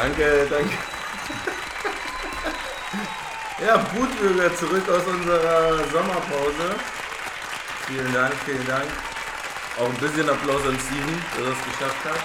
Danke, 0.00 0.46
danke. 0.48 0.72
Ja, 3.66 3.76
Brutbürger 3.76 4.54
zurück 4.56 4.88
aus 4.88 5.04
unserer 5.06 5.76
Sommerpause. 5.92 6.74
Vielen 7.86 8.12
Dank, 8.14 8.32
vielen 8.46 8.66
Dank. 8.66 8.86
Auch 9.78 9.90
ein 9.90 9.96
bisschen 9.96 10.28
Applaus 10.30 10.62
an 10.66 10.78
Steven, 10.80 11.22
der 11.36 11.44
das 11.50 11.58
geschafft 11.64 12.04
hat. 12.06 12.20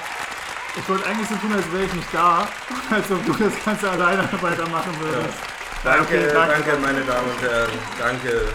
Ich 0.78 0.88
wollte 0.88 1.06
eigentlich 1.06 1.28
so 1.28 1.36
tun, 1.36 1.52
als 1.54 1.70
wäre 1.74 1.84
ich 1.84 1.94
nicht 1.94 2.08
da, 2.14 2.48
als 2.92 3.12
ob 3.12 3.26
du 3.26 3.34
das 3.34 3.66
Ganze 3.66 3.90
alleine 3.92 4.30
weitermachen 4.42 4.96
würdest. 5.02 5.38
Danke, 5.84 6.02
Okay, 6.04 6.30
danke. 6.34 6.54
danke, 6.64 6.78
meine 6.82 7.02
Damen 7.02 7.30
und 7.30 7.42
Herren. 7.42 7.72
Danke. 8.00 8.48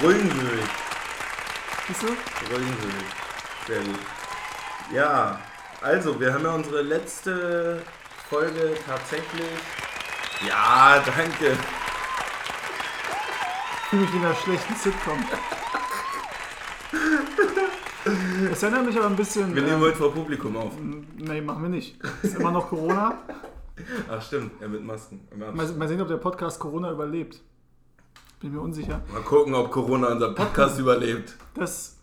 Sich. 0.00 0.32
Siehst 1.88 2.02
du? 2.02 2.06
Sich. 2.08 2.16
Sehr 3.66 3.80
gut. 3.80 3.98
Ja, 4.92 5.38
also, 5.82 6.18
wir 6.18 6.32
haben 6.32 6.44
ja 6.44 6.50
unsere 6.52 6.80
letzte 6.80 7.82
Folge 8.28 8.74
tatsächlich. 8.84 9.46
Ja, 10.46 11.00
danke. 11.04 11.52
Ich 13.72 13.88
fühle 13.88 14.02
mich 14.02 14.12
wie 14.12 14.16
in 14.16 14.24
einer 14.24 14.34
schlechten 14.34 14.74
Sitcom. 14.74 15.24
Es 18.50 18.62
erinnert 18.62 18.86
mich 18.86 18.96
aber 18.96 19.06
ein 19.06 19.16
bisschen. 19.16 19.54
Wir 19.54 19.62
nehmen 19.62 19.76
ähm, 19.76 19.80
heute 19.80 19.96
vor 19.96 20.12
Publikum 20.12 20.56
auf. 20.56 20.72
Nee, 21.16 21.40
machen 21.40 21.62
wir 21.62 21.68
nicht. 21.70 21.98
Ist 22.22 22.34
immer 22.36 22.50
noch 22.50 22.68
Corona. 22.68 23.18
Ach, 24.10 24.22
stimmt. 24.22 24.60
Ja, 24.60 24.68
mit 24.68 24.84
Masken. 24.84 25.26
Mal, 25.36 25.52
mal 25.52 25.88
sehen, 25.88 26.00
ob 26.00 26.08
der 26.08 26.16
Podcast 26.16 26.58
Corona 26.58 26.90
überlebt. 26.90 27.40
Bin 28.40 28.52
mir 28.52 28.60
unsicher. 28.60 29.02
Mal 29.12 29.22
gucken, 29.22 29.54
ob 29.54 29.70
Corona 29.70 30.08
unser 30.08 30.34
Podcast 30.34 30.78
überlebt. 30.80 31.34
Das. 31.54 31.96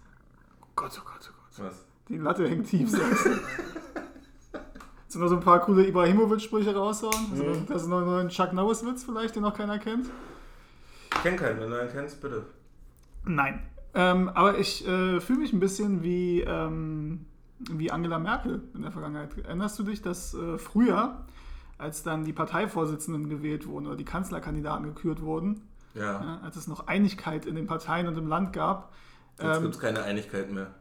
Oh 0.62 0.68
Gott, 0.76 0.92
oh 1.00 1.06
Gott, 1.06 1.32
oh 1.32 1.36
Gott. 1.58 1.68
Was? 1.68 1.86
Die 2.08 2.18
Latte 2.18 2.48
hängt 2.48 2.68
tief, 2.70 2.90
sagst 2.90 3.26
du. 3.26 3.40
Sind 5.14 5.22
noch 5.22 5.28
so 5.30 5.36
ein 5.36 5.42
paar 5.42 5.60
coole 5.62 5.86
Ibrahimovic-Sprüche 5.88 6.76
raushauen? 6.76 7.14
Also, 7.32 7.44
Mhm. 7.44 7.66
Das 7.68 7.84
ist 7.84 7.88
noch 7.88 8.02
ein 8.18 8.30
Chuck 8.30 8.52
Norris-Witz 8.52 9.04
vielleicht, 9.04 9.36
den 9.36 9.44
noch 9.44 9.56
keiner 9.56 9.78
kennt? 9.80 10.08
Ich 11.16 11.22
kenn 11.22 11.36
keinen, 11.38 11.60
wenn 11.60 11.70
du 11.70 11.80
einen 11.80 11.92
kennst, 11.92 12.20
bitte. 12.20 12.48
Nein. 13.24 13.62
Ähm, 13.94 14.30
aber 14.30 14.58
ich 14.58 14.88
äh, 14.88 15.22
fühle 15.22 15.40
mich 15.40 15.54
ein 15.54 15.60
bisschen 15.60 16.02
wie, 16.02 16.42
ähm, 16.42 17.28
wie 17.60 17.92
Angela 17.92 18.18
Merkel 18.18 18.62
in 18.74 18.82
der 18.82 18.92
Vergangenheit. 18.92 19.38
Erinnerst 19.38 19.78
du 19.78 19.84
dich, 19.84 20.02
dass 20.02 20.34
äh, 20.34 20.58
früher, 20.58 21.24
als 21.78 22.02
dann 22.02 22.26
die 22.26 22.34
Parteivorsitzenden 22.34 23.30
gewählt 23.30 23.68
wurden 23.68 23.86
oder 23.86 23.96
die 23.96 24.06
Kanzlerkandidaten 24.06 24.84
gekürt 24.86 25.22
wurden, 25.22 25.62
Ja. 25.94 26.02
ja, 26.24 26.40
als 26.44 26.56
es 26.56 26.68
noch 26.68 26.88
Einigkeit 26.88 27.46
in 27.46 27.54
den 27.54 27.68
Parteien 27.68 28.08
und 28.08 28.18
im 28.18 28.28
Land 28.28 28.52
gab, 28.52 28.92
Jetzt 29.40 29.58
ähm, 29.58 29.64
gibt's 29.64 29.80
keine 29.80 30.02
Einigkeit 30.02 30.52
mehr. 30.52 30.72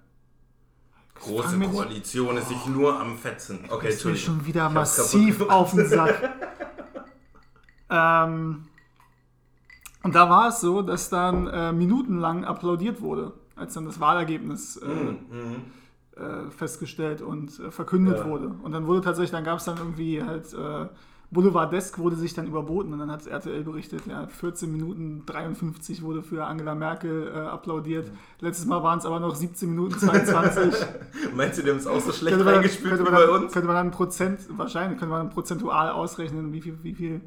Große 1.23 1.59
Koalition 1.61 2.37
ist 2.37 2.48
sich 2.48 2.67
nur 2.67 2.98
am 3.01 3.17
Fetzen. 3.17 3.61
Okay, 3.69 3.89
ist 3.91 4.05
mir 4.05 4.17
schon 4.17 4.45
wieder 4.45 4.67
Ich 4.69 4.75
massiv 4.75 5.41
auf 5.48 5.73
den 5.73 5.87
Sack. 5.87 6.31
ähm, 7.91 8.64
und 10.03 10.14
da 10.14 10.29
war 10.29 10.48
es 10.48 10.61
so, 10.61 10.83
dass 10.83 11.11
dann 11.11 11.46
äh, 11.46 11.73
minutenlang 11.73 12.45
applaudiert 12.45 13.01
wurde, 13.01 13.33
als 13.55 13.74
dann 13.74 13.85
das 13.86 14.01
Wahlergebnis 14.01 14.77
äh, 14.79 14.86
Mhm, 14.86 15.19
mhm. 15.30 16.20
äh, 16.23 16.51
festgestellt 16.51 17.23
und 17.23 17.58
äh, 17.61 17.70
verkündet 17.70 18.19
Ja. 18.19 18.25
wurde. 18.27 18.48
Und 18.63 18.73
dann 18.73 18.86
wurde 18.86 19.01
tatsächlich, 19.02 19.30
dann 19.30 19.45
gab 19.45 19.58
es 19.58 19.64
dann 19.64 19.79
irgendwie 19.79 20.23
halt 20.23 20.52
äh, 20.55 20.86
Boulevardesk 21.33 21.98
wurde 21.98 22.17
sich 22.17 22.35
dann 22.35 22.47
überboten 22.47 22.93
und 22.93 22.98
dann 22.98 23.11
hat 23.11 23.27
RTL 23.27 23.65
berichtet, 23.65 24.07
ja, 24.07 24.27
14 24.27 24.70
Minuten 24.70 25.25
53 25.25 26.03
wurde 26.03 26.23
für 26.23 26.45
Angela 26.45 26.75
Merkel 26.75 27.33
äh, 27.35 27.39
applaudiert. 27.39 28.11
Letztes 28.41 28.67
Mal 28.67 28.83
waren 28.83 28.98
es 28.98 29.07
aber 29.07 29.19
noch 29.19 29.35
17 29.35 29.70
Minuten 29.70 29.98
22. 29.98 30.87
Meinst 31.35 31.59
du, 31.59 31.63
die 31.63 31.70
haben 31.70 31.79
es 31.79 31.87
auch 31.87 32.01
so 32.01 32.13
schlecht 32.13 32.37
könnte 32.37 32.45
man, 32.45 32.55
reingespielt 32.55 32.97
könnte, 32.97 33.07
wie 33.07 33.11
man 33.11 33.15
bei 33.15 33.27
dann, 33.27 33.45
uns? 33.45 33.53
könnte 33.53 33.67
man 33.67 33.77
dann 33.77 33.91
Prozent, 33.91 34.41
wahrscheinlich 34.59 34.98
könnte 34.98 35.13
man 35.13 35.31
prozentual 35.31 35.91
ausrechnen, 35.91 36.53
wie 36.53 36.61
viel, 36.61 36.79
wie 36.83 36.95
viel 36.95 37.23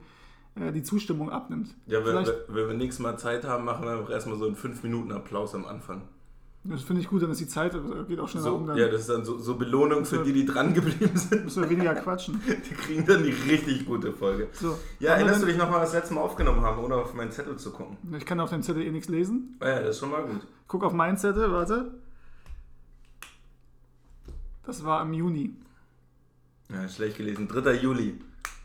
äh, 0.54 0.72
die 0.72 0.84
Zustimmung 0.84 1.32
abnimmt. 1.32 1.74
Ja, 1.88 2.06
wenn, 2.06 2.16
wenn 2.16 2.68
wir 2.68 2.74
nächstes 2.76 3.02
Mal 3.02 3.18
Zeit 3.18 3.44
haben, 3.44 3.66
machen 3.66 3.86
wir 3.86 3.94
einfach 3.94 4.12
erstmal 4.12 4.38
so 4.38 4.46
einen 4.46 4.56
5-Minuten-Applaus 4.56 5.56
am 5.56 5.66
Anfang. 5.66 6.04
Das 6.68 6.81
finde 6.81 7.02
ich 7.02 7.08
gut, 7.08 7.22
dann 7.22 7.30
ist 7.30 7.40
die 7.40 7.48
Zeit, 7.48 7.76
äh, 7.76 7.80
geht 8.08 8.20
auch 8.20 8.28
schneller 8.28 8.46
So, 8.46 8.56
um, 8.56 8.66
dann 8.66 8.76
ja, 8.76 8.88
das 8.88 9.02
ist 9.02 9.09
dann 9.09 9.24
so, 9.24 9.38
so 9.38 9.56
Belohnung 9.56 10.03
für 10.03 10.24
die, 10.24 10.34
die 10.34 10.46
dran 10.46 10.74
geblieben 10.74 11.16
sind. 11.16 11.44
müssen 11.46 11.62
wir 11.62 11.70
weniger 11.70 11.94
quatschen. 11.94 12.42
Die 12.70 12.74
kriegen 12.74 13.06
dann 13.06 13.24
die 13.24 13.30
richtig 13.30 13.86
gute 13.86 14.12
Folge. 14.12 14.48
So. 14.53 14.78
Ja, 15.00 15.14
erinnerst 15.14 15.44
du 15.44 15.46
dich 15.46 15.58
noch 15.58 15.70
mal, 15.70 15.81
was 15.81 15.92
wir 15.94 16.00
das 16.00 16.09
letzte 16.09 16.16
Mal 16.16 16.22
aufgenommen 16.22 16.62
haben, 16.62 16.84
ohne 16.84 16.96
auf 16.96 17.14
meinen 17.14 17.31
Zettel 17.31 17.58
zu 17.58 17.72
gucken? 17.72 17.98
Ich 18.18 18.25
kann 18.25 18.40
auf 18.40 18.50
dem 18.50 18.64
Zettel 18.64 18.81
eh 18.81 18.90
nichts 18.92 19.09
lesen. 19.09 19.58
Ah 19.59 19.70
ja, 19.70 19.80
das 19.81 19.92
ist 19.92 20.00
schon 20.00 20.09
mal 20.09 20.24
gut. 20.24 20.42
Guck 20.68 20.84
auf 20.84 20.94
meinen 20.94 21.18
Zettel, 21.18 21.52
warte. 21.52 21.92
Das 24.64 24.84
war 24.84 25.04
im 25.04 25.14
Juni. 25.14 25.56
Ja, 26.74 26.90
schlecht 26.90 27.18
gelesen. 27.18 27.48
3. 27.48 27.75
Juli. 27.75 28.20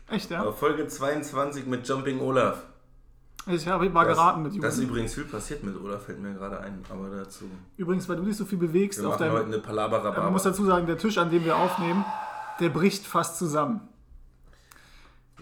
Echt, 0.09 0.31
ja? 0.31 0.51
Folge 0.51 0.87
22 0.87 1.67
mit 1.67 1.87
Jumping 1.87 2.19
Olaf. 2.19 2.63
Ich 3.47 3.67
habe 3.67 3.91
war 3.93 4.05
Das- 4.05 4.15
geraten 4.17 4.43
mit 4.43 4.51
Juni. 4.53 4.61
Das 4.63 4.77
ist 4.77 4.83
übrigens 4.83 5.13
viel 5.15 5.23
passiert 5.25 5.63
mit 5.63 5.75
Olaf, 5.81 6.03
fällt 6.05 6.19
mir 6.21 6.33
gerade 6.33 6.59
ein. 6.59 6.83
Aber 6.89 7.09
dazu. 7.09 7.45
Übrigens, 7.77 8.07
weil 8.07 8.17
du 8.17 8.23
dich 8.25 8.37
so 8.37 8.45
viel 8.45 8.57
bewegst 8.59 8.99
Wir 9.01 9.07
auf 9.07 9.19
machen 9.19 9.31
heute 9.31 9.43
deinem. 9.45 9.53
eine 9.53 9.61
Palabra 9.61 9.99
man 10.23 10.33
muss 10.33 10.43
dazu 10.43 10.65
sagen, 10.65 10.85
der 10.85 10.97
Tisch, 10.97 11.17
an 11.17 11.29
dem 11.31 11.43
wir 11.43 11.55
aufnehmen, 11.57 12.05
der 12.59 12.69
bricht 12.69 13.05
fast 13.05 13.37
zusammen. 13.39 13.81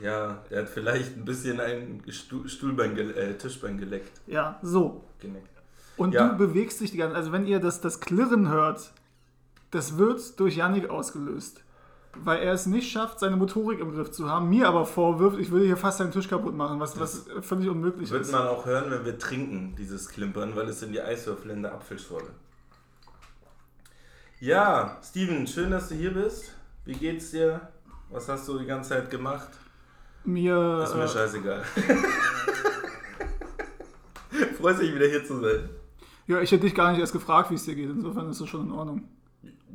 Ja, 0.01 0.43
er 0.49 0.61
hat 0.61 0.69
vielleicht 0.69 1.17
ein 1.17 1.25
bisschen 1.25 1.59
ein 1.59 2.01
Stuhl, 2.09 2.47
Stuhlbein, 2.47 2.97
äh, 2.97 3.37
Tischbein 3.37 3.77
geleckt. 3.77 4.21
Ja, 4.27 4.57
so. 4.61 5.03
Geneckt. 5.19 5.49
Und 5.97 6.13
Ja. 6.13 6.29
du 6.29 6.37
bewegst 6.37 6.79
dich 6.79 6.91
die 6.91 6.97
ganze 6.97 7.17
Also 7.17 7.33
wenn 7.33 7.45
ihr 7.45 7.59
das, 7.59 7.81
das 7.81 7.99
Klirren 7.99 8.47
hört, 8.47 8.93
das 9.71 9.97
wird 9.97 10.39
durch 10.39 10.55
Yannick 10.55 10.89
ausgelöst. 10.89 11.61
Weil 12.15 12.39
er 12.41 12.53
es 12.53 12.65
nicht 12.65 12.91
schafft, 12.91 13.19
seine 13.19 13.35
Motorik 13.37 13.79
im 13.79 13.93
Griff 13.93 14.09
zu 14.11 14.27
haben, 14.29 14.49
mir 14.49 14.67
aber 14.67 14.85
vorwirft, 14.85 15.37
ich 15.39 15.51
würde 15.51 15.65
hier 15.65 15.77
fast 15.77 15.99
seinen 15.99 16.11
Tisch 16.11 16.27
kaputt 16.27 16.55
machen, 16.55 16.79
was, 16.79 16.99
was 16.99 17.27
völlig 17.41 17.69
unmöglich 17.69 18.09
Wird 18.09 18.23
ist. 18.23 18.31
man 18.31 18.47
auch 18.47 18.65
hören, 18.65 18.89
wenn 18.89 19.05
wir 19.05 19.17
trinken, 19.19 19.75
dieses 19.77 20.09
Klimpern, 20.09 20.55
weil 20.55 20.67
es 20.69 20.79
sind 20.79 20.91
die 20.91 21.01
Eiswürfel 21.01 21.51
in 21.51 21.61
der 21.61 21.73
Apfelschorle. 21.75 22.29
Ja, 24.39 24.97
Steven, 25.03 25.45
schön, 25.45 25.69
dass 25.69 25.89
du 25.89 25.95
hier 25.95 26.13
bist. 26.13 26.55
Wie 26.85 26.93
geht's 26.93 27.31
dir? 27.31 27.61
Was 28.09 28.27
hast 28.27 28.47
du 28.47 28.57
die 28.57 28.65
ganze 28.65 28.89
Zeit 28.89 29.11
gemacht? 29.11 29.49
Mir, 30.23 30.81
Ist 30.83 30.95
mir 30.95 31.03
äh, 31.03 31.07
scheißegal. 31.07 31.63
Freust 34.59 34.81
dich 34.81 34.93
wieder 34.93 35.07
hier 35.07 35.23
zu 35.25 35.39
sein. 35.39 35.69
ja, 36.27 36.41
ich 36.41 36.51
hätte 36.51 36.63
dich 36.63 36.75
gar 36.75 36.91
nicht 36.91 36.99
erst 36.99 37.13
gefragt, 37.13 37.49
wie 37.51 37.55
es 37.55 37.65
dir 37.65 37.75
geht. 37.75 37.89
Insofern 37.89 38.29
ist 38.29 38.41
das 38.41 38.47
schon 38.49 38.65
in 38.67 38.71
Ordnung. 38.71 39.07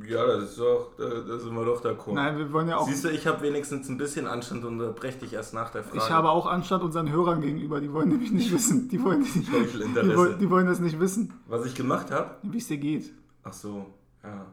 Ja, 0.08 0.26
das 0.26 0.50
ist 0.50 0.58
doch, 0.58 0.90
da, 0.98 1.04
da 1.08 1.38
sind 1.38 1.54
wir 1.54 1.64
doch 1.64 1.80
d'accord. 1.82 2.14
Nein, 2.14 2.36
wir 2.36 2.52
wollen 2.52 2.68
ja 2.68 2.78
auch. 2.78 2.86
Siehst 2.88 3.04
du, 3.04 3.10
ich 3.10 3.26
habe 3.26 3.42
wenigstens 3.42 3.88
ein 3.88 3.96
bisschen 3.96 4.26
Anstand 4.26 4.64
und 4.64 4.80
unterbreche 4.80 5.18
dich 5.18 5.32
erst 5.32 5.54
nach 5.54 5.70
der 5.70 5.84
Frage. 5.84 5.98
Ich 5.98 6.10
habe 6.10 6.30
auch 6.30 6.46
Anstand 6.46 6.82
unseren 6.82 7.10
Hörern 7.12 7.40
gegenüber. 7.40 7.80
Die 7.80 7.92
wollen 7.92 8.08
nämlich 8.08 8.32
nicht 8.32 8.52
wissen. 8.52 8.88
Die 8.88 9.02
wollen, 9.02 9.22
die, 9.34 9.40
die, 9.40 10.16
wollen, 10.16 10.38
die 10.38 10.50
wollen 10.50 10.66
das 10.66 10.80
nicht 10.80 10.98
wissen, 10.98 11.32
Was 11.46 11.64
ich 11.64 11.74
gemacht 11.74 12.10
habe? 12.10 12.34
wie 12.42 12.58
es 12.58 12.66
dir 12.66 12.78
geht. 12.78 13.12
Ach 13.44 13.52
so, 13.52 13.86
ja. 14.24 14.46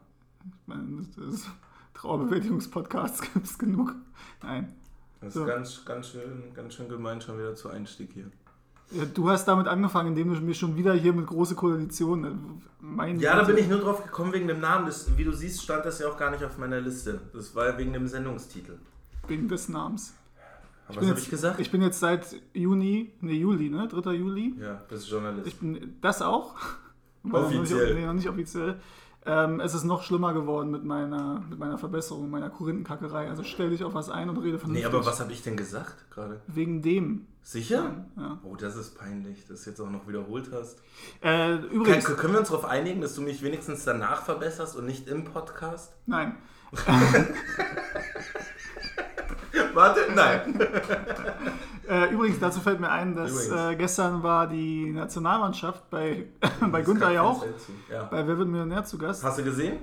Ich 0.45 0.67
meine, 0.67 1.05
das 1.17 1.33
ist, 1.33 1.47
Trauerbewältigungspodcasts 1.95 3.21
gibt 3.33 3.45
es 3.45 3.57
genug. 3.57 3.95
Nein. 4.43 4.73
Das 5.19 5.29
ist 5.29 5.33
So. 5.35 5.45
ganz, 5.45 5.85
ganz, 5.85 6.09
schön, 6.09 6.53
ganz 6.53 6.73
schön 6.73 6.89
gemein 6.89 7.21
schon 7.21 7.37
wieder 7.37 7.55
zu 7.55 7.69
Einstieg 7.69 8.11
hier. 8.13 8.31
Ja, 8.91 9.05
du 9.05 9.29
hast 9.29 9.45
damit 9.45 9.67
angefangen, 9.67 10.09
indem 10.09 10.33
du 10.33 10.41
mir 10.41 10.53
schon 10.53 10.75
wieder 10.75 10.93
hier 10.93 11.13
mit 11.13 11.25
große 11.27 11.55
Koalition. 11.55 12.25
äh, 12.25 12.29
Mein 12.81 13.19
Ja, 13.19 13.35
da 13.37 13.43
bin 13.43 13.57
ich 13.57 13.67
nur 13.69 13.79
drauf 13.79 14.03
gekommen 14.03 14.33
wegen 14.33 14.47
dem 14.47 14.59
Namen. 14.59 14.85
Das, 14.85 15.17
wie 15.17 15.23
du 15.23 15.31
siehst, 15.31 15.63
stand 15.63 15.85
das 15.85 15.99
ja 15.99 16.09
auch 16.09 16.17
gar 16.17 16.31
nicht 16.31 16.43
auf 16.43 16.57
meiner 16.57 16.81
Liste. 16.81 17.19
Das 17.33 17.55
war 17.55 17.67
ja 17.69 17.77
wegen 17.77 17.93
dem 17.93 18.07
Sendungstitel. 18.07 18.77
Wegen 19.27 19.47
des 19.47 19.69
Namens. 19.69 20.13
Aber 20.87 21.01
was 21.01 21.09
habe 21.09 21.19
ich 21.19 21.29
gesagt? 21.29 21.59
Ich 21.61 21.71
bin 21.71 21.81
jetzt 21.81 21.99
seit 22.01 22.35
Juni, 22.53 23.13
ne 23.21 23.31
Juli, 23.33 23.69
ne? 23.69 23.87
3. 23.87 24.11
Juli. 24.13 24.55
ja, 24.59 24.81
das 24.89 25.01
ist 25.03 25.09
Journalist. 25.09 25.47
Ich 25.47 25.57
bin 25.57 25.95
das 26.01 26.21
auch. 26.21 26.55
Noch 27.23 27.47
nicht- 27.49 27.59
Offiziell. 27.59 27.93
Nee, 27.93 28.05
noch 28.05 28.13
nicht 28.13 28.27
offiziell. 28.27 28.79
Ähm, 29.23 29.59
es 29.59 29.75
ist 29.75 29.83
noch 29.83 30.01
schlimmer 30.01 30.33
geworden 30.33 30.71
mit 30.71 30.83
meiner, 30.83 31.43
mit 31.47 31.59
meiner 31.59 31.77
Verbesserung, 31.77 32.29
meiner 32.31 32.49
Korinthenkackerei. 32.49 33.29
Also 33.29 33.43
stell 33.43 33.69
dich 33.69 33.83
auf 33.83 33.93
was 33.93 34.09
ein 34.09 34.29
und 34.29 34.37
rede 34.37 34.57
von 34.57 34.71
nee, 34.71 34.83
aber 34.83 35.05
was 35.05 35.19
habe 35.19 35.31
ich 35.31 35.43
denn 35.43 35.55
gesagt 35.55 36.09
gerade? 36.09 36.41
Wegen 36.47 36.81
dem. 36.81 37.27
Sicher? 37.43 38.05
Ja. 38.17 38.39
Oh, 38.43 38.55
das 38.55 38.75
ist 38.75 38.97
peinlich, 38.97 39.45
dass 39.47 39.63
du 39.63 39.69
jetzt 39.71 39.79
auch 39.79 39.89
noch 39.89 40.07
wiederholt 40.07 40.49
hast. 40.51 40.79
Äh, 41.21 41.57
Kann, 41.57 41.69
übrigens, 41.69 42.05
können 42.05 42.33
wir 42.33 42.39
uns 42.39 42.49
darauf 42.49 42.65
einigen, 42.65 43.01
dass 43.01 43.13
du 43.15 43.21
mich 43.21 43.43
wenigstens 43.43 43.83
danach 43.83 44.23
verbesserst 44.23 44.75
und 44.75 44.85
nicht 44.85 45.07
im 45.07 45.23
Podcast? 45.23 45.93
nein. 46.05 46.37
Warte, 49.73 50.01
nein. 50.15 50.59
Äh, 51.91 52.13
übrigens, 52.13 52.39
dazu 52.39 52.61
fällt 52.61 52.79
mir 52.79 52.89
ein, 52.89 53.15
dass 53.15 53.49
äh, 53.49 53.75
gestern 53.75 54.23
war 54.23 54.47
die 54.47 54.91
Nationalmannschaft 54.91 55.89
bei, 55.89 56.25
bei 56.71 56.81
Günther 56.83 57.11
Jauch. 57.11 57.45
Ja. 57.91 58.05
bei 58.05 58.25
Wer 58.25 58.37
wird 58.37 58.47
Millionär 58.47 58.85
zu 58.85 58.97
Gast. 58.97 59.23
Hast 59.25 59.39
du 59.39 59.43
gesehen? 59.43 59.79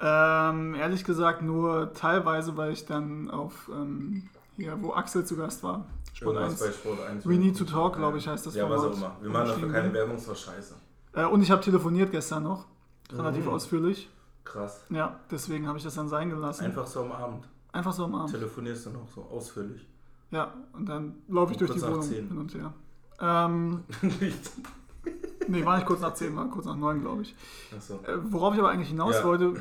Ähm, 0.00 0.74
ehrlich 0.74 1.04
gesagt 1.04 1.42
nur 1.42 1.92
teilweise, 1.92 2.56
weil 2.56 2.72
ich 2.72 2.86
dann 2.86 3.30
auf, 3.30 3.68
ähm, 3.72 4.28
hier, 4.56 4.78
wo 4.80 4.92
Axel 4.92 5.24
zu 5.24 5.36
Gast 5.36 5.62
war, 5.62 5.86
Sport 6.14 6.36
Irgendwas 6.36 6.62
1. 6.62 6.70
bei 6.70 6.72
Sport 6.90 7.00
1. 7.10 7.28
We 7.28 7.34
need 7.34 7.58
to 7.58 7.64
talk, 7.64 7.96
glaube 7.96 8.16
ich, 8.18 8.26
heißt 8.26 8.46
das 8.46 8.54
Ja, 8.54 8.70
was 8.70 8.80
auch 8.82 8.96
immer. 8.96 9.16
Wir 9.20 9.30
machen 9.30 9.48
dafür 9.48 9.70
keine 9.70 9.92
Werbung, 9.92 10.16
das 10.16 10.28
war 10.28 10.34
scheiße. 10.34 10.74
Äh, 11.14 11.24
und 11.26 11.42
ich 11.42 11.50
habe 11.50 11.60
telefoniert 11.62 12.10
gestern 12.10 12.44
noch, 12.44 12.66
relativ 13.12 13.44
Mhm. 13.44 13.50
ausführlich. 13.52 14.08
Krass. 14.44 14.84
Ja, 14.88 15.20
deswegen 15.30 15.66
habe 15.68 15.76
ich 15.78 15.84
das 15.84 15.94
dann 15.96 16.08
sein 16.08 16.30
gelassen. 16.30 16.64
Einfach 16.64 16.86
so 16.86 17.00
am 17.02 17.12
Abend. 17.12 17.46
Einfach 17.72 17.92
so 17.92 18.04
am 18.04 18.14
Abend. 18.14 18.30
Telefonierst 18.30 18.86
du 18.86 18.90
noch 18.90 19.08
so 19.14 19.22
ausführlich. 19.22 19.86
Ja, 20.30 20.52
und 20.72 20.88
dann 20.88 21.14
laufe 21.28 21.52
ich 21.52 21.60
Um 21.60 21.66
durch 21.66 21.78
die 21.78 21.86
Wohnung 21.86 22.02
10. 22.02 22.28
hin 22.28 22.38
und 22.38 22.54
her. 22.54 22.74
Ähm, 23.20 23.84
nee, 25.48 25.64
war 25.64 25.76
nicht 25.76 25.86
kurz 25.86 26.00
nach 26.00 26.14
10, 26.14 26.36
war 26.36 26.48
kurz 26.50 26.66
nach 26.66 26.76
9, 26.76 27.00
glaube 27.00 27.22
ich. 27.22 27.34
Achso. 27.76 27.94
Äh, 28.06 28.18
worauf 28.32 28.54
ich 28.54 28.60
aber 28.60 28.70
eigentlich 28.70 28.90
hinaus 28.90 29.16
Ja. 29.16 29.24
wollte, 29.24 29.54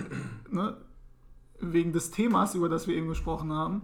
ne, 0.51 0.77
wegen 1.59 1.93
des 1.93 2.11
Themas, 2.11 2.53
über 2.55 2.69
das 2.69 2.87
wir 2.87 2.95
eben 2.95 3.07
gesprochen 3.07 3.51
haben, 3.53 3.81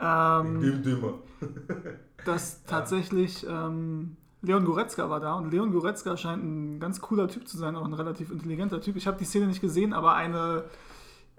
ähm, 0.00 0.60
Dem 0.60 0.82
Thema. 0.82 1.14
dass 2.24 2.64
tatsächlich 2.64 3.46
ähm, 3.48 4.16
Leon 4.42 4.64
Goretzka 4.64 5.08
war 5.10 5.20
da 5.20 5.34
und 5.34 5.50
Leon 5.50 5.70
Goretzka 5.72 6.16
scheint 6.16 6.42
ein 6.42 6.80
ganz 6.80 7.00
cooler 7.00 7.28
Typ 7.28 7.46
zu 7.46 7.56
sein, 7.56 7.76
auch 7.76 7.84
ein 7.84 7.94
relativ 7.94 8.30
intelligenter 8.30 8.80
Typ. 8.80 8.96
Ich 8.96 9.06
habe 9.06 9.18
die 9.18 9.24
Szene 9.24 9.46
nicht 9.46 9.60
gesehen, 9.60 9.92
aber 9.92 10.14
eine, 10.14 10.64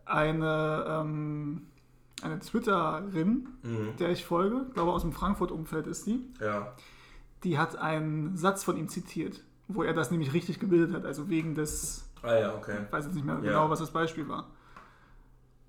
eine, 0.06 0.86
ähm, 0.88 1.68
eine 2.24 2.40
Twitterin, 2.40 3.48
Mhm. 3.64 3.96
der 4.00 4.10
ich 4.12 4.26
folge, 4.26 4.66
glaube 4.74 4.92
aus 4.92 5.02
dem 5.02 5.12
Frankfurt-Umfeld 5.12 5.88
ist 5.88 6.06
die, 6.08 6.24
Ja. 6.40 6.74
die 7.44 7.58
hat 7.58 7.76
einen 7.78 8.38
Satz 8.38 8.64
von 8.64 8.78
ihm 8.78 8.88
zitiert, 8.90 9.42
wo 9.68 9.84
er 9.84 9.94
das 9.94 10.12
nämlich 10.12 10.34
richtig 10.34 10.60
gebildet 10.60 10.94
hat, 10.96 11.06
also 11.06 11.30
wegen 11.30 11.56
des 11.56 12.08
Ah 12.24 12.36
ja, 12.38 12.54
okay. 12.56 12.78
ich 12.86 12.92
weiß 12.92 13.06
jetzt 13.06 13.16
nicht 13.16 13.26
mehr 13.26 13.36
Ja. 13.36 13.42
genau, 13.42 13.70
was 13.70 13.80
das 13.80 13.92
Beispiel 13.92 14.28
war. 14.28 14.48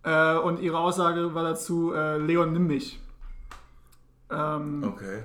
Äh, 0.04 0.38
und 0.38 0.60
ihre 0.60 0.78
Aussage 0.78 1.34
war 1.34 1.44
dazu, 1.44 1.92
äh, 1.94 2.18
Leon, 2.18 2.52
nimm 2.52 2.66
mich. 2.66 3.00
Ähm, 4.30 4.82
Okay. 4.84 5.22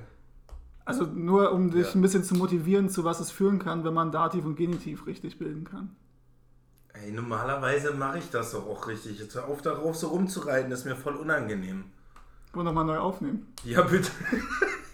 Also 0.84 1.04
nur, 1.04 1.52
um 1.52 1.70
dich 1.70 1.88
Ja. 1.88 1.94
ein 1.94 2.00
bisschen 2.00 2.24
zu 2.24 2.34
motivieren, 2.34 2.88
zu 2.88 3.04
was 3.04 3.20
es 3.20 3.30
führen 3.30 3.58
kann, 3.58 3.84
wenn 3.84 3.92
man 3.92 4.10
Dativ 4.10 4.46
und 4.46 4.56
Genitiv 4.56 5.06
richtig 5.06 5.38
bilden 5.38 5.64
kann. 5.64 5.94
Ey, 7.04 7.12
normalerweise 7.12 7.92
mache 7.92 8.18
ich 8.18 8.30
das 8.30 8.52
doch 8.52 8.66
auch 8.66 8.86
richtig. 8.88 9.18
Jetzt 9.18 9.34
hör 9.34 9.46
auf 9.46 9.62
darauf 9.62 9.96
so 9.96 10.08
rumzureiten, 10.08 10.70
das 10.70 10.80
ist 10.80 10.84
mir 10.86 10.96
voll 10.96 11.16
unangenehm. 11.16 11.84
Wollen 12.52 12.64
wir 12.66 12.72
nochmal 12.72 12.84
neu 12.84 12.98
aufnehmen. 12.98 13.52
Ja, 13.64 13.82
bitte. 13.82 14.10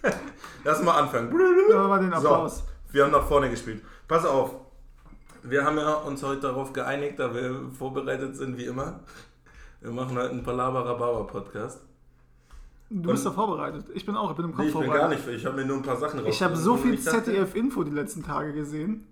Lass 0.64 0.82
mal 0.82 0.98
anfangen. 1.00 1.32
Ja, 1.70 1.86
mal 1.86 2.00
den 2.00 2.12
Applaus. 2.12 2.58
So, 2.58 2.64
wir 2.92 3.04
haben 3.04 3.12
nach 3.12 3.26
vorne 3.26 3.48
gespielt. 3.50 3.82
Pass 4.08 4.24
auf. 4.26 4.50
Wir 5.42 5.64
haben 5.64 5.76
ja 5.76 5.92
uns 5.94 6.22
heute 6.22 6.40
darauf 6.40 6.72
geeinigt, 6.72 7.18
da 7.18 7.34
wir 7.34 7.70
vorbereitet 7.78 8.36
sind, 8.36 8.56
wie 8.56 8.64
immer. 8.64 9.00
Wir 9.80 9.90
machen 9.92 10.16
heute 10.16 10.30
einen 10.30 10.42
Palaber-Rhabarber-Podcast. 10.42 11.80
Du 12.90 13.10
bist 13.10 13.26
da 13.26 13.30
vorbereitet. 13.30 13.86
Ich 13.94 14.06
bin 14.06 14.16
auch, 14.16 14.30
ich 14.30 14.36
bin 14.36 14.46
im 14.46 14.52
Kopf 14.52 14.60
Nee, 14.62 14.68
ich 14.68 14.74
bin 14.74 14.84
vorbereitet. 14.84 15.24
gar 15.24 15.30
nicht, 15.30 15.40
ich 15.40 15.46
habe 15.46 15.56
mir 15.56 15.64
nur 15.64 15.76
ein 15.76 15.82
paar 15.82 15.96
Sachen 15.96 16.24
Ich 16.26 16.42
habe 16.42 16.56
so 16.56 16.76
viel 16.76 16.94
ich 16.94 17.02
ZDF-Info 17.02 17.82
die 17.82 17.90
letzten 17.90 18.22
Tage 18.22 18.52
gesehen. 18.52 19.06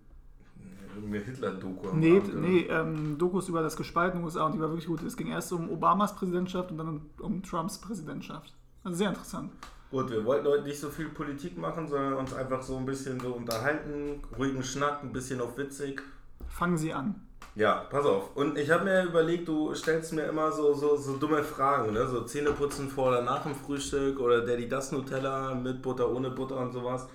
Mir 1.10 1.20
Hitler-Doku 1.20 1.88
am 1.88 2.00
Nee, 2.00 2.16
Abend, 2.19 2.40
nee 2.40 2.60
ähm, 2.69 3.19
Dokus 3.19 3.49
über 3.49 3.62
das 3.62 3.76
gespaltene 3.76 4.22
USA 4.25 4.46
und 4.46 4.54
die 4.54 4.60
war 4.60 4.69
wirklich 4.69 4.87
gut. 4.87 5.02
Es 5.02 5.16
ging 5.16 5.28
erst 5.28 5.52
um 5.52 5.70
Obamas 5.70 6.14
Präsidentschaft 6.14 6.70
und 6.70 6.78
dann 6.78 7.00
um 7.20 7.43
Trumps 7.43 7.78
Präsidentschaft. 7.78 8.54
Also 8.84 8.96
sehr 8.99 9.08
interessant. 9.08 9.52
Gut, 9.90 10.10
wir 10.10 10.25
wollten 10.25 10.46
heute 10.46 10.64
nicht 10.64 10.81
so 10.81 10.88
viel 10.88 11.10
Politik 11.10 11.58
machen, 11.58 11.87
sondern 11.87 12.14
uns 12.14 12.32
einfach 12.32 12.62
so 12.62 12.76
ein 12.78 12.87
bisschen 12.87 13.20
so 13.20 13.34
unterhalten, 13.34 14.22
ruhigen 14.38 14.62
Schnack, 14.62 15.02
ein 15.02 15.12
bisschen 15.12 15.40
auf 15.40 15.58
witzig. 15.58 16.00
Fangen 16.49 16.78
Sie 16.78 16.93
an. 16.94 17.14
Ja, 17.55 17.84
pass 17.90 18.06
auf. 18.06 18.34
Und 18.34 18.56
ich 18.56 18.70
habe 18.70 18.84
mir 18.84 19.05
überlegt, 19.05 19.46
du 19.46 19.75
stellst 19.75 20.14
mir 20.14 20.22
immer 20.22 20.50
so, 20.50 20.72
so, 20.72 20.96
so 20.96 21.19
dumme 21.19 21.43
Fragen, 21.43 21.93
ne? 21.93 22.06
So 22.06 22.22
Zähneputzen 22.22 22.88
vor 22.88 23.08
oder 23.08 23.20
nach 23.20 23.43
dem 23.43 23.55
Frühstück 23.55 24.19
oder 24.19 24.40
Daddy 24.40 24.66
das 24.69 24.90
Nutella 24.93 25.55
mit 25.55 25.82
Butter, 25.82 26.10
ohne 26.10 26.31
Butter 26.31 26.56
und 26.56 26.72
sowas. 26.72 27.06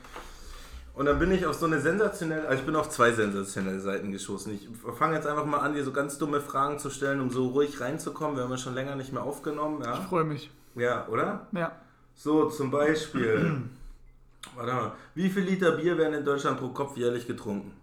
Und 0.97 1.05
dann 1.05 1.19
bin 1.19 1.31
ich 1.31 1.45
auf 1.45 1.53
so 1.55 1.67
eine 1.67 1.79
sensationelle, 1.79 2.47
also 2.47 2.59
ich 2.59 2.65
bin 2.65 2.75
auf 2.75 2.89
zwei 2.89 3.11
sensationelle 3.11 3.79
Seiten 3.79 4.11
geschossen. 4.11 4.55
Ich 4.55 4.67
fange 4.97 5.13
jetzt 5.13 5.27
einfach 5.27 5.45
mal 5.45 5.59
an, 5.59 5.75
dir 5.75 5.83
so 5.83 5.91
ganz 5.91 6.17
dumme 6.17 6.41
Fragen 6.41 6.79
zu 6.79 6.89
stellen, 6.89 7.21
um 7.21 7.29
so 7.29 7.49
ruhig 7.49 7.79
reinzukommen. 7.79 8.35
Wir 8.35 8.43
haben 8.43 8.49
ja 8.49 8.57
schon 8.57 8.73
länger 8.73 8.95
nicht 8.95 9.13
mehr 9.13 9.21
aufgenommen, 9.21 9.81
Ich 9.81 9.85
ja? 9.85 9.95
freue 9.97 10.23
mich. 10.23 10.49
Ja, 10.73 11.07
oder? 11.07 11.45
Ja. 11.51 11.71
So, 12.15 12.49
zum 12.49 12.71
Beispiel. 12.71 13.61
Warte 14.55 14.73
mal. 14.73 14.91
Wie 15.13 15.29
viel 15.29 15.43
Liter 15.43 15.73
Bier 15.73 15.99
werden 15.99 16.15
in 16.15 16.25
Deutschland 16.25 16.57
pro 16.57 16.69
Kopf 16.69 16.97
jährlich 16.97 17.27
getrunken? 17.27 17.73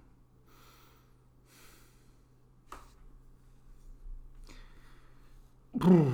Puh, 5.79 6.07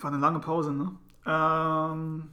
war 0.00 0.12
eine 0.12 0.20
lange 0.20 0.38
Pause, 0.38 0.72
ne? 0.72 0.92
Ähm, 1.26 2.28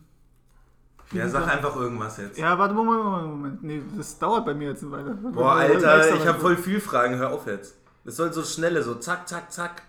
Ja, 1.12 1.27
sag 1.30 1.48
einfach 1.48 1.75
irgendwas 1.75 2.18
jetzt. 2.18 2.38
ja, 2.38 2.57
warte, 2.59 2.74
Moment, 2.74 3.04
Moment, 3.04 3.27
Moment. 3.27 3.63
Nee, 3.63 3.81
das 3.95 4.19
dauert 4.19 4.45
bei 4.45 4.54
mir 4.54 4.69
jetzt 4.69 4.83
eine 4.83 4.92
Weile. 4.92 5.12
Boah, 5.15 5.54
Alter, 5.54 6.15
ich 6.15 6.27
habe 6.27 6.39
voll 6.39 6.57
viel 6.57 6.81
Fragen. 6.81 7.15
Hör 7.15 7.31
auf 7.31 7.48
jetzt. 7.48 7.75
Es 8.04 8.18
soll 8.18 8.33
so 8.33 8.44
schnelle, 8.44 8.83
so 8.83 8.95
zack, 8.95 9.27
zack, 9.27 9.51
zack. 9.51 9.83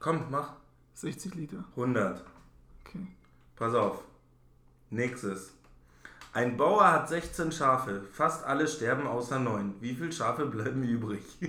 Komm, 0.00 0.26
mach. 0.30 0.52
60 0.94 1.34
Liter. 1.34 1.64
100. 1.70 2.22
Okay. 2.84 3.06
Pass 3.56 3.74
auf. 3.74 4.02
Nächstes. 4.90 5.52
Ein 6.32 6.56
Bauer 6.56 6.90
hat 6.92 7.08
16 7.08 7.52
Schafe. 7.52 8.02
Fast 8.12 8.44
alle 8.44 8.68
sterben 8.68 9.06
außer 9.06 9.38
9. 9.38 9.76
Wie 9.80 9.94
viele 9.94 10.12
Schafe 10.12 10.46
bleiben 10.46 10.82
übrig? 10.82 11.22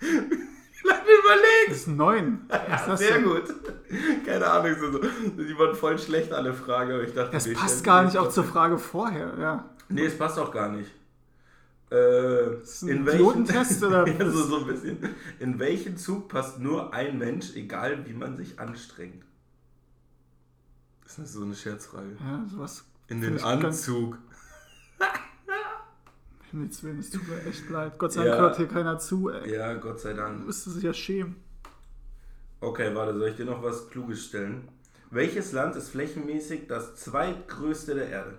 Lange 0.00 1.10
überlegt. 1.22 1.70
Das 1.70 1.76
ist 1.78 1.88
9. 1.88 2.44
Was 2.48 2.58
ist 2.58 2.68
Ja, 2.68 2.86
das 2.86 3.00
sehr 3.00 3.22
gut. 3.22 3.54
Keine 4.26 4.46
Ahnung, 4.46 4.74
so, 4.80 4.92
so. 4.92 4.98
die 4.98 5.58
waren 5.58 5.74
voll 5.74 5.98
schlecht, 5.98 6.32
alle 6.32 6.52
Fragen, 6.54 6.92
aber 6.92 7.02
ich 7.02 7.14
dachte, 7.14 7.32
Das 7.32 7.46
wir 7.46 7.54
passt 7.54 7.84
gar 7.84 8.04
nicht 8.04 8.16
auch 8.18 8.28
zur 8.30 8.44
Frage 8.44 8.78
vorher, 8.78 9.34
ja. 9.38 9.70
Nee, 9.88 10.06
es 10.06 10.18
passt 10.18 10.38
auch 10.38 10.50
gar 10.52 10.68
nicht. 10.70 10.90
Äh, 11.90 12.54
ist 12.62 12.82
ein 12.82 12.88
in 12.88 13.06
welchen 13.06 13.20
Idiotentest, 13.20 13.84
oder 13.84 14.06
ja, 14.18 14.30
so, 14.30 14.42
so 14.42 14.56
ein 14.58 14.66
bisschen. 14.66 14.98
In 15.38 15.58
welchen 15.60 15.96
Zug 15.96 16.28
passt 16.28 16.58
nur 16.58 16.92
ein 16.92 17.18
Mensch, 17.18 17.54
egal 17.54 18.04
wie 18.06 18.12
man 18.12 18.36
sich 18.36 18.58
anstrengt? 18.58 19.24
Das 21.04 21.18
ist 21.20 21.32
so 21.34 21.44
eine 21.44 21.54
Scherzfrage. 21.54 22.16
Ja, 22.18 22.44
sowas. 22.50 22.84
In 23.06 23.20
den 23.20 23.40
Anzug. 23.42 24.18
Himmels 26.50 26.82
Willen, 26.82 26.98
es 26.98 27.10
tut 27.10 27.26
mir 27.28 27.42
echt 27.44 27.68
leid. 27.70 27.98
Gott 27.98 28.12
sei 28.12 28.24
Dank 28.24 28.34
Ja. 28.36 28.40
hört 28.40 28.56
hier 28.56 28.68
keiner 28.68 28.98
zu, 28.98 29.30
ey. 29.30 29.52
Ja, 29.54 29.74
Gott 29.74 30.00
sei 30.00 30.12
Dank. 30.12 30.44
Müsste 30.46 30.70
sich 30.70 30.82
ja 30.82 30.92
schämen. 30.92 31.36
Okay, 32.60 32.94
warte, 32.94 33.18
soll 33.18 33.28
ich 33.28 33.36
dir 33.36 33.44
noch 33.44 33.62
was 33.62 33.90
Kluges 33.90 34.24
stellen? 34.24 34.68
Welches 35.10 35.52
Land 35.52 35.76
ist 35.76 35.90
flächenmäßig 35.90 36.66
das 36.66 36.96
zweitgrößte 36.96 37.94
der 37.94 38.08
Erde? 38.08 38.38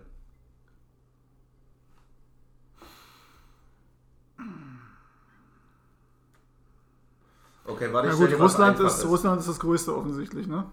Okay, 7.66 7.90
warte, 7.92 8.10
Na 8.10 8.16
gut, 8.16 8.40
Russland 8.40 8.80
ist. 8.80 9.06
Russland 9.06 9.40
ist 9.40 9.50
das 9.50 9.60
größte 9.60 9.96
offensichtlich, 9.96 10.48
ne? 10.48 10.66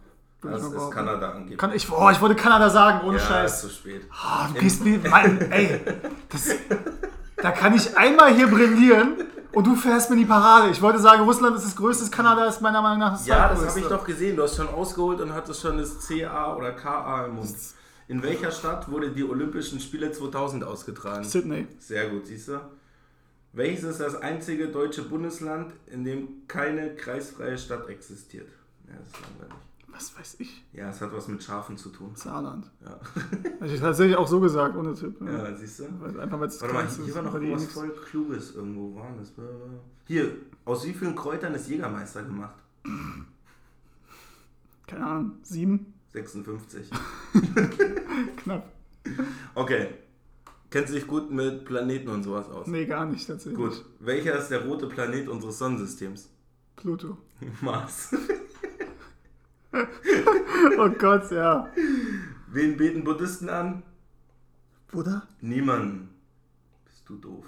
Das 0.42 0.62
ist 0.62 0.72
behaupten. 0.72 0.94
Kanada 0.94 1.30
angeblich. 1.30 1.58
Kann 1.58 1.72
ich, 1.72 1.90
oh, 1.90 2.10
ich 2.10 2.20
wollte 2.20 2.36
Kanada 2.36 2.68
sagen, 2.70 3.06
ohne 3.06 3.16
ja, 3.16 3.22
ist 3.22 3.28
Scheiß. 3.28 3.60
zu 3.62 3.68
spät. 3.70 4.06
Ah, 4.10 4.48
du 4.48 4.60
gehst 4.60 4.84
mir, 4.84 4.98
Mann, 5.08 5.40
ey, 5.50 5.80
das, 6.28 6.50
da 7.36 7.50
kann 7.50 7.74
ich 7.74 7.96
einmal 7.96 8.34
hier 8.34 8.46
brillieren 8.48 9.24
und 9.54 9.66
du 9.66 9.76
fährst 9.76 10.11
mir 10.11 10.16
die 10.16 10.25
Parade. 10.25 10.70
Ich 10.70 10.82
wollte 10.82 10.99
sagen, 10.99 11.23
Russland 11.23 11.56
ist 11.56 11.64
das 11.64 11.76
größte, 11.76 12.11
Kanada 12.11 12.46
ist 12.46 12.61
meiner 12.61 12.82
Meinung 12.82 12.99
nach 12.99 13.12
das 13.12 13.26
Ja, 13.26 13.49
das 13.49 13.66
habe 13.66 13.80
ich 13.80 13.87
doch 13.87 14.04
gesehen. 14.04 14.37
Du 14.37 14.42
hast 14.42 14.56
schon 14.56 14.68
ausgeholt 14.68 15.20
und 15.20 15.32
hattest 15.32 15.61
schon 15.61 15.78
das 15.78 16.06
CA 16.06 16.54
oder 16.56 16.73
KA 16.73 17.26
im 17.26 17.37
Mund. 17.37 17.54
In 18.06 18.23
welcher 18.23 18.50
Stadt 18.50 18.90
wurde 18.90 19.11
die 19.11 19.25
Olympischen 19.25 19.80
Spiele 19.80 20.12
2000 20.12 20.64
ausgetragen? 20.64 21.25
Sydney. 21.25 21.66
Sehr 21.78 22.08
gut, 22.11 22.26
siehst 22.26 22.49
du? 22.49 22.61
Welches 23.52 23.84
ist 23.84 24.00
das 24.00 24.16
einzige 24.16 24.68
deutsche 24.68 25.02
Bundesland, 25.02 25.73
in 25.87 26.04
dem 26.04 26.46
keine 26.49 26.96
kreisfreie 26.96 27.56
Stadt 27.56 27.88
existiert? 27.88 28.49
Ja, 28.88 28.94
das 28.99 29.06
ist 29.06 29.20
langweilig. 29.20 29.63
Was 29.94 30.18
weiß 30.18 30.36
ich? 30.40 30.64
Ja, 30.72 30.90
es 30.90 31.00
hat 31.00 31.12
was 31.12 31.28
mit 31.28 31.40
Schafen 31.42 31.76
zu 31.76 31.88
tun. 31.90 32.10
Saarland. 32.16 32.68
Ja, 32.84 32.98
Hätte 33.60 33.74
ich 33.74 33.80
tatsächlich 33.80 34.16
auch 34.16 34.26
so 34.26 34.40
gesagt, 34.40 34.74
ohne 34.76 34.92
Tipp. 34.94 35.20
Ja. 35.20 35.48
ja 35.48 35.56
siehst 35.56 35.78
du? 35.78 35.84
Weil- 36.00 36.18
Einfach 36.20 36.40
weil 36.40 36.48
es 36.48 36.60
Warte 36.60 36.74
mal, 36.74 36.82
krass 36.82 36.98
ist, 36.98 37.04
hier 37.04 37.14
war 37.14 37.22
noch 37.22 37.34
was 37.34 37.64
voll 37.66 37.90
Kluges 37.90 38.54
irgendwo. 38.56 38.92
Wo 38.92 38.96
war 38.96 39.14
das? 39.18 39.32
Hier, 40.06 40.32
aus 40.64 40.84
wie 40.84 40.92
vielen 40.92 41.14
Kräutern 41.14 41.54
ist 41.54 41.68
Jägermeister 41.68 42.24
gemacht? 42.24 42.56
Keine 44.86 45.06
Ahnung, 45.06 45.32
sieben? 45.42 45.94
56. 46.12 46.90
Knapp. 48.36 48.72
Okay. 49.54 49.88
Kennst 50.70 50.90
du 50.90 50.94
dich 50.96 51.06
gut 51.06 51.30
mit 51.30 51.64
Planeten 51.64 52.08
und 52.08 52.24
sowas 52.24 52.48
aus? 52.48 52.66
Nee, 52.66 52.84
gar 52.86 53.06
nicht 53.06 53.26
tatsächlich. 53.26 53.56
Gut. 53.56 53.84
Welcher 54.00 54.36
ist 54.36 54.48
der 54.48 54.64
rote 54.66 54.88
Planet 54.88 55.28
unseres 55.28 55.58
Sonnensystems? 55.58 56.28
Pluto. 56.74 57.16
Mars. 57.60 58.14
Oh 60.78 60.88
Gott, 60.90 61.31
ja. 61.31 61.69
Wen 62.49 62.76
beten 62.76 63.04
Buddhisten 63.04 63.49
an? 63.49 63.83
Buddha? 64.90 65.23
Niemanden. 65.40 66.09
Bist 66.85 67.09
du 67.09 67.16
doof. 67.16 67.45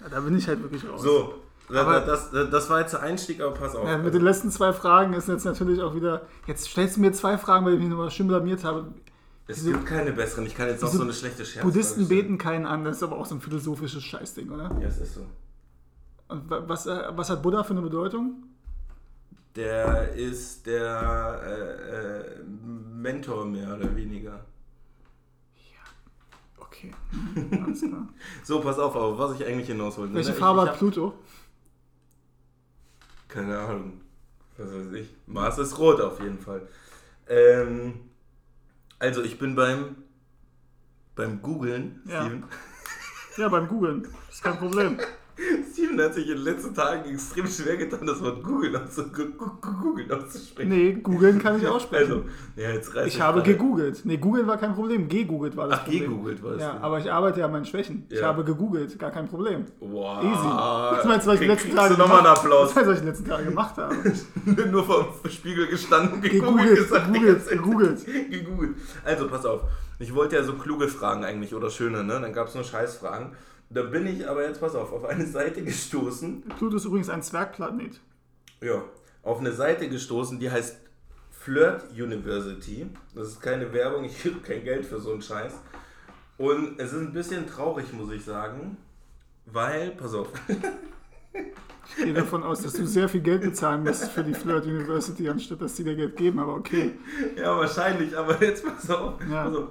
Ja, 0.00 0.08
da 0.08 0.20
bin 0.20 0.36
ich 0.36 0.46
halt 0.48 0.62
wirklich 0.62 0.88
raus. 0.88 1.02
So, 1.02 1.34
Aber- 1.68 2.00
das, 2.00 2.30
das, 2.30 2.70
war 2.70 2.80
jetzt 2.80 2.92
der 2.92 3.02
Einstieg, 3.02 3.40
aber 3.40 3.54
pass 3.54 3.74
auf. 3.74 3.86
Ja, 3.88 3.98
mit 3.98 4.14
den 4.14 4.22
letzten 4.22 4.50
zwei 4.50 4.72
Fragen 4.72 5.12
ist 5.14 5.28
jetzt 5.28 5.44
natürlich 5.44 5.80
auch 5.82 5.94
wieder. 5.94 6.22
Jetzt 6.46 6.66
stellst 6.68 6.96
du 6.96 7.00
mir 7.00 7.12
zwei 7.12 7.38
Fragen, 7.38 7.64
weil 7.66 7.74
ich 7.74 7.80
mich 7.80 7.88
nochmal 7.88 8.10
schön 8.10 8.28
blamiert 8.28 8.64
habe. 8.64 8.92
es 9.48 9.64
gibt 9.64 9.86
keine 9.86 10.12
besseren. 10.12 10.46
Ich 10.46 10.54
kann 10.54 10.68
jetzt 10.68 10.82
Wieso- 10.82 10.98
so 10.98 11.02
eine 11.02 11.12
schlechte 11.12 11.44
Scherz. 11.44 11.64
Buddhisten 11.64 12.08
beten 12.08 12.38
keinen 12.38 12.66
an, 12.66 12.84
das 12.84 12.96
ist 12.98 13.02
aber 13.02 13.16
auch 13.16 13.26
so 13.26 13.34
ein 13.34 13.40
philosophisches 13.40 14.02
Scheißding, 14.04 14.50
oder? 14.50 14.70
Ja, 14.80 14.86
es 14.88 14.98
ist 14.98 15.14
so. 15.14 15.26
Und 16.28 16.48
wa- 16.48 16.62
was, 16.66 16.86
äh, 16.86 17.02
was 17.16 17.28
hat 17.30 17.42
Buddha 17.42 17.62
für 17.64 17.72
eine 17.72 17.82
Bedeutung? 17.82 18.44
Der 19.54 20.12
ist 20.14 20.66
der 20.66 21.40
äh, 21.44 22.40
äh, 22.40 22.42
Mentor 22.44 23.44
mehr 23.44 23.74
oder 23.74 23.94
weniger. 23.94 24.44
Okay, 26.58 26.92
mhm, 27.10 27.64
alles 27.64 27.80
klar. 27.82 28.08
So, 28.44 28.60
pass 28.60 28.78
auf, 28.78 28.96
aber 28.96 29.18
was 29.18 29.38
ich 29.38 29.46
eigentlich 29.46 29.66
hinaus 29.66 29.98
wollte. 29.98 30.14
Welche 30.14 30.30
ne? 30.30 30.36
Farbe 30.36 30.60
ich, 30.60 30.64
ich 30.64 30.70
hat 30.70 30.78
Pluto? 30.78 31.14
Keine 33.28 33.58
Ahnung. 33.58 34.00
Was 34.56 34.68
weiß 34.72 34.92
ich. 34.94 35.14
Mars 35.26 35.58
ist 35.58 35.78
rot 35.78 36.00
auf 36.00 36.20
jeden 36.20 36.38
Fall. 36.38 36.66
Ähm, 37.28 38.00
also 38.98 39.22
ich 39.22 39.38
bin 39.38 39.54
beim 39.54 39.96
beim 41.14 41.42
Googlen, 41.42 42.02
Ja. 42.06 42.24
Steven. 42.24 42.44
Ja, 43.36 43.48
beim 43.48 43.68
Googlen. 43.68 44.08
Ist 44.30 44.42
kein 44.42 44.58
Problem. 44.58 44.98
Steven 45.92 46.04
hat 46.04 46.14
sich 46.14 46.28
in 46.28 46.36
den 46.36 46.44
letzten 46.44 46.74
Tagen 46.74 47.10
extrem 47.10 47.46
schwer 47.46 47.76
getan, 47.76 48.06
das 48.06 48.20
Wort 48.22 48.38
auszu 48.44 49.04
Googeln 49.12 50.10
auszusprechen. 50.10 50.68
Nee, 50.70 50.92
googeln 50.94 51.38
kann 51.38 51.58
ich 51.60 51.66
aussprechen. 51.66 52.12
Also, 52.12 52.24
ja, 52.56 52.70
jetzt 52.70 52.94
reiß 52.94 53.06
ich 53.06 53.20
habe 53.20 53.40
gerade- 53.40 53.52
gegoogelt. 53.52 54.00
Nee, 54.04 54.16
googeln 54.16 54.46
war 54.46 54.56
kein 54.56 54.74
Problem. 54.74 55.08
Gegoogelt 55.08 55.56
war 55.56 55.68
das 55.68 55.80
Ach, 55.80 55.84
Problem. 55.84 56.02
gegoogelt 56.10 56.42
war 56.42 56.52
es. 56.52 56.60
Ja, 56.62 56.78
aber 56.80 56.98
ich 56.98 57.12
arbeite 57.12 57.40
ja 57.40 57.46
an 57.46 57.52
meinen 57.52 57.64
Schwächen. 57.64 58.06
Ich 58.08 58.20
Ja. 58.20 58.28
habe 58.28 58.44
gegoogelt, 58.44 58.98
gar 58.98 59.10
kein 59.10 59.28
Problem. 59.28 59.66
Wow. 59.80 60.22
Easy. 60.24 60.44
Was 60.44 61.04
meinst 61.04 61.26
du, 61.26 61.30
was 61.32 61.40
ich 61.40 61.46
letzten 61.46 61.74
Tage 61.76 61.94
einen 61.94 62.02
gemacht- 62.02 62.26
Applaus. 62.26 62.68
Was 62.68 62.74
meinst 62.74 62.88
du, 62.88 62.92
was 62.92 62.98
ich 63.00 63.04
letzten 63.06 63.24
Tage 63.28 63.44
gemacht 63.44 63.76
habe? 63.76 63.94
Nur 64.70 64.84
vor 64.84 65.14
dem 65.24 65.30
Spiegel 65.30 65.66
gestanden, 65.66 66.20
gegoogelt, 66.20 66.42
Gegoogelt, 66.68 66.78
gesagt, 66.78 67.48
gegoogelt. 67.50 68.06
gegoogelt. 68.30 68.76
Also, 69.04 69.28
pass 69.28 69.44
auf. 69.46 69.62
Ich 69.98 70.14
wollte 70.14 70.36
ja 70.36 70.42
so 70.42 70.54
kluge 70.54 70.88
Fragen 70.88 71.24
eigentlich 71.24 71.54
oder 71.54 71.70
schöne, 71.70 72.02
ne? 72.02 72.18
Dann 72.20 72.32
gab 72.32 72.48
es 72.48 72.54
nur 72.54 72.64
Scheißfragen. 72.64 73.32
Da 73.72 73.82
bin 73.82 74.06
ich 74.06 74.28
aber 74.28 74.46
jetzt, 74.46 74.60
pass 74.60 74.74
auf, 74.74 74.92
auf 74.92 75.04
eine 75.04 75.26
Seite 75.26 75.64
gestoßen. 75.64 76.42
Pluto 76.58 76.76
ist 76.76 76.84
übrigens 76.84 77.08
ein 77.08 77.22
Zwergplanet. 77.22 78.00
Ja, 78.60 78.84
auf 79.22 79.38
eine 79.38 79.52
Seite 79.52 79.88
gestoßen, 79.88 80.38
die 80.38 80.50
heißt 80.50 80.78
Flirt 81.30 81.90
University. 81.92 82.86
Das 83.14 83.28
ist 83.28 83.40
keine 83.40 83.72
Werbung, 83.72 84.04
ich 84.04 84.18
kriege 84.18 84.40
kein 84.40 84.62
Geld 84.62 84.84
für 84.84 85.00
so 85.00 85.12
einen 85.12 85.22
Scheiß. 85.22 85.54
Und 86.36 86.78
es 86.78 86.92
ist 86.92 87.00
ein 87.00 87.12
bisschen 87.12 87.46
traurig, 87.46 87.92
muss 87.92 88.12
ich 88.12 88.24
sagen, 88.24 88.76
weil, 89.46 89.92
pass 89.92 90.14
auf, 90.14 90.28
Ich 91.98 92.04
gehe 92.04 92.14
davon 92.14 92.42
aus, 92.42 92.62
dass 92.62 92.72
du 92.72 92.86
sehr 92.86 93.08
viel 93.08 93.20
Geld 93.20 93.42
bezahlen 93.42 93.82
musst 93.84 94.10
für 94.10 94.24
die 94.24 94.34
Flirt 94.34 94.64
University, 94.66 95.28
anstatt 95.28 95.60
dass 95.60 95.76
sie 95.76 95.84
dir 95.84 95.94
Geld 95.94 96.16
geben, 96.16 96.38
aber 96.38 96.54
okay. 96.54 96.92
ja, 97.36 97.56
wahrscheinlich, 97.56 98.16
aber 98.16 98.42
jetzt 98.42 98.64
pass 98.64 98.90
auf. 98.90 99.14
Ja. 99.30 99.44
Also, 99.44 99.70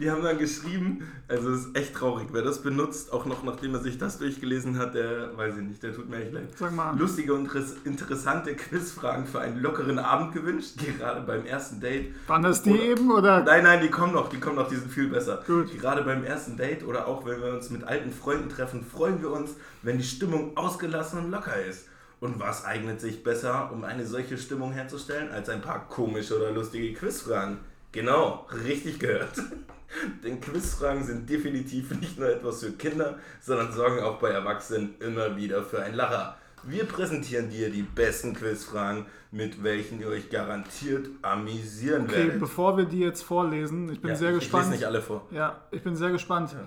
die 0.00 0.10
haben 0.10 0.22
dann 0.22 0.38
geschrieben, 0.38 1.06
also 1.28 1.50
es 1.50 1.66
ist 1.66 1.76
echt 1.76 1.94
traurig, 1.94 2.28
wer 2.32 2.42
das 2.42 2.62
benutzt, 2.62 3.12
auch 3.12 3.24
noch 3.26 3.42
nachdem 3.42 3.74
er 3.74 3.80
sich 3.80 3.98
das 3.98 4.18
durchgelesen 4.18 4.78
hat, 4.78 4.94
der, 4.94 5.36
weiß 5.36 5.56
ich 5.56 5.62
nicht, 5.62 5.82
der 5.82 5.94
tut 5.94 6.08
mir 6.10 6.16
echt 6.22 6.32
leid. 6.32 6.48
Sag 6.56 6.74
mal. 6.74 6.96
Lustige 6.98 7.34
und 7.34 7.48
interess- 7.48 7.76
interessante 7.84 8.54
Quizfragen 8.54 9.26
für 9.26 9.40
einen 9.40 9.60
lockeren 9.62 9.98
Abend 9.98 10.32
gewünscht, 10.34 10.74
gerade 10.98 11.22
beim 11.22 11.46
ersten 11.46 11.80
Date. 11.80 12.14
Waren 12.26 12.42
das 12.42 12.62
die 12.62 12.70
Oder- 12.72 12.82
eben 12.82 13.10
oder? 13.10 13.42
Nein, 13.44 13.64
nein, 13.64 13.80
die 13.82 13.88
kommen 13.90 14.12
noch, 14.12 14.28
die 14.28 14.38
kommen 14.40 14.56
noch, 14.56 14.68
die 14.68 14.76
sind 14.76 14.90
viel 14.92 15.08
besser. 15.08 15.42
Gut. 15.46 15.72
Gerade 15.80 16.02
beim 16.02 16.22
ersten 16.24 16.56
Date 16.56 16.84
oder 16.86 17.06
auch 17.06 17.24
wenn 17.24 17.40
wir 17.40 17.54
uns 17.54 17.70
mit 17.70 17.84
alten 17.84 18.12
Freunden 18.12 18.48
treffen, 18.48 18.84
freuen 18.84 19.20
wir 19.22 19.30
uns, 19.30 19.52
wenn 19.82 19.98
die 19.98 20.04
Stimmung 20.04 20.56
ausgelassen 20.56 21.18
und 21.18 21.30
locker 21.30 21.56
ist. 21.64 21.88
Und 22.20 22.38
was 22.38 22.64
eignet 22.64 23.00
sich 23.00 23.24
besser, 23.24 23.70
um 23.72 23.82
eine 23.84 24.06
solche 24.06 24.38
Stimmung 24.38 24.72
herzustellen, 24.72 25.30
als 25.32 25.48
ein 25.48 25.60
paar 25.60 25.88
komische 25.88 26.36
oder 26.36 26.52
lustige 26.52 26.92
Quizfragen? 26.94 27.58
Genau, 27.90 28.46
richtig 28.64 29.00
gehört. 29.00 29.32
Denn 30.24 30.40
Quizfragen 30.40 31.04
sind 31.04 31.28
definitiv 31.28 31.90
nicht 32.00 32.18
nur 32.18 32.28
etwas 32.30 32.62
für 32.62 32.72
Kinder, 32.72 33.18
sondern 33.40 33.72
sorgen 33.72 34.00
auch 34.00 34.18
bei 34.18 34.30
Erwachsenen 34.30 34.94
immer 35.00 35.36
wieder 35.36 35.62
für 35.64 35.82
einen 35.82 35.96
Lacher. 35.96 36.36
Wir 36.62 36.84
präsentieren 36.84 37.50
dir 37.50 37.70
die 37.70 37.82
besten 37.82 38.34
Quizfragen, 38.34 39.04
mit 39.32 39.64
welchen 39.64 40.00
ihr 40.00 40.06
euch 40.08 40.30
garantiert 40.30 41.08
amüsieren 41.22 42.04
Okay, 42.04 42.18
werdet. 42.18 42.40
bevor 42.40 42.76
wir 42.76 42.84
die 42.84 43.00
jetzt 43.00 43.22
vorlesen, 43.22 43.90
ich 43.92 44.00
bin 44.00 44.10
Ja, 44.10 44.16
sehr 44.16 44.30
ich, 44.30 44.36
gespannt. 44.38 44.66
Ich 44.66 44.70
lese 44.70 44.78
nicht 44.80 44.86
alle 44.86 45.02
vor. 45.02 45.26
Ja, 45.32 45.60
ich 45.72 45.82
bin 45.82 45.96
sehr 45.96 46.10
gespannt. 46.10 46.52
Ja. 46.52 46.60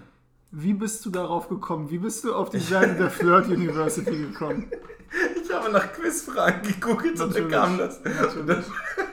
Wie 0.57 0.73
bist 0.73 1.05
du 1.05 1.09
darauf 1.09 1.49
gekommen? 1.49 1.89
Wie 1.89 1.97
bist 1.97 2.23
du 2.23 2.33
auf 2.33 2.49
die 2.49 2.59
Seite 2.59 2.95
der 2.95 3.09
Flirt 3.09 3.47
University 3.47 4.17
gekommen? 4.17 4.71
Ich 5.41 5.53
habe 5.53 5.71
nach 5.71 5.93
Quizfragen 5.93 6.61
gegoogelt 6.63 7.17
und 7.21 7.33
dann 7.33 7.47
kam 7.47 7.77
das. 7.77 8.03
Natürlich. 8.03 8.65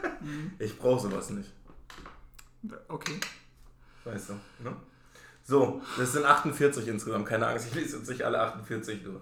Ich 0.58 0.76
brauche 0.78 1.00
sowas 1.00 1.30
nicht, 1.30 1.52
Okay. 2.88 3.20
weißt 4.04 4.30
du. 4.30 4.32
Ne? 4.64 4.74
So, 5.44 5.80
das 5.98 6.12
sind 6.12 6.24
48 6.24 6.88
insgesamt. 6.88 7.26
Keine 7.26 7.46
Angst, 7.46 7.66
ich 7.68 7.74
lese 7.74 7.98
jetzt 7.98 8.08
nicht 8.08 8.22
alle 8.22 8.40
48 8.40 9.04
durch. 9.04 9.20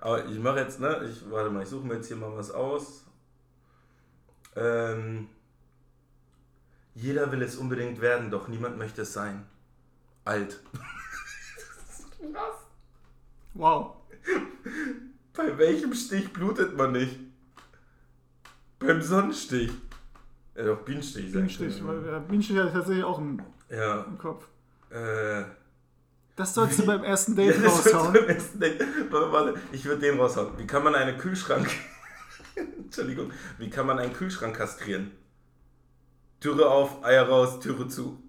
Aber 0.00 0.24
ich 0.26 0.38
mache 0.38 0.60
jetzt, 0.60 0.78
ne? 0.78 1.08
Ich 1.10 1.28
warte 1.30 1.50
mal, 1.50 1.62
ich 1.62 1.68
suche 1.68 1.86
mir 1.86 1.94
jetzt 1.94 2.06
hier 2.08 2.16
mal 2.16 2.36
was 2.36 2.50
aus. 2.52 3.04
Ähm, 4.54 5.28
jeder 6.94 7.32
will 7.32 7.42
es 7.42 7.56
unbedingt 7.56 8.00
werden, 8.00 8.30
doch 8.30 8.46
niemand 8.48 8.76
möchte 8.78 9.02
es 9.02 9.12
sein. 9.12 9.46
Alt. 10.24 10.60
Was? 12.22 12.54
Wow. 13.54 13.96
Bei 15.34 15.56
welchem 15.58 15.94
Stich 15.94 16.32
blutet 16.32 16.76
man 16.76 16.92
nicht? 16.92 17.16
Beim 18.78 19.02
Sonnenstich. 19.02 19.70
Ja, 20.54 20.64
doch, 20.64 20.78
Bienenstich. 20.84 21.32
Bienenstich. 21.32 21.84
weil, 21.84 21.98
äh, 22.08 22.20
Bienenstich 22.20 22.56
hatte 22.56 22.68
ich 22.68 22.74
tatsächlich 22.74 23.04
auch 23.04 23.18
im, 23.18 23.42
Ja, 23.68 24.02
im 24.02 24.18
Kopf. 24.18 24.46
äh. 24.90 25.44
Das 26.36 26.54
sollst 26.54 26.78
du 26.78 26.86
beim 26.86 27.04
ersten 27.04 27.36
Ja, 27.36 27.44
Date 27.52 27.64
das 27.64 27.84
wird 27.84 27.94
raushauen. 27.94 28.12
beim 28.14 28.24
ersten 28.28 28.60
Date. 28.60 28.80
Warte, 29.10 29.32
warte, 29.32 29.60
ich 29.72 29.84
würde 29.84 30.00
den 30.00 30.18
raushauen. 30.18 30.56
Wie 30.58 30.66
kann 30.66 30.82
man 30.82 30.94
einen 30.94 31.18
Kühlschrank. 31.18 31.68
Entschuldigung. 32.54 33.30
Wie 33.58 33.68
kann 33.68 33.86
man 33.86 33.98
einen 33.98 34.12
Kühlschrank 34.14 34.56
kastrieren? 34.56 35.10
Türe 36.40 36.68
auf, 36.70 37.04
Eier 37.04 37.28
raus, 37.28 37.60
Türe 37.60 37.88
zu. 37.88 38.22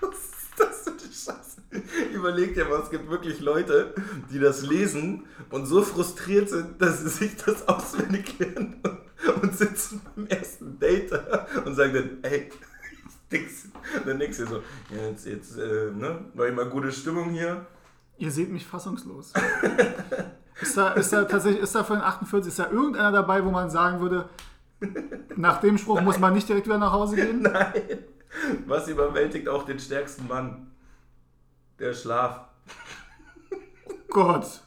Was 0.00 0.10
ist 0.16 0.36
das 0.56 0.82
für 0.82 0.90
eine 0.90 1.00
Scheiße? 1.00 1.62
Überleg 2.14 2.54
dir 2.54 2.64
mal, 2.64 2.80
es 2.80 2.90
gibt 2.90 3.08
wirklich 3.10 3.40
Leute, 3.40 3.94
die 4.30 4.38
das 4.38 4.62
lesen 4.62 5.24
und 5.50 5.66
so 5.66 5.82
frustriert 5.82 6.48
sind, 6.48 6.80
dass 6.80 7.00
sie 7.00 7.08
sich 7.08 7.36
das 7.36 7.66
auswendig 7.68 8.38
lernen 8.38 8.80
und, 9.42 9.56
sitzen 9.56 10.00
beim 10.14 10.26
ersten 10.26 10.78
Date 10.78 11.12
da 11.12 11.46
und 11.64 11.74
sagen 11.74 11.94
dann, 11.94 12.18
ey, 12.22 12.50
nix. 13.30 13.68
Dann 14.04 14.18
du 14.18 14.26
dir 14.26 14.32
so, 14.32 14.62
jetzt, 14.90 15.26
jetzt, 15.26 15.58
äh, 15.58 15.90
ne, 15.92 16.24
war 16.34 16.46
immer 16.46 16.66
gute 16.66 16.92
Stimmung 16.92 17.30
hier. 17.30 17.66
Ihr 18.18 18.30
seht 18.30 18.50
mich 18.50 18.66
fassungslos. 18.66 19.32
ist, 20.60 20.76
da, 20.76 20.92
ist 20.92 21.12
da 21.12 21.24
tatsächlich, 21.24 21.62
ist 21.62 21.74
da 21.74 21.84
von 21.84 21.98
den 21.98 22.04
48, 22.04 22.48
ist 22.48 22.58
da 22.58 22.70
irgendeiner 22.70 23.12
dabei, 23.12 23.44
wo 23.44 23.50
man 23.50 23.70
sagen 23.70 24.00
würde, 24.00 24.28
nach 25.36 25.60
dem 25.60 25.78
Spruch 25.78 26.00
muss 26.00 26.18
man 26.18 26.34
nicht 26.34 26.48
direkt 26.48 26.66
wieder 26.66 26.78
nach 26.78 26.92
Hause 26.92 27.16
gehen? 27.16 27.42
Nein. 27.42 28.04
Was 28.66 28.88
überwältigt 28.88 29.48
auch 29.48 29.64
den 29.64 29.78
stärksten 29.78 30.26
Mann? 30.28 30.68
Der 31.78 31.94
Schlaf. 31.94 32.40
Gott. 34.08 34.62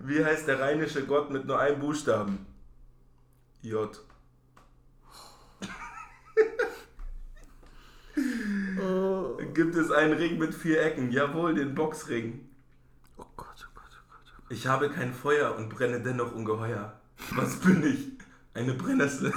Wie 0.00 0.24
heißt 0.24 0.46
der 0.46 0.60
rheinische 0.60 1.04
Gott 1.06 1.30
mit 1.30 1.46
nur 1.46 1.58
einem 1.58 1.80
Buchstaben? 1.80 2.46
J. 3.62 3.90
Oh, 8.80 9.36
Gibt 9.54 9.74
es 9.74 9.90
einen 9.90 10.12
Ring 10.12 10.38
mit 10.38 10.54
vier 10.54 10.82
Ecken? 10.82 11.10
Jawohl, 11.10 11.54
den 11.54 11.74
Boxring. 11.74 12.48
oh 13.16 13.24
Gott, 13.36 13.48
oh 13.58 13.70
Gott, 13.74 13.90
oh 13.90 14.04
Gott. 14.08 14.32
Ich 14.50 14.66
habe 14.66 14.90
kein 14.90 15.12
Feuer 15.12 15.56
und 15.56 15.68
brenne 15.70 16.00
dennoch 16.00 16.32
ungeheuer. 16.32 17.00
Was 17.30 17.56
bin 17.56 17.84
ich? 17.84 18.12
Eine 18.54 18.74
Brennnessel. 18.74 19.32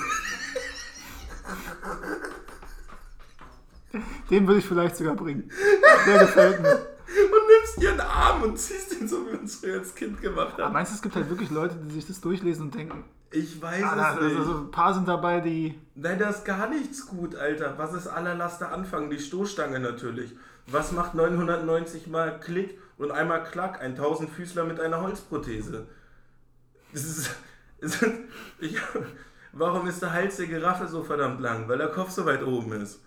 Den 4.29 4.47
würde 4.47 4.59
ich 4.59 4.65
vielleicht 4.65 4.95
sogar 4.95 5.15
bringen. 5.15 5.49
Der 6.05 6.19
gefällt 6.19 6.61
mir. 6.61 6.75
Und 7.09 7.47
nimmst 7.47 7.81
ihren 7.81 7.99
Arm 7.99 8.43
und 8.43 8.59
ziehst 8.59 9.01
ihn 9.01 9.07
so, 9.07 9.25
wie 9.27 9.35
man 9.35 9.45
es 9.45 9.55
früher 9.55 9.79
als 9.79 9.95
Kind 9.95 10.21
gemacht 10.21 10.53
Aber 10.53 10.65
hat. 10.65 10.73
meinst 10.73 10.91
du, 10.91 10.95
es 10.95 11.01
gibt 11.01 11.15
halt 11.15 11.27
wirklich 11.27 11.49
Leute, 11.49 11.75
die 11.75 11.95
sich 11.95 12.05
das 12.05 12.21
durchlesen 12.21 12.65
und 12.65 12.75
denken, 12.75 13.03
Ich 13.31 13.59
weiß 13.59 13.83
ah, 13.83 14.13
es 14.15 14.21
nicht. 14.21 14.37
also 14.37 14.57
ein 14.59 14.69
paar 14.71 14.93
sind 14.93 15.07
dabei, 15.07 15.39
die. 15.39 15.79
Nein, 15.95 16.19
da 16.19 16.29
ist 16.29 16.45
gar 16.45 16.69
nichts 16.69 17.07
gut, 17.07 17.35
Alter. 17.35 17.79
Was 17.79 17.93
ist 17.93 18.05
aller 18.05 18.35
Laster 18.35 18.71
Anfang? 18.71 19.09
Die 19.09 19.17
Stoßstange 19.17 19.79
natürlich. 19.79 20.35
Was 20.67 20.91
macht 20.91 21.15
990 21.15 22.05
mal 22.07 22.39
Klick 22.39 22.77
und 22.99 23.09
einmal 23.11 23.43
Klack? 23.43 23.81
Ein 23.81 23.95
Tausendfüßler 23.95 24.65
mit 24.65 24.79
einer 24.79 25.01
Holzprothese. 25.01 25.87
Das 26.93 27.03
ist, 27.03 27.31
es 27.81 28.01
ist, 28.03 28.11
ich, 28.59 28.77
warum 29.51 29.87
ist 29.87 30.03
der 30.03 30.13
Hals 30.13 30.37
der 30.37 30.45
Giraffe 30.45 30.87
so 30.87 31.03
verdammt 31.03 31.41
lang? 31.41 31.67
Weil 31.67 31.79
der 31.79 31.89
Kopf 31.89 32.11
so 32.11 32.25
weit 32.27 32.43
oben 32.43 32.73
ist. 32.73 33.01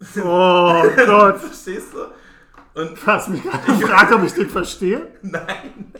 Oh 0.00 0.82
Gott. 1.06 1.38
Verstehst 1.38 1.88
du? 1.94 2.80
Und 2.80 3.06
hast 3.06 3.28
mich 3.28 3.42
gerade 3.42 3.78
gefragt, 3.78 4.12
ob 4.12 4.22
ich 4.24 4.32
den 4.34 4.50
verstehe. 4.50 5.08
nein. 5.22 5.92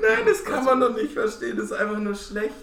Nein, 0.00 0.18
das 0.26 0.44
kann 0.44 0.64
man 0.64 0.80
doch 0.80 0.94
nicht 0.94 1.12
verstehen. 1.12 1.56
Das 1.56 1.66
ist 1.66 1.72
einfach 1.72 1.98
nur 1.98 2.14
schlecht. 2.14 2.54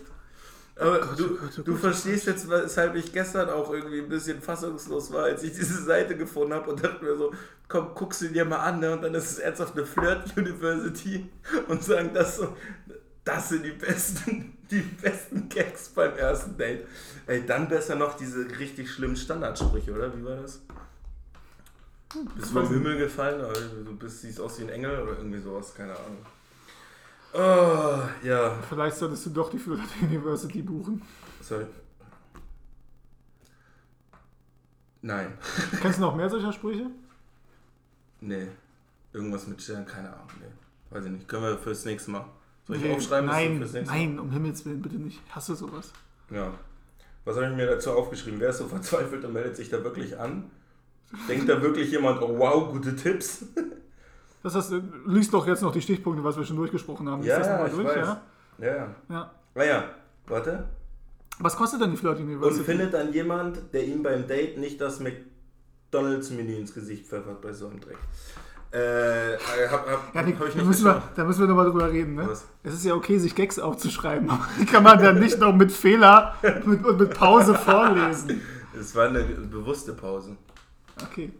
Aber 0.77 0.99
du, 0.99 1.37
oh 1.41 1.47
oh 1.57 1.61
du 1.61 1.75
verstehst 1.75 2.27
jetzt, 2.27 2.49
weshalb 2.49 2.95
ich 2.95 3.13
gestern 3.13 3.49
auch 3.49 3.71
irgendwie 3.71 3.99
ein 3.99 4.09
bisschen 4.09 4.41
fassungslos 4.41 5.11
war, 5.13 5.23
als 5.23 5.41
ich 5.43 5.53
diese 5.53 5.81
Seite 5.83 6.17
gefunden 6.17 6.53
habe 6.53 6.69
und 6.69 6.83
dachte 6.83 7.03
mir 7.03 7.15
so, 7.15 7.33
komm, 7.69 7.95
guckst 7.95 8.21
du 8.21 8.27
dir 8.27 8.43
mal 8.43 8.57
an, 8.57 8.79
ne? 8.79 8.91
Und 8.91 9.01
dann 9.01 9.13
ist 9.13 9.31
es 9.31 9.39
ernsthaft 9.39 9.77
eine 9.77 9.85
Flirt 9.85 10.35
University 10.37 11.29
und 11.69 11.81
sagen 11.81 12.11
das 12.13 12.37
so, 12.37 12.55
das 13.23 13.49
sind 13.49 13.63
die 13.63 13.71
besten, 13.71 14.54
die 14.75 14.81
besten 14.81 15.47
Gags 15.49 15.89
beim 15.89 16.15
ersten 16.17 16.57
Date. 16.57 16.85
Ey, 17.27 17.45
dann 17.45 17.67
besser 17.67 17.95
noch 17.95 18.17
diese 18.17 18.47
richtig 18.59 18.91
schlimmen 18.91 19.15
Standardsprüche, 19.15 19.93
oder? 19.93 20.15
Wie 20.15 20.23
war 20.23 20.35
das? 20.35 20.61
Bist 22.35 22.51
du 22.51 22.61
vom 22.61 22.69
Himmel 22.69 22.97
gefallen, 22.97 23.43
oder 23.43 23.59
du 23.59 23.95
bist, 23.97 24.21
siehst 24.21 24.39
aus 24.39 24.59
wie 24.59 24.63
ein 24.63 24.69
Engel 24.69 25.01
oder 25.01 25.17
irgendwie 25.17 25.39
sowas, 25.39 25.73
keine 25.73 25.93
Ahnung. 25.93 26.25
Oh, 27.33 28.25
ja. 28.25 28.57
Vielleicht 28.69 28.95
solltest 28.95 29.25
du 29.25 29.29
doch 29.31 29.49
die 29.49 29.59
Flirt 29.59 29.81
University 30.01 30.61
buchen. 30.61 31.01
Sorry. 31.41 31.65
Nein. 35.01 35.37
Kennst 35.81 35.97
du 35.97 36.03
noch 36.03 36.15
mehr 36.15 36.29
solcher 36.29 36.53
Sprüche? 36.53 36.89
Nee. 38.21 38.47
Irgendwas 39.11 39.47
mit 39.47 39.61
Stern, 39.61 39.85
keine 39.85 40.13
Ahnung. 40.13 40.27
Nee. 40.39 40.95
Weiß 40.95 41.05
ich 41.05 41.11
nicht. 41.11 41.27
Können 41.27 41.43
wir 41.43 41.57
fürs 41.57 41.83
nächste 41.85 42.11
Mal. 42.11 42.25
Soll 42.67 42.77
ich 42.77 42.83
Nee, 42.83 42.93
aufschreiben? 42.93 43.29
Nein, 43.29 43.59
nächste 43.59 43.83
nein, 43.83 44.19
um 44.19 44.31
Himmels 44.31 44.65
Willen, 44.65 44.81
bitte 44.81 44.95
nicht. 44.95 45.21
Hast 45.29 45.49
du 45.49 45.55
sowas? 45.55 45.91
Ja. 46.31 46.51
Was 47.23 47.35
habe 47.37 47.47
ich 47.49 47.55
mir 47.55 47.65
dazu 47.67 47.91
aufgeschrieben? 47.91 48.39
Wer 48.39 48.49
ist 48.49 48.57
so 48.59 48.65
verzweifelt 48.67 49.23
und 49.25 49.33
meldet 49.33 49.55
sich 49.55 49.69
da 49.69 49.83
wirklich 49.83 50.17
an? 50.17 50.49
Denkt 51.29 51.47
da 51.49 51.61
wirklich 51.61 51.91
jemand, 51.91 52.21
oh 52.21 52.37
wow, 52.37 52.71
gute 52.71 52.95
Tipps? 52.95 53.45
Das 54.43 54.53
heißt, 54.53 54.73
liest 55.07 55.33
doch 55.33 55.47
jetzt 55.47 55.63
noch 55.63 55.71
die 55.71 55.81
Stichpunkte, 55.81 56.23
was 56.23 56.37
wir 56.37 56.45
schon 56.45 56.57
durchgesprochen 56.57 57.09
haben. 57.09 57.23
Ja, 57.23 57.39
das 57.39 57.47
ja, 57.47 57.65
ich 57.65 57.73
durch, 57.73 57.87
weiß. 57.87 57.95
ja? 57.95 58.21
Ja, 58.59 58.67
ja. 58.75 58.95
ja. 59.09 59.31
Naja, 59.55 59.83
warte. 60.27 60.65
Was 61.39 61.55
kostet 61.57 61.81
denn 61.81 61.89
die 61.89 61.97
Flirt 61.97 62.19
Und 62.19 62.25
University? 62.25 62.63
findet 62.63 62.93
dann 62.93 63.11
jemand, 63.11 63.73
der 63.73 63.85
ihm 63.87 64.03
beim 64.03 64.27
Date 64.27 64.59
nicht 64.59 64.79
das 64.79 64.99
McDonalds-Menü 64.99 66.57
ins 66.57 66.75
Gesicht 66.75 67.07
pfeffert 67.07 67.41
bei 67.41 67.53
so 67.53 67.65
einem 67.69 67.79
Dreck. 67.79 67.97
Äh, 68.75 69.37
hab, 69.69 69.87
hab, 69.87 70.15
ja, 70.15 70.21
nee, 70.21 70.35
hab 70.37 70.47
ich 70.47 70.53
da, 70.53 70.57
nicht 70.59 70.65
müssen 70.67 70.83
wir, 70.83 71.01
da 71.15 71.23
müssen 71.23 71.39
wir 71.39 71.47
nochmal 71.47 71.65
drüber 71.65 71.89
reden. 71.89 72.15
Ne? 72.15 72.27
Was? 72.27 72.45
Es 72.61 72.73
ist 72.73 72.83
ja 72.83 72.93
okay, 72.93 73.17
sich 73.19 73.33
Gags 73.33 73.57
aufzuschreiben, 73.57 74.29
kann 74.71 74.83
man 74.83 75.01
dann 75.01 75.19
nicht 75.19 75.39
noch 75.39 75.55
mit 75.55 75.71
Fehler 75.71 76.35
mit, 76.65 76.83
und 76.85 76.99
mit 76.99 77.13
Pause 77.13 77.53
vorlesen. 77.55 78.41
Es 78.77 78.93
war 78.93 79.07
eine 79.07 79.23
bewusste 79.23 79.93
Pause. 79.93 80.35
Okay. 81.01 81.31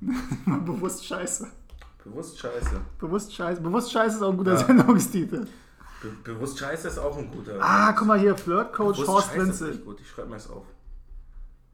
Bewusst 0.64 1.04
scheiße. 1.04 1.48
Bewusst 2.04 2.38
scheiße. 2.38 2.80
Bewusst 2.98 3.34
scheiße. 3.34 3.60
Bewusst 3.60 3.92
scheiße 3.92 4.16
ist 4.16 4.22
auch 4.22 4.30
ein 4.30 4.38
guter 4.38 4.52
Ja. 4.52 4.58
Sendungstitel. 4.58 5.46
Be 6.00 6.08
bewusst 6.24 6.58
scheiße 6.58 6.88
ist 6.88 6.98
auch 6.98 7.18
ein 7.18 7.30
guter. 7.30 7.58
Ah, 7.60 7.92
guck 7.92 8.06
mal 8.06 8.18
hier, 8.18 8.34
Flirt-Coach 8.34 9.00
Bewusst 9.00 9.08
Horst 9.08 9.28
scheiße 9.28 9.40
Wenzel. 9.40 9.78
gut. 9.78 10.00
Ich 10.00 10.08
schreibe 10.08 10.28
mir 10.28 10.36
das 10.36 10.48
auf. 10.48 10.64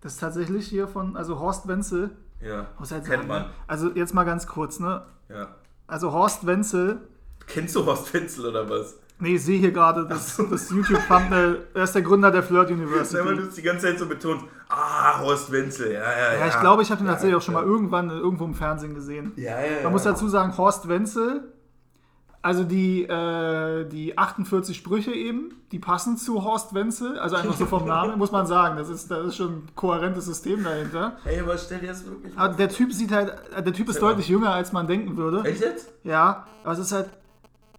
Das 0.01 0.15
ist 0.15 0.19
tatsächlich 0.19 0.67
hier 0.67 0.89
von, 0.89 1.17
also 1.17 1.39
Horst 1.39 1.69
Wenzel. 1.69 2.11
Ja. 2.45 2.67
Muss 2.79 2.93
halt 2.93 3.05
Kennt 3.05 3.17
sagen, 3.23 3.29
man. 3.29 3.43
ne? 3.43 3.49
Also 3.67 3.91
jetzt 3.95 4.15
mal 4.15 4.25
ganz 4.25 4.47
kurz, 4.47 4.79
ne? 4.81 5.03
Ja. 5.29 5.49
Also 5.87 6.13
Horst 6.13 6.47
Wenzel, 6.47 6.99
Kennst 7.47 7.75
du 7.77 7.85
Horst 7.85 8.13
Wenzel 8.15 8.47
oder 8.47 8.69
was? 8.69 8.97
nee, 9.21 9.37
ich 9.37 9.45
sehe 9.45 9.59
hier 9.59 9.71
gerade 9.71 10.07
das, 10.07 10.37
das 10.51 10.71
YouTube-Thumbnail, 10.71 11.67
er 11.75 11.85
ist 11.85 11.95
der 11.95 12.03
Gründer 12.03 12.31
der 12.31 12.43
Flirt 12.43 12.69
Sag 12.69 12.77
mal, 12.79 12.85
du 12.85 12.91
University. 12.91 13.49
es 13.49 13.55
die 13.55 13.63
ganze 13.63 13.87
Zeit 13.87 13.99
so 13.99 14.07
betont. 14.07 14.45
Ah, 14.69 15.21
Horst 15.21 15.53
Wenzel. 15.53 15.93
Ja, 15.93 16.01
ja, 16.03 16.33
ja. 16.35 16.39
Ja, 16.41 16.47
ich 16.49 16.61
glaube, 16.61 16.83
ich 16.83 16.91
habe 16.91 17.01
den 17.01 17.07
Ja, 17.07 17.13
tatsächlich 17.13 17.37
auch 17.37 17.43
schon 17.43 17.55
mal 17.55 17.63
irgendwann 17.65 18.11
irgendwo 18.11 18.45
im 18.45 18.55
Fernsehen 18.55 18.95
gesehen. 18.95 19.33
Ja, 19.37 19.59
ja, 19.61 19.67
ja. 19.77 19.83
Man 19.85 19.93
muss 19.93 20.03
dazu 20.03 20.29
sagen, 20.29 20.57
Horst 20.59 20.89
Wenzel, 20.89 21.43
also 22.45 22.63
die, 22.63 23.05
äh, 23.05 23.87
die 23.89 24.19
48 24.19 24.77
Sprüche 24.77 25.13
eben, 25.13 25.63
die 25.73 25.79
passen 25.79 26.19
zu 26.19 26.45
Horst 26.45 26.75
Wenzel, 26.75 27.19
also 27.19 27.37
einfach 27.37 27.57
so 27.57 27.65
vom 27.65 27.87
Namen, 27.89 28.19
muss 28.19 28.33
man 28.33 28.47
sagen. 28.47 28.77
Das 28.77 28.91
ist, 28.91 29.11
das 29.11 29.29
ist 29.29 29.37
schon 29.37 29.49
ein 29.51 29.69
kohärentes 29.75 30.27
System 30.27 30.63
dahinter. 30.63 31.17
Ey, 31.25 31.41
aber 31.41 31.57
stell 31.57 31.79
dir 31.79 31.87
das 31.89 32.05
wirklich 32.05 32.37
Aber 32.37 32.53
der 32.53 32.69
Typ 32.69 32.93
sieht 32.93 33.13
halt, 33.13 33.33
der 33.57 33.73
Typ 33.73 33.89
ist 33.89 34.03
deutlich 34.03 34.29
jünger, 34.29 34.53
als 34.53 34.73
man 34.73 34.87
denken 34.87 35.17
würde. 35.17 35.49
Echt 35.49 35.63
jetzt? 35.63 35.91
Ja, 36.03 36.47
aber 36.65 36.75
es 36.75 36.81
ist 36.81 36.93
halt, 36.93 37.09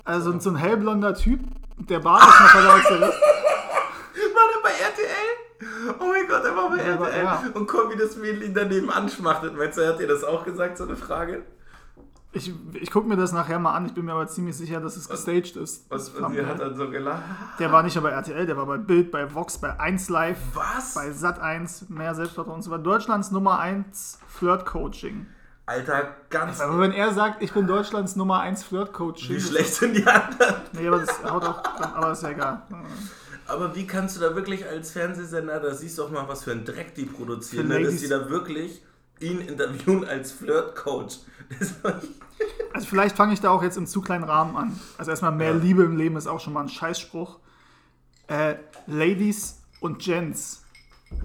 also 0.04 0.38
so 0.39 0.49
ein 0.49 0.56
hellblonder 0.56 1.13
Typ, 1.13 1.41
der 1.78 1.99
Bart 1.99 2.23
ist 2.23 2.39
noch 2.39 2.49
verlautert. 2.49 3.01
War 3.01 4.47
der 4.51 4.62
bei 4.63 4.69
RTL? 4.71 5.95
Oh 5.99 6.06
mein 6.08 6.28
Gott, 6.28 6.43
er 6.43 6.56
war 6.58 6.69
bei 6.71 6.78
Ja, 6.78 6.95
RTL. 6.95 7.23
ja. 7.23 7.43
Und 7.54 7.67
komm, 7.67 7.91
wie 7.91 7.97
das 7.97 8.17
Mädel 8.17 8.41
ihn 8.41 8.56
daneben 8.56 8.89
anschmachtet. 8.89 9.56
Meinst 9.56 9.78
du, 9.78 9.88
hat 9.88 9.99
dir 9.99 10.08
das 10.08 10.23
auch 10.23 10.43
gesagt, 10.43 10.78
so 10.80 10.86
eine 10.86 10.95
Frage? 10.95 11.43
Ich, 12.36 12.54
ich 12.74 12.91
gucke 12.91 13.08
mir 13.08 13.15
das 13.15 13.32
nachher 13.32 13.60
mal 13.60 13.74
an, 13.74 13.86
ich 13.86 13.93
bin 13.93 14.04
mir 14.04 14.12
aber 14.12 14.28
ziemlich 14.28 14.58
sicher, 14.58 14.82
dass 14.82 14.98
es 14.98 15.08
gestaged 15.08 15.56
ist. 15.56 15.89
Was, 15.89 16.10
und 16.10 16.34
sie 16.34 16.45
hat 16.45 16.60
dann 16.60 16.76
so 16.76 16.89
gelacht. 16.89 17.24
Der 17.60 17.71
war 17.71 17.82
nicht 17.82 17.95
nur 17.95 18.04
bei 18.04 18.10
RTL, 18.10 18.45
der 18.45 18.58
war 18.58 18.65
bei 18.65 18.78
Bild, 18.78 19.10
bei 19.10 19.34
Vox, 19.34 19.58
bei 19.58 19.80
1 19.80 20.10
Live, 20.10 20.38
Was? 20.54 20.95
bei 20.95 21.12
Sat1, 21.12 21.86
mehr 21.88 22.13
Selbstvertrauen. 22.13 22.60
Es 22.60 22.69
war 22.69 22.78
Deutschlands 22.78 23.32
Nummer 23.32 23.60
1 23.60 24.19
Flirt-Coaching. 24.28 25.28
Alter, 25.65 26.15
ganz. 26.30 26.60
Aber 26.60 26.78
wenn 26.80 26.91
er 26.91 27.13
sagt, 27.13 27.41
ich 27.41 27.54
bin 27.54 27.67
Deutschlands 27.67 28.17
Nummer 28.17 28.41
1 28.41 28.65
Flirt-Coaching. 28.65 29.38
Wie 29.38 29.39
schlecht 29.39 29.74
sind 29.74 29.95
die 29.95 30.06
anderen? 30.06 30.56
Nee, 30.74 30.88
aber 30.89 31.00
das 31.00 31.24
haut 31.24 31.43
auch, 31.45 31.63
aber 31.63 32.12
ist 32.12 32.21
ja 32.21 32.32
egal. 32.32 32.63
Aber 33.48 33.74
wie 33.76 33.88
kannst 33.88 34.17
du 34.17 34.21
da 34.21 34.36
wirklich 34.36 34.67
als 34.67 34.91
Fernsehsender, 34.91 35.62
da 35.62 35.74
siehst 35.74 35.98
du 35.98 36.04
auch 36.04 36.12
mal, 36.12 36.28
was 36.28 36.43
für 36.43 36.52
ein 36.52 36.65
Dreck 36.65 36.95
die 36.95 37.06
produzieren, 37.06 37.69
ne, 37.69 37.82
dass 37.82 37.95
die 37.95 38.10
da 38.10 38.30
wirklich 38.30 38.84
ihn 39.19 39.39
interviewen 39.41 40.06
als 40.06 40.32
Flirt-Coach. 40.32 41.17
Also 42.73 42.88
vielleicht 42.88 43.15
fange 43.15 43.32
ich 43.34 43.39
da 43.39 43.49
auch 43.51 43.63
jetzt 43.63 43.78
im 43.78 43.88
zu 43.88 44.01
kleinen 44.01 44.25
Rahmen 44.25 44.58
an. 44.58 44.78
Also 44.97 45.12
erstmal 45.12 45.32
mehr 45.32 45.51
Ja. 45.51 45.58
Liebe 45.58 45.84
im 45.84 45.95
Leben 45.95 46.17
ist 46.17 46.28
auch 46.28 46.41
schon 46.41 46.51
mal 46.51 46.62
ein 46.63 46.67
Scheißspruch. 46.69 47.39
Äh, 48.28 48.56
Ladies 48.88 49.62
und 49.80 49.99
Gents. 49.99 50.63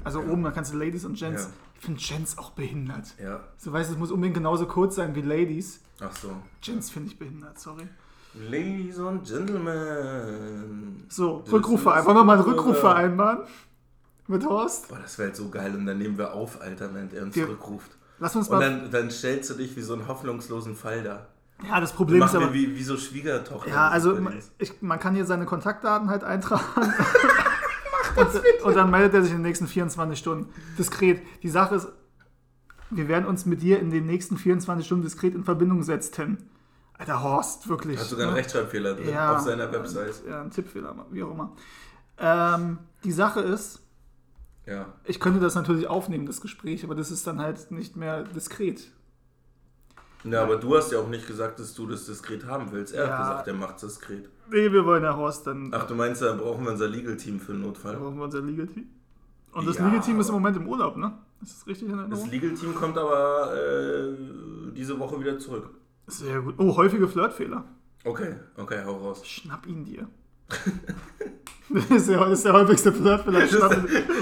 Also 0.05 0.21
oben, 0.21 0.45
da 0.45 0.53
kannst 0.53 0.73
du 0.73 0.77
Ladies 0.77 1.05
und 1.05 1.19
Gents. 1.19 1.43
Ja. 1.45 1.49
Ich 1.75 1.85
finde 1.85 2.01
Gents 2.01 2.39
auch 2.39 2.51
behindert. 2.51 3.15
Ja, 3.21 3.41
So 3.57 3.73
weißt 3.73 3.91
du, 3.91 3.95
es 3.95 3.99
muss 3.99 4.13
unbedingt 4.13 4.37
genauso 4.37 4.67
kurz 4.67 4.95
sein 4.95 5.13
wie 5.17 5.23
Ladies. 5.23 5.81
ach 6.01 6.15
so. 6.15 6.37
Gents 6.61 6.91
finde 6.91 7.09
ich 7.11 7.19
behindert, 7.19 7.59
sorry. 7.59 7.89
Ladies 8.35 9.01
and 9.01 9.27
Gentlemen. 9.27 11.05
So, 11.09 11.43
ist 11.45 11.51
Wollen 11.53 11.65
wir 12.17 12.25
mal 12.25 12.35
einen. 12.39 12.43
Rückruf 12.45 12.79
vereinbaren? 12.79 13.41
Mit 14.31 14.47
Horst? 14.47 14.89
Boah, 14.89 14.99
das 15.03 15.19
wäre 15.19 15.29
halt 15.29 15.37
so 15.37 15.49
geil. 15.49 15.75
Und 15.75 15.87
dann 15.87 15.99
nehmen 15.99 16.17
wir 16.17 16.33
auf, 16.33 16.61
Alter, 16.61 16.95
wenn 16.95 17.13
er 17.13 17.25
uns 17.25 17.35
Wir- 17.35 17.47
zurückruft. 17.47 17.91
Lass 18.21 18.37
uns 18.37 18.49
Und 18.49 18.59
mal. 18.59 18.71
dann, 18.81 18.91
dann 18.91 19.11
stellst 19.11 19.51
du 19.51 19.55
dich 19.55 19.75
wie 19.77 19.81
so 19.81 19.95
einen 19.95 20.07
hoffnungslosen 20.07 20.77
Fall 20.77 21.03
da. 21.03 21.27
Ja, 21.67 21.81
das 21.81 21.93
Problem 21.93 22.23
ist 22.23 22.35
aber. 22.35 22.53
wie, 22.55 22.77
wie 22.77 22.83
so 22.83 22.97
Schwiegertochter. 22.97 23.69
Ja, 23.71 23.87
das 23.87 23.93
also 24.05 24.21
man, 24.21 24.35
ich, 24.59 24.81
man 24.83 24.99
kann 25.01 25.15
hier 25.15 25.25
seine 25.27 25.47
Kontaktdaten 25.47 26.09
halt 26.11 26.23
eintragen. 26.23 26.63
und, 28.17 28.65
und 28.65 28.77
dann 28.77 28.91
meldet 28.91 29.15
er 29.15 29.23
sich 29.23 29.31
in 29.33 29.39
den 29.39 29.43
nächsten 29.47 29.67
24 29.67 30.19
Stunden. 30.19 30.53
Diskret. 30.79 31.23
Die 31.43 31.49
Sache 31.49 31.75
ist, 31.77 31.89
wir 32.91 33.09
werden 33.09 33.27
uns 33.27 33.47
mit 33.47 33.63
dir 33.63 33.81
in 33.81 33.91
den 33.91 34.07
nächsten 34.07 34.37
24 34.37 34.87
Stunden 34.87 35.03
diskret 35.05 35.35
in 35.35 35.45
Verbindung 35.45 35.83
setzen. 35.83 36.51
Alter 36.99 37.23
Horst, 37.23 37.69
wirklich. 37.69 37.99
Hat 37.99 38.07
sogar 38.07 38.27
einen 38.27 38.35
ne? 38.35 38.41
Rechtschreibfehler 38.41 38.95
drin 38.95 39.09
Ja. 39.11 39.35
auf 39.35 39.41
seiner 39.41 39.73
Website. 39.73 40.23
Ja, 40.29 40.43
ein 40.43 40.51
Tippfehler, 40.51 40.95
wie 41.11 41.23
auch 41.23 41.31
immer. 41.31 41.53
Ähm, 42.19 42.79
die 43.03 43.13
Sache 43.13 43.41
ist, 43.41 43.81
Ja. 44.71 44.87
ich 45.05 45.19
könnte 45.19 45.41
das 45.41 45.55
natürlich 45.57 45.89
aufnehmen, 45.89 46.27
das 46.27 46.41
Gespräch, 46.41 46.85
aber 46.85 46.95
das 46.95 47.11
ist 47.11 47.27
dann 47.27 47.41
halt 47.41 47.71
nicht 47.73 47.97
mehr 47.97 48.23
diskret. 48.23 48.91
Ja, 50.23 50.43
aber 50.43 50.57
du 50.57 50.77
hast 50.77 50.93
ja 50.93 50.99
auch 51.01 51.09
nicht 51.09 51.27
gesagt, 51.27 51.59
dass 51.59 51.75
du 51.75 51.87
das 51.87 52.07
diskret 52.07 52.45
haben 52.47 52.71
willst. 52.73 52.95
Er 52.95 53.07
Ja. 53.07 53.11
hat 53.11 53.19
gesagt, 53.19 53.49
er 53.49 53.55
macht 53.55 53.77
es 53.77 53.95
diskret. 53.95 54.29
Nee, 54.51 54.71
wir 54.71 54.85
wollen 54.85 55.03
ja 55.03 55.17
Horst 55.17 55.47
dann. 55.47 55.71
Ach, 55.75 55.87
du 55.87 55.95
meinst, 55.95 56.21
da 56.23 56.35
brauchen 56.35 56.65
wir 56.65 56.73
unser 56.73 56.89
Legal-Team 56.89 57.41
für 57.41 57.53
den 57.53 57.63
Da 57.63 57.67
Notfall? 57.69 57.97
brauchen 57.97 58.17
wir 58.19 58.25
unser 58.25 58.43
Legal-Team. 58.43 58.87
Und 59.53 59.67
das 59.67 59.79
Ja, 59.79 59.87
Legal-Team 59.87 60.21
ist 60.21 60.29
im 60.29 60.35
Moment 60.35 60.57
im 60.57 60.69
Urlaub, 60.69 60.97
ne? 60.97 61.19
Ist 61.43 61.57
das 61.61 61.67
richtig 61.67 61.89
in 61.89 61.97
Das 61.97 62.01
Erinnerung? 62.03 62.31
Legal-Team 62.31 62.75
kommt 62.75 62.99
aber 62.99 63.55
äh, 63.57 64.15
diese 64.77 64.99
Woche 64.99 65.19
wieder 65.19 65.39
zurück. 65.39 65.71
Sehr 66.07 66.41
gut. 66.43 66.55
Oh, 66.59 66.77
häufige 66.77 67.09
Flirtfehler. 67.09 67.65
Okay, 68.05 68.37
okay, 68.57 68.83
hau 68.85 68.97
raus. 68.99 69.27
Schnapp 69.27 69.67
ihn 69.67 69.85
dir. 69.85 70.07
Das, 71.69 71.91
ist 71.91 72.09
der, 72.09 72.19
das 72.19 72.31
ist 72.39 72.45
der 72.45 72.53
häufigste 72.53 72.93
Flirtfehler. 72.93 73.41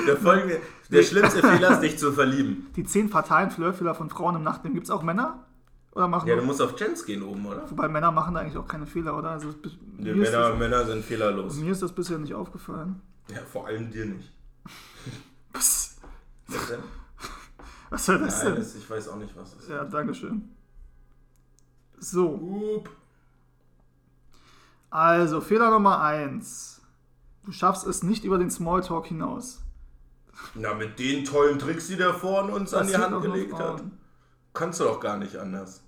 Der, 0.06 0.16
folgende, 0.16 0.60
der 0.90 1.02
schlimmste 1.02 1.40
Fehler 1.40 1.72
ist, 1.72 1.80
dich 1.80 1.98
zu 1.98 2.12
verlieben. 2.12 2.66
Die 2.76 2.84
zehn 2.84 3.08
fatalen 3.08 3.50
Flirtfehler 3.50 3.94
von 3.94 4.10
Frauen 4.10 4.36
im 4.36 4.42
Nachtleben. 4.42 4.74
Gibt 4.74 4.86
es 4.86 4.90
auch 4.90 5.02
Männer? 5.02 5.44
Oder 5.92 6.06
machen 6.06 6.28
Ja, 6.28 6.36
du 6.36 6.42
musst 6.42 6.60
auf 6.62 6.76
Gens 6.76 7.04
gehen 7.04 7.22
oben, 7.22 7.44
oder? 7.46 7.68
Wobei 7.70 7.88
Männer 7.88 8.12
machen 8.12 8.34
da 8.34 8.40
eigentlich 8.40 8.56
auch 8.56 8.68
keine 8.68 8.86
Fehler, 8.86 9.16
oder? 9.16 9.30
Also, 9.30 9.48
ist 9.48 9.58
Männer, 9.98 10.30
das, 10.30 10.58
Männer 10.58 10.84
sind 10.86 11.04
fehlerlos. 11.04 11.56
mir 11.56 11.72
ist 11.72 11.82
das 11.82 11.92
bisher 11.92 12.18
nicht 12.18 12.34
aufgefallen. 12.34 13.00
Ja, 13.30 13.40
vor 13.50 13.66
allem 13.66 13.90
dir 13.90 14.04
nicht. 14.06 14.30
Psst. 15.52 16.00
Was 16.46 16.68
denn? 16.68 16.78
Was 17.90 18.06
soll 18.06 18.18
das 18.18 18.36
Nein, 18.44 18.52
denn? 18.52 18.62
das, 18.62 18.74
ich 18.74 18.88
weiß 18.88 19.08
auch 19.08 19.16
nicht, 19.16 19.34
was 19.36 19.54
das 19.54 19.62
ist. 19.64 19.70
Ja, 19.70 19.84
Dankeschön. 19.84 20.48
So, 21.98 22.76
Up. 22.76 22.90
Also 24.90 25.40
Fehler 25.40 25.70
Nummer 25.70 26.00
1. 26.02 26.80
Du 27.44 27.52
schaffst 27.52 27.86
es 27.86 28.02
nicht 28.02 28.24
über 28.24 28.38
den 28.38 28.50
Smalltalk 28.50 29.06
hinaus. 29.06 29.62
Na, 30.54 30.74
mit 30.74 30.98
den 30.98 31.24
tollen 31.24 31.58
Tricks, 31.58 31.88
die 31.88 31.96
der 31.96 32.14
vorne 32.14 32.52
uns 32.52 32.72
an 32.74 32.86
die 32.86 32.96
Hand 32.96 33.20
gelegt 33.22 33.58
hat. 33.58 33.82
Kannst 34.54 34.80
du 34.80 34.84
doch 34.84 35.00
gar 35.00 35.16
nicht 35.16 35.36
anders. 35.36 35.82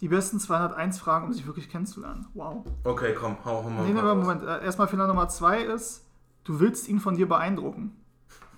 Die 0.00 0.08
besten 0.08 0.38
201 0.38 0.98
Fragen, 1.00 1.26
um 1.26 1.32
sich 1.32 1.46
wirklich 1.46 1.68
kennenzulernen. 1.68 2.26
Wow. 2.34 2.64
Okay, 2.84 3.14
komm, 3.18 3.36
hau, 3.44 3.64
hau 3.64 3.70
mal. 3.70 3.84
Nee, 3.84 3.92
nee, 3.92 3.98
aber. 3.98 4.14
Moment. 4.14 4.42
Äh, 4.44 4.64
Erstmal 4.64 4.86
Fehler 4.86 5.06
Nummer 5.06 5.28
2 5.28 5.62
ist, 5.62 6.04
Du 6.44 6.60
willst 6.60 6.88
ihn 6.88 6.98
von 7.00 7.14
dir 7.16 7.28
beeindrucken. 7.28 7.94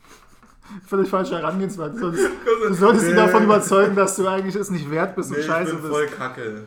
Völlig 0.86 1.08
falsche 1.10 1.36
Herangehensweise. 1.36 1.92
Du 1.94 1.98
solltest, 1.98 2.28
du 2.68 2.74
solltest 2.74 3.08
ihn 3.08 3.16
davon 3.16 3.44
überzeugen, 3.44 3.96
dass 3.96 4.16
du 4.16 4.28
eigentlich 4.28 4.54
es 4.54 4.70
nicht 4.70 4.90
wert 4.90 5.16
bist 5.16 5.30
und 5.30 5.38
Nee, 5.38 5.42
scheiße 5.44 5.70
ich 5.72 5.76
bin 5.80 5.82
bist. 5.82 5.92
voll 5.92 6.06
kacke. 6.06 6.64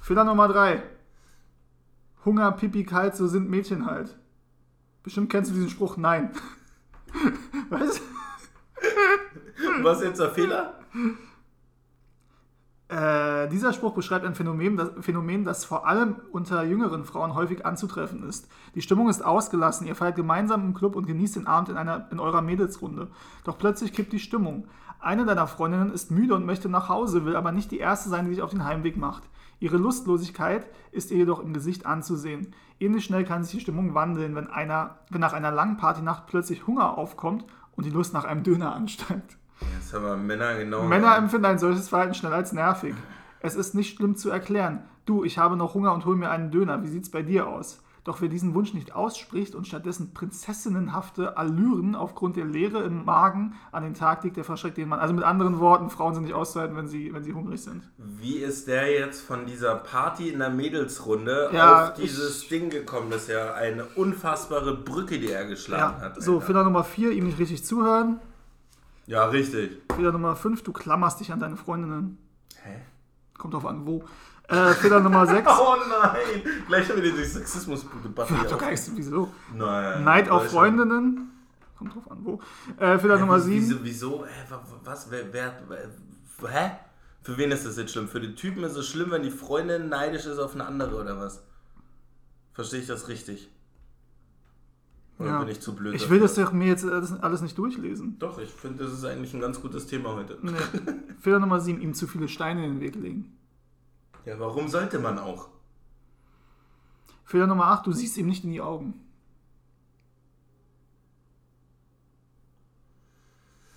Fehler 0.00 0.24
Nummer 0.24 0.48
3. 0.48 0.82
Hunger, 2.26 2.52
Pipi, 2.52 2.84
kalt, 2.84 3.16
so 3.16 3.26
sind 3.26 3.48
Mädchen 3.48 3.86
halt. 3.86 4.18
Bestimmt 5.02 5.30
kennst 5.30 5.50
du 5.50 5.54
diesen 5.54 5.70
Spruch. 5.70 5.96
Nein. 5.96 6.30
Was? 7.70 8.02
Was 9.82 10.02
jetzt 10.02 10.20
der 10.20 10.30
Fehler? 10.30 10.74
Äh, 12.88 13.48
dieser 13.48 13.72
Spruch 13.72 13.94
beschreibt 13.94 14.24
ein 14.24 14.34
Phänomen 14.34 14.76
das, 14.76 14.90
Phänomen, 15.00 15.44
das 15.44 15.64
vor 15.64 15.86
allem 15.86 16.16
unter 16.30 16.62
jüngeren 16.64 17.04
Frauen 17.04 17.34
häufig 17.34 17.64
anzutreffen 17.66 18.22
ist. 18.28 18.48
Die 18.74 18.82
Stimmung 18.82 19.08
ist 19.08 19.24
ausgelassen, 19.24 19.86
ihr 19.86 19.96
feiert 19.96 20.16
gemeinsam 20.16 20.62
im 20.62 20.74
Club 20.74 20.94
und 20.94 21.06
genießt 21.06 21.36
den 21.36 21.46
Abend 21.46 21.68
in, 21.68 21.76
einer, 21.76 22.08
in 22.12 22.20
eurer 22.20 22.42
Mädelsrunde. 22.42 23.08
Doch 23.44 23.58
plötzlich 23.58 23.92
kippt 23.92 24.12
die 24.12 24.20
Stimmung. 24.20 24.68
Eine 25.00 25.24
deiner 25.24 25.46
Freundinnen 25.46 25.92
ist 25.92 26.10
müde 26.10 26.34
und 26.34 26.46
möchte 26.46 26.68
nach 26.68 26.88
Hause, 26.88 27.24
will 27.24 27.36
aber 27.36 27.52
nicht 27.52 27.70
die 27.70 27.78
erste 27.78 28.08
sein, 28.08 28.24
die 28.24 28.34
sich 28.34 28.42
auf 28.42 28.50
den 28.50 28.64
Heimweg 28.64 28.96
macht. 28.96 29.24
Ihre 29.58 29.76
Lustlosigkeit 29.76 30.66
ist 30.92 31.10
ihr 31.10 31.16
jedoch 31.18 31.40
im 31.40 31.52
Gesicht 31.52 31.86
anzusehen. 31.86 32.54
Ähnlich 32.78 33.04
schnell 33.04 33.24
kann 33.24 33.42
sich 33.42 33.52
die 33.52 33.60
Stimmung 33.60 33.94
wandeln, 33.94 34.34
wenn, 34.34 34.48
einer, 34.48 34.98
wenn 35.10 35.20
nach 35.20 35.32
einer 35.32 35.50
langen 35.50 35.78
Partynacht 35.78 36.26
plötzlich 36.26 36.66
Hunger 36.66 36.98
aufkommt 36.98 37.44
und 37.74 37.86
die 37.86 37.90
Lust 37.90 38.12
nach 38.12 38.24
einem 38.24 38.42
Döner 38.42 38.74
ansteigt. 38.74 39.38
Jetzt 39.74 39.94
haben 39.94 40.04
wir 40.04 40.16
Männer 40.16 40.56
genau. 40.56 40.82
Männer 40.82 41.16
empfinden 41.16 41.46
ein 41.46 41.58
solches 41.58 41.88
Verhalten 41.88 42.14
schnell 42.14 42.34
als 42.34 42.52
nervig. 42.52 42.94
Es 43.40 43.54
ist 43.54 43.74
nicht 43.74 43.96
schlimm 43.96 44.16
zu 44.16 44.28
erklären. 44.30 44.82
Du, 45.06 45.24
ich 45.24 45.38
habe 45.38 45.56
noch 45.56 45.74
Hunger 45.74 45.94
und 45.94 46.04
hol 46.04 46.16
mir 46.16 46.30
einen 46.30 46.50
Döner. 46.50 46.82
Wie 46.82 46.88
sieht's 46.88 47.10
bei 47.10 47.22
dir 47.22 47.48
aus? 47.48 47.82
Doch 48.06 48.20
wer 48.20 48.28
diesen 48.28 48.54
Wunsch 48.54 48.72
nicht 48.72 48.94
ausspricht 48.94 49.56
und 49.56 49.66
stattdessen 49.66 50.14
prinzessinnenhafte 50.14 51.36
Allüren 51.36 51.96
aufgrund 51.96 52.36
der 52.36 52.44
Leere 52.44 52.84
im 52.84 53.04
Magen 53.04 53.54
an 53.72 53.82
den 53.82 53.94
Tag 53.94 54.22
legt, 54.22 54.36
der 54.36 54.44
verschreckt 54.44 54.76
den 54.76 54.88
Mann. 54.88 55.00
Also 55.00 55.12
mit 55.12 55.24
anderen 55.24 55.58
Worten, 55.58 55.90
Frauen 55.90 56.14
sind 56.14 56.22
nicht 56.22 56.32
auszuhalten, 56.32 56.76
wenn 56.76 56.86
sie, 56.86 57.12
wenn 57.12 57.24
sie 57.24 57.32
hungrig 57.34 57.60
sind. 57.60 57.82
Wie 57.98 58.36
ist 58.36 58.68
der 58.68 58.92
jetzt 58.92 59.22
von 59.22 59.44
dieser 59.44 59.74
Party 59.74 60.28
in 60.28 60.38
der 60.38 60.50
Mädelsrunde 60.50 61.50
Ja, 61.52 61.86
auf 61.88 61.94
dieses 61.94 62.46
Ding 62.46 62.70
gekommen? 62.70 63.10
Das 63.10 63.22
ist 63.22 63.30
ja 63.30 63.54
eine 63.54 63.84
unfassbare 63.96 64.76
Brücke, 64.76 65.18
die 65.18 65.32
er 65.32 65.44
geschlagen 65.46 65.96
Ja, 65.98 66.04
hat. 66.06 66.22
so. 66.22 66.38
Fehler 66.38 66.62
Nummer 66.62 66.84
4, 66.84 67.10
ihm 67.10 67.24
nicht 67.24 67.40
richtig 67.40 67.64
zuhören. 67.64 68.20
ja, 69.06 69.24
richtig. 69.26 69.82
Fehler 69.96 70.12
Nummer 70.12 70.36
5, 70.36 70.62
du 70.62 70.72
klammerst 70.72 71.18
dich 71.18 71.32
an 71.32 71.40
deine 71.40 71.56
Freundinnen. 71.56 72.18
Hä? 72.62 72.76
Kommt 73.36 73.52
drauf 73.54 73.66
an, 73.66 73.84
wo. 73.84 74.04
Äh, 74.48 74.72
Fehler 74.74 75.00
Nummer 75.00 75.26
6. 75.26 75.48
Oh 75.48 75.74
nein! 75.88 76.42
Gleich 76.68 76.88
haben 76.88 77.02
wir 77.02 77.12
die 77.12 77.24
Sexismus-Debatte 77.24 78.34
doch 78.48 78.58
gar 78.58 78.70
nichts, 78.70 78.90
wieso? 78.94 79.32
Nein. 79.54 80.04
Neid 80.04 80.28
auf. 80.30 80.48
Freundinnen. 80.50 81.30
Kommt 81.76 81.94
drauf 81.94 82.10
an, 82.10 82.18
wo. 82.22 82.40
Äh, 82.78 82.98
Fehler 82.98 83.16
Hä, 83.16 83.20
Nummer 83.20 83.36
wieso- 83.44 83.68
7. 83.74 83.80
Wieso? 83.82 84.20
Wa- 84.48 84.62
was? 84.84 85.10
Wer, 85.10 85.32
wer, 85.32 85.52
wer, 85.68 86.48
hä? 86.50 86.70
Für 87.22 87.36
wen 87.36 87.50
ist 87.50 87.66
das 87.66 87.76
jetzt 87.76 87.92
schlimm? 87.92 88.08
Für 88.08 88.20
den 88.20 88.36
Typen 88.36 88.62
ist 88.62 88.76
es 88.76 88.86
schlimm, 88.86 89.10
wenn 89.10 89.22
die 89.22 89.30
Freundin 89.32 89.88
neidisch 89.88 90.26
ist 90.26 90.38
auf 90.38 90.54
eine 90.54 90.64
andere 90.64 91.00
oder 91.00 91.18
was? 91.18 91.42
Verstehe 92.54 92.80
ich 92.80 92.86
das 92.86 93.08
richtig? 93.08 93.50
Oder 95.18 95.28
Ja. 95.30 95.38
bin 95.40 95.48
ich 95.48 95.60
zu 95.60 95.74
blöd? 95.74 95.94
Ich 95.96 96.08
will 96.08 96.20
dafür? 96.20 96.36
das 96.36 96.46
doch 96.46 96.52
mir 96.52 96.68
jetzt 96.68 96.84
alles, 96.84 97.12
alles 97.20 97.40
nicht 97.42 97.58
durchlesen. 97.58 98.18
Doch, 98.20 98.38
ich 98.38 98.50
finde, 98.50 98.84
das 98.84 98.92
ist 98.92 99.04
eigentlich 99.04 99.34
ein 99.34 99.40
ganz 99.40 99.60
gutes 99.60 99.86
Thema 99.86 100.14
heute. 100.14 100.38
Nee. 100.40 100.52
Fehler 101.20 101.40
Nummer 101.40 101.58
7, 101.60 101.80
ihm 101.80 101.94
zu 101.94 102.06
viele 102.06 102.28
Steine 102.28 102.64
in 102.64 102.74
den 102.74 102.80
Weg 102.80 102.94
legen. 102.94 103.36
Ja, 104.26 104.38
warum 104.40 104.68
sollte 104.68 104.98
man 104.98 105.20
auch? 105.20 105.48
Fehler 107.24 107.46
Nummer 107.46 107.66
8, 107.66 107.86
du 107.86 107.92
siehst 107.92 108.16
ihm 108.18 108.26
nicht 108.26 108.42
in 108.42 108.50
die 108.50 108.60
Augen. 108.60 108.94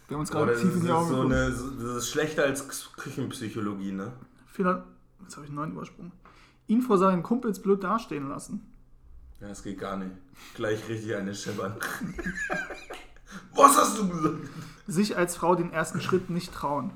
Wir 0.07 0.15
haben 0.15 0.21
uns 0.21 0.31
gerade 0.31 0.55
tief 0.55 0.69
ist, 0.69 0.77
in 0.77 0.85
die 0.85 0.91
Augen 0.91 1.07
so 1.07 1.21
eine, 1.21 1.51
das 1.51 1.61
ist 1.97 2.09
schlechter 2.09 2.43
als 2.43 2.67
Küchenpsychologie, 2.93 3.91
ne? 3.91 4.11
Fehler, 4.47 4.87
jetzt 5.21 5.35
habe 5.35 5.45
ich 5.45 5.49
einen 5.49 5.57
neuen 5.57 5.71
übersprungen. 5.71 6.11
Ihn 6.65 6.81
vor 6.81 6.97
seinen 6.97 7.21
Kumpels 7.21 7.61
blöd 7.61 7.83
dastehen 7.83 8.27
lassen. 8.27 8.65
Ja, 9.39 9.49
das 9.49 9.61
geht 9.61 9.79
gar 9.79 9.97
nicht. 9.97 10.11
Gleich 10.55 10.89
richtig 10.89 11.15
eine 11.15 11.35
scheppern. 11.35 11.75
Was 13.55 13.77
hast 13.77 13.99
du 13.99 14.09
gesagt? 14.09 14.49
Sich 14.87 15.15
als 15.15 15.35
Frau 15.35 15.53
den 15.53 15.71
ersten 15.71 16.01
Schritt 16.01 16.31
nicht 16.31 16.51
trauen. 16.51 16.91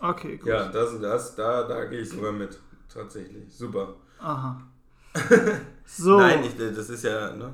Okay, 0.00 0.36
gut. 0.36 0.48
Ja, 0.48 0.68
das, 0.68 1.00
das, 1.00 1.34
da, 1.34 1.62
da 1.64 1.84
gehe 1.84 2.00
ich 2.00 2.10
sogar 2.10 2.32
mit. 2.32 2.58
Tatsächlich. 2.92 3.54
Super. 3.54 3.96
Aha. 4.20 4.60
So, 5.86 6.18
Nein, 6.18 6.42
ich, 6.44 6.56
das 6.56 6.88
ist 6.88 7.04
ja, 7.04 7.36
ne? 7.36 7.52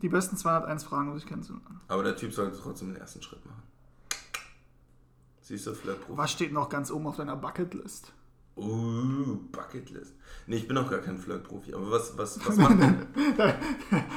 die 0.00 0.08
besten 0.08 0.36
201 0.36 0.84
Fragen, 0.84 1.10
um 1.10 1.18
sich 1.18 1.26
kennenzulernen. 1.26 1.80
Aber 1.88 2.02
der 2.02 2.16
Typ 2.16 2.32
sollte 2.32 2.58
trotzdem 2.58 2.92
den 2.92 3.00
ersten 3.00 3.22
Schritt 3.22 3.44
machen. 3.44 3.62
Siehst 5.40 5.66
du, 5.66 5.74
Flirtprofi. 5.74 6.16
Was 6.16 6.30
steht 6.30 6.52
noch 6.52 6.68
ganz 6.68 6.90
oben 6.90 7.06
auf 7.06 7.16
deiner 7.16 7.36
Bucketlist? 7.36 8.12
Uh, 8.56 9.38
Bucketlist. 9.50 10.14
Nee, 10.46 10.56
ich 10.56 10.68
bin 10.68 10.76
auch 10.76 10.88
gar 10.88 11.00
kein 11.00 11.18
Flirtprofi. 11.18 11.74
Aber 11.74 11.90
was, 11.90 12.16
was, 12.16 12.46
was 12.46 12.56
macht 12.58 12.78
man? 12.78 13.06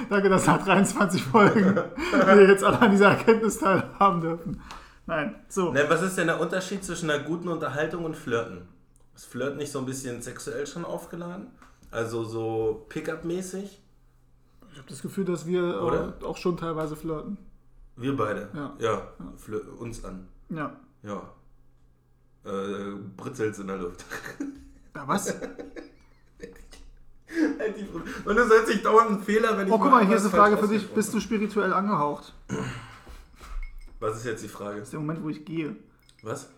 Danke, 0.10 0.30
dass 0.30 0.46
nach 0.46 0.64
23 0.64 1.24
Folgen 1.24 1.76
wir 2.12 2.48
jetzt 2.48 2.64
alle 2.64 2.80
an 2.80 2.92
dieser 2.92 3.10
Erkenntnis 3.10 3.60
teilhaben 3.60 4.22
dürfen. 4.22 4.62
Nein, 5.08 5.36
so. 5.48 5.72
Ne, 5.72 5.86
was 5.88 6.02
ist 6.02 6.18
denn 6.18 6.28
der 6.28 6.40
Unterschied 6.40 6.84
zwischen 6.84 7.10
einer 7.10 7.24
guten 7.24 7.48
Unterhaltung 7.48 8.06
und 8.06 8.16
Flirten? 8.16 8.68
Ist 9.16 9.26
Flirt 9.28 9.56
nicht 9.58 9.72
so 9.72 9.80
ein 9.80 9.86
bisschen 9.86 10.22
sexuell 10.22 10.66
schon 10.68 10.84
aufgeladen? 10.84 11.48
Also 11.92 12.24
so 12.24 12.86
Pickup-mäßig? 12.90 13.82
Ich 14.72 14.78
habe 14.78 14.90
das 14.90 15.02
Gefühl, 15.02 15.24
dass 15.26 15.46
wir 15.46 15.82
Oder? 15.82 16.14
äh, 16.22 16.26
auch 16.26 16.36
schon 16.38 16.58
teilweise 16.58 16.96
flirten. 16.98 17.38
Wir 17.96 18.18
beide. 18.18 18.50
Ja. 18.54 18.74
Ja, 18.80 19.08
flir- 19.38 19.64
uns 19.80 20.04
an. 20.04 20.28
Ja. 20.50 20.76
Ja. 21.04 21.22
Äh, 22.44 22.96
Britzels 23.16 23.60
in 23.60 23.68
der 23.68 23.78
Luft. 23.78 24.04
Ja, 24.96 25.06
was? 25.06 25.28
Halt. 25.28 25.42
Und 28.26 28.36
du 28.38 28.48
sollst 28.48 28.70
dich 28.74 28.82
dauernd 28.82 29.10
einen 29.12 29.22
Fehler, 29.24 29.58
wenn 29.58 29.68
ich 29.68 29.74
Oh, 29.74 29.78
guck 29.78 29.92
mal, 29.92 30.06
hier 30.08 30.16
ist 30.16 30.22
eine 30.24 30.32
Frage 30.32 30.58
für 30.58 30.70
dich. 30.70 30.90
Bist 30.90 31.14
du 31.14 31.20
spirituell 31.20 31.74
angehaucht? 31.74 32.34
Was 34.00 34.18
ist 34.18 34.26
jetzt 34.26 34.44
die 34.44 34.48
Frage? 34.50 34.80
Das 34.80 34.88
ist 34.88 34.94
der 34.94 35.00
Moment, 35.00 35.24
wo 35.24 35.30
ich 35.30 35.46
gehe. 35.46 35.76
Was? 36.24 36.50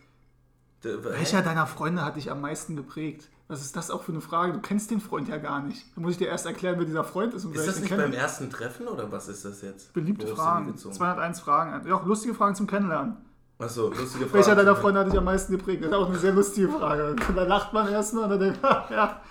Der? 0.84 1.04
Welcher 1.04 1.41
deiner 1.41 1.67
Freunde 1.67 2.04
hat 2.06 2.15
dich 2.15 2.32
am 2.32 2.41
meisten 2.41 2.76
geprägt? 2.76 3.30
Was 3.47 3.62
ist 3.62 3.76
das 3.78 3.89
auch 3.91 4.04
für 4.04 4.12
eine 4.12 4.21
Frage? 4.21 4.54
Du 4.54 4.60
kennst 4.60 4.91
den 4.91 5.00
Freund 5.00 5.30
ja 5.30 5.38
gar 5.38 5.62
nicht. 5.62 5.86
Da 5.95 6.02
muss 6.02 6.12
ich 6.12 6.17
dir 6.17 6.28
erst 6.28 6.45
erklären, 6.45 6.76
wer 6.80 6.86
dieser 6.86 7.04
Freund 7.06 7.34
ist. 7.34 7.45
Und 7.45 7.56
Ist 7.56 7.65
das 7.67 7.80
nicht 7.80 7.89
kenne. 7.89 8.04
beim 8.04 8.13
ersten 8.13 8.50
Treffen 8.50 8.88
oder 8.88 9.10
was 9.12 9.30
ist 9.30 9.45
das 9.45 9.62
jetzt? 9.62 9.93
Beliebte 9.93 10.28
Fragen. 10.28 10.65
die 10.67 10.71
gezogen? 10.73 10.93
201 10.95 11.39
Fragen. 11.39 11.88
Ja, 11.88 11.95
auch 11.95 12.06
lustige 12.06 12.34
Fragen 12.34 12.56
zum 12.56 12.67
Kennenlernen. 12.67 13.15
Achso, 13.60 13.88
lustige 13.88 14.26
Frage. 14.26 14.34
Welcher 14.34 14.56
deiner 14.56 14.76
Freunde 14.76 15.00
hat 15.00 15.08
dich 15.08 15.17
am 15.17 15.23
meisten 15.23 15.54
geprägt? 15.56 15.82
Das 15.84 15.91
ist 15.91 15.95
auch 15.95 16.10
eine 16.10 16.17
sehr 16.19 16.34
lustige 16.34 16.67
Frage. 16.69 17.15
Und 17.28 17.38
da 17.38 17.43
lacht 17.43 17.71
man 17.71 17.88
erstmal 17.89 18.26
und 18.26 18.30
dann 18.32 18.39
denkt 18.39 18.62
man, 18.62 18.84
ja, 18.91 19.21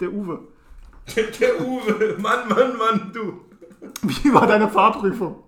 der 0.00 0.12
Uwe. 0.12 0.40
Der 1.14 1.60
Uwe. 1.60 2.16
Mann, 2.18 2.48
Mann, 2.48 2.76
Mann, 2.78 3.12
du. 3.12 3.40
Wie 4.02 4.34
war 4.34 4.46
deine 4.46 4.68
Fahrprüfung? 4.68 5.44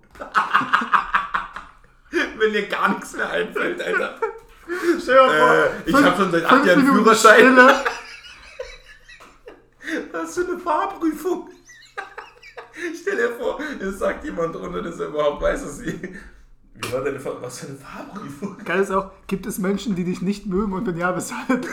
Wenn 2.38 2.52
dir 2.52 2.66
gar 2.68 2.88
nichts 2.90 3.12
mehr 3.14 3.28
einfällt, 3.30 3.80
Alter. 3.82 4.18
Stell 5.02 5.14
dir 5.14 5.26
mal 5.26 5.38
vor, 5.38 5.54
Äh, 5.54 5.68
ich 5.86 5.94
fünf- 5.94 6.06
hab 6.06 6.16
schon 6.16 6.30
seit 6.30 6.44
acht 6.44 6.64
Jahren 6.66 6.80
Minuten 6.80 6.98
Führerschein. 6.98 7.34
Stille. 7.36 7.84
Was 10.12 10.34
für 10.34 10.46
eine 10.46 10.58
Fahrprüfung. 10.58 11.50
Stell 13.00 13.16
dir 13.16 13.30
vor, 13.38 13.58
es 13.80 13.98
sagt 13.98 14.24
jemand, 14.24 14.54
ohne 14.56 14.82
dass 14.82 15.00
er 15.00 15.06
überhaupt 15.08 15.42
weiß, 15.42 15.62
dass 15.62 15.78
sie. 15.78 16.16
Wie 16.74 16.92
war 16.92 17.00
deine 17.02 17.18
Fahr 17.18 17.40
Was 17.42 17.60
für 17.60 17.66
eine 17.68 17.76
Fahrprüfung? 17.76 18.56
Geil 18.64 18.80
ist 18.82 18.90
auch, 18.92 19.10
gibt 19.26 19.46
es 19.46 19.58
Menschen, 19.58 19.96
die 19.96 20.04
dich 20.04 20.20
nicht 20.22 20.46
mögen 20.46 20.72
und 20.74 20.86
wenn 20.86 20.96
ja, 20.96 21.16
weshalb? 21.16 21.66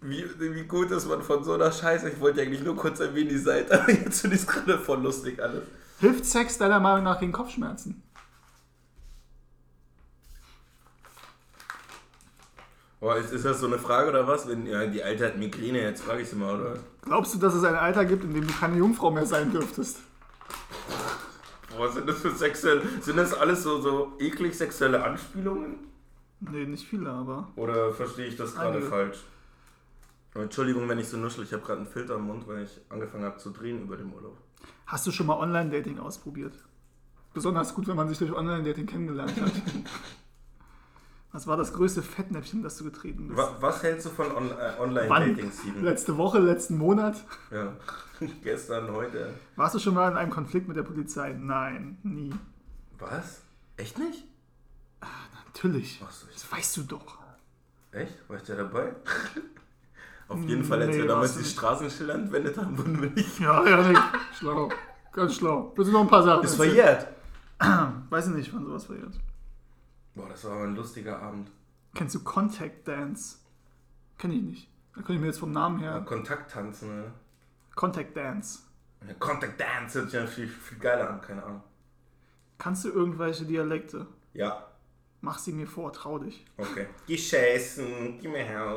Wie, 0.00 0.24
wie 0.38 0.64
gut 0.64 0.90
ist 0.90 1.06
man 1.06 1.22
von 1.22 1.44
so 1.44 1.54
einer 1.54 1.72
Scheiße? 1.72 2.10
Ich 2.10 2.20
wollte 2.20 2.42
eigentlich 2.42 2.62
nur 2.62 2.76
kurz 2.76 3.00
erwähnen, 3.00 3.30
die 3.30 3.38
Seite, 3.38 3.80
aber 3.82 3.92
jetzt 3.92 4.20
finde 4.20 4.36
ich 4.36 4.42
es 4.42 4.46
gerade 4.46 4.78
voll 4.78 5.02
lustig 5.02 5.40
alles. 5.42 5.62
Hilft 6.00 6.26
Sex 6.26 6.58
deiner 6.58 6.80
Meinung 6.80 7.04
nach 7.04 7.20
gegen 7.20 7.32
Kopfschmerzen? 7.32 8.02
Boah, 13.00 13.16
ist, 13.16 13.32
ist 13.32 13.44
das 13.44 13.60
so 13.60 13.66
eine 13.66 13.78
Frage 13.78 14.08
oder 14.08 14.26
was? 14.26 14.48
Wenn 14.48 14.66
ja, 14.66 14.86
die 14.86 15.02
Alte 15.02 15.26
hat 15.26 15.36
Migräne, 15.36 15.82
jetzt 15.82 16.02
frage 16.02 16.22
ich 16.22 16.28
sie 16.28 16.36
mal, 16.36 16.58
oder? 16.58 16.78
Glaubst 17.02 17.34
du, 17.34 17.38
dass 17.38 17.54
es 17.54 17.62
ein 17.62 17.74
Alter 17.74 18.04
gibt, 18.04 18.24
in 18.24 18.32
dem 18.32 18.46
du 18.46 18.52
keine 18.52 18.78
Jungfrau 18.78 19.10
mehr 19.10 19.26
sein 19.26 19.50
dürftest? 19.52 19.98
Boah, 21.70 21.86
was 21.86 21.94
sind 21.94 22.08
das 22.08 22.18
für 22.18 22.30
sexuelle. 22.30 22.82
Sind 23.00 23.16
das 23.16 23.34
alles 23.34 23.62
so, 23.62 23.80
so 23.80 24.12
eklig 24.18 24.56
sexuelle 24.56 25.04
Anspielungen? 25.04 25.80
Nee, 26.40 26.64
nicht 26.64 26.86
viele, 26.86 27.10
aber. 27.10 27.48
Oder 27.56 27.92
verstehe 27.92 28.26
ich 28.26 28.36
das 28.36 28.54
gerade 28.54 28.80
falsch? 28.80 29.18
Entschuldigung, 30.34 30.88
wenn 30.88 30.98
ich 30.98 31.08
so 31.08 31.16
nuschel, 31.16 31.44
ich 31.44 31.52
habe 31.52 31.62
gerade 31.62 31.78
einen 31.80 31.88
Filter 31.88 32.16
im 32.16 32.22
Mund, 32.26 32.46
weil 32.48 32.64
ich 32.64 32.80
angefangen 32.88 33.24
habe 33.24 33.38
zu 33.38 33.50
drehen 33.50 33.82
über 33.82 33.96
dem 33.96 34.12
Urlaub. 34.12 34.36
Hast 34.86 35.06
du 35.06 35.12
schon 35.12 35.26
mal 35.26 35.38
Online-Dating 35.38 35.98
ausprobiert? 36.00 36.54
Besonders 37.32 37.74
gut, 37.74 37.86
wenn 37.86 37.96
man 37.96 38.08
sich 38.08 38.18
durch 38.18 38.32
Online-Dating 38.32 38.86
kennengelernt 38.86 39.40
hat. 39.40 39.52
Was 41.32 41.48
war 41.48 41.56
das 41.56 41.72
größte 41.72 42.00
Fettnäpfchen, 42.00 42.62
das 42.62 42.76
du 42.76 42.84
getreten 42.84 43.26
bist? 43.26 43.36
Was, 43.36 43.60
was 43.60 43.82
hältst 43.82 44.06
du 44.06 44.10
von 44.10 44.30
on, 44.30 44.50
äh? 44.52 44.72
Online-Dating, 44.78 45.50
Steven? 45.50 45.82
Letzte 45.82 46.16
Woche, 46.16 46.38
letzten 46.38 46.78
Monat? 46.78 47.24
Ja. 47.50 47.72
Gestern, 48.44 48.92
heute. 48.92 49.34
Warst 49.56 49.74
du 49.74 49.80
schon 49.80 49.94
mal 49.94 50.12
in 50.12 50.16
einem 50.16 50.30
Konflikt 50.30 50.68
mit 50.68 50.76
der 50.76 50.84
Polizei? 50.84 51.32
Nein, 51.32 51.98
nie. 52.04 52.32
Was? 53.00 53.42
Echt 53.76 53.98
nicht? 53.98 54.28
Natürlich. 55.46 56.00
Ach 56.06 56.10
so, 56.12 56.28
Das 56.32 56.50
weißt 56.52 56.76
du 56.76 56.82
doch. 56.82 57.18
Echt? 57.90 58.28
War 58.28 58.36
ich 58.36 58.44
da 58.44 58.54
dabei? 58.54 58.94
Auf 60.28 60.42
jeden 60.44 60.64
Fall, 60.64 60.80
als 60.82 60.90
Nee, 60.90 61.02
wir 61.02 61.08
damals 61.08 61.32
die 61.34 61.40
nicht. 61.40 61.52
Straßenschilder 61.52 62.14
entwendet 62.14 62.56
haben, 62.56 62.76
wurden 62.78 63.00
wir 63.02 63.10
nicht. 63.10 63.38
Ja, 63.40 63.66
ja, 63.66 63.88
nee. 63.88 63.98
Schlau. 64.38 64.70
Ganz 65.12 65.36
schlau. 65.36 65.72
Du 65.76 65.84
noch 65.84 66.00
ein 66.00 66.08
paar 66.08 66.22
Sachen 66.22 66.44
Ist 66.44 66.56
verjährt. 66.56 67.06
Weiß 68.10 68.28
ich 68.28 68.34
nicht, 68.34 68.52
wann 68.54 68.64
sowas 68.64 68.86
verjährt. 68.86 69.20
Boah, 70.14 70.28
das 70.28 70.44
war 70.44 70.52
aber 70.52 70.64
ein 70.64 70.74
lustiger 70.76 71.20
Abend. 71.20 71.50
Kennst 71.94 72.14
du 72.14 72.20
Contact 72.24 72.88
Dance? 72.88 73.38
Kenn 74.18 74.32
ich 74.32 74.42
nicht. 74.42 74.68
Da 74.94 75.00
könnte 75.00 75.14
ich 75.14 75.20
mir 75.20 75.26
jetzt 75.26 75.38
vom 75.40 75.52
Namen 75.52 75.80
Ja, 75.80 75.92
her. 75.94 76.00
Kontakttanzen, 76.02 76.96
ne? 76.96 77.12
Contact 77.74 78.16
Dance. 78.16 78.60
Ja, 79.06 79.14
Contact 79.14 79.60
Dance 79.60 79.98
hört 79.98 80.10
sich 80.10 80.20
ja 80.20 80.26
viel, 80.26 80.48
viel 80.48 80.78
geiler 80.78 81.10
an, 81.10 81.20
keine 81.20 81.42
Ahnung. 81.44 81.62
Kannst 82.58 82.84
du 82.84 82.90
irgendwelche 82.90 83.44
Dialekte? 83.44 84.06
Ja, 84.32 84.64
Mach 85.24 85.38
sie 85.38 85.52
mir 85.52 85.66
vor, 85.66 85.90
trau 85.90 86.18
dich. 86.18 86.44
okay. 86.58 86.86
Gescheißen, 87.06 88.18
gib 88.20 88.30
mir 88.30 88.44
her. 88.44 88.76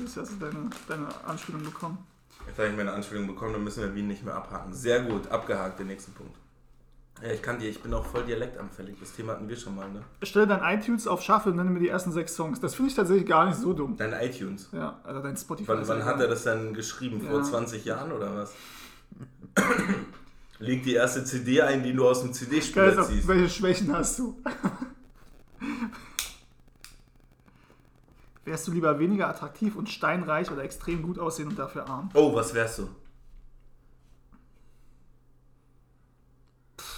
Jetzt 0.00 0.16
hast 0.16 0.32
du 0.32 0.36
deine, 0.46 0.70
deine 0.86 1.08
Anspielung 1.26 1.64
bekommen. 1.64 1.98
Jetzt 2.46 2.58
habe 2.60 2.68
ich 2.68 2.76
meine 2.76 2.92
Anspielung 2.92 3.26
bekommen, 3.26 3.54
dann 3.54 3.64
müssen 3.64 3.82
wir 3.82 3.92
Wien 3.92 4.06
nicht 4.06 4.24
mehr 4.24 4.36
abhaken. 4.36 4.72
Sehr 4.72 5.02
gut, 5.02 5.26
abgehakt, 5.28 5.80
den 5.80 5.88
nächsten 5.88 6.12
Punkt. 6.12 6.36
Ja, 7.20 7.30
ich 7.32 7.42
kann 7.42 7.58
dir, 7.58 7.68
ich 7.68 7.80
bin 7.82 7.92
auch 7.92 8.06
voll 8.06 8.22
dialektanfällig. 8.24 8.96
Das 9.00 9.12
Thema 9.14 9.32
hatten 9.32 9.48
wir 9.48 9.56
schon 9.56 9.74
mal, 9.74 9.90
ne? 9.90 10.02
Stelle 10.22 10.46
dein 10.46 10.78
iTunes 10.78 11.08
auf 11.08 11.22
Shuffle 11.22 11.50
und 11.50 11.56
nenne 11.56 11.70
mir 11.70 11.80
die 11.80 11.88
ersten 11.88 12.12
sechs 12.12 12.36
Songs. 12.36 12.60
Das 12.60 12.76
finde 12.76 12.90
ich 12.90 12.96
tatsächlich 12.96 13.26
gar 13.26 13.46
nicht 13.46 13.58
so 13.58 13.72
dumm. 13.72 13.96
Dein 13.96 14.12
iTunes. 14.12 14.68
Ja, 14.72 15.00
also 15.02 15.22
dein 15.22 15.36
Spotify. 15.36 15.68
Wann, 15.68 15.88
wann 15.88 16.04
hat 16.04 16.20
er 16.20 16.28
das 16.28 16.44
denn 16.44 16.72
geschrieben? 16.72 17.20
Vor 17.20 17.38
Ja. 17.38 17.42
20 17.42 17.50
20 17.82 17.84
Jahren 17.84 18.12
oder 18.12 18.36
was? 18.36 18.52
Leg 20.60 20.84
die 20.84 20.94
erste 20.94 21.24
CD 21.24 21.62
ein, 21.62 21.82
die 21.82 21.92
du 21.92 22.06
aus 22.08 22.22
dem 22.22 22.32
CD-Spieler 22.32 23.02
ziehst. 23.04 23.26
welche 23.26 23.48
Schwächen 23.50 23.92
hast 23.92 24.18
du? 24.20 24.40
Wärst 28.44 28.68
du 28.68 28.72
lieber 28.72 28.98
weniger 28.98 29.28
attraktiv 29.28 29.74
und 29.76 29.88
steinreich 29.88 30.50
oder 30.50 30.62
extrem 30.64 31.02
gut 31.02 31.18
aussehen 31.18 31.48
und 31.48 31.58
dafür 31.58 31.88
arm? 31.88 32.10
Oh, 32.14 32.34
was 32.34 32.52
wärst 32.52 32.78
du? 32.78 32.88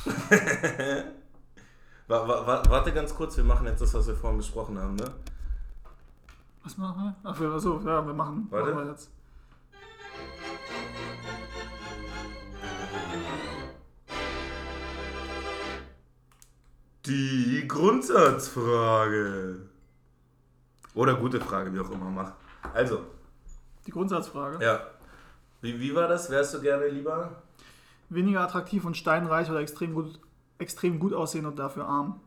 wa, 2.09 2.29
wa, 2.29 2.47
wa, 2.47 2.63
warte 2.69 2.93
ganz 2.93 3.15
kurz, 3.15 3.37
wir 3.37 3.45
machen 3.45 3.67
jetzt 3.67 3.81
das, 3.81 3.95
was 3.95 4.07
wir 4.09 4.17
vorhin 4.17 4.39
besprochen 4.39 4.79
haben, 4.79 4.97
ne? 4.97 5.13
Was 6.65 6.77
machen 6.77 7.05
wir? 7.05 7.15
Ach, 7.23 7.39
wir, 7.39 7.59
so, 7.61 7.81
ja, 7.81 8.05
wir 8.05 8.13
machen, 8.13 8.49
Warte. 8.51 8.75
machen 8.75 8.85
wir 8.85 8.91
jetzt. 8.91 9.11
Die 17.07 17.65
Grundsatzfrage. 17.69 19.57
Oder 20.95 21.15
gute 21.15 21.41
Frage, 21.41 21.73
wie 21.73 21.81
auch 21.81 21.91
immer, 21.91 22.11
mach. 22.11 22.33
Also, 22.75 23.01
Die 23.87 23.91
Grundsatzfrage. 23.91 24.65
ja. 24.65 24.81
Wie, 25.63 25.81
wie 25.81 25.95
war 25.95 26.07
das? 26.09 26.31
Wärst 26.31 26.53
du 26.55 26.61
gerne 26.61 26.87
lieber? 26.89 27.43
Weniger 28.09 28.41
attraktiv 28.41 28.85
und 28.85 28.97
steinreich 28.97 29.51
oder 29.51 29.61
extrem 29.61 29.95
gut, 29.95 30.19
extrem 30.59 30.99
gut 30.99 31.13
aussehen 31.15 31.47
und 31.47 31.59
dafür 31.59 31.87
arm? 31.87 32.21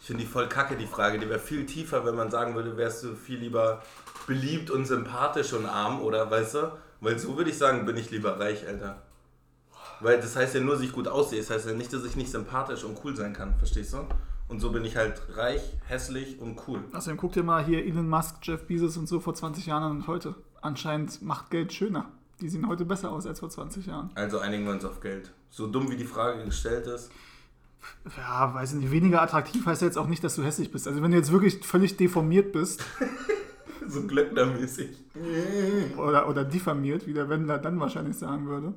Ich 0.00 0.06
finde 0.06 0.22
die 0.24 0.28
voll 0.28 0.48
kacke, 0.48 0.76
die 0.76 0.86
Frage. 0.86 1.18
Die 1.18 1.28
wäre 1.28 1.38
viel 1.38 1.66
tiefer, 1.66 2.04
wenn 2.04 2.14
man 2.14 2.30
sagen 2.30 2.54
würde, 2.54 2.76
wärst 2.76 3.04
du 3.04 3.14
viel 3.14 3.38
lieber 3.38 3.82
beliebt 4.26 4.70
und 4.70 4.86
sympathisch 4.86 5.52
und 5.52 5.66
arm, 5.66 6.00
oder 6.00 6.30
weißt 6.30 6.54
du? 6.54 6.72
Weil 7.00 7.18
so 7.18 7.36
würde 7.36 7.50
ich 7.50 7.58
sagen, 7.58 7.84
bin 7.84 7.96
ich 7.96 8.10
lieber 8.10 8.40
reich, 8.40 8.66
Alter. 8.66 9.02
Weil 10.00 10.20
das 10.20 10.36
heißt 10.36 10.54
ja 10.54 10.60
nur, 10.60 10.74
dass 10.74 10.82
ich 10.82 10.92
gut 10.92 11.08
aussehe. 11.08 11.40
Das 11.40 11.50
heißt 11.50 11.66
ja 11.66 11.72
nicht, 11.72 11.92
dass 11.92 12.04
ich 12.04 12.16
nicht 12.16 12.30
sympathisch 12.30 12.84
und 12.84 12.98
cool 13.04 13.16
sein 13.16 13.32
kann, 13.32 13.54
verstehst 13.56 13.94
du? 13.94 13.98
Und 14.48 14.60
so 14.60 14.70
bin 14.70 14.84
ich 14.84 14.96
halt 14.96 15.20
reich, 15.34 15.62
hässlich 15.86 16.40
und 16.40 16.60
cool. 16.68 16.80
Außerdem 16.92 17.16
guck 17.16 17.32
dir 17.32 17.42
mal 17.42 17.64
hier 17.64 17.84
Elon 17.84 18.08
Musk, 18.08 18.36
Jeff 18.42 18.66
Bezos 18.66 18.96
und 18.96 19.08
so 19.08 19.18
vor 19.20 19.34
20 19.34 19.66
Jahren 19.66 19.90
und 19.90 20.06
heute. 20.06 20.34
Anscheinend 20.60 21.20
macht 21.22 21.50
Geld 21.50 21.72
schöner. 21.72 22.06
Die 22.40 22.48
sehen 22.48 22.68
heute 22.68 22.84
besser 22.84 23.10
aus 23.10 23.26
als 23.26 23.40
vor 23.40 23.48
20 23.50 23.86
Jahren. 23.86 24.10
Also 24.14 24.38
einigen 24.38 24.64
wir 24.64 24.72
uns 24.72 24.84
auf 24.84 25.00
Geld. 25.00 25.32
So 25.50 25.66
dumm 25.66 25.90
wie 25.90 25.96
die 25.96 26.04
Frage 26.04 26.44
gestellt 26.44 26.86
ist. 26.86 27.10
Ja, 28.16 28.52
weiß 28.54 28.74
ich 28.74 28.80
nicht. 28.80 28.90
Weniger 28.92 29.22
attraktiv 29.22 29.64
heißt 29.64 29.80
ja 29.82 29.86
jetzt 29.88 29.96
auch 29.96 30.08
nicht, 30.08 30.22
dass 30.22 30.36
du 30.36 30.44
hässlich 30.44 30.70
bist. 30.70 30.86
Also 30.86 31.02
wenn 31.02 31.10
du 31.10 31.16
jetzt 31.16 31.32
wirklich 31.32 31.64
völlig 31.66 31.96
deformiert 31.96 32.52
bist 32.52 32.84
So 33.88 34.02
glöcknermäßig. 34.02 34.90
oder, 35.96 36.28
oder 36.28 36.44
diffamiert, 36.44 37.06
wie 37.06 37.12
der 37.12 37.28
Wendler 37.28 37.58
dann 37.58 37.78
wahrscheinlich 37.78 38.16
sagen 38.16 38.46
würde, 38.46 38.74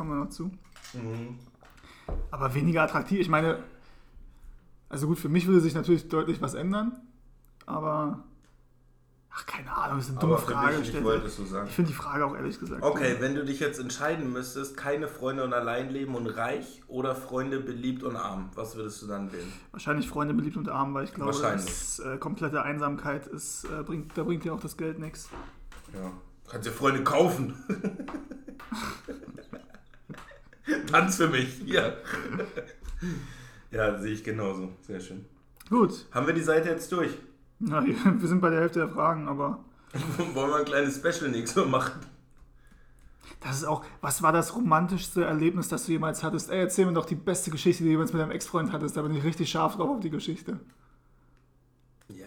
kommen 0.00 0.12
wir 0.12 0.24
noch 0.24 0.30
zu. 0.30 0.50
Mhm. 0.94 1.38
Aber 2.30 2.54
weniger 2.54 2.80
attraktiv, 2.80 3.20
ich 3.20 3.28
meine, 3.28 3.58
also 4.88 5.06
gut, 5.06 5.18
für 5.18 5.28
mich 5.28 5.46
würde 5.46 5.60
sich 5.60 5.74
natürlich 5.74 6.08
deutlich 6.08 6.40
was 6.40 6.54
ändern, 6.54 7.02
aber 7.66 8.24
ach, 9.30 9.44
keine 9.44 9.76
Ahnung, 9.76 9.98
das 9.98 10.06
ist 10.06 10.12
eine 10.12 10.20
dumme 10.20 10.36
Aber 10.36 10.42
Frage. 10.42 10.68
nicht 10.68 10.80
gestellt. 10.84 11.04
wolltest 11.04 11.38
du 11.38 11.44
sagen. 11.44 11.66
Ich 11.68 11.74
finde 11.74 11.90
die 11.90 11.94
Frage 11.94 12.24
auch 12.24 12.34
ehrlich 12.34 12.58
gesagt. 12.58 12.82
Okay, 12.82 13.16
wenn 13.20 13.34
du 13.34 13.44
dich 13.44 13.60
jetzt 13.60 13.78
entscheiden 13.78 14.32
müsstest, 14.32 14.74
keine 14.74 15.06
Freunde 15.06 15.44
und 15.44 15.52
allein 15.52 15.90
leben 15.90 16.14
und 16.14 16.28
reich 16.28 16.80
oder 16.88 17.14
Freunde 17.14 17.60
beliebt 17.60 18.02
und 18.02 18.16
arm, 18.16 18.48
was 18.54 18.76
würdest 18.76 19.02
du 19.02 19.06
dann 19.06 19.30
wählen? 19.34 19.52
Wahrscheinlich 19.72 20.08
Freunde 20.08 20.32
beliebt 20.32 20.56
und 20.56 20.70
arm, 20.70 20.94
weil 20.94 21.04
ich 21.04 21.12
glaube, 21.12 21.32
dass, 21.32 21.98
äh, 21.98 22.16
komplette 22.16 22.62
Einsamkeit 22.62 23.26
ist, 23.26 23.64
äh, 23.64 23.82
bringt, 23.82 24.16
da 24.16 24.22
bringt 24.22 24.44
dir 24.44 24.54
auch 24.54 24.60
das 24.60 24.78
Geld 24.78 24.98
nichts. 24.98 25.28
Ja. 25.92 26.10
Kannst 26.48 26.66
dir 26.66 26.72
Freunde 26.72 27.04
kaufen. 27.04 27.54
Tanz 30.90 31.16
für 31.16 31.28
mich, 31.28 31.60
hier. 31.64 31.96
ja, 33.70 33.98
sehe 33.98 34.12
ich 34.12 34.24
genauso. 34.24 34.70
Sehr 34.82 35.00
schön. 35.00 35.24
Gut, 35.68 36.06
Haben 36.12 36.26
wir 36.26 36.34
die 36.34 36.42
Seite 36.42 36.68
jetzt 36.68 36.90
durch? 36.92 37.16
na, 37.58 37.84
wir 37.86 38.28
sind 38.28 38.40
bei 38.40 38.50
der 38.50 38.60
Hälfte 38.60 38.80
der 38.80 38.88
Fragen, 38.88 39.28
aber 39.28 39.64
Wollen 40.34 40.50
wir 40.50 40.56
ein 40.56 40.64
kleines 40.64 40.96
Special 40.96 41.30
nächstes 41.30 41.56
Mal 41.64 41.70
machen? 41.70 42.00
das 43.40 43.56
ist 43.58 43.64
auch, 43.64 43.84
was 44.00 44.22
war 44.22 44.32
das 44.32 44.54
romantischste 44.54 45.24
Erlebnis, 45.24 45.68
das 45.68 45.86
du 45.86 45.92
jemals 45.92 46.22
hattest? 46.22 46.50
Ey, 46.50 46.60
erzähl 46.60 46.84
mir 46.86 46.92
doch 46.92 47.06
die 47.06 47.14
beste 47.14 47.50
Geschichte, 47.50 47.82
die 47.82 47.88
du 47.88 47.92
jemals 47.92 48.12
mit 48.12 48.20
deinem 48.20 48.32
Ex-Freund 48.32 48.72
hattest, 48.72 48.96
da 48.96 49.02
bin 49.02 49.14
ich 49.14 49.24
richtig 49.24 49.48
scharf 49.50 49.76
drauf 49.76 49.88
auf 49.90 50.00
die 50.00 50.10
Geschichte. 50.10 50.60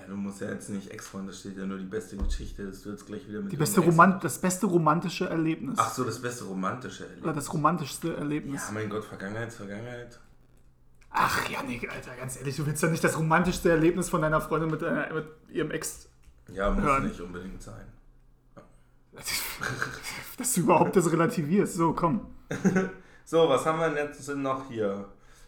Ja, 0.04 0.10
du 0.10 0.18
musst 0.18 0.42
ja 0.42 0.50
jetzt 0.50 0.70
nicht 0.70 0.92
Ex-Freund, 0.92 1.30
da 1.30 1.34
steht 1.34 1.58
ja 1.58 1.66
nur 1.66 1.78
die 1.78 1.86
beste 1.86 2.18
Geschichte, 2.18 2.66
dass 2.68 2.82
du 2.82 2.90
jetzt 2.92 3.06
gleich 3.06 3.28
wieder 3.28 3.42
mit 3.42 3.52
Die 3.52 3.58
beste 3.58 3.80
Roman 3.80 4.20
das 4.20 4.38
beste 4.40 4.66
romantische 4.66 5.30
Erlebnis. 5.30 5.78
Ach 5.80 5.94
so, 5.94 6.04
das 6.04 6.22
beste 6.22 6.44
romantische 6.46 7.04
Oder 7.04 7.12
Erlebnis. 7.12 7.36
das 7.36 7.54
romantischste 7.54 8.18
Erlebnis. 8.18 8.62
Ja, 8.68 8.74
mein 8.74 8.90
Gott, 8.90 9.06
Vergangenheit, 9.06 9.54
Vergangenheit. 9.54 10.20
Ach, 11.10 11.50
Janik, 11.50 11.90
Alter, 11.90 12.16
ganz 12.18 12.38
ehrlich, 12.38 12.56
du 12.58 12.66
willst 12.66 12.84
ja 12.84 12.90
nicht 12.90 13.04
das 13.04 13.18
romantischste 13.18 13.70
Erlebnis 13.70 14.10
von 14.10 14.22
deiner 14.22 14.42
Freundin 14.42 14.72
mit, 14.72 14.82
deiner, 14.82 15.14
mit 15.14 15.26
ihrem 15.50 15.72
Ex. 15.72 16.10
Ja, 16.52 16.72
muss 16.72 16.84
Hören. 16.84 17.08
nicht 17.08 17.22
unbedingt 17.22 17.62
sein. 17.62 17.86
Dass 20.38 20.54
du 20.54 20.62
überhaupt 20.62 20.96
das 20.96 21.12
relativierst. 21.12 21.76
So, 21.76 21.94
komm. 21.94 22.28
So, 23.26 23.48
was 23.48 23.66
haben 23.66 23.80
wir 23.80 23.90
denn 23.90 24.06
jetzt 24.06 24.28
noch 24.36 24.68
hier? 24.70 25.06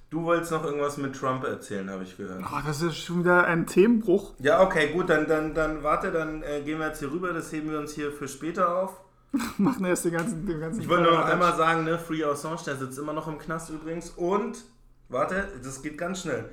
Du 0.09 0.23
wolltest 0.23 0.51
noch 0.51 0.63
irgendwas 0.63 0.97
mit 0.97 1.15
Trump 1.15 1.43
erzählen, 1.43 1.89
habe 1.89 2.03
ich 2.03 2.15
gehört. 2.15 2.43
Oh, 2.43 2.59
das 2.65 2.81
ist 2.81 2.97
schon 2.97 3.19
wieder 3.21 3.45
ein 3.45 3.65
Themenbruch. 3.65 4.33
Ja, 4.39 4.61
okay, 4.61 4.93
gut, 4.93 5.09
dann, 5.09 5.27
dann, 5.27 5.53
dann 5.53 5.83
warte, 5.83 6.11
dann 6.11 6.43
äh, 6.43 6.61
gehen 6.61 6.79
wir 6.79 6.87
jetzt 6.87 6.99
hier 6.99 7.11
rüber, 7.11 7.33
das 7.33 7.51
heben 7.51 7.71
wir 7.71 7.79
uns 7.79 7.93
hier 7.93 8.11
für 8.11 8.27
später 8.27 8.77
auf. 8.77 9.01
Machen 9.57 9.85
erst 9.85 10.05
den 10.05 10.13
ganzen, 10.13 10.45
den 10.45 10.59
ganzen 10.59 10.81
Ich 10.81 10.87
wollte 10.87 11.03
nur 11.03 11.13
noch 11.13 11.25
einmal 11.25 11.55
sagen, 11.55 11.83
ne, 11.83 11.97
Free 11.97 12.23
Assange, 12.23 12.61
der 12.65 12.75
sitzt 12.75 12.97
immer 12.99 13.13
noch 13.13 13.27
im 13.27 13.37
Knast 13.37 13.69
übrigens. 13.69 14.11
Und, 14.11 14.63
warte, 15.09 15.47
das 15.63 15.81
geht 15.81 15.97
ganz 15.97 16.21
schnell. 16.21 16.49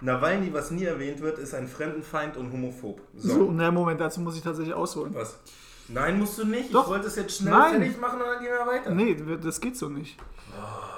Nawalny, 0.00 0.52
was 0.52 0.72
nie 0.72 0.84
erwähnt 0.84 1.20
wird, 1.20 1.38
ist 1.38 1.54
ein 1.54 1.68
Fremdenfeind 1.68 2.36
und 2.36 2.50
homophob. 2.52 3.00
So. 3.14 3.34
So, 3.34 3.50
ne, 3.52 3.70
Moment, 3.70 4.00
dazu 4.00 4.20
muss 4.20 4.36
ich 4.36 4.42
tatsächlich 4.42 4.74
ausholen. 4.74 5.14
Was? 5.14 5.38
Nein, 5.92 6.18
musst 6.18 6.38
du 6.38 6.44
nicht. 6.46 6.74
Doch. 6.74 6.84
Ich 6.84 6.90
wollte 6.90 7.06
es 7.06 7.16
jetzt 7.16 7.36
schnell 7.36 7.52
Nein. 7.52 7.80
fertig 7.80 8.00
machen 8.00 8.20
und 8.20 8.26
dann 8.26 8.42
gehen 8.42 8.52
wir 8.52 8.66
weiter. 8.66 8.90
Nee, 8.90 9.16
das 9.42 9.60
geht 9.60 9.76
so 9.76 9.88
nicht. 9.88 10.18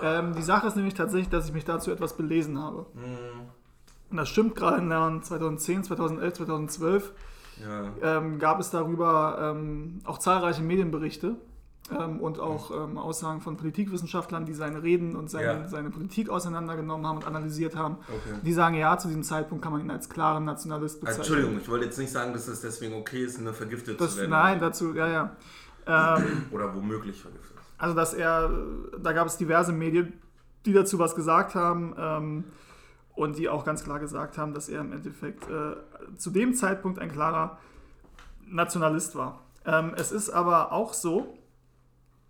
Ähm, 0.03 0.35
die 0.35 0.43
Sache 0.43 0.67
ist 0.67 0.77
nämlich 0.77 0.95
tatsächlich, 0.95 1.29
dass 1.29 1.47
ich 1.47 1.53
mich 1.55 1.65
dazu 1.65 1.91
etwas 1.91 2.17
belesen 2.17 2.61
habe. 2.61 2.87
Hm, 2.95 3.49
Und 4.11 4.17
das 4.17 4.29
stimmt 4.29 4.55
gerade 4.57 4.77
in 4.79 4.85
den 4.85 4.91
Jahren 4.93 5.23
2010, 5.23 5.85
2011, 5.85 6.35
2012 6.35 7.13
ja. 7.63 8.19
ähm, 8.19 8.39
gab 8.39 8.59
es 8.61 8.71
darüber 8.71 9.53
ähm, 9.55 10.01
auch 10.05 10.19
zahlreiche 10.19 10.63
Medienberichte 10.63 11.37
ähm, 11.91 12.19
und 12.21 12.41
auch 12.41 12.71
ähm, 12.71 12.97
Aussagen 12.97 13.41
von 13.41 13.57
Politikwissenschaftlern, 13.57 14.47
die 14.47 14.55
seine 14.55 14.83
Reden 14.83 15.17
und 15.17 15.31
seine, 15.31 15.45
Ja. 15.63 15.69
seine 15.69 15.91
Politik 15.91 16.31
auseinandergenommen 16.31 17.07
haben 17.07 17.19
und 17.19 17.27
analysiert 17.27 17.77
haben. 17.77 17.97
Okay. 18.09 18.39
Die 18.43 18.53
sagen, 18.53 18.75
ja, 18.77 18.97
zu 18.97 19.09
diesem 19.09 19.23
Zeitpunkt 19.23 19.63
kann 19.63 19.73
man 19.73 19.83
ihn 19.83 19.91
als 19.91 20.09
klaren 20.09 20.45
Nationalist 20.45 21.01
bezeichnen. 21.01 21.21
Entschuldigung, 21.23 21.59
ich 21.61 21.69
wollte 21.69 21.85
jetzt 21.85 21.99
nicht 21.99 22.11
sagen, 22.13 22.33
dass 22.33 22.49
es 22.49 22.61
deswegen 22.63 22.95
okay 22.95 23.25
ist, 23.25 23.39
eine 23.39 23.53
vergiftet 23.53 24.01
Das, 24.01 24.13
zu 24.13 24.19
werden. 24.21 24.31
nein, 24.31 24.61
dazu, 24.61 24.95
ja, 24.95 25.09
ja. 25.09 25.37
Ähm, 26.17 26.47
Oder 26.53 26.75
womöglich 26.75 27.21
vergiftet. 27.21 27.57
also, 27.79 27.95
dass 27.95 28.15
er, 28.15 28.51
da 29.03 29.13
gab 29.13 29.27
es 29.27 29.37
diverse 29.37 29.73
Medien, 29.73 30.15
die 30.65 30.73
dazu 30.73 30.99
was 30.99 31.15
gesagt 31.15 31.55
haben. 31.55 31.95
Ähm, 31.99 32.45
und 33.17 33.39
die 33.39 33.49
auch 33.49 33.65
ganz 33.65 33.85
klar 33.85 34.01
gesagt 34.01 34.39
haben, 34.39 34.55
dass 34.55 34.69
er 34.69 34.81
im 34.81 34.91
Endeffekt 34.93 35.49
äh, 35.49 35.77
zu 36.17 36.31
dem 36.31 36.53
Zeitpunkt 36.53 36.99
ein 36.99 37.13
klarer 37.13 37.59
Nationalist 38.47 39.15
war. 39.15 39.41
Ähm, 39.65 39.93
es 39.97 40.11
ist 40.11 40.31
aber 40.31 40.73
auch 40.73 40.93
so, 40.93 41.39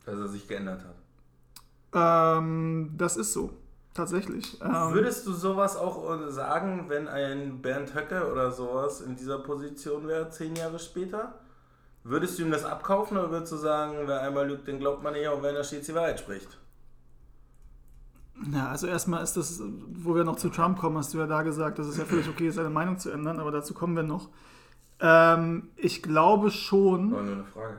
dass 0.04 0.18
er 0.18 0.28
sich 0.28 0.46
geändert 0.48 0.82
hat. 0.84 2.38
Ähm, 2.42 2.94
das 2.96 3.16
ist 3.16 3.32
so, 3.32 3.50
tatsächlich. 3.94 4.60
Ähm, 4.60 4.92
Würdest 4.92 5.26
du 5.26 5.32
sowas 5.32 5.76
auch 5.76 6.18
äh, 6.18 6.30
sagen, 6.30 6.86
wenn 6.88 7.08
ein 7.08 7.62
Bernd 7.62 7.94
Höcke 7.94 8.30
oder 8.30 8.50
sowas 8.50 9.00
in 9.00 9.16
dieser 9.16 9.38
Position 9.38 10.08
wäre, 10.08 10.28
zehn 10.30 10.56
Jahre 10.56 10.78
später? 10.78 11.34
Würdest 12.02 12.38
du 12.38 12.42
ihm 12.42 12.50
das 12.50 12.64
abkaufen 12.64 13.16
oder 13.16 13.30
würdest 13.30 13.52
du 13.52 13.56
sagen, 13.56 13.96
wer 14.06 14.20
einmal 14.20 14.46
lügt, 14.46 14.68
den 14.68 14.78
glaubt 14.78 15.02
man 15.02 15.14
nicht, 15.14 15.26
auch 15.28 15.42
wenn 15.42 15.56
er 15.56 15.64
stets 15.64 15.86
die 15.86 15.94
Wahrheit 15.94 16.20
spricht? 16.20 16.58
Ja, 18.52 18.68
also 18.68 18.86
erstmal 18.88 19.22
ist 19.22 19.36
das, 19.36 19.62
wo 19.62 20.14
wir 20.14 20.24
noch 20.24 20.36
zu 20.36 20.50
Trump 20.50 20.78
kommen, 20.78 20.98
hast 20.98 21.14
du 21.14 21.18
ja 21.18 21.26
da 21.26 21.42
gesagt, 21.42 21.78
dass 21.78 21.86
es 21.86 21.96
ja 21.96 22.04
völlig 22.04 22.28
okay 22.28 22.48
ist, 22.48 22.56
seine 22.56 22.68
Meinung 22.68 22.98
zu 22.98 23.10
ändern, 23.10 23.38
aber 23.38 23.52
dazu 23.52 23.72
kommen 23.72 23.96
wir 23.96 24.02
noch. 24.02 24.28
Ähm, 25.00 25.70
ich 25.76 26.02
glaube 26.02 26.50
schon. 26.50 27.12
War 27.12 27.22
nur 27.22 27.32
eine 27.34 27.44
Frage. 27.44 27.78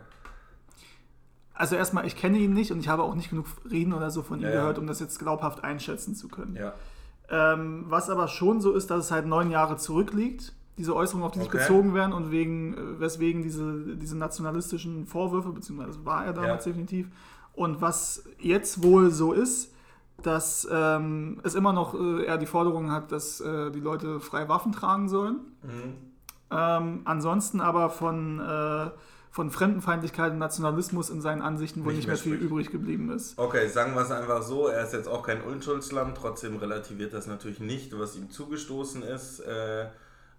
Also 1.56 1.76
erstmal, 1.76 2.06
ich 2.06 2.16
kenne 2.16 2.38
ihn 2.38 2.54
nicht 2.54 2.72
und 2.72 2.80
ich 2.80 2.90
habe 2.90 3.04
auch 3.04 3.16
nicht 3.16 3.30
genug 3.30 3.46
Reden 3.70 3.94
oder 3.94 4.12
so 4.12 4.22
von 4.24 4.40
ihm 4.40 4.46
Ja, 4.46 4.52
gehört, 4.52 4.78
um 4.78 4.88
das 4.88 5.00
jetzt 5.00 5.20
glaubhaft 5.20 5.64
einschätzen 5.64 6.14
zu 6.16 6.28
können. 6.28 6.56
Ja. 6.58 6.74
Ähm, 7.30 7.86
was 7.88 8.10
aber 8.10 8.28
schon 8.28 8.62
so 8.62 8.74
ist, 8.74 8.92
dass 8.92 9.06
es 9.06 9.12
halt 9.12 9.26
neun 9.26 9.50
Jahre 9.52 9.78
zurückliegt, 9.78 10.54
diese 10.78 10.94
Äußerungen, 10.96 11.26
auf 11.26 11.32
die 11.32 11.40
sich 11.40 11.48
Okay. 11.48 11.58
bezogen 11.60 11.94
werden 11.94 12.12
und 12.14 12.30
wegen, 12.32 12.74
äh, 12.74 13.00
weswegen 13.00 13.42
diese, 13.42 13.96
diese 13.96 14.18
nationalistischen 14.18 15.08
Vorwürfe, 15.08 15.50
beziehungsweise 15.50 16.06
war 16.06 16.26
er 16.26 16.34
damals 16.34 16.66
Ja. 16.66 16.72
definitiv. 16.72 17.08
Und 17.54 17.82
was 17.82 18.26
jetzt 18.40 18.84
wohl 18.84 19.10
so 19.12 19.32
ist, 19.32 19.74
dass 20.22 20.68
ähm, 20.72 21.40
es 21.44 21.56
immer 21.56 21.72
noch 21.72 21.94
äh, 21.94 22.26
er 22.26 22.38
die 22.38 22.46
Forderung 22.46 22.92
hat, 22.92 23.12
dass 23.12 23.40
äh, 23.40 23.72
die 23.72 23.80
Leute 23.80 24.20
frei 24.20 24.50
Waffen 24.50 24.72
tragen 24.74 25.08
sollen. 25.08 25.38
Mhm. 25.64 25.94
Ähm, 26.52 27.02
ansonsten 27.06 27.62
aber 27.62 27.90
von, 27.90 28.40
äh, 28.40 28.90
von 29.36 29.52
Fremdenfeindlichkeit 29.52 30.32
und 30.32 30.38
Nationalismus 30.38 31.10
in 31.10 31.20
seinen 31.20 31.42
Ansichten 31.42 31.82
wohl 31.84 31.92
Nicht 31.92 31.98
nicht, 31.98 32.08
mehr 32.08 32.16
viel 32.16 32.36
spricht. 32.36 32.50
übrig 32.50 32.72
geblieben 32.72 33.10
ist. 33.12 33.38
Okay, 33.38 33.68
sagen 33.68 33.94
wir 33.94 34.02
es 34.02 34.10
einfach 34.10 34.42
so, 34.42 34.68
er 34.68 34.86
ist 34.86 34.94
jetzt 34.94 35.10
auch 35.10 35.24
kein 35.24 35.42
Unschuldslamm, 35.42 36.14
trotzdem 36.16 36.56
relativiert 36.56 37.14
das 37.14 37.28
natürlich 37.28 37.60
nicht, 37.60 38.00
was 38.00 38.16
ihm 38.16 38.30
zugestoßen 38.30 39.04
ist. 39.04 39.42
Äh, 39.42 39.88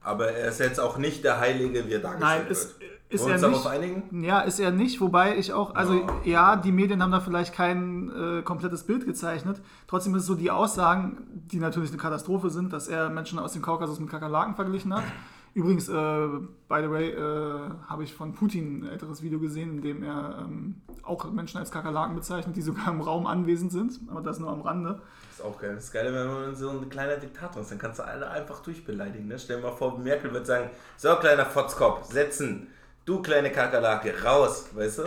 aber 0.01 0.31
er 0.31 0.49
ist 0.49 0.61
jetzt 0.61 0.81
auch 0.81 0.97
nicht 0.97 1.25
der 1.25 1.41
Heilige, 1.41 1.87
wie 1.87 1.93
er 1.93 1.99
dargestellt 1.99 2.43
Nein, 2.45 2.51
ist, 2.51 2.81
wird. 2.81 2.91
ist 3.11 3.21
Wollen 3.23 3.29
wir 3.29 3.43
er 3.43 3.49
uns 3.49 3.55
nicht. 3.57 3.65
darauf 3.67 3.67
einigen? 3.67 4.25
Ja, 4.25 4.41
ist 4.41 4.61
er 4.61 4.71
nicht, 4.71 4.99
wobei 5.03 5.37
ich 5.37 5.53
auch, 5.53 5.75
also 5.75 5.93
Ja. 5.95 6.07
ja, 6.25 6.57
die 6.57 6.73
Medien 6.73 7.03
haben 7.03 7.13
da 7.13 7.21
vielleicht 7.21 7.53
kein 7.53 8.11
äh, 8.39 8.43
komplettes 8.43 8.85
Bild 8.85 9.05
gezeichnet. 9.05 9.61
Trotzdem 9.89 10.15
ist 10.15 10.23
es 10.23 10.27
so 10.27 10.37
die 10.37 10.51
Aussagen, 10.51 11.19
die 11.53 11.59
natürlich 11.59 11.91
eine 11.91 11.99
Katastrophe 11.99 12.49
sind, 12.49 12.73
dass 12.73 12.89
er 12.89 13.11
Menschen 13.11 13.39
aus 13.39 13.53
dem 13.53 13.61
Kaukasus 13.61 14.01
mit 14.01 14.09
Kakerlaken 14.09 14.55
verglichen 14.55 14.95
hat. 14.95 15.05
Übrigens, 15.57 15.89
äh, 15.89 15.93
by 16.69 16.83
the 16.83 16.91
way, 16.91 17.09
äh, 17.13 17.71
habe 17.89 18.05
ich 18.05 18.13
von 18.13 18.35
Putin 18.35 18.81
ein 18.85 18.89
älteres 18.91 19.23
Video 19.23 19.41
gesehen, 19.41 19.71
in 19.77 19.81
dem 19.83 20.03
er 20.03 20.41
ähm, 20.45 20.83
auch 21.03 21.25
Menschen 21.33 21.57
als 21.57 21.71
Kakerlaken 21.71 22.15
bezeichnet, 22.15 22.55
die 22.57 22.61
sogar 22.61 22.89
im 22.89 23.01
Raum 23.01 23.27
anwesend 23.27 23.73
sind, 23.73 23.99
aber 24.09 24.21
das 24.21 24.39
nur 24.39 24.51
am 24.51 24.61
Rande. 24.61 25.01
Das 25.31 25.39
ist 25.39 25.45
auch 25.45 25.59
geil. 25.59 25.75
Das 25.75 25.85
ist 25.85 25.93
geil, 25.93 26.13
wenn 26.13 26.27
man 26.27 26.55
so 26.55 26.69
ein 26.69 26.91
kleiner 26.91 27.17
Diktator 27.17 27.63
ist. 27.63 27.71
Dann 27.71 27.79
kannst 27.79 27.99
du 28.01 28.05
alle 28.05 28.29
einfach 28.29 28.61
durchbeleidigen. 28.61 29.29
Ne? 29.29 29.39
Stell 29.39 29.57
dir 29.57 29.63
mal 29.69 29.73
vor, 29.73 29.99
Merkel 29.99 30.31
wird 30.31 30.47
sagen: 30.47 30.69
So, 30.99 31.15
kleiner 31.17 31.47
Fotzkopf, 31.47 32.05
setzen. 32.05 32.67
Du 33.07 33.23
kleine 33.23 33.51
Kakerlake, 33.51 34.13
raus. 34.23 34.69
Weißt 34.75 34.99
du? 34.99 35.03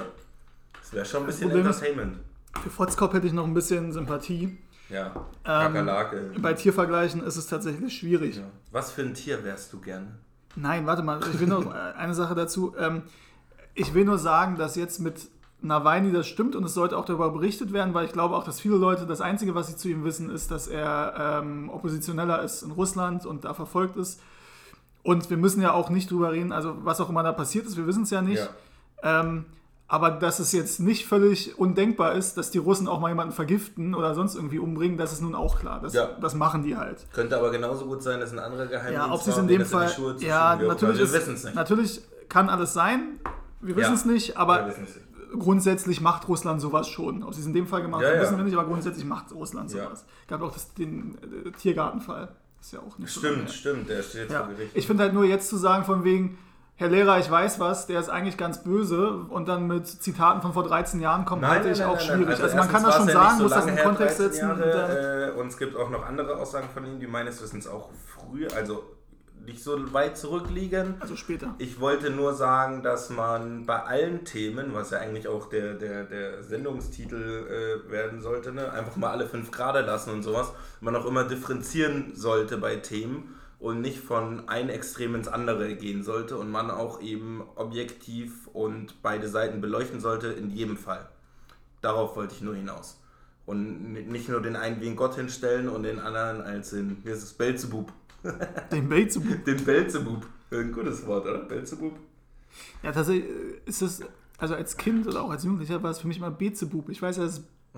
Das 0.80 0.94
wäre 0.94 1.06
schon 1.06 1.22
ein 1.22 1.26
bisschen 1.28 1.50
Problem 1.50 1.68
ist- 1.70 1.82
Entertainment. 1.84 2.18
Für 2.64 2.70
Fotzkopf 2.72 3.14
hätte 3.14 3.28
ich 3.28 3.34
noch 3.34 3.46
ein 3.46 3.54
bisschen 3.54 3.92
Sympathie. 3.92 4.58
Ja, 4.90 5.08
Ähm, 5.16 5.22
Kakerlake. 5.44 6.32
Bei 6.40 6.54
Tiervergleichen 6.54 7.22
ist 7.22 7.36
es 7.38 7.46
tatsächlich 7.46 7.96
schwierig. 7.96 8.38
Ja. 8.38 8.46
Was 8.72 8.92
für 8.92 9.04
ein 9.04 9.14
Tier 9.14 9.44
wärst 9.44 9.72
du 9.74 9.80
gerne? 9.80 10.08
Nein, 10.56 10.86
warte 10.86 11.04
mal, 11.04 11.20
ich 11.32 11.40
will 11.40 11.48
noch 11.48 11.74
äh, 11.74 11.78
eine 11.98 12.14
Sache 12.14 12.36
dazu. 12.36 12.74
Ähm, 12.78 13.04
ich 13.76 13.94
will 13.94 14.06
nur 14.06 14.18
sagen, 14.18 14.58
dass 14.58 14.76
jetzt 14.76 15.00
mit 15.00 15.30
Nawalny 15.62 16.12
das 16.12 16.28
stimmt 16.28 16.56
und 16.56 16.64
es 16.64 16.74
sollte 16.74 16.98
auch 16.98 17.06
darüber 17.06 17.30
berichtet 17.32 17.74
werden, 17.74 17.94
weil 17.94 18.06
ich 18.06 18.14
glaube 18.14 18.36
auch, 18.36 18.44
dass 18.44 18.60
viele 18.60 18.76
Leute, 18.76 19.06
das 19.06 19.22
Einzige, 19.22 19.56
was 19.56 19.68
sie 19.68 19.76
zu 19.76 19.90
ihm 19.90 20.04
wissen, 20.04 20.30
ist, 20.30 20.52
dass 20.52 20.68
er 20.68 21.42
ähm, 21.42 21.70
Oppositioneller 21.70 22.42
ist 22.42 22.62
in 22.62 22.72
Russland 22.72 23.26
und 23.26 23.46
da 23.46 23.54
verfolgt 23.54 23.98
ist. 23.98 24.22
Und 25.04 25.30
wir 25.30 25.38
müssen 25.38 25.62
ja 25.62 25.74
auch 25.74 25.90
nicht 25.90 26.12
drüber 26.12 26.32
reden, 26.32 26.52
also 26.52 26.76
was 26.84 27.02
auch 27.02 27.10
immer 27.10 27.24
da 27.24 27.32
passiert 27.32 27.66
ist, 27.66 27.78
wir 27.78 27.88
wissen 27.88 28.04
es 28.04 28.10
ja 28.10 28.22
nicht. 28.22 28.50
Ja. 29.04 29.22
Ähm, 29.22 29.46
aber 29.90 30.12
dass 30.12 30.40
es 30.40 30.52
jetzt 30.54 30.80
nicht 30.80 31.06
völlig 31.08 31.58
undenkbar 31.60 32.14
ist, 32.14 32.38
dass 32.38 32.52
die 32.52 32.60
Russen 32.60 32.88
auch 32.88 33.00
mal 33.00 33.10
jemanden 33.10 33.34
vergiften 33.34 33.96
oder 33.96 34.14
sonst 34.16 34.36
irgendwie 34.36 34.60
umbringen, 34.60 34.98
das 34.98 35.12
ist 35.12 35.22
nun 35.22 35.34
auch 35.36 35.60
klar. 35.60 35.80
Das, 35.82 35.94
Ja. 35.94 36.10
das 36.22 36.36
machen 36.36 36.64
die 36.64 36.78
halt. 36.78 37.06
Könnte 37.12 37.36
aber 37.36 37.50
genauso 37.52 37.86
gut 37.88 38.02
sein, 38.04 38.20
dass 38.20 38.32
ein 38.32 38.40
anderer 38.40 38.68
Geheimdienst 38.68 39.08
Ja, 39.08 39.12
ob 39.14 39.22
sie 39.22 39.32
es 39.32 39.38
in 39.38 39.48
dem 39.48 39.66
Fall. 39.66 39.90
Schuhe 39.90 40.16
zu 40.16 40.26
ja, 40.26 40.56
natürlich 40.56 41.00
ist, 41.02 41.12
wissen 41.14 41.34
es 41.34 41.44
nicht. 41.44 41.56
Natürlich 41.56 42.02
kann 42.30 42.50
alles 42.50 42.74
sein. 42.74 43.20
Wir 43.62 43.76
wissen 43.76 43.90
Ja. 43.90 43.96
es 43.96 44.06
nicht, 44.06 44.28
Wir 44.30 44.38
aber 44.40 44.68
nicht. 44.68 44.78
grundsätzlich 45.38 46.02
macht 46.02 46.28
Russland 46.28 46.62
sowas 46.62 46.88
schon. 46.88 47.24
Ob 47.24 47.34
sie 47.34 47.42
es 47.42 47.48
in 47.48 47.54
dem 47.54 47.68
Fall 47.68 47.82
gemacht 47.82 48.02
Ja, 48.04 48.10
haben, 48.10 48.16
ja. 48.18 48.22
wissen 48.22 48.38
wir 48.38 48.44
nicht, 48.44 48.54
aber 48.58 48.66
grundsätzlich 48.68 49.06
macht 49.06 49.32
Russland 49.34 49.72
Ja. 49.74 49.86
sowas. 49.86 50.06
Gab 50.28 50.42
auch 50.42 50.52
das, 50.54 50.74
den 50.76 51.18
äh, 51.46 51.52
Tiergartenfall. 51.52 52.30
Ist 52.62 52.74
ja 52.74 52.80
auch 52.80 52.98
nicht 52.98 53.12
so 53.12 53.22
Stimmt, 53.22 53.36
lange 53.38 53.46
her. 53.48 53.54
stimmt, 53.54 53.90
der 53.90 54.04
steht 54.04 54.22
jetzt 54.24 54.32
Ja. 54.34 54.40
vor 54.44 54.50
Gericht. 54.54 54.72
Ich 54.76 54.86
finde 54.86 55.04
halt 55.04 55.14
nur 55.14 55.24
jetzt 55.26 55.48
zu 55.50 55.58
sagen, 55.58 55.86
von 55.86 56.04
wegen, 56.04 56.38
Herr 56.80 56.88
Lehrer, 56.88 57.20
ich 57.20 57.30
weiß 57.30 57.60
was, 57.60 57.88
der 57.88 58.00
ist 58.00 58.08
eigentlich 58.08 58.38
ganz 58.38 58.64
böse 58.64 59.26
und 59.28 59.50
dann 59.50 59.68
mit 59.68 59.86
Zitaten 59.86 60.42
von 60.42 60.54
vor 60.54 60.64
13 60.64 61.02
Jahren 61.02 61.26
kommen, 61.26 61.46
halte 61.46 61.68
ich 61.68 61.84
auch 61.84 62.00
schwierig. 62.00 62.42
Also, 62.42 62.56
man 62.56 62.70
kann 62.70 62.84
das 62.84 62.96
schon 62.96 63.10
sagen, 63.10 63.38
ja 63.38 63.44
muss 63.44 63.52
das 63.52 63.64
so 63.64 63.70
in 63.70 63.76
den 63.76 63.84
Kontext 63.84 64.18
her, 64.18 64.28
13 64.30 64.44
setzen. 64.48 64.48
Jahre, 64.48 65.32
äh, 65.36 65.38
und 65.38 65.48
es 65.48 65.58
gibt 65.58 65.76
auch 65.76 65.90
noch 65.90 66.06
andere 66.06 66.38
Aussagen 66.38 66.70
von 66.74 66.86
ihm, 66.86 67.02
die 67.02 67.08
meines 67.08 67.42
Wissens 67.44 67.68
auch 67.68 67.90
früher, 68.08 68.48
also 68.56 68.82
nicht 69.46 69.62
so 69.62 69.92
weit 69.92 70.18
zurückliegen. 70.18 70.96
also 71.02 71.18
später. 71.18 71.54
Ich 71.58 71.82
wollte 71.82 72.12
nur 72.12 72.34
sagen, 72.34 72.82
dass 72.82 73.10
man 73.10 73.66
bei 73.66 73.84
allen 73.84 74.24
Themen, 74.24 74.74
was 74.74 74.92
ja 74.92 75.00
eigentlich 75.00 75.28
auch 75.28 75.50
der, 75.50 75.74
der, 75.74 76.06
der 76.06 76.44
Sendungstitel 76.44 77.84
äh, 77.88 77.92
werden 77.92 78.22
sollte, 78.22 78.54
ne? 78.54 78.72
einfach 78.72 78.96
mal 78.96 79.10
alle 79.10 79.28
fünf 79.28 79.52
Grade 79.52 79.82
lassen 79.82 80.12
und 80.12 80.24
sowas, 80.24 80.54
man 80.80 80.96
auch 80.96 81.06
immer 81.06 81.26
differenzieren 81.26 82.16
sollte 82.16 82.58
bei 82.58 82.78
Themen 82.78 83.36
und 83.60 83.82
nicht 83.82 84.00
von 84.00 84.48
einem 84.48 84.70
Extrem 84.70 85.16
ins 85.16 85.28
andere 85.28 85.76
gehen 85.76 86.04
sollte 86.04 86.38
und 86.38 86.50
man 86.50 86.72
auch 86.72 87.02
eben 87.02 87.44
objektiv 87.56 88.48
und 88.54 89.02
beide 89.02 89.28
Seiten 89.28 89.62
beleuchten 89.62 90.00
sollte 90.00 90.28
in 90.28 90.50
jedem 90.50 90.78
Fall. 90.78 91.10
Darauf 91.82 92.16
wollte 92.16 92.36
ich 92.36 92.42
nur 92.42 92.56
hinaus. 92.56 93.02
Und 93.46 93.94
nicht 93.94 94.30
nur 94.30 94.42
den 94.42 94.56
einen 94.56 94.80
wie 94.80 94.88
einen 94.88 94.96
Gott 94.96 95.16
hinstellen 95.16 95.70
und 95.70 95.84
den 95.84 96.00
anderen 96.00 96.42
als 96.42 96.70
den, 96.70 97.04
wie 97.04 97.10
ist 97.10 97.24
es, 97.24 97.34
Belzebub. 97.34 97.92
Den 98.72 98.90
Belzebub. 98.90 99.46
Den 99.46 99.64
Belzebub. 99.64 100.26
Ein 100.52 100.72
gutes 100.74 101.06
Wort, 101.08 101.26
oder? 101.26 101.40
Belzebub? 101.40 101.94
Ja, 102.84 102.92
tatsächlich 102.92 103.26
äh, 103.26 103.62
ist 103.66 103.82
es, 103.82 104.02
also 104.38 104.56
als 104.56 104.78
Kind 104.78 105.08
oder 105.08 105.24
auch 105.24 105.32
als 105.32 105.44
Jugendlicher 105.44 105.82
war 105.82 105.92
es 105.92 106.00
für 106.00 106.08
mich 106.08 106.18
immer 106.18 106.32
Bezebub. 106.32 106.90
Ich 106.90 107.02
weiß 107.02 107.18
ja, 107.18 107.30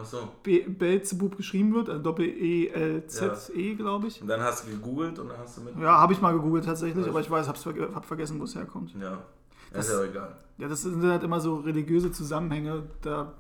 Achso. 0.02 0.28
Be 0.44 0.62
Belzebub 0.68 1.38
geschrieben 1.38 1.74
wird, 1.74 1.90
also 1.90 2.02
Doppel-E-L-Z-E, 2.02 3.76
glaube 3.76 4.08
ich. 4.08 4.22
Und 4.22 4.28
dann 4.28 4.42
hast 4.42 4.66
du 4.68 4.72
gegoogelt 4.72 5.20
und 5.20 5.30
dann 5.30 5.38
hast 5.38 5.58
du 5.58 5.62
mit. 5.62 5.78
Ja, 5.78 6.00
habe 6.00 6.14
ich 6.14 6.22
mal 6.22 6.32
gegoogelt 6.34 6.66
tatsächlich, 6.66 7.04
Was? 7.04 7.10
aber 7.10 7.22
ich 7.22 7.30
weiß, 7.30 7.48
hab's 7.48 7.64
verge 7.64 7.94
hab 7.94 8.06
vergessen, 8.06 8.40
wo 8.40 8.44
es 8.44 8.56
herkommt. 8.56 8.94
Ja. 9.00 9.22
Das- 9.74 9.88
ist 9.88 9.94
ja 9.94 10.04
egal. 10.04 10.36
Ja, 10.58 10.68
das 10.68 10.82
sind 10.82 11.02
halt 11.04 11.24
immer 11.24 11.40
so 11.40 11.56
religiöse 11.58 12.12
Zusammenhänge, 12.12 12.84
da 13.02 13.34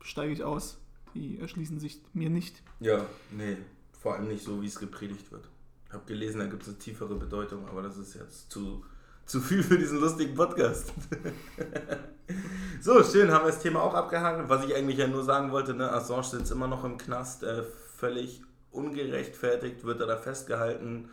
steige 0.00 0.32
ich 0.32 0.42
aus. 0.44 0.78
Die 1.14 1.38
erschließen 1.38 1.78
sich 1.78 2.00
mir 2.14 2.30
nicht. 2.30 2.62
Ja, 2.80 3.04
nee. 3.30 3.56
Vor 4.00 4.14
allem 4.14 4.28
nicht 4.28 4.42
so, 4.44 4.62
wie 4.62 4.66
es 4.66 4.78
gepredigt 4.78 5.30
wird. 5.30 5.48
Ich 5.86 5.92
habe 5.92 6.04
gelesen, 6.06 6.38
da 6.38 6.46
gibt 6.46 6.62
es 6.62 6.68
eine 6.68 6.78
tiefere 6.78 7.14
Bedeutung, 7.16 7.68
aber 7.68 7.82
das 7.82 7.98
ist 7.98 8.14
jetzt 8.14 8.50
zu, 8.50 8.82
zu 9.32 9.40
viel 9.40 9.62
für 9.62 9.78
diesen 9.78 9.98
lustigen 9.98 10.34
Podcast. 10.34 10.92
so, 12.82 13.02
schön, 13.02 13.32
haben 13.32 13.46
wir 13.46 13.50
das 13.50 13.62
Thema 13.62 13.82
auch 13.82 13.94
abgehakt. 13.94 14.46
Was 14.50 14.66
ich 14.66 14.74
eigentlich 14.74 14.98
ja 14.98 15.06
nur 15.06 15.24
sagen 15.24 15.52
wollte, 15.52 15.72
ne, 15.72 15.90
Assange 15.90 16.24
sitzt 16.24 16.52
immer 16.52 16.68
noch 16.68 16.84
im 16.84 16.98
Knast, 16.98 17.42
äh, 17.42 17.62
völlig 17.96 18.42
ungerechtfertigt 18.72 19.84
wird 19.84 20.02
er 20.02 20.06
da 20.06 20.18
festgehalten. 20.18 21.08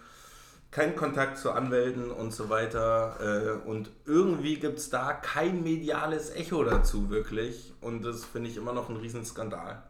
Kein 0.70 0.98
Kontakt 0.98 1.38
zu 1.38 1.52
Anwälten 1.52 2.12
und 2.12 2.34
so 2.34 2.50
weiter. 2.50 3.16
Äh, 3.22 3.70
und 3.70 3.90
irgendwie 4.06 4.60
gibt 4.60 4.80
es 4.80 4.90
da 4.90 5.14
kein 5.14 5.64
mediales 5.64 6.30
Echo 6.32 6.62
dazu, 6.66 7.10
wirklich. 7.10 7.72
Und 7.80 8.04
das 8.04 8.26
finde 8.26 8.50
ich 8.50 8.58
immer 8.58 8.74
noch 8.74 8.90
ein 8.90 8.98
Riesenskandal 8.98 9.82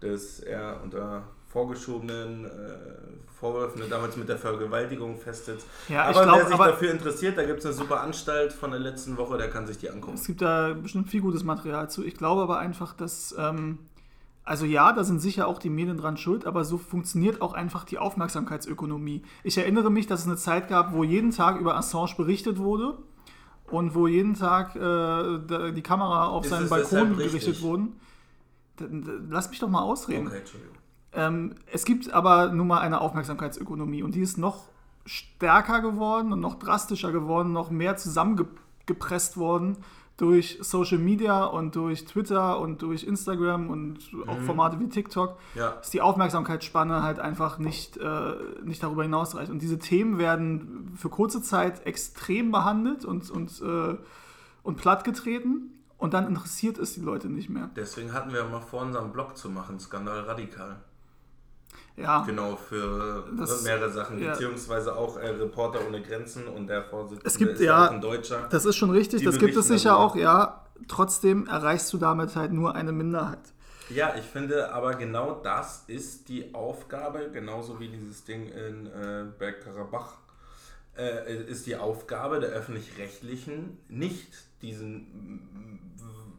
dass 0.00 0.40
er 0.40 0.80
unter 0.82 1.24
vorgeschobenen 1.50 2.44
äh, 2.44 2.48
Vorwürfen 3.38 3.82
damals 3.88 4.16
mit 4.16 4.28
der 4.28 4.36
Vergewaltigung 4.38 5.18
festsitzt. 5.18 5.66
Ja, 5.88 6.10
ich 6.10 6.16
aber 6.16 6.24
glaub, 6.26 6.36
wer 6.38 6.44
sich 6.46 6.54
aber- 6.54 6.66
dafür 6.68 6.90
interessiert, 6.92 7.38
da 7.38 7.44
gibt 7.44 7.60
es 7.60 7.66
eine 7.66 7.74
super 7.74 8.00
Anstalt 8.02 8.52
von 8.52 8.70
der 8.70 8.80
letzten 8.80 9.16
Woche, 9.16 9.38
der 9.38 9.48
kann 9.48 9.66
sich 9.66 9.78
die 9.78 9.88
angucken. 9.90 10.14
Es 10.14 10.26
gibt 10.26 10.42
da 10.42 10.74
bestimmt 10.74 11.08
viel 11.08 11.22
gutes 11.22 11.42
Material 11.42 11.88
zu. 11.90 12.04
Ich 12.04 12.14
glaube 12.14 12.42
aber 12.42 12.58
einfach, 12.58 12.92
dass, 12.92 13.34
ähm, 13.38 13.78
also 14.44 14.66
ja, 14.66 14.92
da 14.92 15.04
sind 15.04 15.20
sicher 15.20 15.46
auch 15.48 15.58
die 15.58 15.70
Medien 15.70 15.96
dran 15.96 16.16
schuld, 16.18 16.46
aber 16.46 16.64
so 16.64 16.76
funktioniert 16.78 17.40
auch 17.40 17.54
einfach 17.54 17.84
die 17.84 17.98
Aufmerksamkeitsökonomie. 17.98 19.22
Ich 19.42 19.56
erinnere 19.58 19.90
mich, 19.90 20.06
dass 20.06 20.20
es 20.20 20.26
eine 20.26 20.36
Zeit 20.36 20.68
gab, 20.68 20.92
wo 20.92 21.02
jeden 21.02 21.30
Tag 21.30 21.58
über 21.58 21.76
Assange 21.76 22.14
berichtet 22.16 22.58
wurde 22.58 22.98
und 23.70 23.94
wo 23.94 24.06
jeden 24.06 24.34
Tag 24.34 24.76
äh, 24.76 25.72
die 25.72 25.82
Kamera 25.82 26.28
auf 26.28 26.44
Ist 26.44 26.50
seinen 26.50 26.68
Balkon 26.68 27.16
gerichtet 27.16 27.56
da- 28.76 28.84
Lass 29.30 29.48
mich 29.50 29.58
doch 29.58 29.68
mal 29.68 29.82
ausreden. 29.82 30.26
Okay, 30.26 30.38
Entschuldigung. 30.38 30.76
Ähm, 31.12 31.54
es 31.72 31.84
gibt 31.84 32.12
aber 32.12 32.48
nun 32.50 32.68
mal 32.68 32.80
eine 32.80 33.00
Aufmerksamkeitsökonomie 33.00 34.02
und 34.02 34.14
die 34.14 34.20
ist 34.20 34.38
noch 34.38 34.68
stärker 35.06 35.80
geworden 35.80 36.32
und 36.32 36.40
noch 36.40 36.58
drastischer 36.58 37.10
geworden, 37.10 37.52
noch 37.52 37.70
mehr 37.70 37.96
zusammengepresst 37.96 39.36
worden 39.36 39.78
durch 40.16 40.58
Social 40.60 40.98
Media 40.98 41.44
und 41.44 41.74
durch 41.76 42.04
Twitter 42.04 42.60
und 42.60 42.82
durch 42.82 43.04
Instagram 43.04 43.70
und 43.70 43.98
auch 44.26 44.38
Mhm. 44.38 44.44
Formate 44.44 44.78
wie 44.78 44.88
TikTok, 44.88 45.38
Ja. 45.54 45.70
dass 45.78 45.88
die 45.90 46.02
Aufmerksamkeitsspanne 46.02 47.02
halt 47.02 47.18
einfach 47.18 47.58
nicht, 47.58 47.96
äh, 47.96 48.34
nicht 48.62 48.82
darüber 48.82 49.02
hinausreicht. 49.02 49.50
Und 49.50 49.62
diese 49.62 49.78
Themen 49.78 50.18
werden 50.18 50.92
für 50.96 51.08
kurze 51.08 51.40
Zeit 51.40 51.86
extrem 51.86 52.52
behandelt 52.52 53.06
und, 53.06 53.30
und, 53.30 53.62
äh, 53.62 53.96
und 54.62 54.76
plattgetreten 54.76 55.72
und 55.96 56.12
dann 56.12 56.26
interessiert 56.26 56.76
es 56.78 56.92
die 56.92 57.00
Leute 57.00 57.28
nicht 57.30 57.48
mehr. 57.48 57.70
Deswegen 57.74 58.12
hatten 58.12 58.30
wir 58.34 58.44
mal 58.44 58.60
vor, 58.60 58.82
unseren 58.82 59.12
Blog 59.12 59.38
zu 59.38 59.48
machen, 59.48 59.80
Skandal 59.80 60.20
Radikal. 60.20 60.76
Ja, 62.00 62.22
Genau, 62.26 62.56
für 62.56 63.24
Das- 63.38 63.62
mehrere 63.62 63.90
Sachen, 63.90 64.18
ja. 64.18 64.32
beziehungsweise 64.32 64.96
auch 64.96 65.16
äh, 65.18 65.28
Reporter 65.28 65.80
ohne 65.86 66.00
Grenzen 66.02 66.46
und 66.46 66.66
der 66.68 66.84
Vorsitzende 66.84 67.26
Es 67.26 67.36
gibt, 67.38 67.52
ist 67.54 67.60
ja, 67.62 67.86
auch 67.86 67.90
ein 67.92 68.00
Deutscher. 68.00 68.48
das 68.50 68.64
ist 68.64 68.76
schon 68.76 68.90
richtig, 68.90 69.24
das 69.24 69.38
gibt 69.38 69.56
es 69.56 69.68
sicher 69.68 69.98
auch, 69.98 70.16
ja. 70.16 70.64
Trotzdem 70.88 71.46
erreichst 71.46 71.92
du 71.92 71.98
damit 71.98 72.34
halt 72.36 72.52
nur 72.52 72.74
eine 72.74 72.92
Minderheit. 72.92 73.38
Ja, 73.90 74.14
ich 74.16 74.24
finde 74.24 74.72
aber 74.72 74.94
genau 74.94 75.40
das 75.42 75.84
ist 75.88 76.28
die 76.28 76.54
Aufgabe, 76.54 77.28
genauso 77.32 77.80
wie 77.80 77.88
dieses 77.88 78.24
Ding 78.24 78.46
in 78.48 78.86
äh, 78.86 79.24
Bergkarabach, 79.38 80.14
äh, 80.96 81.34
ist 81.44 81.66
die 81.66 81.76
Aufgabe 81.76 82.40
der 82.40 82.50
Öffentlich-Rechtlichen, 82.50 83.78
nicht 83.88 84.32
diesen 84.62 85.90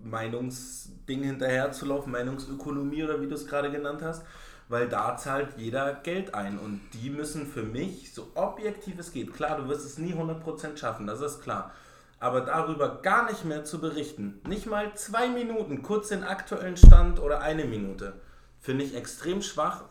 Meinungsding 0.04 1.24
hinterherzulaufen, 1.24 2.12
Meinungsökonomie 2.12 3.04
oder 3.04 3.22
wie 3.22 3.28
du 3.28 3.36
es 3.36 3.46
gerade 3.48 3.72
genannt 3.72 4.02
hast, 4.02 4.24
weil 4.72 4.88
da 4.88 5.18
zahlt 5.18 5.50
jeder 5.58 5.94
Geld 5.94 6.34
ein 6.34 6.58
und 6.58 6.80
die 6.94 7.10
müssen 7.10 7.46
für 7.46 7.62
mich, 7.64 8.14
so 8.14 8.28
objektiv 8.36 8.98
es 8.98 9.12
geht, 9.12 9.34
klar, 9.34 9.58
du 9.58 9.68
wirst 9.68 9.86
es 9.86 9.98
nie 9.98 10.14
100% 10.14 10.78
schaffen, 10.78 11.06
das 11.08 11.22
ist 11.22 11.42
klar, 11.42 11.72
aber 12.20 12.42
darüber 12.42 13.02
gar 13.02 13.30
nicht 13.30 13.46
mehr 13.46 13.66
zu 13.66 13.80
berichten, 13.82 14.40
nicht 14.48 14.66
mal 14.68 14.94
zwei 14.96 15.28
Minuten, 15.28 15.82
kurz 15.84 16.08
den 16.08 16.24
aktuellen 16.24 16.78
Stand 16.78 17.20
oder 17.20 17.42
eine 17.42 17.66
Minute, 17.66 18.14
finde 18.60 18.86
ich 18.86 18.96
extrem 18.96 19.42
schwach. 19.42 19.84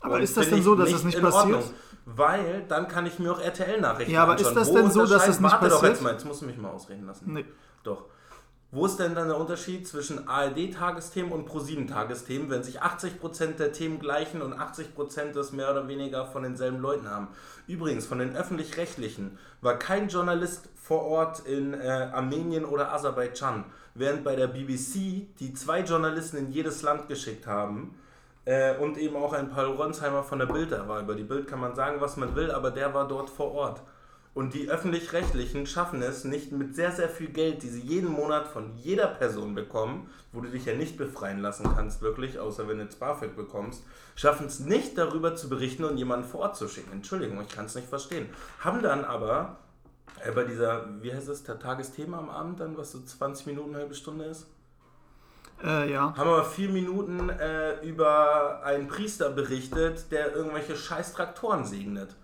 Aber 0.00 0.20
ist 0.20 0.36
das 0.36 0.50
denn 0.50 0.62
so, 0.62 0.74
dass 0.74 0.90
das 0.90 1.04
nicht 1.04 1.18
passiert? 1.20 1.54
Ordnung, 1.56 1.62
Weil 2.04 2.64
dann 2.68 2.88
kann 2.88 3.06
ich 3.06 3.18
mir 3.18 3.32
auch 3.32 3.40
RTL-Nachrichten 3.40 4.12
Ja, 4.12 4.24
aber 4.24 4.32
anschauen. 4.32 4.48
ist 4.48 4.56
das 4.56 4.68
Wo 4.70 4.74
denn 4.76 4.90
so, 4.90 5.00
dass 5.00 5.10
unterscheiden- 5.12 5.32
das 5.32 5.40
nicht 5.40 5.52
Warte 5.52 5.68
doch 5.68 5.74
passiert? 5.76 5.92
jetzt 5.92 6.02
mal, 6.02 6.12
jetzt 6.12 6.24
musst 6.26 6.42
du 6.42 6.46
mich 6.46 6.56
mal 6.58 6.68
ausreden 6.70 7.06
lassen. 7.06 7.32
Nee. 7.32 7.46
Doch. 7.84 8.04
Wo 8.74 8.86
ist 8.86 8.98
denn 8.98 9.14
dann 9.14 9.28
der 9.28 9.38
Unterschied 9.38 9.86
zwischen 9.86 10.26
ARD-Tagesthemen 10.26 11.30
und 11.30 11.46
ProSieben-Tagesthemen, 11.46 12.50
wenn 12.50 12.64
sich 12.64 12.82
80% 12.82 13.54
der 13.56 13.72
Themen 13.72 14.00
gleichen 14.00 14.42
und 14.42 14.52
80% 14.52 15.30
das 15.32 15.52
mehr 15.52 15.70
oder 15.70 15.86
weniger 15.86 16.26
von 16.26 16.42
denselben 16.42 16.80
Leuten 16.80 17.08
haben? 17.08 17.28
Übrigens, 17.68 18.04
von 18.04 18.18
den 18.18 18.34
Öffentlich-Rechtlichen 18.34 19.38
war 19.60 19.78
kein 19.78 20.08
Journalist 20.08 20.68
vor 20.74 21.04
Ort 21.04 21.46
in 21.46 21.72
äh, 21.72 22.10
Armenien 22.12 22.64
oder 22.64 22.92
Aserbaidschan, 22.92 23.64
während 23.94 24.24
bei 24.24 24.34
der 24.34 24.48
BBC 24.48 25.28
die 25.38 25.54
zwei 25.54 25.82
Journalisten 25.82 26.38
in 26.38 26.50
jedes 26.50 26.82
Land 26.82 27.06
geschickt 27.06 27.46
haben 27.46 27.96
äh, 28.44 28.76
und 28.78 28.98
eben 28.98 29.14
auch 29.14 29.34
ein 29.34 29.50
Paul 29.50 29.66
Ronsheimer 29.66 30.24
von 30.24 30.40
der 30.40 30.46
Bild 30.46 30.72
da 30.72 30.88
war. 30.88 31.00
Über 31.00 31.14
die 31.14 31.22
Bild 31.22 31.46
kann 31.46 31.60
man 31.60 31.76
sagen, 31.76 32.00
was 32.00 32.16
man 32.16 32.34
will, 32.34 32.50
aber 32.50 32.72
der 32.72 32.92
war 32.92 33.06
dort 33.06 33.30
vor 33.30 33.52
Ort. 33.52 33.82
Und 34.34 34.52
die 34.52 34.68
öffentlich-rechtlichen 34.68 35.64
schaffen 35.64 36.02
es 36.02 36.24
nicht 36.24 36.50
mit 36.50 36.74
sehr, 36.74 36.90
sehr 36.90 37.08
viel 37.08 37.28
Geld, 37.28 37.62
die 37.62 37.68
sie 37.68 37.80
jeden 37.80 38.10
Monat 38.10 38.48
von 38.48 38.76
jeder 38.76 39.06
Person 39.06 39.54
bekommen, 39.54 40.10
wo 40.32 40.40
du 40.40 40.48
dich 40.48 40.64
ja 40.64 40.74
nicht 40.74 40.96
befreien 40.96 41.40
lassen 41.40 41.72
kannst, 41.76 42.02
wirklich, 42.02 42.40
außer 42.40 42.66
wenn 42.66 42.78
du 42.78 42.82
jetzt 42.82 42.98
BAföG 42.98 43.36
bekommst, 43.36 43.84
schaffen 44.16 44.46
es 44.46 44.58
nicht 44.58 44.98
darüber 44.98 45.36
zu 45.36 45.48
berichten 45.48 45.84
und 45.84 45.98
jemanden 45.98 46.26
vor 46.26 46.40
Ort 46.40 46.56
zu 46.56 46.66
schicken. 46.66 46.90
Entschuldigung, 46.90 47.40
ich 47.42 47.48
kann 47.48 47.66
es 47.66 47.76
nicht 47.76 47.88
verstehen. 47.88 48.28
Haben 48.58 48.82
dann 48.82 49.04
aber 49.04 49.58
äh, 50.24 50.32
bei 50.32 50.42
dieser, 50.42 50.88
wie 51.00 51.14
heißt 51.14 51.28
es, 51.28 51.44
der 51.44 51.60
Tagesthema 51.60 52.18
am 52.18 52.28
Abend 52.28 52.58
dann, 52.58 52.76
was 52.76 52.90
so 52.90 53.00
20 53.00 53.46
Minuten, 53.46 53.70
eine 53.70 53.78
halbe 53.78 53.94
Stunde 53.94 54.24
ist? 54.24 54.48
Äh, 55.62 55.92
ja. 55.92 56.12
haben 56.16 56.28
aber 56.28 56.44
vier 56.44 56.68
Minuten 56.68 57.30
äh, 57.30 57.80
über 57.86 58.64
einen 58.64 58.88
Priester 58.88 59.30
berichtet, 59.30 60.10
der 60.10 60.34
irgendwelche 60.34 60.74
scheiß 60.74 61.14
Traktoren 61.14 61.64
segnet. 61.64 62.16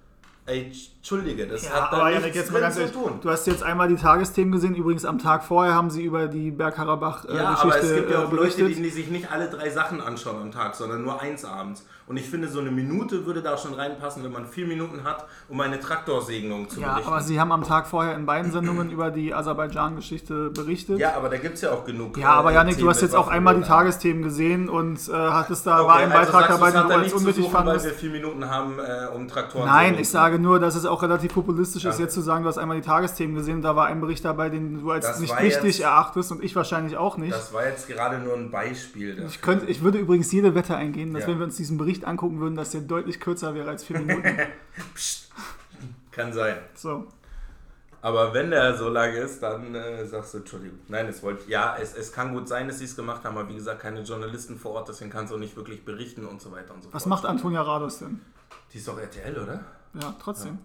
Ey, 0.50 0.72
Entschuldige, 0.96 1.46
das 1.46 1.64
Ja, 1.64 1.70
hat 1.70 1.92
da 1.92 1.96
aber 1.98 2.04
nichts 2.08 2.20
Janik, 2.22 2.34
jetzt 2.34 2.52
mal 2.52 2.60
ganz 2.60 2.74
zu 2.74 2.80
ehrlich, 2.80 2.94
tun. 2.96 3.20
du 3.22 3.30
hast 3.30 3.46
jetzt 3.46 3.62
einmal 3.62 3.88
die 3.88 3.94
Tagesthemen 3.94 4.50
gesehen. 4.52 4.74
Übrigens 4.74 5.04
am 5.04 5.18
Tag 5.18 5.44
vorher 5.44 5.74
haben 5.74 5.90
sie 5.90 6.02
über 6.02 6.26
die 6.26 6.50
Bergkarabach-Geschichte 6.50 7.36
Ja, 7.42 7.56
aber 7.56 7.76
es 7.80 7.94
gibt 7.94 8.10
ja 8.10 8.20
äh, 8.20 8.24
auch 8.24 8.32
Leute, 8.32 8.36
berichtet. 8.56 8.68
die, 8.78 8.82
die 8.82 8.90
sich 8.90 9.08
nicht 9.10 9.30
alle 9.30 9.48
drei 9.48 9.70
Sachen 9.70 10.00
anschauen 10.00 10.42
am 10.42 10.50
Tag, 10.50 10.74
sondern 10.74 11.02
nur 11.02 11.20
eins 11.20 11.44
abends. 11.44 11.86
Und 12.10 12.16
ich 12.16 12.28
finde, 12.28 12.48
so 12.48 12.58
eine 12.58 12.72
Minute 12.72 13.24
würde 13.24 13.40
da 13.40 13.56
schon 13.56 13.72
reinpassen, 13.72 14.24
wenn 14.24 14.32
man 14.32 14.44
vier 14.44 14.66
Minuten 14.66 15.04
hat, 15.04 15.26
um 15.48 15.60
eine 15.60 15.78
Traktorsegnung 15.78 16.68
zu 16.68 16.80
ja, 16.80 16.88
berichten. 16.94 17.08
aber 17.08 17.20
sie 17.22 17.38
haben 17.38 17.52
am 17.52 17.62
Tag 17.62 17.86
vorher 17.86 18.16
in 18.16 18.26
beiden 18.26 18.50
Sendungen 18.50 18.90
über 18.90 19.12
die 19.12 19.32
Aserbaidschan-Geschichte 19.32 20.50
berichtet. 20.50 20.98
ja, 20.98 21.14
aber 21.16 21.28
da 21.28 21.36
gibt 21.36 21.54
es 21.54 21.60
ja 21.60 21.70
auch 21.70 21.84
genug. 21.84 22.18
Ja, 22.18 22.30
aber 22.32 22.50
äh, 22.50 22.54
Janik, 22.54 22.78
du 22.78 22.88
hast 22.88 23.00
jetzt 23.02 23.14
auch 23.14 23.28
einmal 23.28 23.54
die 23.54 23.62
Tagesthemen 23.62 24.24
gesehen 24.24 24.68
und 24.68 24.98
äh, 25.08 25.12
hattest 25.12 25.68
da 25.68 25.78
Okay, 25.78 25.88
war 25.88 25.96
ein 25.98 26.10
also 26.12 26.32
Beitrag 26.32 26.48
dabei, 26.48 26.70
den 26.72 26.88
du 26.88 26.94
als 26.94 27.12
unwichtig 27.12 27.44
suchen, 27.44 27.54
weil 27.54 27.64
fandest. 27.64 27.86
wir 27.86 27.92
vier 27.94 28.10
Minuten 28.10 28.50
haben, 28.50 28.78
äh, 28.80 29.06
um 29.14 29.28
Traktoren 29.28 29.66
Nein, 29.66 29.96
ich 29.96 30.08
sage 30.08 30.40
nur, 30.40 30.58
dass 30.58 30.74
es 30.74 30.86
auch 30.86 31.02
relativ 31.02 31.32
populistisch 31.32 31.84
ist, 31.84 31.98
Ja. 32.00 32.04
jetzt 32.06 32.14
zu 32.14 32.22
sagen, 32.22 32.42
du 32.42 32.48
hast 32.48 32.58
einmal 32.58 32.76
die 32.76 32.82
Tagesthemen 32.84 33.36
gesehen 33.36 33.56
und 33.56 33.62
da 33.62 33.76
war 33.76 33.86
ein 33.86 34.00
Bericht 34.00 34.24
dabei, 34.24 34.48
den 34.48 34.80
du 34.80 34.90
als 34.90 35.06
Das 35.06 35.20
nicht 35.20 35.40
wichtig 35.40 35.78
jetzt- 35.78 35.80
erachtest 35.80 36.32
und 36.32 36.42
ich 36.42 36.56
wahrscheinlich 36.56 36.96
auch 36.96 37.16
nicht. 37.18 37.32
Das 37.32 37.52
war 37.52 37.64
jetzt 37.64 37.86
gerade 37.86 38.18
nur 38.18 38.34
ein 38.34 38.50
Beispiel. 38.50 39.10
dafür. 39.14 39.28
Ich, 39.28 39.40
könnte, 39.40 39.66
ich 39.66 39.82
würde 39.84 39.98
übrigens 39.98 40.32
jede 40.32 40.56
Wette 40.56 40.74
eingehen, 40.74 41.14
dass 41.14 41.22
Ja. 41.22 41.28
wenn 41.28 41.38
wir 41.38 41.44
uns 41.44 41.56
diesen 41.56 41.78
Bericht 41.78 41.99
angucken 42.06 42.40
würden, 42.40 42.56
dass 42.56 42.70
der 42.70 42.82
deutlich 42.82 43.20
kürzer 43.20 43.54
wäre 43.54 43.68
als 43.68 43.84
vier 43.84 43.98
Minuten. 43.98 44.36
Psst. 44.94 45.30
Kann 46.10 46.32
sein. 46.32 46.56
So. 46.74 47.06
Aber 48.02 48.32
wenn 48.32 48.50
der 48.50 48.76
so 48.76 48.88
lang 48.88 49.12
ist, 49.12 49.42
dann 49.42 49.74
äh, 49.74 50.06
sagst 50.06 50.32
du 50.34 50.38
Entschuldigung. 50.38 50.78
Nein, 50.88 51.06
es 51.06 51.22
wollte 51.22 51.48
ja, 51.50 51.76
es, 51.76 51.94
es 51.94 52.12
kann 52.12 52.32
gut 52.32 52.48
sein, 52.48 52.66
dass 52.66 52.78
sie 52.78 52.86
es 52.86 52.96
gemacht 52.96 53.24
haben, 53.24 53.36
aber 53.36 53.48
wie 53.48 53.54
gesagt, 53.54 53.80
keine 53.80 54.00
Journalisten 54.00 54.58
vor 54.58 54.72
Ort, 54.72 54.88
deswegen 54.88 55.10
kannst 55.10 55.30
du 55.30 55.36
auch 55.36 55.40
nicht 55.40 55.54
wirklich 55.54 55.84
berichten 55.84 56.24
und 56.24 56.40
so 56.40 56.50
weiter 56.50 56.72
und 56.72 56.82
so 56.82 56.92
Was 56.92 57.02
fort. 57.02 57.10
macht 57.10 57.26
Antonia 57.26 57.60
Rados 57.60 57.98
denn? 57.98 58.20
Die 58.72 58.78
ist 58.78 58.88
doch 58.88 58.98
RTL, 58.98 59.36
oder? 59.36 59.64
Ja, 60.00 60.14
trotzdem. 60.22 60.58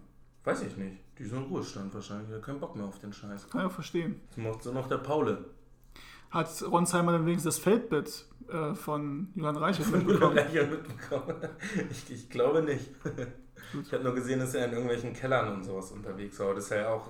Weiß 0.46 0.62
ich 0.62 0.78
nicht. 0.78 0.98
Die 1.18 1.24
ist 1.24 1.32
in 1.32 1.44
Ruhestand 1.44 1.94
wahrscheinlich. 1.94 2.30
Die 2.30 2.36
hat 2.36 2.44
keinen 2.44 2.60
Bock 2.60 2.76
mehr 2.76 2.86
auf 2.86 3.00
den 3.00 3.12
Scheiß. 3.12 3.50
Kann 3.50 3.62
ich 3.62 3.68
auch 3.68 3.72
verstehen. 3.72 4.22
Das 4.30 4.38
macht 4.38 4.64
so 4.64 4.72
noch 4.72 4.88
der 4.88 4.98
Paule. 4.98 5.44
Hat 6.36 6.50
Ronsheimer 6.70 7.14
dann 7.14 7.26
wenigstens 7.26 7.56
das 7.56 7.64
Feldbett 7.64 8.26
äh, 8.50 8.76
von 8.76 9.30
Johann 9.36 9.56
Reichert 9.56 9.90
mitbekommen? 9.90 10.36
Mitbekommen. 10.36 11.36
Ich, 11.90 12.12
ich 12.12 12.30
glaube 12.30 12.62
nicht. 12.62 12.92
Ich 13.82 13.94
habe 13.94 14.04
nur 14.04 14.14
gesehen, 14.14 14.40
dass 14.40 14.54
er 14.54 14.66
in 14.66 14.74
irgendwelchen 14.74 15.14
Kellern 15.14 15.54
und 15.54 15.64
sowas 15.64 15.94
unterwegs 15.94 16.38
war. 16.40 16.54
Das 16.54 16.66
ist 16.66 16.72
ja 16.72 16.90
auch 16.90 17.08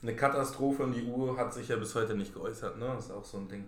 eine 0.00 0.14
Katastrophe 0.14 0.84
und 0.84 0.92
die 0.92 1.10
EU 1.10 1.36
hat 1.36 1.52
sich 1.54 1.66
ja 1.66 1.76
bis 1.76 1.92
heute 1.96 2.14
nicht 2.14 2.32
geäußert. 2.32 2.78
Ne? 2.78 2.86
Das 2.94 3.06
ist 3.06 3.10
auch 3.10 3.24
so 3.24 3.38
ein 3.38 3.48
Ding. 3.48 3.64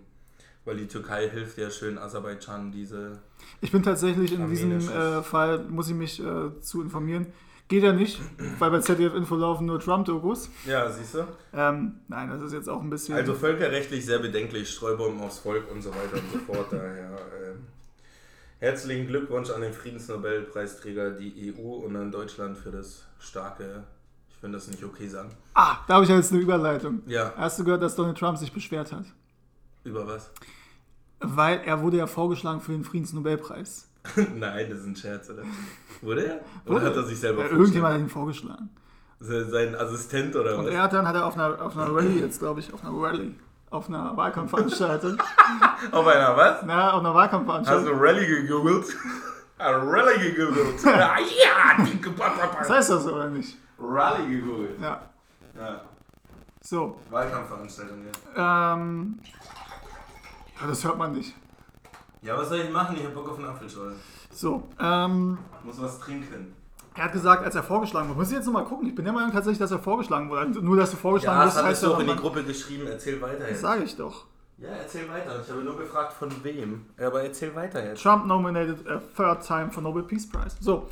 Weil 0.63 0.77
die 0.77 0.87
Türkei 0.87 1.29
hilft 1.29 1.57
ja 1.57 1.69
schön 1.69 1.97
Aserbaidschan 1.97 2.71
diese. 2.71 3.19
Ich 3.59 3.73
bin 3.73 3.83
tatsächlich 3.83 4.31
in 4.31 4.49
diesem 4.49 4.79
äh, 4.79 5.21
Fall, 5.23 5.65
muss 5.65 5.89
ich 5.89 5.95
mich 5.95 6.23
äh, 6.23 6.57
zu 6.61 6.81
informieren. 6.81 7.27
Geht 7.71 7.83
ja 7.83 7.93
nicht, 7.93 8.19
weil 8.59 8.69
bei 8.69 8.81
ZDF 8.81 9.15
Info 9.15 9.33
laufen 9.37 9.65
nur 9.65 9.79
Trump-Dokus. 9.79 10.49
Ja, 10.65 10.91
siehst 10.91 11.13
du? 11.13 11.19
Ähm, 11.53 12.01
nein, 12.09 12.29
das 12.29 12.41
ist 12.41 12.51
jetzt 12.51 12.67
auch 12.67 12.81
ein 12.81 12.89
bisschen. 12.89 13.15
Also 13.15 13.33
völkerrechtlich 13.33 14.05
sehr 14.05 14.19
bedenklich, 14.19 14.69
Streubomben 14.69 15.21
aufs 15.21 15.39
Volk 15.39 15.71
und 15.71 15.81
so 15.81 15.89
weiter 15.91 16.15
und 16.15 16.31
so 16.33 16.39
fort. 16.39 16.67
Daher 16.71 17.17
ähm, 17.47 17.67
herzlichen 18.59 19.07
Glückwunsch 19.07 19.51
an 19.51 19.61
den 19.61 19.71
Friedensnobelpreisträger, 19.71 21.11
die 21.11 21.53
EU 21.57 21.75
und 21.85 21.95
an 21.95 22.11
Deutschland 22.11 22.57
für 22.57 22.71
das 22.71 23.05
starke, 23.19 23.85
ich 24.29 24.35
finde 24.35 24.57
das 24.57 24.67
nicht 24.67 24.83
okay 24.83 25.07
sagen. 25.07 25.31
ah, 25.53 25.77
da 25.87 25.93
habe 25.93 26.03
ich 26.03 26.09
jetzt 26.09 26.33
eine 26.33 26.41
Überleitung. 26.41 27.03
Ja, 27.05 27.31
Hast 27.37 27.57
du 27.57 27.63
gehört, 27.63 27.83
dass 27.83 27.95
Donald 27.95 28.17
Trump 28.17 28.37
sich 28.37 28.51
beschwert 28.51 28.91
hat? 28.91 29.05
über 29.85 30.05
was? 30.05 30.29
Weil 31.21 31.61
er 31.65 31.81
wurde 31.81 31.95
ja 31.95 32.05
vorgeschlagen 32.07 32.59
für 32.59 32.73
den 32.73 32.83
Friedensnobelpreis. 32.83 33.87
Nein, 34.35 34.67
das 34.69 34.79
ist 34.79 34.85
ein 34.87 34.95
Scherz, 34.95 35.29
oder? 35.29 35.43
Wurde 36.01 36.25
er? 36.25 36.39
Oder 36.65 36.75
Wurde. 36.75 36.85
hat 36.87 36.95
er 36.95 37.03
sich 37.03 37.19
selber 37.19 37.45
Äh, 37.45 37.49
irgendjemand 37.49 37.93
hat 37.95 38.01
ihn 38.01 38.09
vorgeschlagen. 38.09 38.69
Sein 39.19 39.75
Assistent 39.75 40.35
oder 40.35 40.57
Und 40.57 40.65
was? 40.65 40.73
er 40.73 40.81
hat 40.81 40.93
dann 40.93 41.07
hat 41.07 41.13
er 41.15 41.25
auf 41.27 41.35
einer, 41.35 41.61
auf 41.61 41.77
einer 41.77 41.93
Rallye, 41.95 42.21
jetzt 42.21 42.39
glaube 42.39 42.59
ich, 42.59 42.73
auf 42.73 42.83
einer 42.83 42.91
Rallye, 42.99 43.35
auf 43.69 43.87
einer 43.87 44.17
Wahlkampfveranstaltung, 44.17 45.17
Auf 45.91 46.07
einer 46.07 46.35
was? 46.35 46.63
na, 46.65 46.91
auf 46.93 46.99
einer 47.01 47.09
Hast 47.09 47.15
Wahlkampfveranstaltung, 47.15 47.85
du 47.85 48.03
Rallye 48.03 48.25
gegoogelt? 48.25 48.85
Rallye 49.59 50.31
gegoogelt. 50.31 50.83
ja, 50.83 51.15
die 51.85 52.03
was 52.59 52.69
heißt 52.71 52.89
das 52.89 53.05
oder 53.05 53.29
nicht? 53.29 53.57
Rallye 53.79 54.27
gegoogelt. 54.27 54.81
Ja, 54.81 55.01
Ja, 55.55 55.81
so, 56.63 56.99
Wahlkampfveranstaltung, 57.11 57.99
ja. 58.35 58.73
ähm, 58.73 59.19
ja, 60.59 60.67
das 60.67 60.83
hört 60.83 60.97
man 60.97 61.11
nicht. 61.13 61.35
Ja, 62.21 62.37
was 62.37 62.49
soll 62.49 62.59
ich 62.59 62.69
machen? 62.69 62.95
Ich 62.97 63.03
hab 63.05 63.13
Bock 63.15 63.29
auf 63.29 63.37
einen 63.37 63.47
Apfelschorle. 63.47 63.93
So, 64.31 64.63
ähm, 64.79 65.37
Muss 65.63 65.81
was 65.81 65.99
trinken. 65.99 66.53
er 66.95 67.03
hat 67.05 67.11
gesagt, 67.13 67.43
als 67.43 67.55
er 67.55 67.63
vorgeschlagen 67.63 68.09
wurde, 68.09 68.19
muss 68.19 68.29
ich 68.29 68.35
jetzt 68.35 68.45
nochmal 68.45 68.65
gucken, 68.65 68.87
ich 68.87 68.95
bin 68.95 69.05
der 69.05 69.13
Meinung 69.13 69.31
tatsächlich, 69.31 69.57
dass 69.59 69.71
er 69.71 69.79
vorgeschlagen 69.79 70.29
wurde. 70.29 70.47
Nur, 70.61 70.77
dass 70.77 70.91
du 70.91 70.97
vorgeschlagen 70.97 71.39
Ja, 71.39 71.45
das 71.45 71.55
heißt 71.57 71.65
hast 71.67 71.83
du 71.83 71.87
ja 71.87 71.95
auch 71.95 71.99
in 71.99 72.07
die 72.07 72.15
Gruppe 72.15 72.43
geschrieben. 72.43 72.85
Erzähl 72.87 73.19
weiter 73.21 73.39
Das 73.39 73.49
jetzt. 73.49 73.61
sage 73.61 73.83
ich 73.83 73.95
doch. 73.95 74.25
Ja, 74.59 74.69
erzähl 74.69 75.09
weiter. 75.09 75.41
Ich 75.43 75.49
habe 75.51 75.61
nur 75.63 75.75
gefragt, 75.77 76.13
von 76.13 76.29
wem. 76.43 76.85
Aber 76.99 77.23
erzähl 77.23 77.55
weiter 77.55 77.83
jetzt. 77.83 78.03
Trump 78.03 78.27
nominated 78.27 78.87
a 78.87 79.01
third 79.17 79.45
time 79.45 79.71
for 79.71 79.81
Nobel 79.81 80.03
Peace 80.03 80.29
Prize. 80.29 80.55
So. 80.59 80.87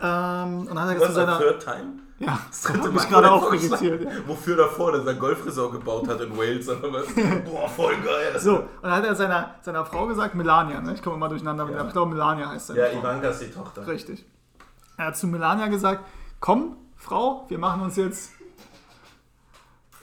Ähm, 0.00 0.60
und 0.60 0.68
dann 0.68 0.80
hat 0.80 0.94
er 0.94 1.00
Was, 1.00 1.08
zu 1.08 1.12
seiner. 1.14 1.32
a 1.34 1.38
third 1.38 1.62
time? 1.64 1.94
Ja, 2.24 2.38
das 2.48 2.68
hat 2.68 2.92
mich 2.92 3.08
gerade 3.08 3.30
auch 3.30 3.52
irritiert. 3.52 4.06
Wofür 4.28 4.56
davor, 4.56 4.92
dass 4.92 5.04
er 5.04 5.12
ein 5.12 5.18
Golfresort 5.18 5.72
gebaut 5.72 6.06
hat 6.08 6.20
in 6.20 6.36
Wales 6.36 6.68
oder 6.68 6.92
was? 6.92 7.06
Boah, 7.44 7.68
voll 7.68 7.96
geil. 7.96 8.38
So, 8.38 8.58
und 8.58 8.68
dann 8.82 8.92
hat 8.92 9.04
er 9.04 9.14
seiner, 9.16 9.56
seiner 9.62 9.84
Frau 9.84 10.06
gesagt, 10.06 10.34
Melania, 10.36 10.80
ne? 10.80 10.94
ich 10.94 11.02
komme 11.02 11.16
immer 11.16 11.28
durcheinander, 11.28 11.64
mit 11.64 11.74
Ja. 11.74 11.84
ich 11.86 11.92
glaube 11.92 12.12
Melania 12.14 12.48
heißt 12.50 12.68
seine 12.68 12.78
Ja, 12.80 12.86
Frau. 12.90 13.00
Ivanka 13.00 13.28
ist 13.30 13.40
die 13.40 13.50
Tochter. 13.50 13.86
Richtig. 13.86 14.24
Er 14.98 15.06
hat 15.06 15.16
zu 15.16 15.26
Melania 15.26 15.66
gesagt, 15.66 16.04
komm, 16.38 16.76
Frau, 16.96 17.44
wir 17.48 17.58
machen 17.58 17.82
uns 17.82 17.96
jetzt... 17.96 18.30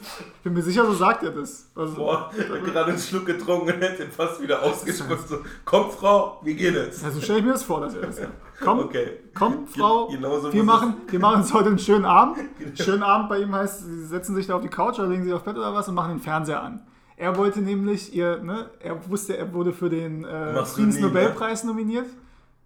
Ich 0.02 0.44
bin 0.44 0.54
mir 0.54 0.62
sicher, 0.62 0.86
so 0.86 0.94
sagt 0.94 1.24
er 1.24 1.32
das. 1.32 1.70
Also, 1.76 1.96
Boah, 1.96 2.32
ich 2.38 2.50
hab 2.50 2.64
gerade 2.64 2.92
einen 2.92 3.00
Schluck 3.00 3.26
getrunken 3.26 3.74
und 3.74 3.82
hätte 3.82 4.04
ihn 4.04 4.12
fast 4.12 4.42
wieder 4.42 4.62
ausgespuckt. 4.64 5.28
So, 5.28 5.40
komm, 5.66 5.92
Frau, 5.92 6.40
wie 6.44 6.56
geht 6.56 6.76
es? 6.76 7.04
Also 7.04 7.20
stelle 7.20 7.40
ich 7.40 7.46
mir 7.46 7.52
das 7.52 7.64
vor, 7.64 7.82
dass 7.82 7.96
er 7.96 8.02
das 8.04 8.16
sagt. 8.18 8.32
Komm, 8.64 8.80
Okay. 8.80 9.20
komm, 9.34 9.68
Frau, 9.68 10.08
Genau 10.08 10.40
so 10.40 10.54
wir, 10.54 10.64
machen, 10.64 10.96
wir 11.10 11.20
machen 11.20 11.42
uns 11.42 11.54
heute 11.54 11.70
einen 11.70 11.80
schönen 11.80 12.06
Abend. 12.06 12.38
Schönen 12.76 13.04
Abend 13.04 13.28
bei 13.30 13.40
ihm 13.40 13.54
heißt, 13.54 13.86
sie 13.86 14.06
setzen 14.06 14.36
sich 14.36 14.48
da 14.48 14.56
auf 14.56 14.62
die 14.62 14.70
Couch 14.70 15.00
oder 15.00 15.08
legen 15.10 15.24
sich 15.26 15.34
auf 15.34 15.44
Bett 15.44 15.58
oder 15.58 15.74
was 15.74 15.88
und 15.90 15.96
machen 15.96 16.12
den 16.16 16.20
Fernseher 16.22 16.62
an. 16.64 16.86
Er 17.18 17.36
wollte 17.36 17.60
nämlich, 17.60 18.14
ihr, 18.14 18.38
ne, 18.38 18.70
er 18.80 19.10
wusste, 19.10 19.36
er 19.36 19.52
wurde 19.54 19.74
für 19.74 19.90
den 19.90 20.24
äh, 20.24 20.66
Friedensnobelpreis 20.66 21.66
nominiert. 21.66 22.06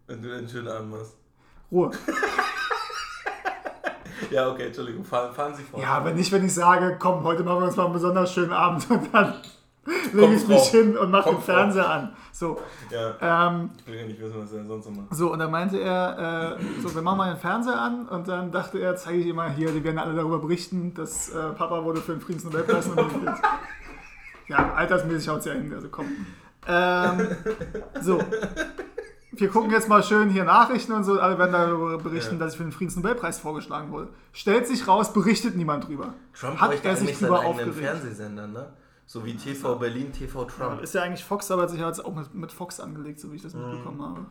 Wenn 0.05 0.21
du 0.21 0.31
einen 0.31 0.47
schönen 0.47 0.67
Abend 0.67 0.91
machst. 0.91 1.15
Ruhe. 1.71 1.89
Ja, 4.31 4.49
okay, 4.51 4.67
Entschuldigung, 4.67 5.03
fahren, 5.03 5.33
fahren 5.33 5.53
Sie 5.55 5.63
fort. 5.63 5.81
Ja, 5.81 5.89
aber 5.89 6.11
nicht, 6.11 6.31
wenn 6.31 6.45
ich 6.45 6.53
sage, 6.53 6.97
komm, 6.99 7.23
heute 7.23 7.43
machen 7.43 7.61
wir 7.61 7.67
uns 7.67 7.75
mal 7.75 7.85
einen 7.85 7.93
besonders 7.93 8.33
schönen 8.33 8.51
Abend 8.51 8.85
und 8.89 9.13
dann 9.13 9.33
lege 10.13 10.33
ich 10.35 10.47
mich 10.47 10.63
hin 10.69 10.97
und 10.97 11.11
mache 11.11 11.29
den. 11.31 11.39
Fernseher 11.41 11.89
an. 11.89 12.15
So, 12.31 12.59
Ja, 12.89 13.47
ähm, 13.49 13.69
ich 13.77 13.87
will 13.91 13.99
ja 13.99 14.05
nicht 14.05 14.19
wissen, 14.19 14.41
was 14.41 14.51
er 14.53 14.65
sonst 14.65 14.85
so 14.85 14.91
macht. 14.91 15.13
so, 15.13 15.31
und 15.31 15.39
dann 15.39 15.51
meinte 15.51 15.77
er, 15.79 16.57
äh, 16.57 16.81
so, 16.81 16.93
wir 16.95 17.01
machen 17.01 17.17
mal 17.17 17.31
den 17.33 17.39
Fernseher 17.39 17.79
an 17.79 18.07
und 18.07 18.27
dann 18.27 18.51
dachte 18.51 18.79
er, 18.79 18.95
zeige 18.95 19.19
ich 19.19 19.27
immer 19.27 19.49
hier, 19.49 19.71
die 19.71 19.83
werden 19.83 19.99
alle 19.99 20.15
darüber 20.15 20.39
berichten, 20.39 20.93
dass 20.93 21.29
äh, 21.29 21.49
Papa 21.57 21.83
wurde 21.83 22.01
für 22.01 22.13
den 22.13 22.21
Friedensnobelpreis 22.21 22.87
nominiert. 22.87 23.35
ja, 24.47 24.73
altersmäßig 24.73 25.29
haut 25.29 25.39
es 25.39 25.45
ja 25.45 25.53
hin, 25.53 25.71
also 25.73 25.89
komm. 25.89 26.07
Ähm, 26.65 27.27
so. 28.01 28.19
Wir 29.35 29.49
gucken 29.49 29.71
jetzt 29.71 29.89
mal 29.89 30.03
schön 30.03 30.29
hier 30.29 30.43
Nachrichten 30.43 30.91
und 30.91 31.03
so, 31.03 31.19
alle 31.19 31.37
werden 31.39 31.51
darüber 31.53 31.97
berichten, 31.97 32.35
Ja. 32.35 32.39
dass 32.41 32.51
ich 32.53 32.57
für 32.57 32.63
den 32.63 32.71
Friedensnobelpreis 32.71 33.39
vorgeschlagen 33.39 33.91
wurde. 33.91 34.09
Stellt 34.31 34.67
sich 34.67 34.87
raus, 34.87 35.11
berichtet 35.11 35.55
niemand 35.55 35.87
drüber. 35.87 36.13
Trump 36.39 36.59
Hat 36.61 36.83
er 36.85 36.95
sich 36.95 37.17
drüber 37.17 37.43
aufgeregt? 37.43 37.75
Fernsehsender, 37.77 38.47
ne? 38.47 38.73
So 39.05 39.25
wie 39.25 39.35
TV 39.35 39.75
Berlin, 39.75 40.11
TV 40.13 40.45
Trump. 40.45 40.81
Ist 40.81 40.93
ja 40.93 41.01
eigentlich 41.03 41.23
Fox, 41.23 41.49
aber 41.51 41.63
hat 41.63 41.71
sich 41.71 41.79
jetzt 41.79 42.05
auch 42.05 42.15
mit, 42.15 42.33
mit 42.33 42.51
Fox 42.51 42.79
angelegt, 42.79 43.19
so 43.19 43.31
wie 43.31 43.35
ich 43.37 43.41
das 43.41 43.53
Mhm. 43.53 43.61
mitbekommen 43.69 44.01
habe. 44.01 44.25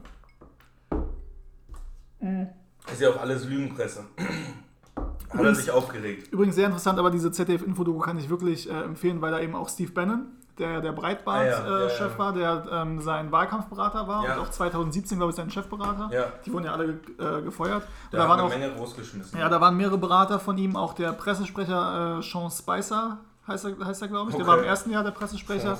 Ist 2.92 3.00
ja 3.00 3.10
auch 3.10 3.20
alles 3.20 3.44
Lügenpresse. 3.46 4.04
Hat 5.30 5.40
er 5.44 5.54
sich 5.54 5.70
aufgeregt. 5.70 6.30
Übrigens 6.32 6.54
sehr 6.56 6.66
interessant, 6.66 6.98
aber 6.98 7.10
diese 7.10 7.32
ZDF-Infodoku 7.32 7.98
kann 8.00 8.18
ich 8.18 8.28
wirklich 8.28 8.68
äh, 8.70 8.82
empfehlen, 8.82 9.20
weil 9.22 9.30
da 9.32 9.40
eben 9.40 9.54
auch 9.54 9.68
Steve 9.68 9.90
Bannon, 9.90 10.26
der 10.58 10.80
der 10.80 10.90
Ah, 10.90 10.94
ja. 10.94 11.00
Breitbart-Chef 11.00 12.12
Ja, 12.12 12.18
war, 12.18 12.32
der 12.32 12.64
ähm, 12.70 13.00
sein 13.00 13.32
Wahlkampfberater 13.32 14.06
war 14.06 14.22
und 14.22 14.42
auch 14.42 14.50
2017, 14.50 15.16
glaube 15.18 15.30
ich, 15.30 15.36
sein 15.36 15.50
Chefberater. 15.50 16.10
Die 16.44 16.52
wurden 16.52 16.64
ja 16.66 16.72
alle 16.72 17.00
äh, 17.18 17.42
gefeuert. 17.42 17.82
Da 18.10 18.18
da 18.18 18.28
waren 18.28 18.38
eine 18.40 18.48
auch, 18.48 18.50
Menge 18.50 18.70
großgeschmissen. 18.74 19.38
ja, 19.38 19.48
da 19.48 19.60
waren 19.60 19.76
mehrere 19.76 19.98
Berater 19.98 20.38
von 20.38 20.58
ihm, 20.58 20.76
auch 20.76 20.94
der 20.94 21.12
Pressesprecher 21.12 22.18
äh, 22.18 22.22
Sean 22.22 22.50
Spicer, 22.50 23.18
heißt 23.48 23.64
er, 23.64 23.84
heißt 23.86 24.02
er 24.02 24.08
glaube 24.08 24.30
ich. 24.30 24.36
Der 24.36 24.44
Okay. 24.46 24.52
war 24.56 24.58
im 24.62 24.64
ersten 24.68 24.90
Jahr 24.90 25.02
der 25.02 25.10
Pressesprecher. 25.10 25.76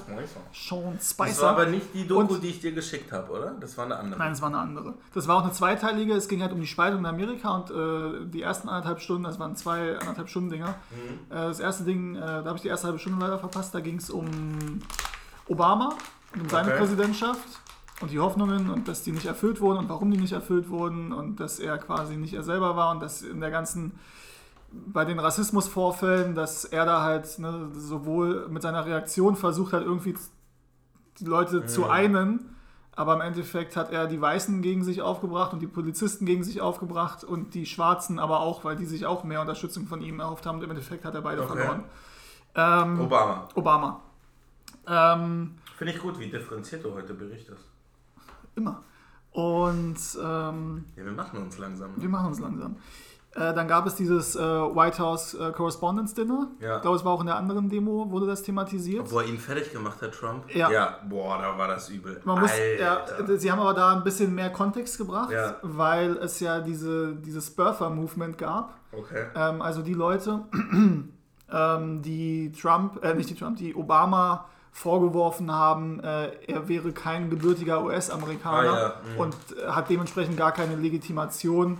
Sean 0.53 0.95
Das 0.97 1.19
war 1.19 1.27
Spicer. 1.29 1.49
aber 1.51 1.67
nicht 1.67 1.95
die 1.95 2.07
Doku, 2.07 2.35
Und- 2.35 2.43
die 2.43 2.49
ich 2.49 2.61
dir 2.61 2.73
geschickt 2.73 3.13
habe, 3.13 3.31
oder? 3.33 3.53
Das 3.61 3.77
war 3.79 3.85
eine 3.85 3.97
andere. 3.97 4.19
Nein, 4.19 4.33
es 4.33 4.41
war 4.43 4.49
eine 4.49 4.59
andere. 4.59 4.95
Das 5.15 5.29
war 5.29 5.37
auch 5.39 5.43
eine 5.45 5.53
zweiteilige. 5.53 6.15
Es 6.15 6.29
ging 6.29 6.43
halt 6.43 6.53
um 6.53 6.61
die 6.61 6.67
Spaltung 6.67 7.01
in 7.01 7.07
Amerika 7.07 7.51
und 7.55 7.71
äh, 7.71 8.27
die 8.27 8.43
ersten 8.43 8.69
anderthalb 8.69 9.01
Stunden, 9.01 9.25
das 9.25 9.39
waren 9.39 9.55
zwei 9.57 9.97
anderthalb 9.99 10.29
Stunden 10.29 10.51
Dinger. 10.51 10.75
Mhm. 10.91 11.31
Äh, 11.31 11.35
das 11.35 11.61
erste 11.61 11.85
Ding, 11.85 12.17
äh, 12.17 12.21
da 12.21 12.45
habe 12.47 12.57
ich 12.57 12.63
die 12.63 12.69
erste 12.69 12.87
halbe 12.89 12.99
Stunde 12.99 13.19
leider 13.25 13.39
verpasst. 13.39 13.75
Da 13.75 13.81
ging 13.81 13.97
es 13.97 14.11
um 14.11 14.29
Obama 15.49 15.95
und 16.35 16.43
um 16.43 16.49
seine 16.49 16.69
Okay. 16.69 16.79
Präsidentschaft 16.79 17.41
und 18.01 18.11
die 18.11 18.19
Hoffnungen 18.19 18.71
und 18.71 18.89
dass 18.89 19.03
die 19.03 19.13
nicht 19.13 19.27
erfüllt 19.27 19.61
wurden 19.61 19.79
und 19.79 19.89
warum 19.89 20.11
die 20.11 20.19
nicht 20.19 20.33
erfüllt 20.33 20.69
wurden 20.69 21.13
und 21.13 21.39
dass 21.41 21.59
er 21.61 21.79
quasi 21.79 22.17
nicht 22.17 22.35
er 22.35 22.43
selber 22.43 22.75
war 22.77 22.91
und 22.91 23.01
dass 23.01 23.23
in 23.23 23.41
der 23.41 23.51
ganzen 23.51 23.93
bei 24.73 25.05
den 25.05 25.19
Rassismusvorfällen, 25.19 26.35
dass 26.35 26.65
er 26.65 26.85
da 26.87 27.03
halt 27.03 27.39
ne, 27.39 27.69
sowohl 27.75 28.49
mit 28.49 28.63
seiner 28.63 28.87
Reaktion 28.87 29.37
versucht 29.37 29.73
hat, 29.73 29.83
irgendwie 29.83 30.15
die 31.21 31.25
Leute 31.25 31.67
zu 31.67 31.89
einen, 31.91 32.55
aber 32.95 33.15
im 33.15 33.21
Endeffekt 33.21 33.77
hat 33.77 33.91
er 33.93 34.07
die 34.07 34.21
Weißen 34.21 34.61
gegen 34.63 34.83
sich 34.85 35.03
aufgebracht 35.03 35.53
und 35.53 35.61
die 35.61 35.67
Polizisten 35.67 36.27
gegen 36.27 36.43
sich 36.45 36.61
aufgebracht 36.61 37.25
und 37.25 37.55
die 37.55 37.67
Schwarzen 37.67 38.19
aber 38.19 38.41
auch, 38.41 38.65
weil 38.65 38.77
die 38.77 38.87
sich 38.87 39.07
auch 39.07 39.25
mehr 39.25 39.41
Unterstützung 39.41 39.87
von 39.87 40.01
ihm 40.03 40.21
erhofft 40.21 40.47
haben. 40.47 40.57
Und 40.59 40.65
im 40.65 40.71
Endeffekt 40.71 41.05
hat 41.05 41.15
er 41.15 41.23
beide 41.23 41.43
Okay. 41.43 41.53
verloren. 41.57 41.85
Ähm, 42.55 43.01
Obama. 43.01 43.49
Obama. 43.55 44.01
Ähm, 44.87 45.55
Finde 45.77 45.93
ich 45.95 46.01
gut, 46.01 46.19
wie 46.19 46.29
differenziert 46.29 46.85
du 46.85 46.93
heute 46.93 47.15
berichtest. 47.15 47.65
immer. 48.57 48.83
Und 49.31 49.97
ähm, 50.23 50.85
Ja, 50.95 51.05
wir 51.07 51.13
machen 51.13 51.39
uns 51.41 51.57
langsam. 51.57 51.91
wir 51.97 52.09
machen 52.11 52.27
uns 52.27 52.41
langsam. 52.41 52.77
Äh, 53.35 53.55
dann 53.55 53.67
gab 53.67 53.87
es 53.87 53.95
dieses 53.95 54.37
äh, 54.37 54.41
White 54.41 54.99
House 54.99 55.33
äh, 55.35 55.53
Correspondence 55.53 56.13
Dinner. 56.13 56.49
Ja. 56.61 56.77
Ich 56.77 56.83
glaube, 56.83 56.99
es 56.99 57.05
war 57.05 57.13
auch 57.13 57.21
in 57.21 57.27
der 57.27 57.37
anderen 57.37 57.71
Demo, 57.71 58.11
wurde 58.11 58.27
das 58.27 58.43
thematisiert. 58.43 59.11
Wo 59.11 59.21
er 59.21 59.27
ihn 59.27 59.39
fertig 59.39 59.73
gemacht 59.73 60.03
hat, 60.03 60.13
Trump? 60.13 60.55
Ja. 60.55 60.99
boah, 61.09 61.39
da 61.39 61.57
war 61.57 61.69
das 61.69 61.89
übel. 61.89 62.21
Man 62.25 62.41
muss, 62.41 62.51
ja, 62.79 63.07
sie 63.39 63.51
haben 63.51 63.61
aber 63.61 63.73
da 63.73 63.95
ein 63.95 64.05
bisschen 64.05 64.35
mehr 64.35 64.51
Kontext 64.51 64.99
gebracht, 64.99 65.31
Ja. 65.31 65.57
weil 65.63 66.19
es 66.19 66.41
ja 66.41 66.61
diese, 66.61 67.15
dieses 67.15 67.51
Birther-Movement 67.51 68.37
gab. 68.37 68.75
Okay. 68.93 69.25
Ähm, 69.35 69.63
also 69.63 69.81
die 69.81 69.95
Leute, 69.95 70.41
ähm, 71.51 72.03
die 72.03 72.53
Trump, 72.53 73.03
äh, 73.03 73.15
nicht 73.15 73.31
die 73.31 73.35
Trump, 73.35 73.57
die 73.57 73.75
Obama 73.75 74.47
vorgeworfen 74.73 75.53
haben, 75.53 76.01
äh, 76.01 76.29
er 76.47 76.69
wäre 76.69 76.93
kein 76.93 77.29
gebürtiger 77.31 77.83
US-Amerikaner 77.85 78.73
Ah, 78.73 78.81
ja, 78.81 78.95
mhm. 79.15 79.21
und 79.21 79.37
äh, 79.59 79.69
hat 79.71 79.91
dementsprechend 79.91 80.37
gar 80.37 80.53
keine 80.53 80.77
Legitimation. 80.77 81.79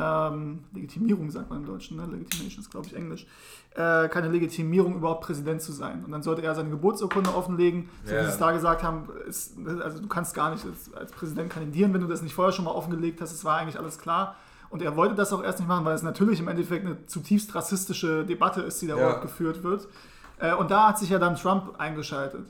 Ähm, 0.00 0.64
Legitimierung 0.72 1.30
sagt 1.30 1.50
man 1.50 1.60
im 1.60 1.66
Deutschen, 1.66 1.96
ne? 1.96 2.06
Legitimation 2.06 2.60
ist, 2.60 2.70
glaube 2.70 2.86
ich, 2.86 2.94
Englisch. 2.94 3.26
Äh, 3.74 4.08
keine 4.08 4.28
Legitimierung, 4.28 4.94
überhaupt 4.96 5.24
Präsident 5.24 5.60
zu 5.62 5.72
sein. 5.72 6.04
Und 6.04 6.12
dann 6.12 6.22
sollte 6.22 6.42
er 6.42 6.54
seine 6.54 6.70
Geburtsurkunde 6.70 7.34
offenlegen. 7.34 7.88
So 8.04 8.14
Ja. 8.14 8.20
wie 8.20 8.24
sie 8.26 8.30
es 8.30 8.38
da 8.38 8.52
gesagt 8.52 8.82
haben, 8.82 9.08
ist, 9.26 9.56
also 9.82 10.00
du 10.00 10.08
kannst 10.08 10.34
gar 10.34 10.50
nicht 10.50 10.64
als, 10.64 10.92
als 10.94 11.12
Präsident 11.12 11.50
kandidieren, 11.50 11.92
wenn 11.94 12.00
du 12.00 12.06
das 12.06 12.22
nicht 12.22 12.34
vorher 12.34 12.52
schon 12.52 12.64
mal 12.64 12.70
offengelegt 12.72 13.20
hast. 13.20 13.32
Es 13.32 13.44
war 13.44 13.58
eigentlich 13.58 13.78
alles 13.78 13.98
klar. 13.98 14.36
Und 14.70 14.82
er 14.82 14.96
wollte 14.96 15.14
das 15.14 15.32
auch 15.32 15.42
erst 15.42 15.58
nicht 15.60 15.68
machen, 15.68 15.84
weil 15.84 15.94
es 15.94 16.02
natürlich 16.02 16.40
im 16.40 16.48
Endeffekt 16.48 16.84
eine 16.84 17.06
zutiefst 17.06 17.54
rassistische 17.54 18.24
Debatte 18.26 18.60
ist, 18.62 18.80
die 18.82 18.86
da 18.86 18.94
überhaupt 18.96 19.22
geführt 19.22 19.62
wird. 19.62 19.88
Äh, 20.38 20.54
und 20.54 20.70
da 20.70 20.88
hat 20.88 20.98
sich 20.98 21.08
ja 21.10 21.18
dann 21.18 21.36
Trump 21.36 21.74
eingeschaltet. 21.78 22.46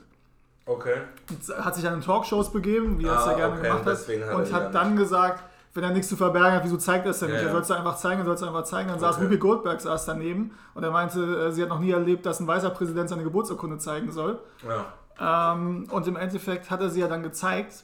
Okay. 0.65 0.95
Und 1.29 1.65
hat 1.65 1.75
sich 1.75 1.83
in 1.85 2.01
Talkshows 2.01 2.51
begeben, 2.51 2.99
wie 2.99 3.05
er 3.05 3.15
es 3.15 3.23
Ah, 3.23 3.31
ja 3.31 3.37
gerne 3.37 3.53
okay, 3.57 3.67
gemacht 3.69 3.85
hat. 3.85 4.35
und 4.35 4.53
hat 4.53 4.75
dann 4.75 4.95
gesagt, 4.95 5.43
wenn 5.73 5.83
er 5.83 5.91
nichts 5.91 6.09
zu 6.09 6.15
verbergen 6.17 6.53
hat, 6.53 6.63
wieso 6.63 6.77
zeigt 6.77 7.05
er 7.05 7.11
es 7.11 7.19
denn 7.19 7.29
Ja, 7.29 7.35
nicht? 7.35 7.45
Er 7.45 7.51
soll 7.51 7.61
es 7.61 7.71
einfach 7.71 7.95
zeigen, 7.97 8.19
er 8.21 8.25
soll 8.25 8.33
es 8.35 8.43
einfach 8.43 8.63
zeigen. 8.63 8.89
Dann 8.89 8.99
saß 8.99 9.15
Okay. 9.15 9.25
Ruby 9.25 9.37
Goldberg 9.37 9.79
saß 9.81 10.05
daneben 10.05 10.51
und 10.73 10.83
er 10.83 10.91
meinte, 10.91 11.19
äh, 11.47 11.51
sie 11.51 11.61
hat 11.61 11.69
noch 11.69 11.79
nie 11.79 11.91
erlebt, 11.91 12.25
dass 12.25 12.39
ein 12.39 12.47
weißer 12.47 12.69
Präsident 12.71 13.09
seine 13.09 13.23
Geburtsurkunde 13.23 13.77
zeigen 13.77 14.11
soll. 14.11 14.39
Ja. 14.67 15.53
Ähm, 15.53 15.87
und 15.91 16.07
im 16.07 16.15
Endeffekt 16.15 16.69
hat 16.71 16.81
er 16.81 16.89
sie 16.89 17.01
ja 17.01 17.07
dann 17.07 17.23
gezeigt 17.23 17.83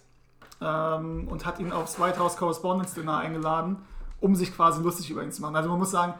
ähm, 0.61 1.27
und 1.27 1.45
hat 1.45 1.59
ihn 1.59 1.71
aufs 1.71 1.99
White 1.99 2.19
House 2.19 2.37
Correspondence 2.37 2.93
Dinner 2.95 3.17
eingeladen, 3.17 3.77
um 4.21 4.35
sich 4.35 4.55
quasi 4.55 4.81
lustig 4.81 5.11
über 5.11 5.23
ihn 5.23 5.31
zu 5.31 5.41
machen. 5.41 5.55
Also 5.55 5.69
man 5.69 5.79
muss 5.79 5.91
sagen, 5.91 6.13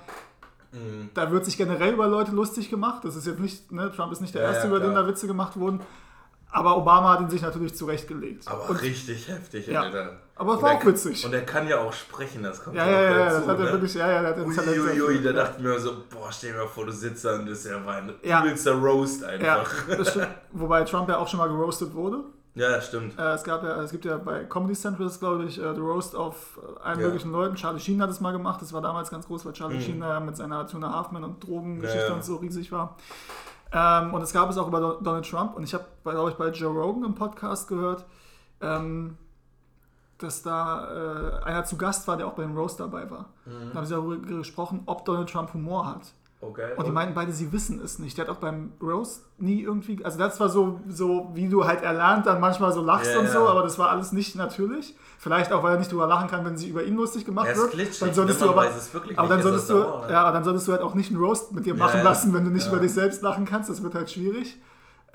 Mhm. 0.72 1.10
da 1.14 1.32
wird 1.32 1.46
sich 1.46 1.56
generell 1.58 1.94
über 1.94 2.06
Leute 2.08 2.32
lustig 2.34 2.70
gemacht. 2.70 3.06
Das 3.06 3.16
ist 3.16 3.26
jetzt 3.26 3.40
nicht, 3.40 3.72
ne, 3.72 3.92
Trump 3.96 4.12
ist 4.12 4.20
nicht 4.20 4.36
der 4.36 4.42
Ja, 4.42 4.50
Erste, 4.52 4.68
über 4.68 4.82
den 4.82 4.94
da 4.94 5.08
Witze 5.08 5.26
gemacht 5.26 5.58
wurden. 5.58 5.80
Aber 6.52 6.76
Obama 6.78 7.14
hat 7.14 7.22
ihn 7.22 7.30
sich 7.30 7.42
natürlich 7.42 7.76
zurechtgelegt. 7.76 8.46
Aber 8.50 8.70
und, 8.70 8.82
richtig 8.82 9.30
heftig, 9.30 9.68
Ja. 9.68 9.82
Alter. 9.84 10.18
Aber 10.36 10.56
es 10.56 10.62
war 10.62 10.72
auch 10.76 10.86
witzig. 10.86 11.26
Und 11.26 11.34
er 11.34 11.46
kann 11.46 11.68
ja 11.68 11.80
auch 11.80 11.94
sprechen, 11.94 12.44
das 12.44 12.64
kommt 12.64 12.76
Ja, 12.76 12.84
auch 12.84 12.88
ja, 12.88 13.02
ja, 13.02 13.10
ja, 13.12 13.18
dazu, 13.26 13.40
das 13.40 13.48
hat 13.48 13.60
er 13.60 13.66
ne? 13.66 13.72
wirklich, 13.72 13.94
ja, 13.94 14.12
ja, 14.12 14.22
der 14.22 14.30
hat 14.32 14.38
ein 14.38 14.56
Talent 14.56 14.78
Uiuiui, 14.80 15.24
da 15.24 15.32
dachte 15.34 15.54
ich 15.58 15.64
mir 15.64 15.80
so, 15.80 15.92
boah, 16.10 16.32
stell 16.32 16.52
dir 16.54 16.60
mal 16.60 16.68
vor, 16.68 16.86
du 16.86 16.92
sitzt 16.92 17.24
da 17.26 17.36
und 17.36 17.46
das 17.50 17.60
ist 17.60 17.72
ja 17.72 17.78
ein 17.78 18.14
Ja. 18.24 18.42
übelster 18.44 18.74
Roast 18.74 19.22
Ja, 19.22 19.28
einfach. 19.30 19.72
das 19.98 20.10
stimmt. 20.12 20.28
Wobei 20.52 20.84
Trump 20.84 21.08
ja 21.10 21.18
auch 21.18 21.28
schon 21.28 21.38
mal 21.40 21.48
geroastet 21.48 21.94
wurde. 21.94 22.20
Ja, 22.58 22.80
stimmt. 22.80 23.20
Äh, 23.20 23.34
es, 23.34 23.44
gab 23.44 23.64
ja, 23.64 23.82
es 23.82 23.92
gibt 23.92 24.06
ja 24.06 24.16
bei 24.18 24.46
Comedy 24.46 24.76
Central, 24.76 25.10
glaube 25.20 25.44
ich, 25.44 25.62
äh, 25.62 25.74
The 25.76 25.82
Roast 25.82 26.16
auf 26.16 26.58
äh, 26.58 26.80
allen 26.86 27.02
Ja. 27.02 27.08
möglichen 27.08 27.34
Leuten. 27.34 27.56
Charlie 27.56 27.82
Sheen 27.82 28.02
hat 28.02 28.10
es 28.10 28.22
mal 28.22 28.32
gemacht. 28.32 28.62
Das 28.62 28.72
war 28.72 28.82
damals 28.82 29.10
ganz 29.12 29.28
groß, 29.28 29.46
weil 29.46 29.52
Charlie 29.52 29.76
Mhm. 29.76 29.82
Sheen 29.82 30.02
äh, 30.02 30.22
mit 30.22 30.38
seiner 30.38 30.66
Tuna 30.66 30.94
Halfman 30.94 31.26
und 31.26 31.44
Drogengeschichte 31.46 32.04
Ja, 32.04 32.08
ja. 32.12 32.14
und 32.14 32.24
so 32.24 32.38
riesig 32.38 32.72
war. 32.72 32.96
Ähm, 33.74 34.14
und 34.14 34.22
es 34.22 34.32
gab 34.32 34.50
es 34.50 34.58
auch 34.58 34.70
über 34.70 34.80
Do- 34.80 35.00
Donald 35.02 35.30
Trump. 35.30 35.58
Und 35.58 35.64
ich 35.64 35.74
habe, 35.74 35.84
glaube 36.06 36.30
ich, 36.30 36.38
bei 36.38 36.48
Joe 36.48 36.72
Rogan 36.74 37.04
im 37.04 37.14
Podcast 37.14 37.68
gehört, 37.68 38.06
ähm, 38.62 39.18
dass 40.18 40.42
da 40.44 41.40
äh, 41.42 41.44
einer 41.44 41.66
zu 41.66 41.78
Gast 41.78 42.08
war, 42.08 42.18
der 42.18 42.28
auch 42.28 42.34
bei 42.34 42.44
dem 42.44 42.56
Roast 42.58 42.80
dabei 42.80 43.10
war. 43.10 43.26
Mhm. 43.46 43.70
Da 43.72 43.76
haben 43.80 43.86
sie 43.86 43.94
darüber 43.94 44.38
gesprochen, 44.38 44.84
ob 44.86 45.06
Donald 45.06 45.30
Trump 45.30 45.54
Humor 45.54 45.88
hat. 45.88 46.14
Okay. 46.42 46.74
Und 46.76 46.86
die 46.86 46.92
meinten 46.92 47.16
beide, 47.16 47.32
sie 47.32 47.52
wissen 47.52 47.82
es 47.84 47.98
nicht. 47.98 48.18
Der 48.18 48.28
hat 48.28 48.32
auch 48.32 48.40
beim 48.40 48.74
Roast 48.82 49.24
nie 49.40 49.62
irgendwie. 49.62 50.04
Also, 50.06 50.20
das 50.20 50.40
war 50.40 50.50
so, 50.50 50.80
so 50.88 51.32
wie 51.34 51.48
du 51.50 51.66
halt 51.66 51.82
erlernt, 51.82 52.28
dann 52.28 52.40
manchmal 52.40 52.72
so 52.72 52.82
lachst 52.82 53.12
Ja, 53.14 53.20
und 53.20 53.30
so, 53.30 53.48
aber 53.48 53.64
das 53.64 53.80
war 53.80 53.90
alles 53.90 54.12
nicht 54.12 54.36
natürlich. 54.36 54.96
Vielleicht 55.18 55.52
auch, 55.52 55.64
weil 55.64 55.74
er 55.74 55.80
nicht 55.80 55.92
drüber 55.92 56.06
lachen 56.08 56.30
kann, 56.30 56.46
wenn 56.46 56.56
sie 56.56 56.70
über 56.70 56.84
ihn 56.84 56.96
lustig 56.98 57.26
gemacht 57.26 57.48
Er 57.48 57.56
wird. 57.56 57.72
glitschig, 57.72 58.00
dann 58.00 58.14
solltest 58.14 58.42
du 58.42 58.50
aber, 58.50 58.58
weiß 58.58 58.76
es 58.76 58.94
wirklich 58.94 59.18
aber 59.18 59.28
dann 59.30 59.42
solltest 59.42 59.70
du, 59.70 59.76
ja, 59.76 60.32
dann 60.32 60.44
solltest 60.44 60.68
du 60.68 60.72
halt 60.74 60.82
auch 60.82 60.94
nicht 60.94 61.10
einen 61.10 61.20
Roast 61.20 61.52
mit 61.52 61.66
dir 61.66 61.74
machen 61.74 62.00
Ja, 62.00 62.04
lassen, 62.04 62.34
wenn 62.34 62.44
du 62.44 62.52
nicht 62.52 62.68
über 62.68 62.78
dich 62.80 62.94
selbst 62.94 63.22
lachen 63.24 63.46
kannst. 63.46 63.70
Das 63.70 63.82
wird 63.82 63.96
halt 63.96 64.12
schwierig. 64.12 64.58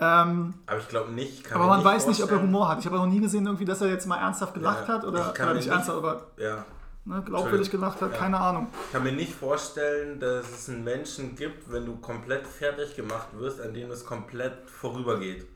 Ähm, 0.02 0.54
Aber 0.66 0.78
ich 0.78 0.88
glaube 0.88 1.12
nicht. 1.12 1.52
Aber 1.52 1.66
man 1.66 1.78
nicht 1.78 1.84
weiß 1.86 2.06
nicht, 2.06 2.22
ob 2.22 2.30
er 2.30 2.36
vorstellen- 2.36 2.42
Humor 2.54 2.68
hat. 2.68 2.78
Ich 2.80 2.86
habe 2.86 2.96
auch 2.98 3.04
noch 3.04 3.12
nie 3.12 3.20
gesehen, 3.20 3.44
irgendwie, 3.46 3.66
dass 3.66 3.80
er 3.82 3.88
jetzt 3.88 4.06
mal 4.06 4.16
ernsthaft 4.16 4.54
gelacht 4.54 4.88
Ja, 4.88 4.94
hat 4.94 5.04
oder, 5.04 5.30
oder 5.30 5.46
nicht 5.54 5.66
nicht- 5.66 5.68
ernsthaft, 5.68 5.98
aber 5.98 6.26
Ja. 6.38 6.64
ne, 7.04 7.22
glaubwürdig 7.24 7.70
gelacht 7.70 8.00
hat. 8.00 8.12
Ja. 8.12 8.16
Keine 8.18 8.38
Ahnung. 8.40 8.68
Ich 8.86 8.92
kann 8.92 9.02
mir 9.02 9.12
nicht 9.12 9.34
vorstellen, 9.34 10.18
dass 10.18 10.48
es 10.50 10.68
einen 10.70 10.84
Menschen 10.84 11.36
gibt, 11.36 11.70
wenn 11.70 11.84
du 11.84 11.96
komplett 11.96 12.46
fertig 12.46 12.96
gemacht 12.96 13.28
wirst, 13.38 13.60
an 13.60 13.74
dem 13.74 13.90
es 13.90 14.04
komplett 14.06 14.54
vorübergeht. 14.70 15.46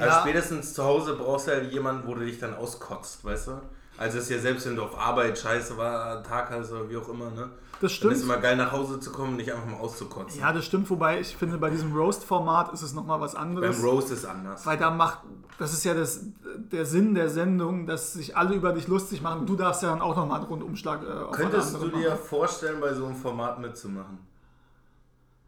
Also 0.00 0.20
spätestens 0.20 0.72
zu 0.74 0.84
Hause 0.84 1.16
brauchst 1.16 1.48
du 1.48 1.50
ja 1.50 1.60
jemanden, 1.60 2.06
wo 2.06 2.14
du 2.14 2.20
dich 2.24 2.38
dann 2.38 2.54
auskotzt, 2.54 3.24
weißt 3.24 3.48
du? 3.48 3.60
Also 3.98 4.18
es 4.18 4.24
ist 4.24 4.30
ja 4.30 4.38
selbst, 4.38 4.64
wenn 4.66 4.76
du 4.76 4.84
auf 4.84 4.96
Arbeit 4.96 5.36
scheiße 5.36 5.76
war, 5.76 6.22
Tag 6.22 6.50
hast 6.50 6.70
oder 6.70 6.88
wie 6.88 6.96
auch 6.96 7.08
immer, 7.08 7.30
ne? 7.30 7.50
Das 7.80 7.92
Dann 7.92 7.96
stimmt. 7.96 8.12
ist 8.14 8.22
immer 8.24 8.38
geil 8.38 8.56
nach 8.56 8.72
Hause 8.72 8.98
zu 8.98 9.12
kommen 9.12 9.30
und 9.30 9.36
nicht 9.36 9.52
einfach 9.52 9.66
mal 9.66 9.76
auszukotzen. 9.78 10.40
Ja, 10.40 10.52
das 10.52 10.64
stimmt, 10.64 10.90
wobei 10.90 11.20
ich 11.20 11.36
finde, 11.36 11.58
bei 11.58 11.70
diesem 11.70 11.94
Roast-Format 11.94 12.72
ist 12.72 12.82
es 12.82 12.92
nochmal 12.92 13.20
was 13.20 13.36
anderes. 13.36 13.76
Beim 13.80 13.88
Roast 13.88 14.10
ist 14.10 14.24
anders. 14.24 14.66
Weil 14.66 14.78
da 14.78 14.90
macht, 14.90 15.20
das 15.58 15.72
ist 15.72 15.84
ja 15.84 15.94
das, 15.94 16.24
der 16.56 16.86
Sinn 16.86 17.14
der 17.14 17.30
Sendung, 17.30 17.86
dass 17.86 18.14
sich 18.14 18.36
alle 18.36 18.56
über 18.56 18.72
dich 18.72 18.88
lustig 18.88 19.22
machen. 19.22 19.46
Du 19.46 19.54
darfst 19.54 19.84
ja 19.84 19.90
dann 19.90 20.00
auch 20.00 20.16
nochmal 20.16 20.40
einen 20.40 20.48
Rundumschlag 20.48 21.04
äh, 21.04 21.10
auf 21.12 21.36
Könntest 21.36 21.74
du 21.80 21.88
dir 21.88 22.10
machen. 22.10 22.20
vorstellen, 22.24 22.80
bei 22.80 22.92
so 22.94 23.06
einem 23.06 23.14
Format 23.14 23.60
mitzumachen? 23.60 24.18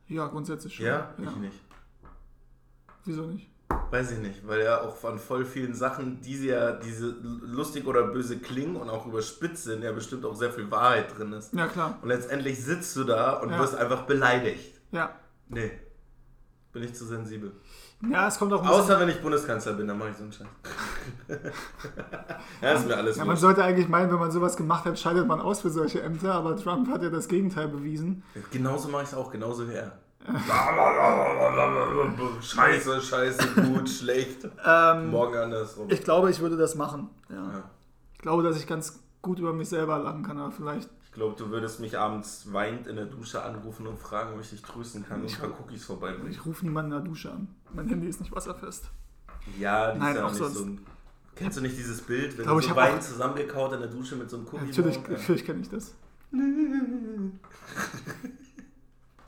Ja, 0.06 0.28
grundsätzlich 0.28 0.74
schon. 0.76 0.86
Ja? 0.86 1.10
Ich 1.18 1.36
nicht. 1.36 1.60
Wieso 3.06 3.22
nicht? 3.22 3.49
Weiß 3.90 4.12
ich 4.12 4.18
nicht, 4.18 4.46
weil 4.46 4.62
ja 4.62 4.80
auch 4.82 4.96
von 4.96 5.18
voll 5.18 5.44
vielen 5.44 5.74
Sachen, 5.74 6.20
die 6.20 6.36
sie 6.36 6.48
ja 6.48 6.72
diese 6.72 7.06
lustig 7.42 7.86
oder 7.86 8.04
böse 8.04 8.38
klingen 8.38 8.76
und 8.76 8.88
auch 8.88 9.06
überspitzt 9.06 9.64
sind, 9.64 9.82
ja 9.82 9.90
bestimmt 9.92 10.24
auch 10.24 10.34
sehr 10.36 10.52
viel 10.52 10.70
Wahrheit 10.70 11.16
drin 11.18 11.32
ist. 11.32 11.52
Ja, 11.52 11.66
klar. 11.66 11.98
Und 12.00 12.08
letztendlich 12.08 12.62
sitzt 12.64 12.94
du 12.96 13.04
da 13.04 13.34
und 13.34 13.50
Ja. 13.50 13.58
wirst 13.58 13.74
einfach 13.74 14.02
beleidigt. 14.02 14.80
Ja. 14.92 15.10
Nee. 15.48 15.72
Bin 16.72 16.84
ich 16.84 16.94
zu 16.94 17.04
sensibel. 17.04 17.52
Ja, 18.08 18.28
es 18.28 18.38
kommt 18.38 18.52
auch 18.52 18.64
Außer 18.66 18.98
wenn 19.00 19.08
ich 19.08 19.20
Bundeskanzler 19.20 19.72
bin, 19.74 19.88
dann 19.88 19.98
mache 19.98 20.10
ich 20.10 20.16
so 20.16 20.22
einen 20.22 20.32
Scheiß. 20.32 20.46
ja, 22.62 22.72
ist 22.72 22.86
mir 22.86 22.96
alles 22.96 23.16
Ja, 23.16 23.24
man 23.24 23.36
sollte 23.36 23.62
eigentlich 23.62 23.88
meinen, 23.88 24.10
wenn 24.10 24.18
man 24.20 24.30
sowas 24.30 24.56
gemacht 24.56 24.84
hat, 24.84 24.98
scheidet 24.98 25.26
man 25.26 25.40
aus 25.40 25.60
für 25.60 25.70
solche 25.70 26.00
Ämter, 26.00 26.32
aber 26.34 26.56
Trump 26.56 26.88
hat 26.88 27.02
ja 27.02 27.10
das 27.10 27.28
Gegenteil 27.28 27.68
bewiesen. 27.68 28.22
Genauso 28.52 28.88
mache 28.88 29.02
ich 29.02 29.08
es 29.08 29.14
auch, 29.14 29.30
genauso 29.30 29.68
wie 29.68 29.74
er. 29.74 29.98
Scheiße, 32.42 33.00
scheiße, 33.00 33.48
gut, 33.62 33.88
schlecht. 33.98 34.48
Ähm, 34.64 35.10
Morgen 35.10 35.36
andersrum. 35.36 35.88
ich 35.90 36.02
glaube, 36.02 36.30
ich 36.30 36.40
würde 36.40 36.56
das 36.56 36.74
machen. 36.74 37.08
Ja. 37.28 37.36
Ja. 37.36 37.70
Ich 38.14 38.18
glaube, 38.20 38.42
dass 38.42 38.56
ich 38.58 38.66
ganz 38.66 39.00
gut 39.22 39.38
über 39.38 39.52
mich 39.52 39.68
selber 39.68 39.98
lachen 39.98 40.22
kann, 40.22 40.38
aber 40.38 40.52
vielleicht. 40.52 40.88
Ich 41.04 41.12
glaube, 41.12 41.34
du 41.36 41.50
würdest 41.50 41.80
mich 41.80 41.98
abends 41.98 42.52
weinend 42.52 42.86
in 42.86 42.96
der 42.96 43.06
Dusche 43.06 43.42
anrufen 43.42 43.86
und 43.86 43.98
fragen, 43.98 44.34
ob 44.34 44.40
ich 44.40 44.50
dich 44.50 44.62
trösten 44.62 45.04
kann 45.06 45.20
und 45.20 45.26
Ich- 45.26 45.42
ein 45.42 45.50
paar 45.50 45.60
Cookies 45.60 45.84
vorbeibringen. 45.84 46.30
Ich 46.30 46.44
rufe 46.46 46.64
niemanden 46.64 46.92
in 46.92 46.98
der 46.98 47.06
Dusche 47.08 47.32
an. 47.32 47.48
Mein 47.72 47.88
Handy 47.88 48.06
ist 48.08 48.20
nicht 48.20 48.32
wasserfest. 48.32 48.90
Ja, 49.58 49.92
die 49.92 49.98
Nein, 49.98 50.10
ist 50.10 50.16
ja 50.16 50.22
auch 50.22 50.26
auch 50.28 50.32
nicht 50.32 50.38
sonst. 50.42 50.54
so 50.54 50.64
ein... 50.64 50.86
Kennst 51.34 51.56
du 51.58 51.62
nicht 51.62 51.76
dieses 51.76 52.02
Bild, 52.02 52.36
wenn 52.36 52.44
Glaub, 52.44 52.60
du 52.60 52.68
so 52.68 52.76
Wein 52.76 53.00
zusammengekaut 53.00 53.72
in 53.72 53.80
der 53.80 53.88
Dusche 53.88 54.16
mit 54.16 54.28
so 54.28 54.36
einem 54.36 54.46
Cookie? 54.46 54.66
Natürlich, 54.66 54.98
morgen? 54.98 55.12
natürlich 55.14 55.44
kenne 55.44 55.60
ich 55.62 55.70
das. 55.70 55.94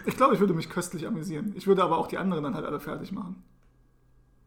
Ich 0.06 0.16
glaube, 0.16 0.34
ich 0.34 0.40
würde 0.40 0.54
mich 0.54 0.68
köstlich 0.68 1.06
amüsieren. 1.06 1.52
Ich 1.56 1.66
würde 1.66 1.82
aber 1.82 1.98
auch 1.98 2.06
die 2.08 2.18
anderen 2.18 2.44
dann 2.44 2.54
halt 2.54 2.64
alle 2.66 2.80
fertig 2.80 3.12
machen. 3.12 3.42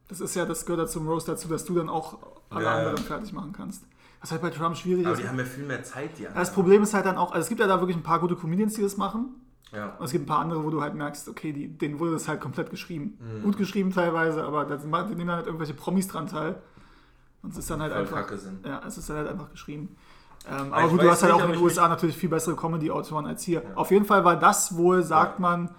Das 0.08 0.20
ist 0.22 0.36
ja, 0.36 0.46
das 0.46 0.66
gehört 0.66 0.82
ja 0.82 0.88
zum 0.88 1.08
Roast 1.08 1.28
dazu, 1.28 1.48
dass 1.48 1.66
du 1.66 1.76
dann 1.76 1.90
auch 1.90 2.18
alle 2.50 2.66
Ja, 2.66 2.72
ja. 2.72 2.78
anderen 2.90 2.98
fertig 3.06 3.34
machen 3.34 3.54
kannst. 3.54 3.84
Was 4.22 4.32
halt 4.32 4.42
bei 4.42 4.50
Trump 4.50 4.76
schwierig 4.78 5.06
Aber 5.06 5.14
ist. 5.16 5.22
die 5.24 5.28
haben 5.28 5.38
ja 5.40 5.46
viel 5.46 5.66
mehr 5.66 5.84
Zeit, 5.84 6.18
die 6.18 6.24
Das 6.24 6.32
anderen. 6.36 6.54
Problem 6.54 6.84
ist 6.84 6.94
halt 6.94 7.06
dann 7.06 7.18
auch, 7.18 7.32
also 7.32 7.42
es 7.44 7.50
gibt 7.50 7.60
ja 7.60 7.68
da 7.68 7.80
wirklich 7.80 7.98
ein 7.98 8.04
paar 8.04 8.20
gute 8.20 8.36
Comedians, 8.36 8.74
die 8.76 8.82
das 8.82 8.98
machen. 8.98 9.36
Ja. 9.72 9.96
Und 9.98 10.06
es 10.06 10.12
gibt 10.12 10.24
ein 10.24 10.28
paar 10.28 10.40
andere, 10.40 10.64
wo 10.64 10.70
du 10.70 10.82
halt 10.82 10.94
merkst, 10.96 11.28
okay, 11.28 11.52
die, 11.52 11.68
denen 11.68 12.00
wurde 12.00 12.12
das 12.14 12.28
halt 12.28 12.40
komplett 12.40 12.70
geschrieben. 12.70 13.18
Mhm. 13.20 13.44
Gut 13.44 13.58
geschrieben 13.58 13.92
teilweise, 13.92 14.44
aber 14.44 14.66
da 14.66 14.78
nehmen 14.78 15.28
dann 15.28 15.30
halt 15.38 15.48
irgendwelche 15.48 15.74
Promis 15.74 16.08
dran 16.08 16.28
teil. 16.28 16.62
Und 17.42 17.52
es 17.52 17.58
ist 17.60 17.70
dann 17.70 17.82
halt 17.82 17.92
Voll 17.92 18.02
einfach. 18.02 18.18
kacke 18.18 18.38
sind. 18.38 18.66
Ja, 18.66 18.82
es 18.88 18.98
ist 18.98 19.10
halt 19.10 19.28
einfach 19.28 19.52
geschrieben. 19.52 19.96
Ähm, 20.48 20.74
Aber 20.74 20.90
gut, 20.90 21.02
du 21.02 21.10
hast 21.10 21.24
halt 21.24 21.34
nicht, 21.34 21.42
auch 21.42 21.48
in 21.48 21.54
den 21.56 21.62
USA 21.64 21.88
natürlich 21.88 22.18
viel 22.18 22.30
bessere 22.30 22.56
Comedy-Autoren 22.56 23.26
als 23.26 23.44
hier. 23.44 23.64
Ja. 23.64 23.76
Auf 23.76 23.92
jeden 23.92 24.06
Fall 24.06 24.24
war 24.24 24.38
das 24.38 24.76
wohl, 24.78 25.02
sagt 25.04 25.40
Ja. 25.40 25.42
man 25.42 25.70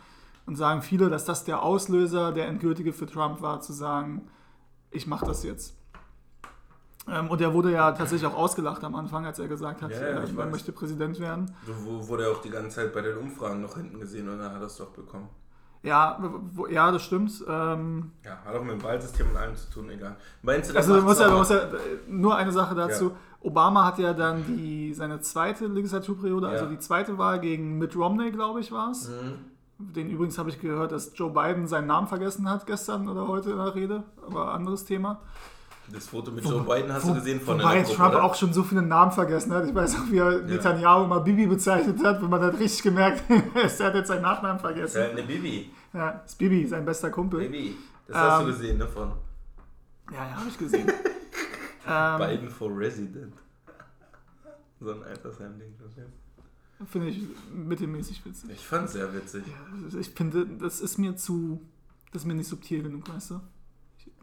und 0.46 0.56
sagen 0.56 0.82
viele, 0.82 1.08
dass 1.08 1.24
das 1.24 1.44
der 1.44 1.62
Auslöser, 1.62 2.32
der 2.32 2.46
endgültige 2.48 2.92
für 2.92 3.06
Trump 3.06 3.40
war, 3.42 3.60
zu 3.60 3.72
sagen, 3.72 4.28
ich 4.90 5.06
mache 5.06 5.26
das 5.26 5.42
jetzt. 5.44 5.74
Ähm, 7.08 7.28
und 7.28 7.40
er 7.40 7.54
wurde 7.54 7.70
ja 7.70 7.92
tatsächlich 7.92 8.26
auch 8.28 8.36
ausgelacht 8.36 8.82
am 8.82 8.96
Anfang, 8.96 9.24
als 9.26 9.38
er 9.38 9.46
gesagt 9.46 9.82
hat, 9.82 9.92
Ja, 9.92 9.96
äh, 9.98 10.24
ich 10.24 10.30
er 10.30 10.36
weiß. 10.36 10.50
möchte 10.50 10.72
Präsident 10.72 11.20
werden. 11.20 11.54
Du 11.64 11.72
wo- 11.84 12.08
wurde 12.08 12.24
ja 12.24 12.30
auch 12.32 12.40
die 12.40 12.50
ganze 12.50 12.70
Zeit 12.76 12.92
bei 12.92 13.00
den 13.02 13.16
Umfragen 13.16 13.60
noch 13.60 13.76
hinten 13.76 14.00
gesehen 14.00 14.28
und 14.28 14.38
dann 14.38 14.52
hat 14.52 14.60
er 14.60 14.66
es 14.66 14.76
doch 14.76 14.90
bekommen. 14.90 15.28
Ja, 15.86 16.18
wo, 16.52 16.66
ja, 16.66 16.90
das 16.90 17.02
stimmt. 17.02 17.32
Ähm, 17.48 18.10
Ja, 18.24 18.38
hat 18.44 18.54
auch 18.54 18.62
mit 18.62 18.72
dem 18.72 18.82
Wahlsystem 18.82 19.30
und 19.30 19.36
allem 19.36 19.54
zu 19.56 19.70
tun, 19.70 19.88
egal. 19.90 20.16
Meinst 20.42 20.70
du, 20.70 20.76
Also 20.76 21.00
muss 21.00 21.18
ja, 21.18 21.30
muss 21.30 21.48
ja, 21.50 21.56
äh, 21.58 21.68
nur 22.08 22.36
eine 22.36 22.52
Sache 22.52 22.74
dazu. 22.74 23.04
Ja. 23.10 23.16
Obama 23.40 23.84
hat 23.84 23.98
ja 23.98 24.12
dann 24.12 24.44
die, 24.46 24.92
seine 24.92 25.20
zweite 25.20 25.66
Legislaturperiode, 25.66 26.48
also 26.48 26.64
Ja. 26.64 26.70
die 26.70 26.78
zweite 26.80 27.16
Wahl 27.18 27.38
gegen 27.38 27.78
Mitt 27.78 27.94
Romney, 27.96 28.32
glaube 28.32 28.60
ich, 28.60 28.72
war 28.72 28.90
es. 28.90 29.08
Mhm. 29.08 29.38
Den 29.78 30.10
übrigens 30.10 30.38
habe 30.38 30.48
ich 30.48 30.58
gehört, 30.60 30.90
dass 30.90 31.12
Joe 31.16 31.30
Biden 31.30 31.66
seinen 31.68 31.86
Namen 31.86 32.08
vergessen 32.08 32.50
hat 32.50 32.66
gestern 32.66 33.08
oder 33.08 33.28
heute 33.28 33.50
in 33.50 33.58
der 33.58 33.74
Rede, 33.74 34.02
aber 34.26 34.52
anderes 34.54 34.84
Thema. 34.86 35.20
Das 35.92 36.08
Foto 36.08 36.32
mit 36.32 36.44
Joe 36.44 36.62
Biden 36.64 36.92
hast 36.92 37.04
Wo- 37.04 37.08
du 37.10 37.14
gesehen 37.14 37.40
von 37.40 37.58
Wobei 37.60 37.74
der 37.76 37.84
Trump 37.84 38.14
oder? 38.14 38.24
auch 38.24 38.34
schon 38.34 38.52
so 38.52 38.64
viele 38.64 38.82
Namen 38.82 39.12
vergessen 39.12 39.52
hat. 39.52 39.66
Ich 39.68 39.74
weiß 39.74 39.94
auch, 39.96 40.10
wie 40.10 40.18
er 40.18 40.40
Netanyahu 40.42 41.04
immer 41.04 41.20
Bibi 41.20 41.46
bezeichnet 41.46 42.02
hat, 42.04 42.20
wenn 42.20 42.28
man 42.28 42.40
hat 42.42 42.58
richtig 42.58 42.82
gemerkt, 42.82 43.22
er 43.54 43.86
hat 43.86 43.94
jetzt 43.94 44.08
seinen 44.08 44.22
Nachnamen 44.22 44.60
Das 44.60 44.72
vergessen. 44.72 45.00
halt 45.00 45.12
eine 45.12 45.22
Bibi. 45.22 45.70
Ja, 45.92 46.10
ist 46.26 46.36
Bibi, 46.38 46.66
sein 46.66 46.84
bester 46.84 47.10
Kumpel. 47.10 47.38
Baby. 47.40 47.76
Das 48.08 48.16
hast 48.16 48.40
Ähm, 48.40 48.46
du 48.46 48.52
gesehen 48.52 48.78
davon. 48.80 49.12
Ja, 50.12 50.26
ja, 50.28 50.36
habe 50.36 50.48
ich 50.48 50.58
gesehen. 50.58 50.88
ähm, 51.88 52.18
Biden 52.18 52.50
for 52.50 52.76
Resident. 52.76 53.32
So 54.80 54.90
ein 54.92 55.02
Altersheim-Ding. 55.04 55.74
das. 55.78 56.88
Finde 56.90 57.08
ich 57.08 57.22
mittelmäßig 57.54 58.24
witzig. 58.26 58.50
Ich 58.50 58.66
fand's 58.66 58.92
sehr 58.92 59.12
witzig. 59.14 59.44
Ja, 59.46 59.98
ich 59.98 60.10
finde, 60.10 60.46
das 60.60 60.80
ist 60.80 60.98
mir 60.98 61.16
zu. 61.16 61.60
Das 62.12 62.22
ist 62.22 62.26
mir 62.26 62.34
nicht 62.34 62.48
subtil 62.48 62.82
genug, 62.82 63.08
weißt 63.12 63.30
du? 63.30 63.40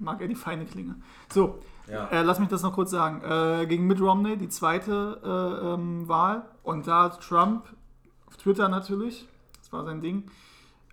Mag 0.04 0.22
eher 0.22 0.28
die 0.28 0.36
feine 0.36 0.66
Klinge. 0.66 0.96
So, 1.32 1.60
Ja. 1.88 2.08
äh, 2.10 2.22
lass 2.24 2.40
mich 2.40 2.50
das 2.50 2.62
noch 2.64 2.74
kurz 2.74 2.92
sagen. 2.92 3.22
Äh, 3.24 3.66
gegen 3.68 3.88
Mitt 3.88 4.00
Romney, 4.02 4.38
die 4.38 4.50
zweite 4.50 5.20
äh, 5.24 5.74
ähm, 5.74 6.08
Wahl. 6.08 6.44
Und 6.64 6.88
da 6.88 7.04
hat 7.04 7.22
Trump, 7.22 7.64
auf 8.28 8.38
Twitter 8.38 8.70
natürlich, 8.70 9.28
das 9.62 9.72
war 9.74 9.84
sein 9.86 10.02
Ding, 10.02 10.24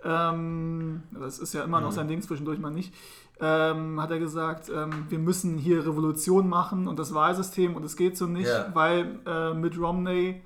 ähm, 0.04 1.02
das 1.12 1.38
ist 1.38 1.52
ja 1.54 1.62
immer 1.64 1.80
noch 1.80 1.90
Mhm. 1.90 1.94
sein 1.94 2.08
Ding, 2.08 2.22
zwischendurch 2.22 2.58
mal 2.58 2.70
nicht, 2.70 2.94
ähm, 3.40 4.00
hat 4.00 4.10
er 4.10 4.18
gesagt, 4.18 4.68
ähm, 4.74 5.06
wir 5.08 5.18
müssen 5.18 5.58
hier 5.58 5.86
Revolution 5.86 6.48
machen 6.48 6.88
und 6.88 6.98
das 6.98 7.14
Wahlsystem 7.14 7.74
und 7.76 7.84
es 7.84 7.96
geht 7.96 8.16
so 8.16 8.26
nicht, 8.26 8.48
Ja. 8.48 8.66
weil 8.74 9.18
äh, 9.26 9.54
Mitt 9.54 9.78
Romney 9.78 10.42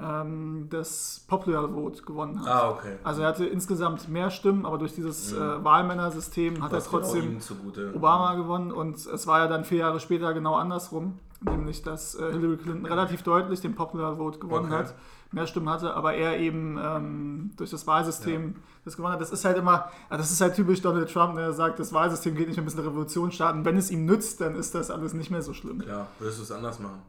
ähm, 0.00 0.66
das 0.70 1.24
Popular 1.28 1.68
Vote 1.68 2.02
gewonnen 2.02 2.40
hat. 2.40 2.48
Ah, 2.48 2.70
okay. 2.70 2.96
Also 3.04 3.22
er 3.22 3.28
hatte 3.28 3.46
insgesamt 3.46 4.08
mehr 4.08 4.30
Stimmen, 4.30 4.66
aber 4.66 4.78
durch 4.78 4.94
dieses 4.94 5.32
Mhm. 5.32 5.38
äh, 5.42 5.64
Wahlmännersystem 5.64 6.62
hat 6.62 6.72
Was 6.72 6.86
er 6.86 6.90
genau 7.00 7.38
trotzdem. 7.38 7.94
Obama 7.94 8.34
gewonnen 8.34 8.72
und 8.72 8.96
es 8.96 9.26
war 9.26 9.38
ja 9.40 9.46
dann 9.46 9.64
vier 9.64 9.78
Jahre 9.78 10.00
später 10.00 10.34
genau 10.34 10.54
andersrum, 10.56 11.18
nämlich 11.42 11.82
dass 11.82 12.14
äh, 12.16 12.32
Hillary 12.32 12.56
Clinton 12.56 12.86
relativ 12.86 13.22
deutlich 13.22 13.60
den 13.60 13.74
Popular 13.74 14.16
Vote 14.16 14.38
gewonnen 14.38 14.66
Okay. 14.66 14.74
hat, 14.76 14.94
mehr 15.30 15.46
Stimmen 15.46 15.68
hatte, 15.68 15.94
aber 15.94 16.14
er 16.14 16.38
eben 16.38 16.78
ähm, 16.82 17.50
durch 17.56 17.70
das 17.70 17.86
Wahlsystem 17.86 18.56
das 18.84 18.96
gewonnen 18.96 19.14
hat. 19.14 19.20
Das 19.20 19.30
ist 19.30 19.44
halt 19.44 19.56
immer, 19.58 19.90
ja, 20.10 20.16
das 20.16 20.30
ist 20.30 20.40
halt 20.40 20.54
typisch 20.54 20.80
Donald 20.82 21.12
Trump, 21.12 21.36
der 21.36 21.52
sagt, 21.52 21.78
das 21.78 21.92
Wahlsystem 21.92 22.34
geht 22.34 22.48
nicht, 22.48 22.56
wir 22.56 22.62
müssen 22.64 22.78
eine 22.78 22.88
Revolution 22.88 23.30
starten. 23.32 23.64
Wenn 23.64 23.76
es 23.76 23.90
ihm 23.90 24.06
nützt, 24.06 24.40
dann 24.40 24.54
ist 24.56 24.74
das 24.74 24.90
alles 24.90 25.12
nicht 25.14 25.30
mehr 25.30 25.42
so 25.42 25.52
schlimm. 25.52 25.78
Klar, 25.80 26.06
würdest 26.18 26.38
du 26.38 26.42
es 26.42 26.52
anders 26.52 26.78
machen? 26.80 27.00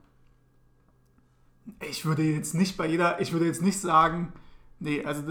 Ich 1.89 2.05
würde 2.05 2.21
jetzt 2.23 2.53
nicht 2.53 2.77
bei 2.77 2.85
jeder, 2.87 3.19
ich 3.19 3.33
würde 3.33 3.45
jetzt 3.45 3.61
nicht 3.61 3.79
sagen, 3.79 4.31
nee, 4.79 5.03
also 5.03 5.21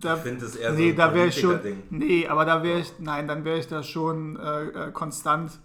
da, 0.00 0.14
Ich 0.16 0.20
finde 0.20 0.46
es 0.46 0.54
eher 0.56 0.72
nee, 0.72 0.84
so 0.88 0.90
ein 0.90 0.96
da 0.96 1.14
wäre 1.14 1.26
ich 1.28 1.40
schon. 1.40 1.58
Nee, 1.90 2.26
aber 2.28 2.44
da 2.44 2.62
wäre 2.62 2.80
ich. 2.80 2.92
Nein, 2.98 3.26
dann 3.26 3.44
wäre 3.44 3.58
ich 3.58 3.66
da 3.66 3.82
schon 3.82 4.38
äh, 4.38 4.64
äh, 4.66 4.92
konstant, 4.92 5.58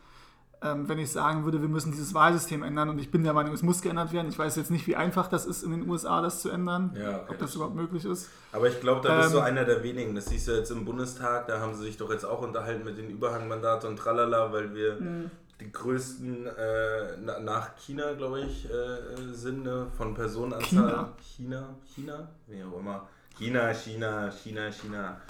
ähm, 0.63 0.89
wenn 0.89 0.97
ich 0.97 1.11
sagen 1.11 1.45
würde, 1.45 1.61
wir 1.61 1.69
müssen 1.69 1.91
dieses 1.91 2.13
Wahlsystem 2.15 2.63
ändern. 2.63 2.89
Und 2.89 2.97
ich 2.97 3.11
bin 3.11 3.23
der 3.23 3.33
Meinung, 3.33 3.53
es 3.53 3.61
muss 3.61 3.81
geändert 3.83 4.13
werden. 4.13 4.29
Ich 4.29 4.39
weiß 4.39 4.55
jetzt 4.55 4.71
nicht, 4.71 4.87
wie 4.87 4.95
einfach 4.95 5.27
das 5.27 5.45
ist 5.45 5.61
in 5.61 5.71
den 5.71 5.87
USA, 5.87 6.21
das 6.23 6.41
zu 6.41 6.49
ändern. 6.49 6.95
Ja, 6.99 7.17
okay, 7.17 7.25
ob 7.29 7.37
das 7.37 7.39
das 7.49 7.55
überhaupt 7.55 7.75
möglich 7.75 8.05
ist. 8.05 8.29
Aber 8.51 8.67
ich 8.67 8.79
glaube, 8.81 9.07
da 9.07 9.17
bist 9.21 9.33
du 9.33 9.37
Ähm, 9.37 9.43
einer 9.43 9.65
der 9.65 9.83
wenigen. 9.83 10.15
Das 10.15 10.25
siehst 10.25 10.47
du 10.47 10.53
jetzt 10.53 10.71
im 10.71 10.85
Bundestag, 10.85 11.45
da 11.47 11.59
haben 11.59 11.75
sie 11.75 11.83
sich 11.83 11.97
doch 11.97 12.09
jetzt 12.09 12.25
auch 12.25 12.41
unterhalten 12.41 12.83
mit 12.83 12.97
den 12.97 13.09
Überhangmandaten 13.11 13.89
und 13.89 13.97
tralala, 13.97 14.51
weil 14.51 14.73
wir 14.73 14.95
Mhm. 14.99 15.29
Die 15.59 15.71
größten 15.71 16.47
äh, 16.47 17.17
na, 17.21 17.39
nach 17.39 17.77
China, 17.77 18.13
glaube 18.13 18.41
ich, 18.41 18.69
äh, 18.69 19.33
sind 19.33 19.63
ne, 19.63 19.87
von 19.97 20.13
Personenanzahl. 20.13 20.69
China? 20.69 21.13
China, 21.21 21.75
China, 21.93 22.27
wie 22.47 22.63
auch 22.63 22.79
immer. 22.79 23.07
China, 23.37 23.73
China, 23.73 24.31
China, 24.31 24.71
China. 24.71 25.21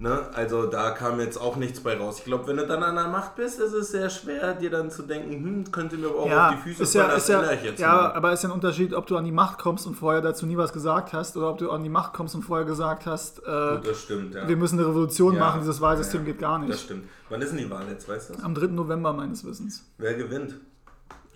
Ne? 0.00 0.28
Also 0.32 0.66
da 0.66 0.92
kam 0.92 1.18
jetzt 1.18 1.40
auch 1.40 1.56
nichts 1.56 1.80
bei 1.80 1.96
raus. 1.98 2.18
Ich 2.18 2.24
glaube, 2.24 2.46
wenn 2.46 2.56
du 2.56 2.64
dann 2.68 2.84
an 2.84 2.94
der 2.94 3.08
Macht 3.08 3.34
bist, 3.34 3.58
ist 3.58 3.72
es 3.72 3.90
sehr 3.90 4.08
schwer, 4.08 4.54
dir 4.54 4.70
dann 4.70 4.92
zu 4.92 5.02
denken, 5.02 5.32
hm, 5.32 5.72
könnte 5.72 5.96
mir 5.96 6.06
aber 6.06 6.20
auch 6.20 6.28
Ja, 6.28 6.48
auf 6.50 6.54
die 6.54 6.60
Füße 6.70 6.82
ist 6.84 6.94
ja, 6.94 7.04
fallen, 7.06 7.16
ist 7.16 7.28
ja, 7.28 7.52
ich 7.52 7.62
jetzt 7.64 7.80
ja 7.80 7.88
mal. 7.94 8.12
aber 8.12 8.32
ist 8.32 8.42
ja 8.44 8.48
ein 8.48 8.52
Unterschied, 8.52 8.94
ob 8.94 9.06
du 9.08 9.16
an 9.16 9.24
die 9.24 9.32
Macht 9.32 9.58
kommst 9.58 9.88
und 9.88 9.96
vorher 9.96 10.20
dazu 10.22 10.46
nie 10.46 10.56
was 10.56 10.72
gesagt 10.72 11.12
hast 11.12 11.36
oder 11.36 11.50
ob 11.50 11.58
du 11.58 11.72
an 11.72 11.82
die 11.82 11.88
Macht 11.88 12.12
kommst 12.12 12.36
und 12.36 12.42
vorher 12.42 12.64
gesagt 12.64 13.06
hast, 13.06 13.40
äh, 13.40 13.42
Gut, 13.42 13.88
das 13.88 14.00
stimmt, 14.02 14.34
ja. 14.36 14.46
wir 14.46 14.56
müssen 14.56 14.78
eine 14.78 14.86
Revolution 14.88 15.36
machen, 15.36 15.62
dieses 15.62 15.80
Wahlsystem 15.80 16.24
geht 16.24 16.38
gar 16.38 16.60
Das 16.60 16.68
nicht. 16.68 16.80
stimmt. 16.80 17.08
Wann 17.28 17.42
ist 17.42 17.50
denn 17.50 17.58
die 17.58 17.68
Wahl 17.68 17.88
jetzt, 17.90 18.08
weißt 18.08 18.30
du 18.30 18.34
das? 18.34 18.44
Am 18.44 18.54
3. 18.54 18.66
November 18.68 19.12
meines 19.12 19.44
Wissens. 19.44 19.84
Wer 19.98 20.14
gewinnt? 20.14 20.54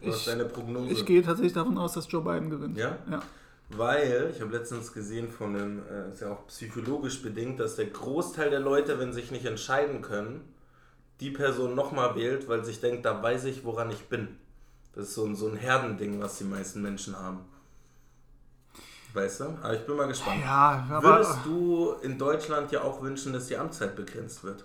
Was 0.04 0.14
ist 0.14 0.20
Ich- 0.20 0.24
deine 0.26 0.44
Prognose? 0.44 0.86
Ich 0.92 1.04
gehe 1.04 1.20
tatsächlich 1.22 1.52
davon 1.52 1.76
aus, 1.78 1.94
dass 1.94 2.10
Joe 2.10 2.22
Biden 2.22 2.48
gewinnt. 2.48 2.76
Ja? 2.78 2.96
Ja. 3.10 3.20
Weil, 3.76 4.32
ich 4.34 4.40
habe 4.40 4.56
letztens 4.56 4.92
gesehen 4.92 5.30
von 5.30 5.54
einem, 5.54 5.82
äh, 5.90 6.10
ist 6.12 6.20
ja 6.20 6.32
auch 6.32 6.46
psychologisch 6.46 7.22
bedingt, 7.22 7.58
dass 7.58 7.76
der 7.76 7.86
Großteil 7.86 8.50
der 8.50 8.60
Leute, 8.60 8.98
wenn 8.98 9.12
sie 9.12 9.20
sich 9.20 9.30
nicht 9.30 9.46
entscheiden 9.46 10.02
können, 10.02 10.42
die 11.20 11.30
Person 11.30 11.74
nochmal 11.74 12.14
wählt, 12.16 12.48
weil 12.48 12.64
sich 12.64 12.80
denkt, 12.80 13.06
da 13.06 13.22
weiß 13.22 13.44
ich, 13.44 13.64
woran 13.64 13.90
ich 13.90 14.08
bin. 14.08 14.36
Das 14.94 15.08
ist 15.08 15.14
so 15.14 15.24
ein, 15.24 15.36
so 15.36 15.48
ein 15.48 15.56
Herdending, 15.56 16.20
was 16.20 16.38
die 16.38 16.44
meisten 16.44 16.82
Menschen 16.82 17.18
haben. 17.18 17.40
Weißt 19.14 19.40
du? 19.40 19.44
Aber 19.62 19.74
ich 19.74 19.86
bin 19.86 19.96
mal 19.96 20.08
gespannt. 20.08 20.40
Ja, 20.42 20.86
Würdest 21.02 21.38
du 21.44 21.92
in 22.02 22.18
Deutschland 22.18 22.72
ja 22.72 22.82
auch 22.82 23.02
wünschen, 23.02 23.32
dass 23.32 23.46
die 23.46 23.56
Amtszeit 23.56 23.94
begrenzt 23.94 24.42
wird? 24.42 24.64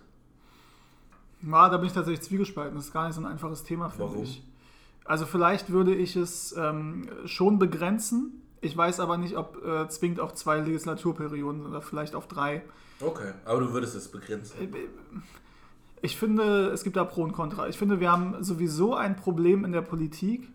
ja, 1.42 1.70
da 1.70 1.78
bin 1.78 1.88
ich 1.88 1.94
tatsächlich 1.94 2.26
zwiegespalten. 2.26 2.76
Das 2.76 2.86
ist 2.86 2.94
gar 2.94 3.06
nicht 3.06 3.16
so 3.16 3.22
ein 3.22 3.28
einfaches 3.28 3.64
Thema 3.64 3.90
für 3.90 4.08
mich. 4.08 4.44
Also 5.06 5.26
vielleicht 5.26 5.70
würde 5.70 5.96
ich 5.96 6.16
es 6.16 6.54
ähm, 6.58 7.10
schon 7.26 7.60
begrenzen. 7.60 8.42
Ich 8.62 8.76
weiß 8.76 9.00
aber 9.00 9.18
nicht, 9.18 9.38
ob 9.38 9.64
äh, 9.66 9.88
zwingend 9.90 10.20
auf 10.20 10.34
zwei 10.34 10.60
Legislaturperioden 10.60 11.66
oder 11.66 11.82
vielleicht 11.82 12.16
auf 12.16 12.28
drei. 12.28 12.64
Okay, 13.00 13.34
aber 13.46 13.60
du 13.60 13.74
würdest 13.74 13.96
es 13.96 14.08
begrenzen. 14.08 14.56
Ich 16.02 16.18
finde, 16.18 16.68
es 16.68 16.84
gibt 16.84 16.96
da 16.96 17.04
Pro 17.04 17.24
und 17.24 17.34
Contra. 17.34 17.68
Ich 17.68 17.78
finde, 17.78 18.00
wir 18.00 18.12
haben 18.12 18.44
sowieso 18.44 18.96
ein 18.96 19.16
Problem 19.16 19.66
in 19.66 19.72
der 19.72 19.82
Politik, 19.82 20.50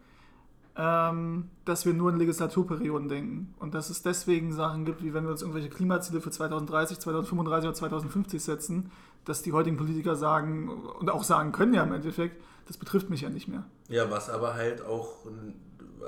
ähm, 0.76 1.50
dass 1.64 1.84
wir 1.84 1.92
nur 1.94 2.10
in 2.10 2.16
Legislaturperioden 2.16 3.08
denken. 3.08 3.54
Und 3.58 3.74
dass 3.74 3.90
es 3.90 4.02
deswegen 4.02 4.52
Sachen 4.52 4.84
gibt, 4.84 5.02
wie 5.02 5.14
wenn 5.14 5.24
wir 5.24 5.30
uns 5.30 5.42
irgendwelche 5.42 5.68
Klimaziele 5.68 6.20
für 6.20 6.30
2030, 6.30 6.98
2035 6.98 7.68
oder 7.68 7.74
2050 7.74 8.42
setzen, 8.42 8.90
dass 9.24 9.42
die 9.42 9.52
heutigen 9.52 9.76
Politiker 9.76 10.16
sagen 10.16 10.68
und 10.68 11.10
auch 11.10 11.24
sagen 11.24 11.52
können 11.52 11.74
ja 11.74 11.82
im 11.84 11.92
Endeffekt, 11.92 12.42
das 12.66 12.76
betrifft 12.78 13.10
mich 13.10 13.20
ja 13.20 13.30
nicht 13.30 13.48
mehr. 13.48 13.64
Ja, 13.88 14.10
was 14.10 14.30
aber 14.30 14.54
halt 14.54 14.84
auch, 14.84 15.26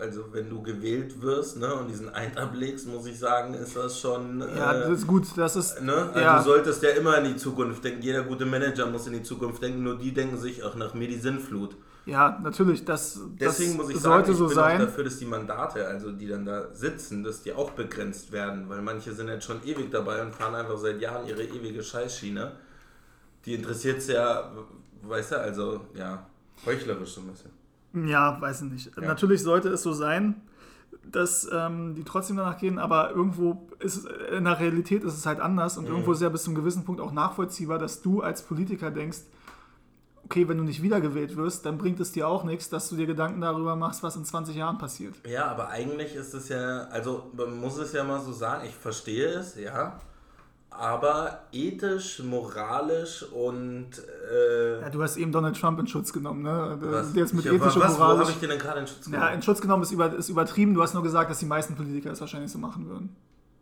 also 0.00 0.24
wenn 0.32 0.48
du 0.50 0.62
gewählt 0.62 1.20
wirst 1.22 1.58
ne, 1.58 1.72
und 1.74 1.88
diesen 1.88 2.14
Eid 2.14 2.36
ablegst, 2.36 2.86
muss 2.86 3.06
ich 3.06 3.18
sagen, 3.18 3.54
ist 3.54 3.76
das 3.76 4.00
schon. 4.00 4.40
Ja, 4.56 4.72
äh, 4.74 4.80
das 4.88 4.98
ist 5.00 5.06
gut. 5.06 5.26
Das 5.36 5.56
ist, 5.56 5.80
Ne? 5.82 5.92
Also 5.94 6.18
ja, 6.20 6.38
du 6.38 6.44
solltest 6.44 6.82
ja 6.82 6.90
immer 6.90 7.18
in 7.18 7.24
die 7.24 7.36
Zukunft 7.36 7.84
denken. 7.84 8.02
Jeder 8.02 8.22
gute 8.22 8.44
Manager 8.46 8.86
muss 8.86 9.06
in 9.06 9.12
die 9.14 9.22
Zukunft 9.22 9.62
denken. 9.62 9.82
Nur 9.82 9.98
die 9.98 10.12
denken 10.12 10.36
sich, 10.38 10.64
ach, 10.64 10.74
nach 10.74 10.94
mir 10.94 11.08
die 11.08 11.18
Sinnflut. 11.18 11.76
ja, 12.06 12.38
natürlich. 12.42 12.84
Das, 12.84 13.18
Deswegen 13.40 13.78
das 13.78 13.86
muss 13.86 13.94
ich 13.94 14.00
sagen, 14.00 14.30
ich 14.30 14.36
so 14.36 14.46
bin 14.46 14.54
sein. 14.54 14.80
auch 14.80 14.86
dafür, 14.86 15.04
dass 15.04 15.18
die 15.18 15.24
Mandate, 15.26 15.86
also 15.86 16.12
die 16.12 16.26
dann 16.26 16.44
da 16.44 16.68
sitzen, 16.74 17.24
dass 17.24 17.42
die 17.42 17.52
auch 17.52 17.70
begrenzt 17.70 18.30
werden. 18.32 18.68
Weil 18.68 18.82
manche 18.82 19.12
sind 19.12 19.28
jetzt 19.28 19.44
schon 19.44 19.62
ewig 19.64 19.90
dabei 19.90 20.22
und 20.22 20.34
fahren 20.34 20.54
einfach 20.54 20.76
seit 20.78 21.00
Jahren 21.00 21.26
ihre 21.26 21.42
ewige 21.44 21.82
Scheißschiene. 21.82 22.52
Die 23.44 23.54
interessiert 23.54 23.98
es 23.98 24.08
ja, 24.08 24.50
weißt 25.02 25.32
du, 25.32 25.40
also 25.40 25.80
ja, 25.94 26.26
heuchlerisch 26.64 27.12
so 27.14 27.20
ein 27.20 27.28
bisschen. 27.28 27.50
Ja, 27.94 28.40
weiß 28.40 28.62
ich 28.62 28.70
nicht. 28.72 28.90
Ja. 28.96 29.02
Natürlich 29.06 29.42
sollte 29.42 29.68
es 29.68 29.82
so 29.82 29.92
sein, 29.92 30.40
dass 31.10 31.48
ähm, 31.52 31.94
die 31.94 32.04
trotzdem 32.04 32.36
danach 32.36 32.58
gehen, 32.58 32.78
aber 32.78 33.10
irgendwo 33.10 33.68
ist 33.78 33.96
es, 33.96 34.04
in 34.36 34.44
der 34.44 34.58
Realität 34.58 35.04
ist 35.04 35.14
es 35.14 35.26
halt 35.26 35.40
anders 35.40 35.76
und 35.78 35.84
Mhm. 35.84 35.90
irgendwo 35.90 36.12
ist 36.12 36.22
ja 36.22 36.28
bis 36.28 36.42
zu 36.44 36.50
einem 36.50 36.56
gewissen 36.56 36.84
Punkt 36.84 37.00
auch 37.00 37.12
nachvollziehbar, 37.12 37.78
dass 37.78 38.02
du 38.02 38.20
als 38.22 38.42
Politiker 38.42 38.90
denkst, 38.90 39.18
okay, 40.24 40.48
wenn 40.48 40.56
du 40.56 40.64
nicht 40.64 40.82
wiedergewählt 40.82 41.36
wirst, 41.36 41.66
dann 41.66 41.76
bringt 41.76 42.00
es 42.00 42.10
dir 42.12 42.26
auch 42.26 42.44
nichts, 42.44 42.70
dass 42.70 42.88
du 42.88 42.96
dir 42.96 43.06
Gedanken 43.06 43.42
darüber 43.42 43.76
machst, 43.76 44.02
was 44.02 44.16
in 44.16 44.24
20 44.24 44.56
Jahren 44.56 44.78
passiert. 44.78 45.14
Ja, 45.28 45.46
aber 45.46 45.68
eigentlich 45.68 46.14
ist 46.14 46.32
es 46.32 46.48
ja, 46.48 46.84
also 46.90 47.30
man 47.36 47.60
muss 47.60 47.76
es 47.76 47.92
ja 47.92 48.02
mal 48.04 48.20
so 48.20 48.32
sagen, 48.32 48.64
ich 48.66 48.74
verstehe 48.74 49.28
es, 49.28 49.56
ja. 49.56 50.00
Aber 50.76 51.40
ethisch, 51.52 52.20
moralisch 52.22 53.22
und 53.32 53.90
äh, 54.32 54.80
Ja, 54.80 54.90
du 54.90 55.02
hast 55.02 55.16
eben 55.16 55.30
Donald 55.30 55.58
Trump 55.60 55.78
in 55.78 55.86
Schutz 55.86 56.12
genommen, 56.12 56.42
ne? 56.42 56.76
was, 56.80 57.14
Jetzt 57.14 57.32
mit 57.32 57.44
ja, 57.44 57.52
ethisch 57.52 57.76
und 57.76 57.82
was, 57.82 57.94
wo 57.94 57.98
moralisch. 57.98 58.20
habe 58.22 58.30
ich 58.32 58.40
den 58.40 58.50
denn 58.50 58.58
gerade 58.58 58.80
in 58.80 58.86
Schutz 58.86 59.06
Ja, 59.06 59.12
genommen? 59.12 59.34
in 59.34 59.42
Schutz 59.42 59.60
genommen 59.60 59.82
ist, 59.84 59.92
über, 59.92 60.12
ist 60.14 60.28
übertrieben. 60.28 60.74
Du 60.74 60.82
hast 60.82 60.94
nur 60.94 61.02
gesagt, 61.02 61.30
dass 61.30 61.38
die 61.38 61.46
meisten 61.46 61.76
Politiker 61.76 62.10
es 62.10 62.20
wahrscheinlich 62.20 62.50
so 62.50 62.58
machen 62.58 62.88
würden. 62.88 63.14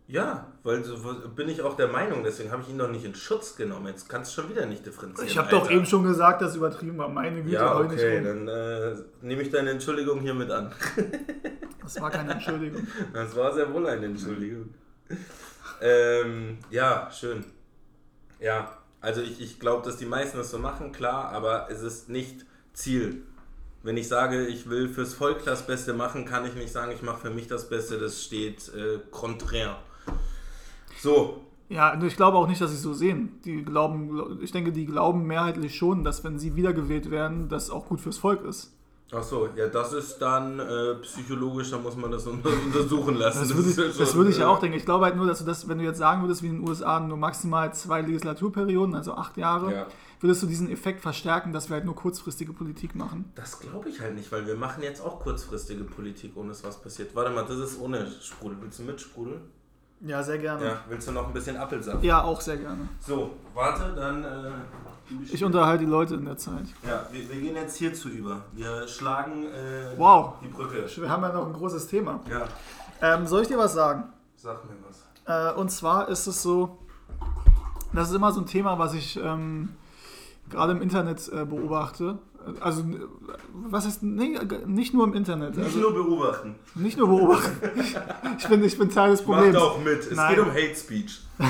Ja, 0.08 0.46
weil 0.62 0.82
so 0.84 0.96
bin 1.34 1.48
ich 1.48 1.62
auch 1.62 1.74
der 1.76 1.88
Meinung, 1.88 2.22
deswegen 2.24 2.50
habe 2.50 2.62
ich 2.62 2.68
ihn 2.68 2.76
noch 2.76 2.90
nicht 2.90 3.04
in 3.04 3.14
Schutz 3.14 3.56
genommen. 3.56 3.86
Jetzt 3.86 4.08
kannst 4.08 4.36
du 4.36 4.42
schon 4.42 4.50
wieder 4.50 4.66
nicht 4.66 4.84
differenzieren. 4.84 5.28
Ich 5.28 5.38
habe 5.38 5.48
doch 5.50 5.70
eben 5.70 5.86
schon 5.86 6.02
gesagt, 6.04 6.42
dass 6.42 6.50
es 6.50 6.56
übertrieben 6.56 6.98
war. 6.98 7.08
Meine 7.08 7.42
Güte, 7.42 7.54
Ja, 7.54 7.78
nicht 7.82 7.92
okay, 7.92 8.16
rum. 8.18 8.24
dann 8.24 8.48
äh, 8.48 8.94
nehme 9.22 9.42
ich 9.42 9.50
deine 9.50 9.70
Entschuldigung 9.70 10.20
hiermit 10.20 10.50
an. 10.50 10.72
Das 11.82 12.00
war 12.00 12.10
keine 12.10 12.32
Entschuldigung. 12.34 12.86
Das 13.12 13.34
war 13.36 13.52
sehr 13.54 13.72
wohl 13.72 13.86
eine 13.86 14.06
Entschuldigung. 14.06 14.74
Ähm, 15.82 16.58
ja, 16.70 17.10
schön. 17.10 17.44
Ja, 18.40 18.76
also 19.00 19.20
ich, 19.20 19.40
ich 19.40 19.60
glaube, 19.60 19.84
dass 19.84 19.96
die 19.96 20.06
meisten 20.06 20.38
das 20.38 20.50
so 20.50 20.58
machen, 20.58 20.92
klar, 20.92 21.30
aber 21.30 21.68
es 21.70 21.82
ist 21.82 22.08
nicht 22.08 22.46
Ziel. 22.72 23.22
Wenn 23.82 23.96
ich 23.96 24.06
sage, 24.06 24.46
ich 24.46 24.70
will 24.70 24.88
fürs 24.88 25.14
Volk 25.14 25.44
das 25.44 25.66
Beste 25.66 25.92
machen, 25.92 26.24
kann 26.24 26.46
ich 26.46 26.54
nicht 26.54 26.72
sagen, 26.72 26.92
ich 26.92 27.02
mache 27.02 27.22
für 27.22 27.30
mich 27.30 27.48
das 27.48 27.68
Beste, 27.68 27.98
das 27.98 28.22
steht 28.22 28.72
äh, 28.74 29.00
konträr. 29.10 29.76
So, 31.00 31.44
Ja, 31.68 31.94
und 31.94 32.04
ich 32.04 32.16
glaube 32.16 32.36
auch 32.36 32.46
nicht, 32.46 32.60
dass 32.60 32.70
sie 32.70 32.76
es 32.76 32.82
so 32.82 32.92
sehen. 32.92 33.40
Die 33.44 33.64
glauben, 33.64 34.40
ich 34.42 34.52
denke, 34.52 34.72
die 34.72 34.84
glauben 34.84 35.26
mehrheitlich 35.26 35.74
schon, 35.74 36.04
dass 36.04 36.22
wenn 36.22 36.38
sie 36.38 36.54
wiedergewählt 36.54 37.10
werden, 37.10 37.48
das 37.48 37.70
auch 37.70 37.86
gut 37.86 38.00
fürs 38.00 38.18
Volk 38.18 38.44
ist. 38.44 38.76
Ach 39.14 39.22
so, 39.22 39.48
ja, 39.56 39.66
das 39.68 39.92
ist 39.92 40.18
dann 40.18 40.58
äh, 40.58 40.94
psychologisch, 41.02 41.70
da 41.70 41.78
muss 41.78 41.96
man 41.96 42.10
das 42.10 42.26
unter- 42.26 42.50
untersuchen 42.66 43.16
lassen. 43.16 43.40
Das 43.40 43.54
würde, 43.56 43.70
ich, 43.70 43.76
ja 43.76 43.84
das 44.04 44.14
würde 44.14 44.30
ich 44.30 44.40
äh, 44.40 44.44
auch 44.44 44.58
denken. 44.58 44.76
Ich 44.76 44.84
glaube 44.84 45.04
halt 45.04 45.16
nur, 45.16 45.26
dass 45.26 45.38
du 45.40 45.44
das, 45.44 45.68
wenn 45.68 45.78
du 45.78 45.84
jetzt 45.84 45.98
sagen 45.98 46.22
würdest, 46.22 46.42
wie 46.42 46.48
in 46.48 46.60
den 46.60 46.68
USA 46.68 46.98
nur 47.00 47.16
maximal 47.16 47.72
zwei 47.74 48.00
Legislaturperioden, 48.02 48.94
also 48.94 49.14
acht 49.14 49.36
Jahre, 49.36 49.72
Ja. 49.72 49.86
würdest 50.20 50.42
du 50.42 50.46
diesen 50.46 50.70
Effekt 50.70 51.00
verstärken, 51.00 51.52
dass 51.52 51.68
wir 51.68 51.74
halt 51.74 51.84
nur 51.84 51.94
kurzfristige 51.94 52.52
Politik 52.52 52.94
machen. 52.94 53.30
Das 53.34 53.60
glaube 53.60 53.88
ich 53.88 54.00
halt 54.00 54.14
nicht, 54.14 54.30
weil 54.32 54.46
wir 54.46 54.56
machen 54.56 54.82
jetzt 54.82 55.00
auch 55.04 55.20
kurzfristige 55.20 55.84
Politik, 55.84 56.32
ohne 56.36 56.48
dass 56.50 56.64
was 56.64 56.80
passiert. 56.80 57.14
Warte 57.14 57.30
mal, 57.30 57.44
das 57.44 57.58
ist 57.58 57.80
ohne 57.80 58.06
Sprudel. 58.20 58.56
Willst 58.60 58.78
du 58.78 58.84
mit 58.84 59.00
Sprudel? 59.00 59.40
Ja, 60.04 60.20
sehr 60.22 60.38
gerne. 60.38 60.64
Ja. 60.64 60.78
Willst 60.88 61.06
du 61.06 61.12
noch 61.12 61.28
ein 61.28 61.32
bisschen 61.32 61.56
Apfelsaft? 61.56 62.02
Ja, 62.02 62.22
auch 62.24 62.40
sehr 62.40 62.56
gerne. 62.56 62.88
So, 62.98 63.30
warte, 63.54 63.94
dann. 63.94 64.24
Äh, 64.24 64.50
Ich 65.32 65.44
unterhalte 65.44 65.84
die 65.84 65.90
Leute 65.90 66.14
in 66.14 66.24
der 66.24 66.36
Zeit. 66.36 66.64
ja, 66.86 67.07
wir, 67.12 67.28
wir 67.30 67.40
gehen 67.40 67.55
jetzt 67.57 67.76
hierzu 67.76 68.09
über. 68.09 68.42
Wir 68.53 68.86
schlagen 68.88 69.44
äh, 69.46 69.96
Wow. 69.98 70.34
die 70.42 70.48
Brücke. 70.48 70.86
Wir 70.96 71.11
haben 71.11 71.22
ja 71.22 71.32
noch 71.32 71.46
ein 71.46 71.53
großes 71.53 71.86
Thema. 71.88 72.20
Ja, 72.30 72.46
Ähm, 73.00 73.26
soll 73.26 73.42
ich 73.42 73.48
dir 73.48 73.59
was 73.59 73.74
sagen? 73.74 74.05
sag 74.36 74.64
mir 74.64 74.76
was. 74.88 75.55
Äh, 75.55 75.59
und 75.59 75.70
zwar 75.70 76.09
ist 76.09 76.26
es 76.26 76.42
so, 76.42 76.78
das 77.92 78.09
ist 78.11 78.14
immer 78.16 78.32
so 78.32 78.40
ein 78.40 78.46
Thema, 78.46 78.78
was 78.78 78.94
ich 78.94 79.18
ähm, 79.22 79.70
gerade 80.50 80.72
im 80.72 80.82
Internet 80.82 81.28
äh, 81.32 81.44
beobachte. 81.44 82.18
Also, 82.61 82.80
äh, 82.82 82.98
was 83.53 83.86
heißt, 83.86 84.03
nee, 84.03 84.36
nicht 84.66 84.94
nur 84.94 85.05
im 85.05 85.14
Internet. 85.14 85.57
Nicht 85.57 85.66
Also, 85.66 85.78
nur 85.78 85.92
beobachten. 85.94 86.55
nicht 86.74 86.96
nur 86.98 87.07
beobachten. 87.09 87.57
Ich 88.38 88.48
bin, 88.48 88.64
ich 88.64 88.76
bin 88.78 88.90
Teil 88.90 89.11
des 89.12 89.24
Macht 89.26 89.38
Problems. 89.38 89.57
auch 89.59 89.78
mit. 89.78 90.00
Es 90.00 90.16
Nein. 90.16 90.34
geht 90.34 90.44
um 90.44 90.50
Hate 90.50 90.74
Speech. 90.74 91.20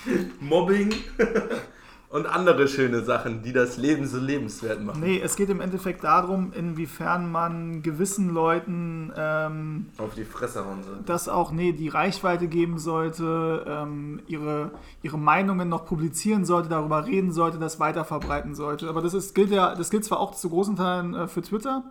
Mobbing 0.40 0.92
und 2.12 2.26
andere 2.26 2.68
schöne 2.68 3.02
Sachen, 3.02 3.42
die 3.42 3.54
das 3.54 3.78
Leben 3.78 4.06
so 4.06 4.18
lebenswert 4.18 4.82
machen. 4.82 5.00
Nee, 5.00 5.18
es 5.24 5.34
geht 5.34 5.48
im 5.48 5.62
Endeffekt 5.62 6.04
darum, 6.04 6.52
inwiefern 6.52 7.30
man 7.32 7.82
gewissen 7.82 8.28
Leuten 8.28 9.10
ähm, 9.16 9.86
Auf 9.96 10.14
die 10.14 10.24
Fresse 10.24 10.64
hauen 10.64 10.82
soll. 10.82 10.98
das 11.06 11.30
auch, 11.30 11.52
nee, 11.52 11.72
die 11.72 11.88
Reichweite 11.88 12.48
geben 12.48 12.78
sollte, 12.78 13.64
ähm, 13.66 14.20
ihre, 14.26 14.72
ihre 15.02 15.18
Meinungen 15.18 15.70
noch 15.70 15.86
publizieren 15.86 16.44
sollte, 16.44 16.68
darüber 16.68 17.06
reden 17.06 17.32
sollte, 17.32 17.58
das 17.58 17.80
weiter 17.80 18.04
verbreiten 18.04 18.54
sollte. 18.54 18.90
Aber 18.90 19.00
das 19.00 19.14
ist, 19.14 19.34
gilt 19.34 19.50
ja, 19.50 19.74
das 19.74 19.88
gilt 19.88 20.04
zwar 20.04 20.20
auch 20.20 20.34
zu 20.34 20.50
großen 20.50 20.76
Teilen 20.76 21.14
äh, 21.14 21.28
für 21.28 21.40
Twitter, 21.40 21.82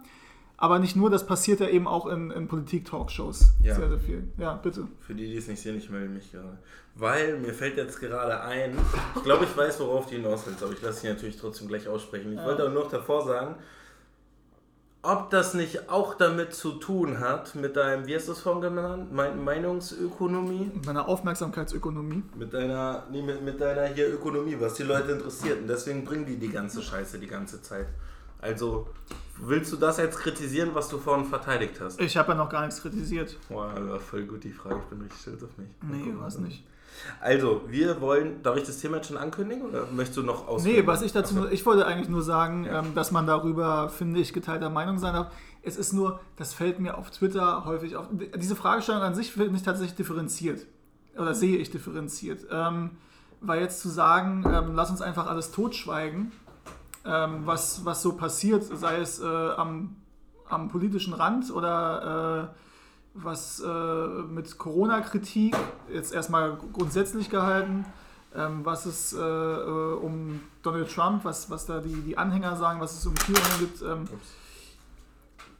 aber 0.61 0.79
nicht 0.79 0.95
nur, 0.95 1.09
das 1.09 1.25
passiert 1.25 1.59
ja 1.59 1.67
eben 1.67 1.87
auch 1.87 2.05
in, 2.05 2.31
in 2.31 2.47
Politik-Talkshows. 2.47 3.53
Ja. 3.63 3.75
Sehr, 3.75 3.89
sehr 3.89 3.99
viel. 3.99 4.23
Ja, 4.37 4.53
bitte. 4.53 4.87
Für 4.99 5.15
die, 5.15 5.25
die 5.27 5.37
es 5.37 5.47
nicht 5.47 5.61
sehen, 5.61 5.77
ich 5.77 5.89
melde 5.89 6.09
mich 6.09 6.31
gerade. 6.31 6.57
Weil 6.95 7.37
mir 7.39 7.53
fällt 7.53 7.77
jetzt 7.77 7.99
gerade 7.99 8.41
ein, 8.41 8.77
ich 9.15 9.23
glaube, 9.23 9.45
ich 9.45 9.57
weiß, 9.57 9.79
worauf 9.79 10.05
du 10.07 10.15
hinaus 10.15 10.43
willst, 10.45 10.61
aber 10.63 10.71
ich 10.73 10.81
lasse 10.81 11.01
dich 11.01 11.09
natürlich 11.09 11.37
trotzdem 11.37 11.67
gleich 11.67 11.87
aussprechen. 11.87 12.31
Ich 12.33 12.39
Ja. 12.39 12.45
wollte 12.45 12.61
aber 12.63 12.71
noch 12.73 12.89
davor 12.89 13.25
sagen, 13.25 13.55
ob 15.03 15.31
das 15.31 15.55
nicht 15.55 15.89
auch 15.89 16.13
damit 16.13 16.53
zu 16.53 16.73
tun 16.73 17.19
hat, 17.19 17.55
mit 17.55 17.75
deinem, 17.75 18.05
wie 18.05 18.15
hast 18.15 18.27
du 18.27 18.33
es 18.33 18.39
vorhin 18.41 18.61
genannt, 18.61 19.11
Mein- 19.11 19.43
Meinungsökonomie? 19.43 20.69
Mit 20.75 20.85
meiner 20.85 21.07
Aufmerksamkeitsökonomie. 21.07 22.21
Mit 22.37 22.53
deiner, 22.53 23.03
nee, 23.11 23.23
mit, 23.23 23.41
mit 23.41 23.59
deiner 23.59 23.85
hier 23.87 24.13
Ökonomie, 24.13 24.55
was 24.59 24.75
die 24.75 24.83
Leute 24.83 25.13
interessiert. 25.13 25.59
Und 25.61 25.67
deswegen 25.67 26.05
bringen 26.05 26.27
die 26.27 26.37
die 26.37 26.49
ganze 26.49 26.83
Scheiße 26.83 27.17
die 27.17 27.25
ganze 27.27 27.63
Zeit. 27.63 27.87
Also, 28.41 28.87
willst 29.37 29.71
du 29.71 29.77
das 29.77 29.97
jetzt 29.97 30.17
kritisieren, 30.19 30.71
was 30.73 30.89
du 30.89 30.97
vorhin 30.97 31.25
verteidigt 31.25 31.79
hast? 31.81 31.99
Ich 32.01 32.17
habe 32.17 32.29
ja 32.31 32.37
noch 32.37 32.49
gar 32.49 32.61
nichts 32.65 32.81
kritisiert. 32.81 33.37
Boah, 33.49 33.71
war 33.87 33.99
voll 33.99 34.23
gut 34.23 34.43
die 34.43 34.51
Frage. 34.51 34.77
Ich 34.83 34.85
bin 34.89 35.01
richtig 35.01 35.21
stolz 35.21 35.43
auf 35.43 35.57
mich. 35.57 35.67
Nee, 35.81 36.13
was 36.19 36.37
nicht. 36.37 36.63
Also, 37.19 37.61
wir 37.67 38.01
wollen, 38.01 38.43
darf 38.43 38.57
ich 38.57 38.63
das 38.63 38.77
Thema 38.79 38.97
jetzt 38.97 39.07
schon 39.07 39.17
ankündigen 39.17 39.63
oder 39.63 39.85
möchtest 39.91 40.17
du 40.17 40.23
noch 40.23 40.47
ausführen? 40.47 40.75
Nee, 40.75 40.87
was 40.87 41.01
ich 41.01 41.11
dazu, 41.13 41.35
Ach 41.37 41.43
so. 41.43 41.47
ich 41.49 41.65
wollte 41.65 41.85
eigentlich 41.85 42.09
nur 42.09 42.21
sagen, 42.21 42.65
Ja. 42.65 42.79
ähm, 42.79 42.93
dass 42.95 43.11
man 43.11 43.25
darüber, 43.25 43.89
finde 43.89 44.19
ich, 44.19 44.33
geteilter 44.33 44.69
Meinung 44.69 44.99
sein 44.99 45.13
darf. 45.13 45.31
Es 45.63 45.77
ist 45.77 45.93
nur, 45.93 46.19
das 46.37 46.53
fällt 46.53 46.79
mir 46.79 46.97
auf 46.97 47.09
Twitter 47.11 47.65
häufig 47.65 47.95
auf. 47.95 48.07
Diese 48.35 48.55
Fragestellung 48.55 49.01
an 49.01 49.15
sich 49.15 49.31
finde 49.31 49.55
ich 49.55 49.63
tatsächlich 49.63 49.95
differenziert. 49.95 50.65
Oder 51.17 51.33
sehe 51.33 51.57
ich 51.57 51.71
differenziert. 51.71 52.45
Ähm, 52.51 52.91
weil 53.39 53.61
jetzt 53.61 53.79
zu 53.81 53.89
sagen, 53.89 54.43
ähm, 54.45 54.75
lass 54.75 54.91
uns 54.91 55.01
einfach 55.01 55.27
alles 55.27 55.51
totschweigen, 55.51 56.31
ähm, 57.05 57.41
was, 57.45 57.83
was 57.85 58.01
so 58.01 58.13
passiert, 58.13 58.63
sei 58.63 58.99
es 58.99 59.19
äh, 59.19 59.25
am, 59.25 59.95
am 60.49 60.69
politischen 60.69 61.13
Rand 61.13 61.51
oder 61.51 62.49
äh, 62.53 62.55
was 63.13 63.59
äh, 63.59 64.07
mit 64.29 64.57
Corona-Kritik 64.57 65.55
jetzt 65.91 66.13
erstmal 66.13 66.57
grundsätzlich 66.73 67.29
gehalten, 67.29 67.85
ähm, 68.35 68.63
was 68.63 68.85
es 68.85 69.13
äh, 69.13 69.19
äh, 69.19 69.93
um 69.95 70.41
Donald 70.61 70.93
Trump, 70.93 71.25
was, 71.25 71.49
was 71.49 71.65
da 71.65 71.79
die, 71.79 72.01
die 72.01 72.17
Anhänger 72.17 72.55
sagen, 72.55 72.79
was 72.79 72.97
es 72.97 73.05
um 73.05 73.13
QAnon 73.15 73.59
gibt. 73.59 73.81
Ähm, 73.81 74.05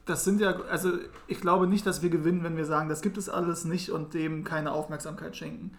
das 0.06 0.24
sind 0.24 0.40
ja, 0.40 0.56
also 0.70 0.92
ich 1.28 1.40
glaube 1.40 1.66
nicht, 1.66 1.86
dass 1.86 2.02
wir 2.02 2.10
gewinnen, 2.10 2.42
wenn 2.42 2.56
wir 2.56 2.64
sagen, 2.64 2.88
das 2.88 3.02
gibt 3.02 3.18
es 3.18 3.28
alles 3.28 3.64
nicht 3.64 3.90
und 3.90 4.14
dem 4.14 4.44
keine 4.44 4.72
Aufmerksamkeit 4.72 5.36
schenken. 5.36 5.76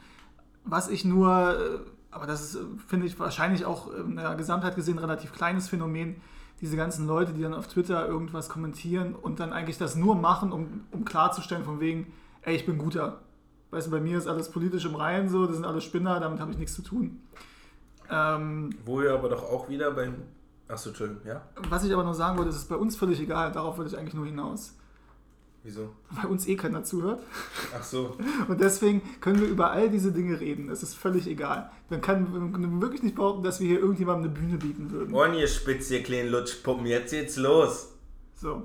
Was 0.64 0.88
ich 0.88 1.04
nur, 1.04 1.58
äh, 1.60 1.80
aber 2.14 2.28
das 2.28 2.42
ist, 2.42 2.56
äh, 2.56 2.66
finde 2.88 3.06
ich, 3.06 3.20
wahrscheinlich 3.20 3.66
auch 3.66 3.94
in 3.94 4.16
der 4.16 4.36
Gesamtheit 4.36 4.76
gesehen 4.76 4.96
ein 4.96 5.04
relativ 5.04 5.34
kleines 5.34 5.70
Phänomen, 5.70 6.16
diese 6.62 6.78
ganzen 6.78 7.08
Leute, 7.08 7.34
die 7.34 7.42
dann 7.42 7.54
auf 7.54 7.68
Twitter 7.68 8.08
irgendwas 8.08 8.48
kommentieren 8.48 9.16
und 9.16 9.40
dann 9.40 9.52
eigentlich 9.52 9.78
das 9.78 9.96
nur 9.96 10.16
machen, 10.16 10.52
um, 10.52 10.86
um 10.92 11.04
klarzustellen 11.04 11.66
von 11.66 11.80
wegen, 11.80 12.14
ey, 12.44 12.56
ich 12.56 12.66
bin 12.66 12.78
guter. 12.78 13.20
Weißt 13.72 13.88
du, 13.88 13.92
bei 13.92 14.00
mir 14.00 14.18
ist 14.18 14.28
alles 14.28 14.50
politisch 14.50 14.86
im 14.86 14.96
Reihen 14.96 15.30
so, 15.30 15.46
das 15.46 15.56
sind 15.56 15.66
alle 15.66 15.82
Spinner, 15.82 16.20
damit 16.20 16.40
habe 16.40 16.52
ich 16.52 16.58
nichts 16.58 16.76
zu 16.76 16.84
tun. 16.84 17.22
Ähm, 18.10 18.70
Wo 18.86 19.02
wir 19.02 19.14
aber 19.14 19.30
doch 19.30 19.44
auch 19.44 19.68
wieder 19.68 19.92
beim. 19.92 20.16
Achso, 20.68 20.90
Entschuldigung, 20.90 21.26
ja? 21.26 21.42
was 21.70 21.84
ich 21.84 21.94
aber 21.94 22.04
noch 22.04 22.14
sagen 22.14 22.38
wollte, 22.38 22.52
ist 22.52 22.58
es 22.58 22.66
bei 22.66 22.76
uns 22.76 22.96
völlig 22.96 23.20
egal, 23.20 23.52
darauf 23.52 23.78
wollte 23.78 23.92
ich 23.92 23.98
eigentlich 23.98 24.14
nur 24.14 24.26
hinaus. 24.26 24.78
Wieso? 25.66 25.90
Weil 26.12 26.26
uns 26.26 26.46
eh 26.48 26.56
keiner 26.58 26.84
zuhört. 26.84 27.24
Ach 27.78 27.84
so. 27.84 28.18
Und 28.50 28.60
deswegen 28.60 29.02
können 29.22 29.40
wir 29.40 29.48
über 29.48 29.72
all 29.72 29.90
diese 29.90 30.12
Dinge 30.12 30.38
reden. 30.40 30.70
Es 30.70 30.84
ist 30.84 30.94
völlig 30.96 31.26
egal. 31.26 31.72
Man 31.90 32.02
kann 32.02 32.82
wirklich 32.82 33.02
nicht 33.02 33.16
behaupten, 33.16 33.44
dass 33.44 33.62
wir 33.62 33.68
hier 33.68 33.80
irgendjemandem 33.80 34.32
eine 34.32 34.40
Bühne 34.40 34.58
bieten 34.58 34.92
würden. 34.92 35.14
Und 35.14 35.34
ihr 35.36 35.48
spitz, 35.48 35.90
ihr 35.90 36.04
kleinen 36.04 36.30
Lutschpuppen, 36.30 36.86
jetzt 36.86 37.12
geht's 37.12 37.38
los. 37.38 37.90
So. 38.36 38.64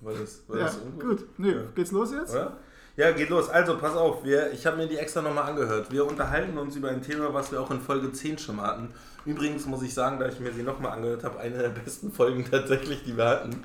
War 0.00 0.14
das, 0.14 0.42
war 0.48 0.56
Ja, 0.58 0.64
das 0.64 0.78
ungut? 0.78 1.18
gut. 1.18 1.28
Nö, 1.36 1.52
Ja. 1.54 1.62
geht's 1.74 1.90
los 1.92 2.12
jetzt? 2.12 2.30
Oder? 2.32 2.56
Ja, 2.96 3.10
geht 3.12 3.28
los. 3.28 3.48
Also, 3.50 3.76
pass 3.78 3.94
auf, 3.94 4.24
wir, 4.24 4.52
ich 4.52 4.66
habe 4.66 4.78
mir 4.78 4.86
die 4.88 4.96
extra 4.96 5.20
nochmal 5.22 5.50
angehört. 5.50 5.90
Wir 5.92 6.06
unterhalten 6.06 6.56
uns 6.56 6.76
über 6.76 6.88
ein 6.88 7.02
Thema, 7.02 7.32
was 7.34 7.52
wir 7.52 7.60
auch 7.60 7.70
in 7.70 7.80
Folge 7.80 8.10
10 8.10 8.38
schon 8.38 8.56
mal 8.56 8.66
hatten. 8.68 8.88
Übrigens 9.26 9.66
muss 9.66 9.82
ich 9.82 9.92
sagen, 9.92 10.18
da 10.18 10.28
ich 10.28 10.40
mir 10.40 10.50
sie 10.52 10.62
nochmal 10.62 10.92
angehört 10.92 11.24
habe, 11.24 11.38
eine 11.40 11.58
der 11.58 11.68
besten 11.68 12.10
Folgen 12.10 12.44
tatsächlich, 12.50 13.04
die 13.04 13.16
wir 13.16 13.26
hatten. 13.26 13.62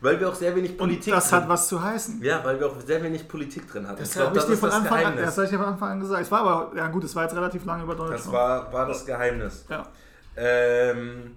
Weil 0.00 0.18
wir 0.18 0.28
auch 0.28 0.34
sehr 0.34 0.56
wenig 0.56 0.78
Politik 0.78 1.12
Das 1.12 1.28
drin 1.28 1.42
hat 1.42 1.48
was 1.48 1.68
zu 1.68 1.82
heißen. 1.82 2.22
Ja, 2.22 2.42
weil 2.44 2.58
wir 2.58 2.68
auch 2.68 2.80
sehr 2.80 3.02
wenig 3.02 3.28
Politik 3.28 3.70
drin 3.70 3.86
hatten. 3.86 3.98
Das 3.98 4.08
Ich 4.10 4.14
glaub, 4.14 4.28
habe 4.28 4.38
ich 4.38 4.44
dir 4.44 4.56
von 4.56 4.70
das 4.70 4.78
Anfang 4.78 5.04
an, 5.04 5.16
das 5.16 5.36
habe 5.36 5.44
ich 5.44 5.50
dir 5.50 5.58
von 5.58 5.66
Anfang 5.66 5.90
an 5.90 6.00
gesagt. 6.00 6.22
Es 6.22 6.30
war 6.30 6.40
aber, 6.40 6.76
ja 6.76 6.88
gut, 6.88 7.04
es 7.04 7.14
war 7.14 7.24
jetzt 7.24 7.36
relativ 7.36 7.64
lange 7.64 7.82
über 7.84 7.94
Donald 7.94 8.14
Das 8.14 8.22
Trump. 8.22 8.34
war, 8.34 8.72
war 8.72 8.86
das 8.86 9.04
Geheimnis. 9.04 9.64
ja. 9.68 9.86
Ähm, 10.36 11.36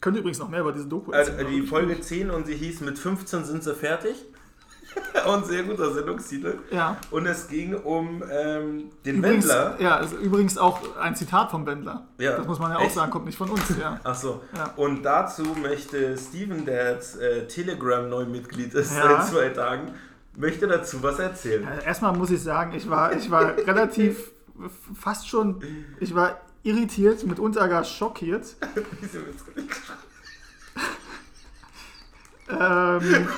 Könnte 0.00 0.20
übrigens 0.20 0.38
noch 0.38 0.48
mehr 0.48 0.60
über 0.60 0.72
diese 0.72 0.86
Doku 0.86 1.12
also 1.12 1.32
erzählen, 1.32 1.50
die 1.50 1.58
aber 1.60 1.68
Folge 1.68 2.00
10 2.00 2.30
und 2.30 2.46
sie 2.46 2.54
hieß 2.54 2.80
Mit 2.80 2.98
15 2.98 3.44
sind 3.44 3.62
sie 3.64 3.74
fertig. 3.74 4.24
und 5.26 5.46
sehr 5.46 5.62
guter 5.64 5.92
Sendungstitel. 5.92 6.58
Ja. 6.70 6.96
Und 7.10 7.26
es 7.26 7.48
ging 7.48 7.74
um 7.74 8.22
ähm, 8.30 8.90
den 9.04 9.16
Übrigens, 9.16 9.48
Wendler. 9.48 9.76
ja, 9.80 9.96
ist 9.96 10.12
übrigens 10.14 10.58
auch 10.58 10.96
ein 10.98 11.14
Zitat 11.16 11.50
vom 11.50 11.66
Wendler. 11.66 12.06
Ja. 12.18 12.36
Das 12.36 12.46
muss 12.46 12.58
man 12.58 12.70
ja 12.72 12.78
auch 12.78 12.82
Echt? 12.82 12.94
sagen, 12.94 13.10
kommt 13.10 13.26
nicht 13.26 13.38
von 13.38 13.50
uns. 13.50 13.62
Ja. 13.80 14.00
Ach 14.04 14.14
so. 14.14 14.42
Ja. 14.56 14.72
Und 14.76 15.02
dazu 15.02 15.42
möchte 15.60 16.16
Steven, 16.16 16.64
der 16.64 16.92
jetzt 16.92 17.20
äh, 17.20 17.46
Telegram-Neumitglied 17.46 18.74
ist 18.74 18.96
Ja. 18.96 19.02
seit 19.22 19.26
zwei 19.26 19.48
Tagen, 19.50 19.92
möchte 20.36 20.66
dazu 20.68 21.02
was 21.02 21.18
erzählen. 21.18 21.66
Also 21.66 21.82
erstmal 21.82 22.12
muss 22.16 22.30
ich 22.30 22.42
sagen, 22.42 22.72
ich 22.74 22.88
war, 22.88 23.12
ich 23.14 23.30
war 23.30 23.56
relativ 23.66 24.30
fast 24.94 25.28
schon, 25.28 25.62
ich 26.00 26.14
war 26.14 26.40
irritiert, 26.62 27.24
mitunter 27.26 27.68
gar 27.68 27.84
schockiert. 27.84 28.56
Wieso 29.00 29.18
nicht? 29.18 29.36
Ähm, 32.48 33.28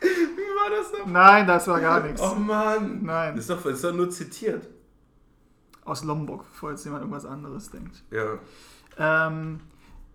Wie 0.00 0.06
war 0.06 0.70
das 0.70 0.92
noch? 0.92 1.06
nein, 1.06 1.46
das 1.46 1.66
war 1.68 1.80
gar 1.80 2.02
nichts. 2.02 2.20
Oh 2.20 2.34
Mann. 2.34 3.00
Nein. 3.02 3.34
Das 3.34 3.44
ist 3.44 3.50
doch, 3.50 3.62
das 3.62 3.74
ist 3.74 3.84
doch 3.84 3.94
nur 3.94 4.10
zitiert. 4.10 4.66
Aus 5.84 6.04
Lombok, 6.04 6.44
bevor 6.50 6.70
jetzt 6.70 6.84
jemand 6.84 7.02
irgendwas 7.02 7.24
anderes 7.24 7.70
denkt. 7.70 8.02
Ja. 8.10 8.38
Ähm, 8.98 9.60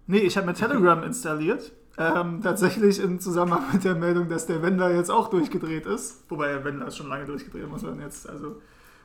nee, 0.07 0.19
ich 0.19 0.35
habe 0.37 0.47
mir 0.47 0.53
Telegram 0.53 1.01
installiert. 1.03 1.71
Ähm, 1.97 2.41
tatsächlich 2.41 2.99
im 2.99 3.19
Zusammenhang 3.19 3.63
mit 3.73 3.83
der 3.83 3.95
Meldung, 3.95 4.29
dass 4.29 4.47
der 4.47 4.61
Wendler 4.61 4.93
jetzt 4.93 5.11
auch 5.11 5.29
durchgedreht 5.29 5.85
ist. 5.85 6.23
Wobei 6.29 6.47
der 6.47 6.63
Wendler 6.63 6.87
ist 6.87 6.97
schon 6.97 7.09
lange 7.09 7.25
durchgedreht, 7.25 7.69
muss 7.69 7.83
man 7.83 7.99
jetzt, 7.99 8.29
also 8.29 8.61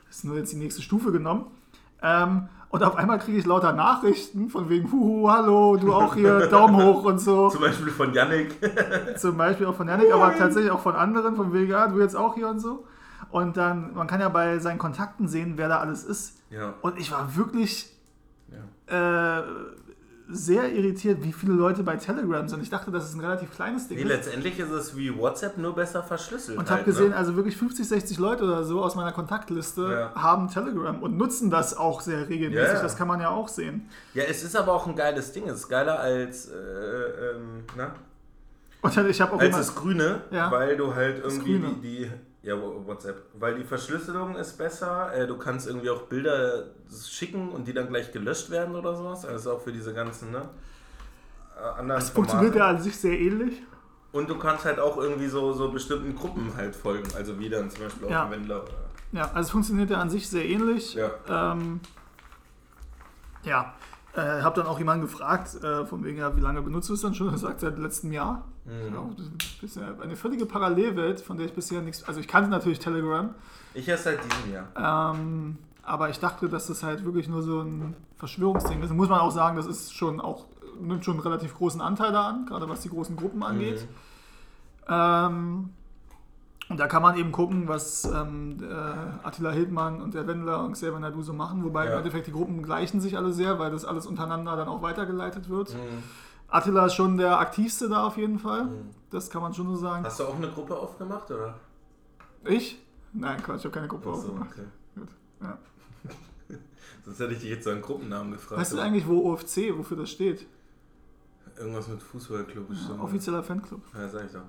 ist 0.09 0.25
nur 0.25 0.37
jetzt 0.37 0.53
die 0.53 0.57
nächste 0.57 0.83
Stufe 0.83 1.13
genommen. 1.13 1.47
Ähm, 2.07 2.49
und 2.69 2.83
auf 2.83 2.97
einmal 2.97 3.19
kriege 3.19 3.39
ich 3.39 3.47
lauter 3.47 3.73
Nachrichten 3.73 4.49
von 4.49 4.69
wegen, 4.69 4.91
huhu, 4.93 5.31
hallo, 5.31 5.77
du 5.77 5.93
auch 5.93 6.15
hier, 6.15 6.47
Daumen 6.49 6.77
hoch 6.85 7.05
und 7.05 7.19
so. 7.19 7.49
Zum 7.49 7.61
Beispiel 7.61 7.89
von 7.89 8.13
Yannick. 8.13 8.59
Zum 9.17 9.37
Beispiel 9.37 9.67
auch 9.67 9.75
von 9.75 9.89
Yannick, 9.89 10.13
aber 10.13 10.37
tatsächlich 10.37 10.71
auch 10.71 10.81
von 10.81 10.95
anderen, 10.95 11.37
von 11.37 11.53
wegen, 11.53 11.71
ja, 11.71 11.89
du 11.89 12.01
jetzt 12.01 12.15
auch 12.15 12.35
hier 12.35 12.49
und 12.49 12.61
so. 12.61 12.85
Und 13.31 13.57
dann, 13.57 13.95
man 13.95 14.07
kann 14.07 14.21
ja 14.21 14.29
bei 14.29 14.59
seinen 14.59 14.79
Kontakten 14.79 15.27
sehen, 15.27 15.55
wer 15.57 15.69
da 15.69 15.79
alles 15.79 16.05
ist. 16.05 16.39
Ja. 16.51 16.75
Und 16.83 16.99
ich 16.99 17.11
war 17.11 17.35
wirklich 17.37 17.91
ja. 18.89 19.39
äh, 19.39 19.43
sehr 20.29 20.73
irritiert, 20.73 21.23
wie 21.23 21.33
viele 21.33 21.53
Leute 21.53 21.83
bei 21.85 21.97
Telegram 21.97 22.49
sind. 22.49 22.61
Ich 22.63 22.71
dachte, 22.71 22.91
das 22.91 23.05
ist 23.09 23.15
ein 23.15 23.21
relativ 23.21 23.53
kleines 23.55 23.87
Ding. 23.87 23.97
Nee, 23.99 24.03
ist. 24.05 24.09
letztendlich 24.09 24.59
ist 24.59 24.71
es 24.71 24.97
wie 24.97 25.17
WhatsApp 25.17 25.57
nur 25.59 25.75
besser 25.75 26.03
verschlüsselt. 26.03 26.59
Und 26.59 26.69
halt, 26.69 26.81
habe 26.81 26.91
gesehen, 26.91 27.11
Ne? 27.11 27.17
also 27.17 27.37
wirklich 27.37 27.57
50, 27.57 27.87
60 27.87 28.19
Leute 28.19 28.43
oder 28.45 28.65
so 28.65 28.83
aus 28.83 28.97
meiner 28.97 29.13
Kontaktliste 29.13 30.11
Ja. 30.15 30.21
haben 30.21 30.49
Telegram 30.49 31.01
und 31.03 31.17
nutzen 31.17 31.49
das 31.51 31.77
auch 31.77 32.01
sehr 32.01 32.29
regelmäßig. 32.29 32.75
Ja. 32.75 32.83
Das 32.83 32.97
kann 32.97 33.07
man 33.07 33.21
ja 33.21 33.31
auch 33.31 33.47
sehen. 33.49 33.89
Ja, 34.15 34.25
es 34.25 34.43
ist 34.43 34.57
aber 34.57 34.73
auch 34.73 34.87
ein 34.89 34.97
geiles 34.97 35.33
Ding. 35.33 35.49
Es 35.49 35.61
ist 35.61 35.69
geiler 35.69 36.01
als, 36.01 36.49
äh, 36.49 36.55
ähm, 36.55 37.63
na? 37.77 37.95
Und 38.83 38.97
dann, 38.97 39.09
ich 39.09 39.21
habe 39.21 39.33
auch 39.33 39.39
als 39.41 39.49
immer, 39.49 39.59
das 39.59 39.75
Grüne, 39.75 40.23
Ja. 40.31 40.51
weil 40.51 40.77
du 40.77 40.95
halt 40.95 41.23
irgendwie 41.25 41.59
die, 41.59 41.81
die. 41.81 42.11
Ja, 42.47 42.55
WhatsApp. 42.87 43.25
Weil 43.41 43.57
die 43.57 43.65
Verschlüsselung 43.65 44.37
ist 44.37 44.57
besser. 44.57 45.13
Äh, 45.13 45.27
du 45.27 45.37
kannst 45.37 45.67
irgendwie 45.67 45.91
auch 45.91 46.03
Bilder 46.03 46.67
schicken 47.09 47.49
und 47.51 47.67
die 47.67 47.73
dann 47.75 47.89
gleich 47.89 48.13
gelöscht 48.13 48.51
werden 48.51 48.77
oder 48.77 48.95
sowas. 48.95 49.25
Also 49.27 49.55
auch 49.55 49.61
für 49.61 49.73
diese 49.73 49.93
ganzen, 49.93 50.31
ne? 50.31 50.49
äh, 51.59 51.61
Anderen 51.81 51.89
das 52.01 52.11
funktioniert 52.11 52.53
Formate. 52.53 52.71
ja 52.73 52.77
an 52.79 52.83
sich 52.83 52.97
sehr 52.97 53.19
ähnlich. 53.19 53.63
Und 54.13 54.31
du 54.31 54.39
kannst 54.39 54.65
halt 54.65 54.79
auch 54.79 54.97
irgendwie 54.97 55.27
so, 55.27 55.53
so 55.53 55.73
bestimmten 55.73 56.15
Gruppen 56.15 56.53
halt 56.57 56.77
folgen. 56.77 57.09
Also 57.17 57.37
wie 57.41 57.49
dann 57.49 57.69
zum 57.69 57.83
Beispiel 57.83 58.07
auch 58.07 58.11
Ja. 58.11 58.25
ein 58.27 58.31
Wendler. 58.31 58.65
Ja, 59.11 59.23
also 59.35 59.41
es 59.41 59.51
funktioniert 59.51 59.91
ja 59.91 59.99
an 59.99 60.09
sich 60.11 60.29
sehr 60.29 60.45
ähnlich. 60.49 60.95
ja. 60.95 61.11
Ähm, 61.29 61.81
ja, 63.43 63.75
äh, 64.15 64.21
habe 64.43 64.61
dann 64.61 64.67
auch 64.71 64.79
jemanden 64.79 65.03
gefragt, 65.07 65.55
äh, 65.63 65.85
von 65.85 66.05
wegen, 66.05 66.19
ja, 66.19 66.35
wie 66.37 66.41
lange 66.41 66.63
benutzt 66.63 66.89
du 66.89 66.95
es 66.95 67.01
dann 67.01 67.15
schon? 67.15 67.29
Er 67.29 67.39
sagt 67.39 67.61
seit 67.61 67.77
letztem 67.79 68.13
Jahr. 68.13 68.45
Mhm. 68.67 69.15
Das 69.63 69.71
ist 69.77 69.79
eine 69.79 70.17
völlige 70.17 70.45
Parallelwelt, 70.47 71.21
von 71.21 71.37
der 71.37 71.47
ich 71.47 71.53
bisher 71.55 71.81
nichts. 71.83 72.05
Also 72.05 72.21
ich 72.21 72.29
kannte 72.29 72.51
natürlich 72.51 72.79
Telegram, 72.79 73.31
Ich 73.75 73.87
erst 73.89 74.05
seit 74.05 74.19
diesem 74.25 74.53
Jahr. 74.53 75.13
ähm, 75.15 75.59
aber 75.83 76.11
ich 76.11 76.19
dachte, 76.19 76.49
dass 76.49 76.67
das 76.67 76.83
halt 76.83 77.05
wirklich 77.05 77.29
nur 77.29 77.43
so 77.43 77.61
ein 77.61 77.95
Verschwörungsding 78.17 78.83
ist. 78.83 78.93
Muss 78.93 79.09
man 79.09 79.21
auch 79.21 79.31
sagen, 79.31 79.57
das 79.57 79.67
ist 79.67 79.95
schon 79.95 80.21
auch 80.21 80.47
nimmt 80.81 81.05
schon 81.05 81.15
einen 81.15 81.23
relativ 81.23 81.55
großen 81.55 81.81
Anteil 81.81 82.13
da 82.13 82.29
an, 82.29 82.45
gerade 82.47 82.69
was 82.69 82.81
die 82.83 82.91
großen 82.91 83.17
Gruppen 83.17 83.43
angeht. 83.43 83.83
Mhm. 84.89 84.93
Ähm, 84.95 85.71
und 86.69 86.81
da 86.81 86.87
kann 86.89 87.01
man 87.01 87.17
eben 87.17 87.31
gucken, 87.33 87.69
was 87.69 88.05
ähm, 88.05 88.59
der 88.59 89.21
Attila 89.23 89.51
Hildmann 89.53 90.03
und 90.03 90.15
der 90.15 90.27
Wendler 90.27 90.65
und 90.65 90.73
Xavier 90.73 90.99
Nadu 90.99 91.23
so 91.23 91.33
machen, 91.33 91.65
wobei 91.65 91.87
Ja. 91.87 91.93
im 91.93 91.99
Endeffekt 91.99 92.27
die 92.27 92.33
Gruppen 92.33 92.63
gleichen 92.63 93.01
sich 93.01 93.17
alle 93.17 93.33
sehr, 93.33 93.59
weil 93.61 93.71
das 93.71 93.85
alles 93.85 94.05
untereinander 94.07 94.57
dann 94.57 94.67
auch 94.69 94.83
weitergeleitet 94.83 95.49
wird. 95.49 95.75
Mhm. 95.75 96.03
Attila 96.57 96.87
ist 96.87 96.95
schon 96.95 97.17
der 97.17 97.39
aktivste 97.39 97.89
da 97.89 98.07
auf 98.07 98.17
jeden 98.17 98.39
Fall, 98.39 98.65
Mhm. 98.65 98.91
das 99.11 99.29
kann 99.31 99.43
man 99.43 99.53
schon 99.55 99.67
so 99.69 99.77
sagen. 99.77 100.05
Hast 100.05 100.19
du 100.21 100.25
auch 100.25 100.37
eine 100.37 100.51
Gruppe 100.51 100.77
aufgemacht, 100.77 101.31
oder? 101.31 101.55
Ich? 102.45 102.79
Nein, 103.13 103.43
Quatsch, 103.43 103.59
ich 103.61 103.65
habe 103.67 103.75
keine 103.75 103.89
Gruppe 103.89 104.11
Ach 104.11 104.17
so, 104.17 104.21
aufgemacht. 104.29 104.51
okay. 104.53 104.67
Gut, 104.95 105.09
ja. 105.43 105.59
Sonst 107.05 107.21
hätte 107.21 107.33
ich 107.35 107.41
dich 107.41 107.51
jetzt 107.51 107.65
so 107.65 107.71
einen 107.71 107.83
Gruppennamen 107.83 108.33
gefragt. 108.33 108.61
Weißt 108.61 108.73
du 108.73 108.79
eigentlich, 108.81 109.07
wo 109.07 109.33
OFC, 109.33 109.77
wofür 109.77 109.97
das 109.99 110.11
steht? 110.11 110.47
Irgendwas 111.59 111.89
mit 111.89 112.03
Fußballclub 112.03 112.71
ist 112.71 112.87
so. 112.87 112.95
Offizieller 112.95 113.43
Fanclub. 113.43 113.81
Ja, 113.95 114.09
sag 114.09 114.27
ich 114.27 114.33
doch. 114.33 114.43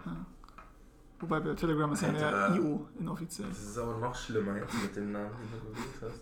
Wobei 1.19 1.39
bei 1.39 1.53
Telegram 1.55 1.91
ist 1.93 2.01
ja 2.01 2.11
mehr 2.11 2.27
Alter. 2.27 2.55
IO 2.55 2.85
inoffiziell. 2.99 3.47
Das 3.49 3.59
ist 3.63 3.77
aber 3.77 3.97
noch 3.97 4.13
schlimmer 4.15 4.57
jetzt 4.57 4.73
mit 4.81 4.95
dem 4.95 5.11
Namen, 5.13 5.31
den 5.51 5.59
du 5.59 5.69
gewählt 5.71 6.01
hast. 6.01 6.21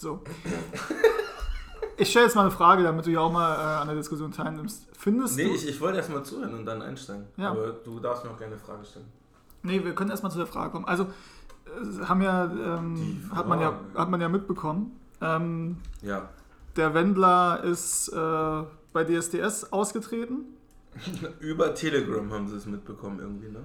So. 0.00 0.22
Ich 1.98 2.10
stelle 2.10 2.26
jetzt 2.26 2.34
mal 2.34 2.42
eine 2.42 2.50
Frage, 2.50 2.82
damit 2.82 3.06
du 3.06 3.10
ja 3.10 3.20
auch 3.20 3.32
mal 3.32 3.54
äh, 3.54 3.80
an 3.80 3.86
der 3.88 3.96
Diskussion 3.96 4.30
teilnimmst. 4.32 4.86
Findest 4.98 5.36
Nee, 5.36 5.44
du. 5.44 5.54
ich, 5.54 5.68
ich 5.68 5.80
wollte 5.80 5.96
erstmal 5.98 6.22
zuhören 6.24 6.54
und 6.54 6.66
dann 6.66 6.82
einsteigen. 6.82 7.24
Ja. 7.36 7.50
Aber 7.52 7.68
du 7.72 7.98
darfst 8.00 8.24
mir 8.24 8.30
auch 8.30 8.38
gerne 8.38 8.54
eine 8.54 8.62
Frage 8.62 8.84
stellen. 8.84 9.06
Nee, 9.62 9.82
wir 9.84 9.94
können 9.94 10.10
erstmal 10.10 10.30
zu 10.30 10.38
der 10.38 10.46
Frage 10.46 10.70
kommen. 10.72 10.84
Also, 10.84 11.06
haben 12.06 12.22
ja, 12.22 12.44
ähm, 12.44 13.30
hat, 13.34 13.48
man 13.48 13.60
ja, 13.60 13.78
hat 13.94 14.10
man 14.10 14.20
ja 14.20 14.28
mitbekommen. 14.28 14.96
Ähm, 15.20 15.78
Ja. 16.02 16.28
der 16.76 16.92
Wendler 16.94 17.62
ist 17.64 18.08
äh, 18.08 18.62
bei 18.92 19.04
DSDS 19.04 19.72
ausgetreten. 19.72 20.44
Über 21.40 21.74
Telegram 21.74 22.30
haben 22.32 22.48
sie 22.48 22.56
es 22.56 22.66
mitbekommen 22.66 23.18
irgendwie, 23.20 23.48
ne? 23.48 23.60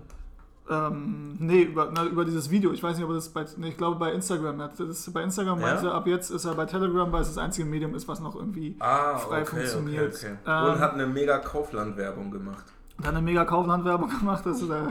Ähm, 0.72 1.36
nee, 1.40 1.64
über, 1.64 1.92
na, 1.94 2.06
über 2.06 2.24
dieses 2.26 2.50
Video. 2.50 2.72
Ich 2.72 2.82
weiß 2.82 2.96
nicht, 2.98 3.06
ob 3.06 3.12
das 3.14 3.30
bei. 3.30 3.46
Nee, 3.58 3.70
ich 3.70 3.78
glaube 3.78 3.98
bei 3.98 4.14
Instagram. 4.14 4.60
Er 4.60 4.64
hat 4.66 4.80
Das, 4.80 5.12
bei 5.12 5.22
Instagram 5.24 5.60
Ja? 5.60 5.66
meinte 5.68 5.92
ab 5.92 6.08
jetzt 6.08 6.30
ist 6.32 6.46
er 6.46 6.56
bei 6.56 6.66
Telegram, 6.66 7.12
weil 7.12 7.22
es 7.22 7.28
das 7.28 7.38
einzige 7.38 7.68
Medium 7.68 7.94
ist, 7.94 8.08
was 8.08 8.20
noch 8.22 8.36
irgendwie 8.36 8.76
Ah, 8.80 9.18
frei 9.18 9.42
okay, 9.42 9.46
funktioniert. 9.58 10.16
okay, 10.16 10.38
okay. 10.44 10.66
Ähm, 10.68 10.74
und 10.74 10.80
hat 10.80 10.94
eine 10.94 11.08
mega 11.08 11.38
Kaufland-Werbung 11.40 12.32
gemacht. 12.32 12.64
dann 13.00 13.16
eine 13.16 13.22
mega 13.24 13.44
Kaufland-Werbung 13.46 14.10
gemacht. 14.20 14.46
Das 14.46 14.62
ist, 14.62 14.70
äh, 14.70 14.84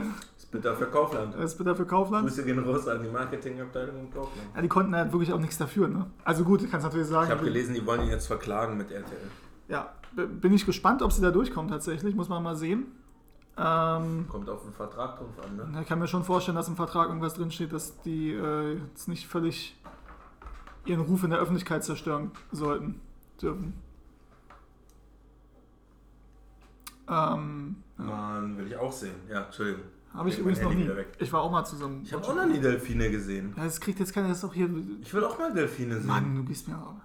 für 0.75 0.85
Kaufland. 0.87 1.33
bitter 1.57 1.75
für 1.75 1.85
Kaufland. 1.85 2.27
Grüße 2.27 2.43
gehen 2.43 2.59
raus 2.59 2.87
an 2.87 3.01
die 3.01 3.09
Marketingabteilung 3.09 3.99
im 4.01 4.11
Kaufland. 4.13 4.49
Ja, 4.55 4.61
die 4.61 4.67
konnten 4.67 4.93
halt 4.95 5.11
wirklich 5.13 5.31
auch 5.31 5.39
nichts 5.39 5.57
dafür. 5.57 5.87
Ne? 5.87 6.05
Also 6.25 6.43
gut, 6.43 6.69
kannst 6.69 6.85
natürlich 6.85 7.07
sagen. 7.07 7.25
Ich 7.27 7.31
habe 7.31 7.43
gelesen, 7.45 7.73
die 7.73 7.85
wollen 7.85 8.01
ihn 8.01 8.09
jetzt 8.09 8.27
verklagen 8.27 8.77
mit 8.77 8.91
RTL. 8.91 9.17
Ja, 9.69 9.93
bin 10.13 10.53
ich 10.53 10.65
gespannt, 10.65 11.01
ob 11.01 11.13
sie 11.13 11.21
da 11.21 11.31
durchkommen 11.31 11.71
tatsächlich. 11.71 12.13
Muss 12.15 12.27
man 12.27 12.43
mal 12.43 12.57
sehen. 12.57 12.87
Ähm, 13.57 14.25
Kommt 14.29 14.49
auf 14.49 14.63
den 14.63 14.73
Vertrag 14.73 15.17
drauf 15.17 15.29
an, 15.43 15.71
ne? 15.73 15.81
ich 15.81 15.87
kann 15.87 15.99
mir 15.99 16.07
schon 16.07 16.23
vorstellen, 16.23 16.55
dass 16.55 16.69
im 16.69 16.77
Vertrag 16.77 17.09
irgendwas 17.09 17.33
drinsteht, 17.33 17.73
dass 17.73 17.99
die 18.01 18.31
äh, 18.31 18.77
jetzt 18.77 19.07
nicht 19.07 19.27
völlig 19.27 19.77
ihren 20.85 21.01
Ruf 21.01 21.23
in 21.23 21.31
der 21.31 21.39
Öffentlichkeit 21.39 21.83
zerstören 21.83 22.31
sollten, 22.51 23.01
dürfen. 23.41 23.73
Ähm, 27.09 27.75
Mann, 27.97 28.57
will 28.57 28.67
ich 28.67 28.77
auch 28.77 28.91
sehen. 28.91 29.15
Ja, 29.29 29.43
Entschuldigung. 29.43 29.83
Habe 30.13 30.29
ich 30.29 30.39
übrigens 30.39 30.61
noch 30.61 30.73
nie. 30.73 30.89
Ich 31.19 31.31
war 31.31 31.41
auch 31.41 31.51
mal 31.51 31.63
zusammen. 31.63 32.01
Ich 32.03 32.13
habe 32.13 32.25
auch 32.25 32.35
noch 32.35 32.45
nie 32.45 32.59
Delfine 32.59 33.09
gesehen. 33.11 33.53
Ja, 33.55 33.63
das 33.63 33.79
kriegt 33.79 33.99
jetzt 33.99 34.13
keiner, 34.13 34.29
das 34.29 34.37
ist 34.37 34.43
doch 34.43 34.53
hier. 34.53 34.69
Ich 35.01 35.13
will 35.13 35.23
auch 35.23 35.37
mal 35.39 35.53
Delfine 35.53 35.97
sehen. 35.97 36.07
Mann, 36.07 36.35
du 36.35 36.43
gehst 36.43 36.67
mir 36.67 36.75
aber. 36.75 37.01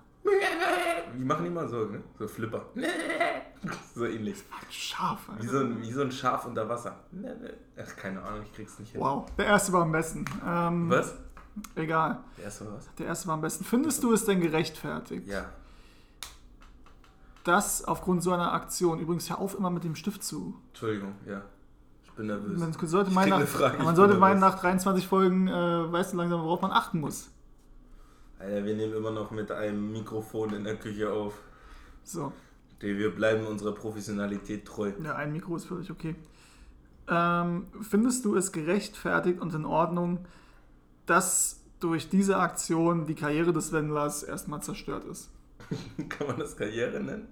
Die 1.18 1.24
machen 1.24 1.44
die 1.44 1.50
mal 1.50 1.68
so, 1.68 1.84
ne? 1.86 2.02
So 2.18 2.26
Flipper. 2.28 2.66
so 3.94 4.04
ähnlich. 4.04 4.42
Scharf, 4.70 5.20
Wie 5.28 5.32
Alter. 5.40 5.48
so, 5.52 5.58
ein, 5.60 5.82
wie 5.82 5.92
so 5.92 6.02
ein 6.02 6.12
Schaf 6.12 6.44
unter 6.46 6.68
Wasser. 6.68 6.96
Ach, 7.80 7.96
keine 7.96 8.22
Ahnung, 8.22 8.42
ich 8.44 8.52
krieg's 8.54 8.78
nicht 8.78 8.92
hin. 8.92 9.00
Wow, 9.00 9.26
der 9.36 9.46
erste 9.46 9.72
war 9.72 9.82
am 9.82 9.92
besten. 9.92 10.24
Ähm, 10.46 10.90
Was? 10.90 11.14
Egal. 11.74 12.20
Der 12.36 12.44
erste 12.44 12.66
war 12.66 12.74
was? 12.74 12.88
Der 12.98 13.06
erste 13.06 13.28
war 13.28 13.34
am 13.34 13.40
besten. 13.40 13.64
Findest 13.64 14.02
du 14.02 14.12
es 14.12 14.24
denn 14.26 14.40
gerechtfertigt, 14.40 15.26
Ja. 15.26 15.46
dass 17.44 17.84
aufgrund 17.84 18.22
so 18.22 18.32
einer 18.32 18.52
Aktion, 18.52 18.98
übrigens 18.98 19.30
hör 19.30 19.38
auf 19.38 19.56
immer 19.56 19.70
mit 19.70 19.84
dem 19.84 19.94
Stift 19.94 20.22
zu. 20.24 20.54
Entschuldigung, 20.68 21.14
ja. 21.26 21.42
Ich 22.04 22.12
bin 22.12 22.26
nervös. 22.26 22.58
Man 22.58 22.72
sollte 22.72 23.10
Ich 23.10 23.14
meinen, 23.14 23.24
krieg 23.24 23.30
nach, 23.30 23.36
eine 23.38 23.46
Frage, 23.46 23.82
man 23.82 23.96
sollte 23.96 24.14
meinen, 24.14 24.40
nach 24.40 24.58
23 24.58 25.06
Folgen, 25.06 25.48
äh, 25.48 25.92
weißt 25.92 26.12
du 26.12 26.16
langsam, 26.16 26.42
worauf 26.42 26.60
man 26.60 26.72
achten 26.72 27.00
muss. 27.00 27.30
Alter, 28.38 28.64
wir 28.64 28.74
nehmen 28.74 28.94
immer 28.94 29.10
noch 29.10 29.30
mit 29.30 29.50
einem 29.50 29.92
Mikrofon 29.92 30.52
in 30.54 30.64
der 30.64 30.76
Küche 30.76 31.12
auf. 31.12 31.34
So, 32.04 32.32
Wir 32.80 33.14
bleiben 33.14 33.46
unserer 33.46 33.74
Professionalität 33.74 34.64
treu. 34.66 34.92
ja, 35.02 35.14
ein 35.16 35.32
Mikro 35.32 35.56
ist 35.56 35.66
völlig 35.66 35.90
okay. 35.90 36.14
Ähm, 37.08 37.66
findest 37.82 38.24
du 38.24 38.36
es 38.36 38.52
gerechtfertigt 38.52 39.40
und 39.40 39.54
in 39.54 39.64
Ordnung, 39.64 40.26
dass 41.06 41.62
durch 41.80 42.08
diese 42.08 42.36
Aktion 42.38 43.06
die 43.06 43.14
Karriere 43.14 43.52
des 43.52 43.72
Wendlers 43.72 44.22
erstmal 44.22 44.62
zerstört 44.62 45.04
ist? 45.04 45.30
Kann 46.08 46.26
man 46.26 46.38
das 46.38 46.56
Karriere 46.56 47.00
nennen? 47.00 47.28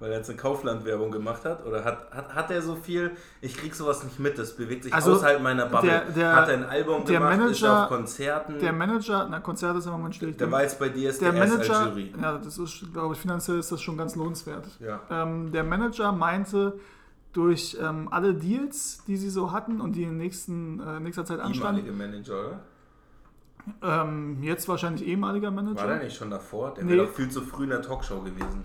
Weil 0.00 0.12
er 0.12 0.18
jetzt 0.18 0.30
eine 0.30 0.38
Kaufland-Werbung 0.38 1.10
gemacht 1.10 1.44
hat? 1.44 1.66
Oder 1.66 1.84
hat, 1.84 2.10
hat, 2.12 2.34
hat 2.34 2.50
er 2.52 2.62
so 2.62 2.76
viel? 2.76 3.10
Ich 3.40 3.56
krieg 3.56 3.74
sowas 3.74 4.04
nicht 4.04 4.18
mit, 4.20 4.38
das 4.38 4.54
bewegt 4.56 4.84
sich 4.84 4.94
Also, 4.94 5.14
außerhalb 5.14 5.42
meiner 5.42 5.66
Bubble. 5.66 5.90
der- 5.90 6.04
der- 6.10 6.36
hat 6.36 6.48
er 6.48 6.54
ein 6.54 6.64
Album 6.66 7.04
der 7.04 7.18
gemacht, 7.18 7.32
ist 7.34 7.60
Manager- 7.62 7.82
auf 7.82 7.88
Konzerten. 7.88 8.58
Der 8.60 8.72
Manager, 8.72 9.26
na, 9.28 9.40
Konzert 9.40 9.76
ist 9.76 9.86
im 9.86 9.92
Moment 9.92 10.14
still. 10.14 10.32
der 10.32 10.50
war 10.52 10.62
jetzt 10.62 10.78
bei 10.78 10.88
DSDS 10.88 11.18
der 11.18 11.32
Manager, 11.32 11.78
als 11.80 11.88
Jury. 11.88 12.14
ja, 12.22 12.38
das 12.38 12.58
ist, 12.58 12.92
glaube 12.92 13.14
ich, 13.14 13.20
finanziell 13.20 13.58
ist 13.58 13.72
das 13.72 13.80
schon 13.82 13.96
ganz 13.98 14.14
lohnenswert. 14.14 14.66
Ja. 14.78 15.00
Ähm, 15.10 15.50
der 15.50 15.64
Manager 15.64 16.12
meinte, 16.12 16.78
durch 17.32 17.76
ähm, 17.80 18.08
alle 18.10 18.34
Deals, 18.34 19.02
die 19.06 19.16
sie 19.16 19.30
so 19.30 19.52
hatten 19.52 19.80
und 19.80 19.94
die 19.96 20.04
in 20.04 20.16
nächsten, 20.16 20.80
äh, 20.80 20.98
nächster 21.00 21.24
Zeit 21.24 21.40
anstanden, 21.40 21.84
Ehemalige 21.86 21.92
Manager, 22.32 22.46
oder? 22.46 22.60
ähm, 23.82 24.42
jetzt 24.42 24.68
wahrscheinlich 24.68 25.06
ehemaliger 25.06 25.50
Manager, 25.50 25.80
War 25.80 25.86
der 25.88 26.02
nicht 26.04 26.16
schon 26.16 26.30
davor? 26.30 26.74
Der 26.74 26.84
Nee. 26.84 26.92
wäre 26.96 27.06
doch 27.06 27.12
viel 27.12 27.28
zu 27.30 27.40
früh 27.42 27.64
in 27.64 27.70
der 27.70 27.82
Talkshow 27.82 28.20
gewesen. 28.20 28.64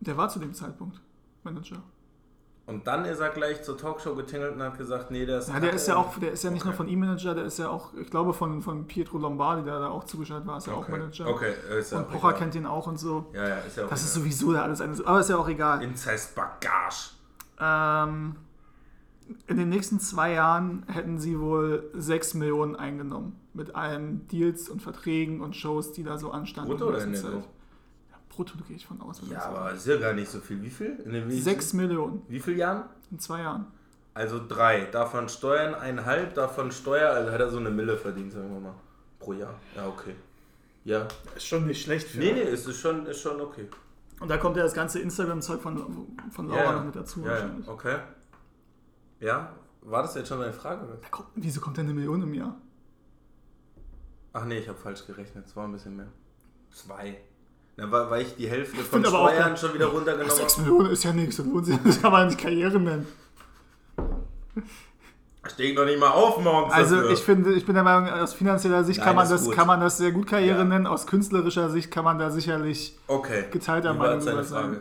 Der 0.00 0.16
war 0.16 0.28
zu 0.28 0.38
dem 0.38 0.54
Zeitpunkt 0.54 1.00
Manager. 1.42 1.82
Und 2.66 2.84
dann 2.88 3.04
ist 3.04 3.20
er 3.20 3.28
gleich 3.28 3.62
zur 3.62 3.78
Talkshow 3.78 4.16
getingelt 4.16 4.56
und 4.56 4.62
hat 4.62 4.76
gesagt, 4.76 5.12
nee, 5.12 5.24
der 5.24 5.38
ist. 5.38 5.48
Ja, 5.48 5.60
der 5.60 5.72
ist 5.72 5.86
ja 5.86 5.94
auch, 5.94 6.18
der 6.18 6.32
ist 6.32 6.42
ja 6.42 6.50
nicht 6.50 6.64
nur 6.64 6.72
Okay. 6.72 6.78
von 6.78 6.88
ihm 6.88 6.98
Manager, 6.98 7.32
der 7.36 7.44
ist 7.44 7.58
ja 7.60 7.68
auch, 7.68 7.94
ich 7.94 8.10
glaube 8.10 8.34
von, 8.34 8.60
von 8.60 8.88
Pietro 8.88 9.18
Lombardi, 9.18 9.62
der 9.62 9.78
da 9.78 9.88
auch 9.88 10.02
zugeschaltet 10.02 10.48
war, 10.48 10.56
ist 10.58 10.66
ja 10.66 10.72
auch 10.72 10.78
Okay. 10.78 10.90
Manager. 10.98 11.28
Okay, 11.28 11.52
ist 11.78 11.92
ja 11.92 11.98
Und 11.98 12.06
auch 12.06 12.10
Pocher 12.10 12.32
kennt 12.32 12.56
ihn 12.56 12.66
auch 12.66 12.88
und 12.88 12.98
so. 12.98 13.26
Ja, 13.32 13.46
ja, 13.48 13.56
ist 13.58 13.76
ja 13.76 13.84
auch 13.84 13.88
Das 13.88 14.02
ist 14.02 14.16
egal. 14.16 14.22
sowieso 14.24 14.52
da 14.52 14.62
alles 14.62 14.80
eine, 14.80 14.94
aber 15.06 15.20
ist 15.20 15.30
ja 15.30 15.36
auch 15.36 15.48
egal. 15.48 15.80
Inzest 15.80 16.34
Bagage. 16.34 17.10
Ähm, 17.60 18.34
in 19.46 19.56
den 19.56 19.68
nächsten 19.68 20.00
zwei 20.00 20.32
Jahren 20.32 20.84
hätten 20.88 21.18
sie 21.20 21.38
wohl 21.38 21.88
6 21.94 22.34
Millionen 22.34 22.74
eingenommen. 22.74 23.38
Mit 23.54 23.74
allen 23.76 24.26
Deals 24.28 24.68
und 24.68 24.82
Verträgen 24.82 25.40
und 25.40 25.54
Shows, 25.56 25.92
die 25.92 26.02
da 26.02 26.18
so 26.18 26.32
anstanden. 26.32 26.70
Brutto 26.70 26.88
in 26.90 26.94
oder 26.96 27.06
letzter 27.06 27.28
netto? 27.28 27.40
Zeit. 27.42 27.50
Brutto 28.36 28.56
gehe 28.68 28.76
ich 28.76 28.86
von 28.86 29.00
aus. 29.00 29.22
Ja, 29.30 29.42
aber 29.46 29.72
ist 29.72 29.86
ja 29.86 29.96
gar 29.96 30.12
nicht 30.12 30.30
so 30.30 30.40
viel. 30.40 30.62
Wie 30.62 30.70
viel? 30.70 30.98
In 31.04 31.12
den 31.12 31.30
6 31.30 31.72
Millionen 31.72 32.22
Wie 32.28 32.40
viel 32.40 32.56
Jahren? 32.56 32.84
in 33.10 33.18
zwei 33.18 33.40
Jahren. 33.42 33.66
Also 34.14 34.40
drei. 34.46 34.84
Davon 34.86 35.28
Steuern 35.28 35.74
eineinhalb, 35.74 36.34
davon 36.34 36.70
Steuer, 36.72 37.10
also 37.10 37.32
hat 37.32 37.40
er 37.40 37.50
so 37.50 37.58
eine 37.58 37.70
Mille 37.70 37.96
verdient, 37.96 38.32
sagen 38.32 38.52
wir 38.52 38.60
mal. 38.60 38.74
Pro 39.18 39.32
Jahr. 39.32 39.54
Ja, 39.74 39.86
okay. 39.88 40.14
Ja. 40.84 41.06
Ist 41.34 41.46
schon 41.46 41.66
nicht 41.66 41.82
schlecht 41.82 42.08
für. 42.08 42.18
Nee, 42.18 42.32
nee, 42.32 42.42
es 42.42 42.66
ist 42.66 42.78
schon, 42.80 43.06
ist 43.06 43.20
schon 43.20 43.40
okay. 43.40 43.68
Und 44.20 44.28
da 44.30 44.38
kommt 44.38 44.56
ja 44.56 44.62
das 44.62 44.72
ganze 44.72 45.00
Instagram-Zeug 45.00 45.60
von, 45.60 46.06
von 46.30 46.48
Laura 46.48 46.62
Ja, 46.62 46.72
noch 46.72 46.78
ja. 46.80 46.84
mit 46.84 46.96
dazu 46.96 47.24
Ja, 47.24 47.38
ja, 47.38 47.50
okay. 47.66 47.98
Ja, 49.20 49.52
war 49.82 50.02
das 50.02 50.14
jetzt 50.14 50.28
schon 50.28 50.40
deine 50.40 50.52
Frage? 50.52 50.98
Da 51.02 51.08
kommt, 51.08 51.28
wieso 51.34 51.60
kommt 51.60 51.76
denn 51.76 51.86
eine 51.86 51.94
Million 51.94 52.22
im 52.22 52.34
Jahr? 52.34 52.56
Ach 54.32 54.44
nee, 54.44 54.58
ich 54.58 54.68
habe 54.68 54.78
falsch 54.78 55.06
gerechnet. 55.06 55.46
Es 55.46 55.56
war 55.56 55.64
ein 55.66 55.72
bisschen 55.72 55.96
mehr. 55.96 56.08
Zwei. 56.70 57.18
Na, 57.78 57.90
weil, 57.90 58.10
weil 58.10 58.22
ich 58.22 58.34
die 58.36 58.48
Hälfte 58.48 58.76
von 58.82 59.02
find 59.04 59.14
auch, 59.14 59.28
Steuern 59.28 59.50
da- 59.50 59.56
schon 59.56 59.74
wieder 59.74 59.86
runtergenommen 59.86 60.34
6 60.34 60.56
habe. 60.58 60.68
Millionen 60.70 60.90
ist 60.92 61.04
ja 61.04 61.12
nichts. 61.12 61.36
Das 61.36 61.46
lohnt 61.46 61.66
sich- 61.66 61.78
Das 61.84 62.00
kann 62.00 62.12
man 62.12 62.26
nicht 62.28 62.38
Karriere 62.40 62.80
nennen. 62.80 63.06
Steh 65.48 65.74
doch 65.74 65.84
nicht 65.84 66.00
mal 66.00 66.10
auf 66.10 66.42
morgens. 66.42 66.72
Also 66.74 66.96
dafür. 66.96 67.10
ich 67.12 67.20
finde, 67.20 67.52
ich 67.52 67.64
bin 67.64 67.74
der 67.74 67.84
Meinung, 67.84 68.08
aus 68.08 68.34
finanzieller 68.34 68.82
Sicht 68.82 68.98
Nein, 68.98 69.06
kann, 69.08 69.16
man 69.16 69.28
das, 69.28 69.50
kann 69.50 69.66
man 69.66 69.80
das 69.80 69.96
sehr 69.98 70.10
gut 70.10 70.26
Karriere 70.26 70.58
Ja. 70.58 70.64
nennen. 70.64 70.86
Aus 70.88 71.06
künstlerischer 71.06 71.70
Sicht 71.70 71.90
kann 71.92 72.04
man 72.04 72.18
da 72.18 72.30
sicherlich 72.30 72.98
Okay. 73.06 73.44
geteilter 73.52 73.94
Meinung 73.94 74.20
sein. 74.20 74.42
Frage? 74.44 74.80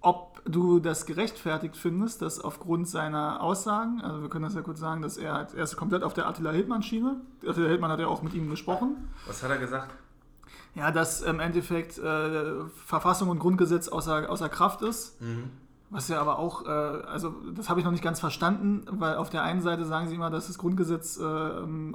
Ob 0.00 0.42
du 0.44 0.78
das 0.80 1.06
gerechtfertigt 1.06 1.76
findest, 1.76 2.20
dass 2.20 2.38
aufgrund 2.40 2.86
seiner 2.88 3.42
Aussagen, 3.42 4.00
also 4.02 4.20
wir 4.22 4.28
können 4.28 4.44
das 4.44 4.54
ja 4.54 4.60
kurz 4.62 4.78
sagen, 4.80 5.00
dass 5.02 5.16
er, 5.16 5.32
halt, 5.34 5.54
er 5.54 5.64
ist 5.64 5.76
komplett 5.76 6.02
auf 6.02 6.12
der 6.14 6.26
Attila 6.28 6.50
Hildmann-Schiene. 6.50 7.16
Attila 7.46 7.68
Hildmann 7.68 7.90
hat 7.90 8.00
ja 8.00 8.08
auch 8.08 8.22
mit 8.22 8.34
ihm 8.34 8.50
gesprochen. 8.50 9.08
Was 9.26 9.42
hat 9.42 9.50
er 9.50 9.56
gesagt? 9.58 9.90
Ja, 10.74 10.90
dass 10.90 11.22
im 11.22 11.40
Endeffekt 11.40 11.98
äh, 11.98 12.64
Verfassung 12.86 13.28
und 13.30 13.38
Grundgesetz 13.38 13.88
außer, 13.88 14.30
außer 14.30 14.48
Kraft 14.48 14.82
ist. 14.82 15.20
Mhm. 15.20 15.50
Was 15.90 16.08
ja 16.08 16.20
aber 16.20 16.38
auch, 16.38 16.66
äh, 16.66 16.68
also 16.68 17.34
das 17.54 17.70
habe 17.70 17.80
ich 17.80 17.86
noch 17.86 17.92
nicht 17.92 18.04
ganz 18.04 18.20
verstanden, 18.20 18.84
weil 18.90 19.16
auf 19.16 19.30
der 19.30 19.42
einen 19.42 19.62
Seite 19.62 19.86
sagen 19.86 20.08
sie 20.08 20.16
immer, 20.16 20.28
dass 20.28 20.46
das 20.46 20.58
Grundgesetz 20.58 21.18
äh, 21.18 21.22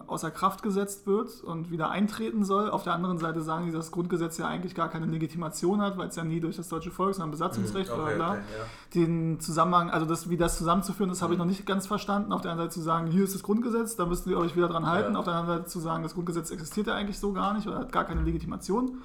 außer 0.08 0.32
Kraft 0.32 0.64
gesetzt 0.64 1.06
wird 1.06 1.44
und 1.44 1.70
wieder 1.70 1.92
eintreten 1.92 2.44
soll. 2.44 2.72
Auf 2.72 2.84
der 2.84 2.94
anderen 2.94 3.20
Seite 3.20 3.42
sagen 3.42 3.66
sie, 3.66 3.72
dass 3.72 3.86
das 3.86 3.92
Grundgesetz 3.92 4.40
ja 4.40 4.48
eigentlich 4.48 4.74
gar 4.74 4.90
keine 4.90 5.06
Legitimation 5.06 5.80
hat, 5.80 5.96
weil 6.00 6.08
es 6.08 6.16
ja 6.16 6.24
nie 6.24 6.40
durch 6.40 6.56
das 6.56 6.70
deutsche 6.70 6.90
Volk, 6.90 7.14
sondern 7.14 7.30
Besatzungsrecht, 7.30 7.94
bla 7.94 8.04
Okay, 8.04 8.16
bla. 8.16 8.32
okay, 8.32 8.40
ja. 8.58 8.66
Den 8.96 9.40
Zusammenhang, 9.40 9.92
also 9.92 10.08
das, 10.08 10.28
wie 10.28 10.38
das 10.38 10.58
zusammenzuführen, 10.58 11.10
das 11.10 11.22
habe 11.22 11.34
ich 11.34 11.40
noch 11.40 11.46
nicht 11.46 11.64
ganz 11.68 11.86
verstanden. 11.86 12.34
Auf 12.34 12.42
der 12.42 12.50
einen 12.50 12.62
Seite 12.62 12.72
zu 12.72 12.82
sagen, 12.82 13.08
hier 13.08 13.24
ist 13.24 13.36
das 13.36 13.44
Grundgesetz, 13.44 13.96
da 13.96 14.08
müsst 14.08 14.26
ihr 14.26 14.40
euch 14.40 14.56
wieder 14.56 14.70
dran 14.70 14.88
halten. 14.88 15.14
Ja. 15.14 15.20
Auf 15.20 15.26
der 15.26 15.36
anderen 15.36 15.60
Seite 15.60 15.70
zu 15.70 15.80
sagen, 15.80 16.02
das 16.02 16.16
Grundgesetz 16.16 16.50
existiert 16.50 16.88
ja 16.88 16.96
eigentlich 16.96 17.20
so 17.20 17.32
gar 17.32 17.54
nicht 17.54 17.68
oder 17.68 17.78
hat 17.78 17.92
gar 17.92 18.06
keine 18.06 18.24
Legitimation. 18.24 19.04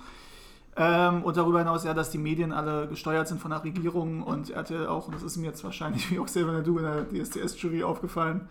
Ähm, 0.80 1.24
und 1.24 1.36
darüber 1.36 1.58
hinaus 1.58 1.82
ja, 1.82 1.92
dass 1.92 2.10
die 2.10 2.18
Medien 2.18 2.52
alle 2.52 2.86
gesteuert 2.86 3.26
sind 3.26 3.40
von 3.40 3.50
der 3.50 3.64
Regierung 3.64 4.22
und 4.22 4.50
RTL 4.50 4.86
auch, 4.86 5.08
und 5.08 5.14
das 5.16 5.24
ist 5.24 5.36
mir 5.36 5.46
jetzt 5.46 5.64
wahrscheinlich 5.64 6.08
wie 6.10 6.20
auch 6.20 6.28
selber 6.28 6.60
du 6.60 6.78
in 6.78 6.84
der 6.84 7.04
DSDS-Jury 7.10 7.82
aufgefallen. 7.82 8.48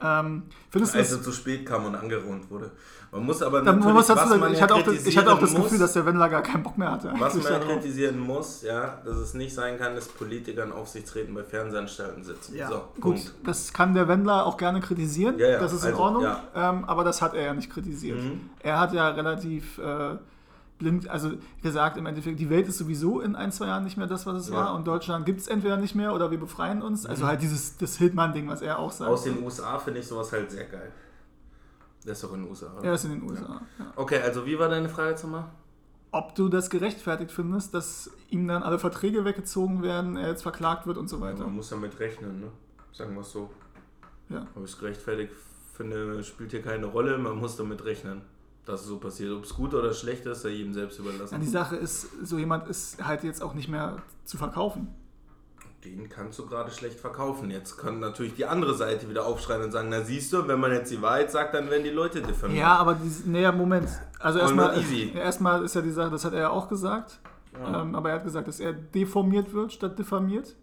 Ähm, 0.00 0.44
findest 0.70 0.94
Als 0.96 1.12
er 1.12 1.22
zu 1.22 1.32
spät 1.32 1.64
kam 1.66 1.86
und 1.86 1.94
angeronnt 1.94 2.50
wurde. 2.50 2.70
Man 3.10 3.24
muss 3.26 3.42
aber 3.42 3.62
man 3.62 3.76
natürlich, 3.76 3.94
muss 3.94 4.06
dazu 4.08 4.30
was 4.30 4.38
man 4.38 4.52
ich, 4.52 4.60
hatte 4.60 4.74
auch 4.74 4.82
das, 4.82 5.06
ich 5.06 5.16
hatte 5.16 5.32
auch 5.32 5.38
das 5.38 5.50
kritisieren 5.50 5.62
Gefühl, 5.62 5.78
muss, 5.78 5.86
dass 5.86 5.92
der 5.92 6.06
Wendler 6.06 6.28
gar 6.28 6.42
keinen 6.42 6.62
Bock 6.64 6.76
mehr 6.76 6.90
hatte. 6.90 7.12
Was 7.16 7.34
man 7.36 7.60
kritisieren 7.60 8.18
muss, 8.18 8.62
ja, 8.62 8.98
dass 9.04 9.16
es 9.16 9.34
nicht 9.34 9.54
sein 9.54 9.78
kann, 9.78 9.94
dass 9.94 10.08
Politiker 10.08 10.64
in 10.64 10.72
Aufsichtsräten 10.72 11.32
bei 11.32 11.44
Fernsehanstalten 11.44 12.24
sitzen. 12.24 12.56
Ja, 12.56 12.68
so, 12.68 12.82
gut, 12.94 13.02
Punkt. 13.02 13.34
das 13.44 13.72
kann 13.72 13.94
der 13.94 14.08
Wendler 14.08 14.44
auch 14.44 14.56
gerne 14.56 14.80
kritisieren, 14.80 15.38
Ja, 15.38 15.48
ja, 15.48 15.60
das 15.60 15.72
ist 15.72 15.84
in 15.84 15.92
also, 15.92 16.02
Ordnung, 16.02 16.22
ja. 16.24 16.42
ähm, 16.54 16.84
aber 16.86 17.04
das 17.04 17.22
hat 17.22 17.34
er 17.34 17.42
ja 17.42 17.54
nicht 17.54 17.70
kritisiert. 17.70 18.20
Mhm. 18.20 18.50
Er 18.60 18.80
hat 18.80 18.92
ja 18.92 19.08
relativ 19.10 19.78
äh, 19.78 20.16
blind, 20.78 21.08
also 21.08 21.32
gesagt, 21.62 21.96
im 21.96 22.06
Endeffekt, 22.06 22.38
die 22.40 22.50
Welt 22.50 22.68
ist 22.68 22.78
sowieso 22.78 23.20
in 23.20 23.36
ein, 23.36 23.52
zwei 23.52 23.66
Jahren 23.66 23.84
nicht 23.84 23.96
mehr 23.96 24.06
das, 24.06 24.26
was 24.26 24.36
es 24.42 24.48
Ja. 24.48 24.56
war 24.56 24.74
und 24.74 24.86
Deutschland 24.86 25.24
gibt 25.26 25.40
es 25.40 25.48
entweder 25.48 25.76
nicht 25.76 25.94
mehr 25.94 26.14
oder 26.14 26.30
wir 26.30 26.38
befreien 26.38 26.82
uns. 26.82 27.04
Mhm. 27.04 27.10
Also 27.10 27.26
halt 27.26 27.42
dieses 27.42 27.76
das 27.76 27.96
Hildmann-Ding, 27.96 28.48
was 28.48 28.62
er 28.62 28.78
auch 28.78 28.92
sagt. 28.92 29.10
Aus 29.10 29.24
den 29.24 29.42
USA 29.42 29.78
finde 29.78 30.00
ich 30.00 30.06
sowas 30.06 30.32
halt 30.32 30.50
sehr 30.50 30.64
geil. 30.64 30.92
Der 32.04 32.12
ist 32.12 32.22
doch 32.22 32.34
in 32.34 32.42
den 32.42 32.50
USA. 32.50 32.66
Oder? 32.76 32.84
er 32.84 32.94
ist 32.94 33.04
in 33.04 33.12
den 33.12 33.22
USA. 33.22 33.60
Ja. 33.78 33.92
Okay, 33.96 34.20
also 34.20 34.44
wie 34.44 34.58
war 34.58 34.68
deine 34.68 34.88
Frage 34.88 35.14
nochmal? 35.14 35.46
Ob 36.10 36.34
du 36.34 36.48
das 36.48 36.70
gerechtfertigt 36.70 37.32
findest, 37.32 37.74
dass 37.74 38.10
ihm 38.28 38.46
dann 38.46 38.62
alle 38.62 38.78
Verträge 38.78 39.24
weggezogen 39.24 39.82
werden, 39.82 40.16
er 40.16 40.28
jetzt 40.28 40.42
verklagt 40.42 40.86
wird 40.86 40.96
und 40.98 41.08
so 41.08 41.20
weiter. 41.20 41.44
Man 41.44 41.56
muss 41.56 41.70
damit 41.70 41.98
rechnen, 41.98 42.40
ne? 42.40 42.46
Sagen 42.92 43.14
wir 43.14 43.22
es 43.22 43.32
so. 43.32 43.50
Ja. 44.28 44.46
Ob 44.54 44.64
ich 44.64 44.72
es 44.72 44.78
gerechtfertigt 44.78 45.32
finde, 45.72 46.22
spielt 46.22 46.52
hier 46.52 46.62
keine 46.62 46.86
Rolle. 46.86 47.18
Man 47.18 47.36
muss 47.38 47.56
damit 47.56 47.84
rechnen, 47.84 48.22
dass 48.66 48.82
es 48.82 48.86
so 48.86 48.98
passiert. 48.98 49.32
Ob 49.32 49.44
es 49.44 49.54
gut 49.54 49.74
oder 49.74 49.92
schlecht 49.92 50.24
ist, 50.26 50.42
sei 50.42 50.50
jedem 50.50 50.72
selbst 50.72 50.98
Ja, 50.98 51.04
überlassen. 51.04 51.40
die 51.40 51.46
Sache 51.46 51.76
ist, 51.76 52.08
so 52.26 52.38
jemand 52.38 52.68
ist 52.68 53.04
halt 53.04 53.24
jetzt 53.24 53.42
auch 53.42 53.54
nicht 53.54 53.68
mehr 53.68 53.96
zu 54.24 54.36
verkaufen. 54.36 54.94
Den 55.84 56.08
kannst 56.08 56.38
du 56.38 56.46
gerade 56.46 56.70
schlecht 56.70 56.98
verkaufen. 56.98 57.50
Jetzt 57.50 57.76
kann 57.76 58.00
natürlich 58.00 58.34
die 58.34 58.46
andere 58.46 58.74
Seite 58.74 59.10
wieder 59.10 59.26
aufschreien 59.26 59.62
und 59.64 59.70
sagen, 59.70 59.88
na 59.90 60.00
siehst 60.02 60.32
du, 60.32 60.48
wenn 60.48 60.58
man 60.58 60.72
jetzt 60.72 60.90
die 60.90 61.02
Wahrheit 61.02 61.30
sagt, 61.30 61.52
dann 61.52 61.68
werden 61.68 61.84
die 61.84 61.90
Leute 61.90 62.22
diffamiert. 62.22 62.60
Ja, 62.60 62.76
aber 62.76 62.94
dieses, 62.94 63.26
nee, 63.26 63.50
Moment. 63.52 63.88
Also 64.18 64.38
erstmal, 64.38 64.82
erstmal 65.14 65.62
ist 65.62 65.74
ja 65.74 65.82
die 65.82 65.90
Sache, 65.90 66.10
das 66.10 66.24
hat 66.24 66.32
er 66.32 66.40
ja 66.40 66.50
auch 66.50 66.68
gesagt. 66.70 67.20
Ja. 67.52 67.82
Ähm, 67.82 67.94
aber 67.94 68.08
er 68.08 68.14
hat 68.16 68.24
gesagt, 68.24 68.48
dass 68.48 68.60
er 68.60 68.72
deformiert 68.72 69.52
wird 69.52 69.74
statt 69.74 69.98
diffamiert. 69.98 70.54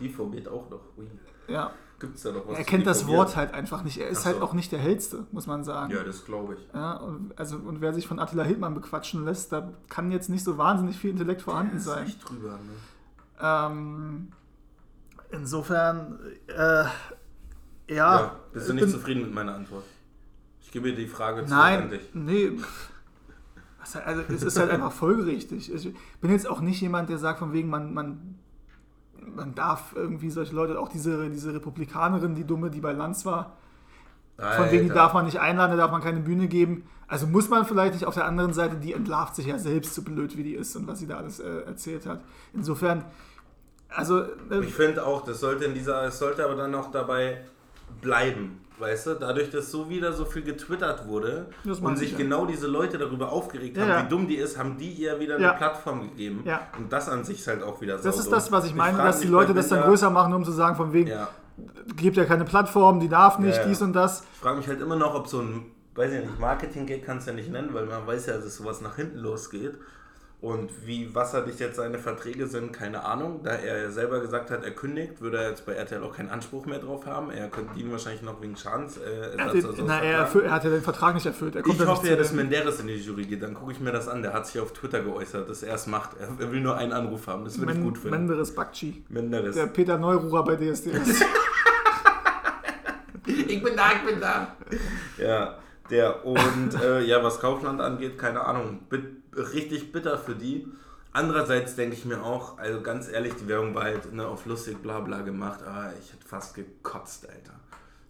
Die 0.00 0.08
formiert 0.08 0.48
auch 0.48 0.68
noch. 0.68 0.80
Ui. 0.98 1.06
Ja. 1.46 1.70
Gibt 2.06 2.16
es 2.16 2.22
da 2.22 2.32
noch 2.32 2.46
was? 2.46 2.58
Er 2.58 2.64
kennt 2.64 2.86
das? 2.86 3.06
Wort 3.06 3.36
halt 3.36 3.52
einfach 3.54 3.82
nicht. 3.84 3.98
Er 3.98 4.08
ist 4.08 4.24
halt 4.26 4.36
so. 4.38 4.42
auch 4.42 4.52
nicht 4.52 4.70
der 4.72 4.78
hellste, 4.78 5.26
muss 5.32 5.46
man 5.46 5.64
sagen. 5.64 5.92
Ja, 5.92 6.02
das 6.04 6.24
glaube 6.24 6.54
ich. 6.54 6.68
Ja, 6.74 6.94
und, 6.96 7.38
also, 7.38 7.56
und 7.56 7.80
wer 7.80 7.92
sich 7.94 8.06
von 8.06 8.18
Attila 8.18 8.42
Hildmann 8.44 8.74
bequatschen 8.74 9.24
lässt, 9.24 9.52
da 9.52 9.72
kann 9.88 10.10
jetzt 10.10 10.28
nicht 10.28 10.44
so 10.44 10.58
wahnsinnig 10.58 10.96
viel 10.98 11.10
Intellekt 11.10 11.42
vorhanden 11.42 11.76
ist 11.76 11.84
sein. 11.84 12.06
echt 12.06 12.28
drüber, 12.28 12.50
ne? 12.52 12.58
Ähm, 13.40 14.28
insofern, 15.30 16.18
äh, 16.48 16.54
ja. 16.54 16.88
ja. 17.88 18.36
Bist 18.52 18.68
du 18.68 18.72
ich 18.72 18.74
nicht 18.76 18.84
bin- 18.84 18.92
zufrieden 18.94 19.22
mit 19.22 19.34
meiner 19.34 19.54
Antwort? 19.54 19.84
Ich 20.62 20.70
gebe 20.70 20.90
dir 20.90 20.96
die 20.96 21.06
Frage 21.06 21.38
zurück 21.44 21.50
Nein, 21.50 21.82
an 21.82 21.90
dich. 21.90 22.02
nee. 22.14 22.52
Also, 24.04 24.20
es 24.28 24.42
ist 24.42 24.58
halt 24.58 24.70
einfach 24.70 24.92
folgerichtig. 24.92 25.72
Ich 25.72 25.94
bin 26.20 26.30
jetzt 26.30 26.48
auch 26.48 26.60
nicht 26.60 26.80
jemand, 26.80 27.10
der 27.10 27.18
sagt, 27.18 27.38
von 27.38 27.52
wegen, 27.52 27.68
man, 27.68 27.92
man, 27.92 28.38
man 29.34 29.54
darf 29.54 29.92
irgendwie 29.94 30.30
solche 30.30 30.54
Leute, 30.54 30.78
auch 30.78 30.88
diese, 30.88 31.30
diese 31.30 31.54
Republikanerin, 31.54 32.34
die 32.34 32.44
Dumme, 32.44 32.70
die 32.70 32.80
bei 32.80 32.92
Lanz 32.92 33.24
war, 33.24 33.56
von 34.36 34.70
wegen, 34.70 34.84
die 34.84 34.90
Alter. 34.90 34.94
darf 34.94 35.14
man 35.14 35.26
nicht 35.26 35.40
einladen, 35.40 35.72
da 35.72 35.76
darf 35.76 35.92
man 35.92 36.02
keine 36.02 36.20
Bühne 36.20 36.48
geben. 36.48 36.84
Also 37.06 37.26
muss 37.26 37.48
man 37.48 37.64
vielleicht 37.64 37.94
nicht. 37.94 38.06
Auf 38.06 38.14
der 38.14 38.24
anderen 38.24 38.52
Seite, 38.52 38.76
die 38.76 38.92
entlarvt 38.92 39.36
sich 39.36 39.46
ja 39.46 39.58
selbst, 39.58 39.94
so 39.94 40.02
blöd 40.02 40.36
wie 40.36 40.42
die 40.42 40.54
ist 40.54 40.74
und 40.74 40.88
was 40.88 40.98
sie 40.98 41.06
da 41.06 41.18
alles 41.18 41.38
äh, 41.38 41.60
erzählt 41.66 42.06
hat. 42.06 42.20
Insofern, 42.52 43.04
also, 43.88 44.22
äh, 44.22 44.60
Ich 44.62 44.74
finde 44.74 45.06
auch, 45.06 45.22
das 45.22 45.40
sollte 45.40 45.66
in 45.66 45.74
dieser, 45.74 46.04
es 46.04 46.18
sollte 46.18 46.44
aber 46.44 46.56
dann 46.56 46.74
auch 46.74 46.90
dabei 46.90 47.44
bleiben. 48.00 48.63
Weißt 48.76 49.06
du, 49.06 49.14
dadurch, 49.14 49.50
dass 49.50 49.70
so 49.70 49.88
wieder 49.88 50.12
so 50.12 50.24
viel 50.24 50.42
getwittert 50.42 51.06
wurde 51.06 51.46
und 51.64 51.96
sich 51.96 52.08
ich, 52.08 52.12
ja. 52.12 52.18
genau 52.18 52.44
diese 52.44 52.66
Leute 52.66 52.98
darüber 52.98 53.30
aufgeregt 53.30 53.76
Ja, 53.76 53.84
haben, 53.84 53.90
ja. 53.90 54.04
wie 54.04 54.08
dumm 54.08 54.26
die 54.26 54.34
ist, 54.34 54.58
haben 54.58 54.76
die 54.76 54.90
ihr 54.90 55.20
wieder 55.20 55.38
eine. 55.38 55.52
Plattform 55.52 56.02
gegeben. 56.10 56.42
Und 56.76 56.92
das 56.92 57.08
an 57.08 57.22
sich 57.22 57.38
ist 57.38 57.46
halt 57.46 57.62
auch 57.62 57.80
wieder 57.80 57.98
das 57.98 58.18
ist 58.18 58.32
das, 58.32 58.50
was 58.50 58.66
ich 58.66 58.74
meine, 58.74 58.98
dass 58.98 59.20
die 59.20 59.28
Leute 59.28 59.54
das 59.54 59.68
dann 59.68 59.82
größer 59.82 60.10
machen, 60.10 60.32
um 60.34 60.44
zu 60.44 60.50
sagen, 60.50 60.74
von 60.74 60.92
wegen, 60.92 61.12
gibt 61.96 62.16
ja 62.16 62.24
keine 62.24 62.44
Plattform, 62.44 62.98
die 62.98 63.08
darf 63.08 63.38
nicht, 63.38 63.60
dies 63.64 63.80
und 63.80 63.92
das. 63.92 64.24
Ich 64.34 64.40
frage 64.40 64.56
mich 64.56 64.66
halt 64.66 64.80
immer 64.80 64.96
noch, 64.96 65.14
ob 65.14 65.28
so 65.28 65.40
ein, 65.40 65.66
weiß 65.94 66.12
ich 66.12 66.20
nicht, 66.22 66.40
Marketing-Gag 66.40 67.04
kannst 67.04 67.26
du 67.26 67.30
ja 67.30 67.36
nicht 67.36 67.50
nennen, 67.52 67.72
weil 67.72 67.86
man 67.86 68.04
weiß 68.06 68.26
ja, 68.26 68.34
dass 68.38 68.56
sowas 68.56 68.80
nach 68.80 68.96
hinten 68.96 69.18
losgeht. 69.18 69.78
Und 70.44 70.70
wie 70.84 71.14
wasserdicht 71.14 71.58
jetzt 71.58 71.76
seine 71.76 71.98
Verträge 71.98 72.46
sind, 72.46 72.70
keine 72.70 73.02
Ahnung. 73.06 73.40
Da 73.42 73.52
er 73.52 73.90
selber 73.90 74.20
gesagt 74.20 74.50
hat, 74.50 74.62
er 74.62 74.72
kündigt, 74.72 75.22
würde 75.22 75.38
er 75.38 75.48
jetzt 75.48 75.64
bei 75.64 75.72
RTL 75.72 76.02
auch 76.02 76.14
keinen 76.14 76.28
Anspruch 76.28 76.66
mehr 76.66 76.80
drauf 76.80 77.06
haben. 77.06 77.30
Er 77.30 77.48
könnte 77.48 77.80
ihn 77.80 77.90
wahrscheinlich 77.90 78.20
noch 78.20 78.42
wegen 78.42 78.54
Schadens. 78.54 78.98
Äh, 78.98 79.38
Er 79.38 79.50
den, 79.52 79.86
na, 79.86 80.02
er, 80.02 80.28
er 80.42 80.50
hat 80.50 80.64
ja 80.64 80.68
den 80.68 80.82
Vertrag 80.82 81.14
nicht 81.14 81.24
erfüllt. 81.24 81.56
Er 81.56 81.62
kommt 81.62 81.80
Ich 81.80 81.86
hoffe 81.86 82.08
ja, 82.08 82.16
dass 82.16 82.34
Menderes 82.34 82.78
in 82.78 82.88
die 82.88 82.96
Jury 82.96 83.24
geht. 83.24 83.42
Dann 83.42 83.54
gucke 83.54 83.72
ich 83.72 83.80
mir 83.80 83.90
das 83.90 84.06
an. 84.06 84.20
Der 84.20 84.34
hat 84.34 84.46
sich 84.46 84.60
auf 84.60 84.74
Twitter 84.74 85.00
geäußert, 85.00 85.48
dass 85.48 85.62
er 85.62 85.76
es 85.76 85.86
macht. 85.86 86.10
Er, 86.20 86.28
er 86.38 86.52
will 86.52 86.60
nur 86.60 86.76
einen 86.76 86.92
Anruf 86.92 87.26
haben. 87.26 87.46
Das 87.46 87.58
würde 87.58 87.72
ich 87.72 87.80
gut 87.80 87.96
finden. 87.96 88.10
Menderes 88.10 88.54
Bakci. 88.54 89.02
Menderes. 89.08 89.54
Der 89.56 89.68
Peter 89.68 89.96
Neururer 89.96 90.44
bei 90.44 90.56
DSDS. 90.56 91.24
Ich 93.26 93.62
bin 93.62 93.74
da, 93.76 93.92
ich 93.92 94.02
bin 94.10 94.20
da. 94.20 94.54
Ja, 95.16 95.58
der. 95.90 96.24
Und 96.24 96.74
äh, 96.80 97.02
ja, 97.02 97.22
was 97.22 97.40
Kaufland 97.40 97.80
angeht, 97.80 98.18
keine 98.18 98.44
Ahnung. 98.44 98.80
Bit 98.88 99.04
richtig 99.36 99.92
bitter 99.92 100.18
für 100.18 100.34
die. 100.34 100.66
Andererseits 101.12 101.76
denke 101.76 101.94
ich 101.94 102.04
mir 102.04 102.22
auch, 102.22 102.58
also 102.58 102.80
ganz 102.80 103.08
ehrlich, 103.08 103.34
die 103.34 103.46
Werbung 103.46 103.74
war 103.74 103.84
halt 103.84 104.12
ne, 104.12 104.26
auf 104.26 104.46
lustig 104.46 104.82
bla 104.82 105.00
bla 105.00 105.20
gemacht, 105.20 105.62
aber 105.62 105.92
ich 106.00 106.12
hätte 106.12 106.26
fast 106.26 106.54
gekotzt, 106.54 107.28
Alter. 107.28 107.54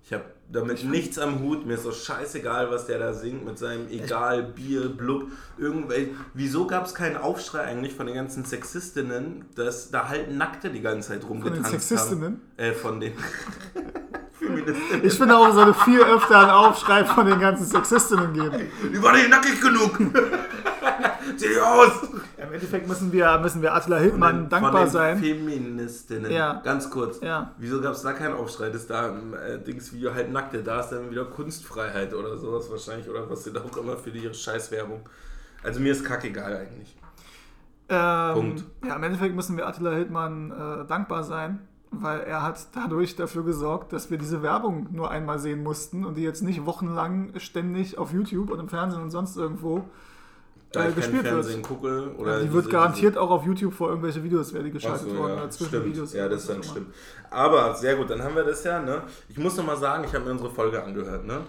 Ich 0.07 0.13
habe 0.13 0.25
damit 0.53 0.85
nichts 0.85 1.19
am 1.19 1.41
Hut, 1.41 1.65
mir 1.65 1.75
ist 1.75 1.85
so 1.85 1.93
scheißegal, 1.93 2.71
was 2.71 2.87
der 2.87 2.99
da 2.99 3.15
singt 3.15 3.47
mit 3.47 3.59
seinem 3.59 3.89
Egal, 3.89 4.43
Bier, 4.43 4.91
Blub, 4.91 5.29
irgendwelche. 5.57 6.11
Wieso 6.35 6.67
gab 6.67 6.85
es 6.85 6.95
keinen 6.95 7.17
Aufschrei 7.17 7.63
eigentlich 7.63 7.95
von 7.95 8.07
den 8.07 8.15
ganzen 8.15 8.45
Sexistinnen, 8.45 9.47
dass 9.57 9.91
da 9.91 10.09
halt 10.09 10.31
Nackte 10.31 10.69
die 10.69 10.83
ganze 10.83 11.09
Zeit 11.09 11.23
den 11.23 11.29
rumgetanzt 11.29 11.71
Sexistinnen? 11.71 12.43
haben? 12.59 12.59
Äh, 12.59 12.73
von 12.73 13.01
den. 13.01 13.13
Ich 15.03 15.15
finde 15.15 15.39
auch, 15.39 15.49
es 15.49 15.55
sollte 15.55 15.73
viel 15.73 16.01
öfter 16.01 16.39
einen 16.39 16.51
Aufschrei 16.51 17.05
von 17.07 17.27
den 17.27 17.41
ganzen 17.41 17.65
Sexistinnen 17.65 18.35
geben. 18.35 18.69
Die 18.93 19.03
war 19.03 19.15
nicht 19.15 19.31
nackig 19.31 19.59
genug. 19.59 19.99
Sieh 21.37 21.59
aus. 21.61 21.93
Im 22.37 22.53
Endeffekt 22.53 22.87
müssen 22.89 23.13
wir, 23.13 23.39
müssen 23.39 23.63
wir 23.63 23.75
Attila 23.75 23.97
Hildmann 23.99 24.43
den- 24.45 24.49
dankbar 24.49 24.73
von 24.73 24.81
den 24.83 24.91
sein. 24.91 25.19
Feministinnen. 25.19 26.31
Ja. 26.31 26.61
Ganz 26.65 26.91
kurz. 26.91 27.21
Ja. 27.21 27.53
Wieso 27.59 27.81
gab 27.81 27.93
es 27.93 28.03
da 28.03 28.13
keinen 28.13 28.35
Aufschrei, 28.35 28.71
dass 28.71 28.87
da 28.87 29.09
im 29.09 29.35
äh, 29.35 29.59
Dingsvideo 29.59 30.15
halt 30.15 30.31
Nackte, 30.33 30.63
da 30.63 30.81
ist 30.81 30.91
dann 30.91 31.11
wieder 31.11 31.25
Kunstfreiheit 31.25 32.15
oder 32.15 32.37
sowas 32.37 32.71
wahrscheinlich 32.71 33.09
oder 33.09 33.29
was 33.29 33.45
sie 33.45 33.53
da 33.53 33.61
auch 33.63 33.77
immer 33.77 33.97
für 33.97 34.11
die 34.11 34.21
ihre 34.21 34.35
Scheißwerbung. 34.35 35.01
Also 35.63 35.81
mir 35.81 35.93
ist 35.93 36.05
kackegal 36.05 36.57
eigentlich. 36.57 36.97
Ähm, 37.89 38.35
Punkt. 38.35 38.65
Ja, 38.87 38.97
im 38.97 39.03
Endeffekt 39.03 39.35
müssen 39.35 39.57
wir 39.57 39.67
Attila 39.67 39.91
Hildmann 39.91 40.51
äh, 40.51 40.87
dankbar 40.87 41.23
sein, 41.25 41.61
weil 41.91 42.21
er 42.21 42.43
hat 42.43 42.67
dadurch 42.75 43.15
dafür 43.17 43.45
gesorgt, 43.45 43.93
dass 43.93 44.11
wir 44.11 44.19
diese 44.19 44.43
Werbung 44.43 44.89
nur 44.91 45.11
einmal 45.11 45.39
sehen 45.39 45.63
mussten 45.63 46.05
und 46.05 46.17
die 46.17 46.23
jetzt 46.23 46.43
nicht 46.43 46.65
wochenlang 46.65 47.33
ständig 47.39 47.99
auf 47.99 48.13
YouTube 48.13 48.51
und 48.51 48.59
im 48.59 48.69
Fernsehen 48.69 49.03
und 49.03 49.11
sonst 49.11 49.37
irgendwo 49.37 49.85
Da 50.75 50.85
äh, 50.85 50.89
ich 50.91 50.95
gespielt 50.97 51.27
Fernsehen 51.27 51.57
wird. 51.57 51.67
gucke 51.69 52.15
oder 52.19 52.33
Ja, 52.33 52.39
die 52.39 52.45
diese- 52.45 52.55
wird 52.55 52.71
garantiert 52.71 53.17
auch 53.19 53.31
auf 53.31 53.45
YouTube 53.47 53.73
vor 53.75 53.89
irgendwelche 53.91 54.23
Videos 54.23 54.49
diese- 54.49 54.71
geschaltet 54.71 55.09
so, 55.11 55.17
worden 55.17 55.37
ja, 55.39 55.53
stimmt. 55.53 55.85
Videos. 55.87 56.13
Ja, 56.13 56.29
das 56.29 56.47
dann 56.47 56.63
stimmt. 56.63 56.89
Aber 57.31 57.75
sehr 57.75 57.97
gut, 57.97 58.11
dann 58.11 58.23
haben 58.23 58.35
wir 58.37 58.45
das 58.45 58.63
ja, 58.65 58.81
ne? 58.81 59.03
Ich 59.29 59.39
muss 59.39 59.57
noch 59.57 59.65
mal 59.67 59.77
sagen, 59.77 60.05
ich 60.05 60.15
habe 60.15 60.25
mir 60.25 60.33
unsere 60.33 60.51
Folge 60.51 60.83
angehört, 60.83 61.25
ne? 61.27 61.41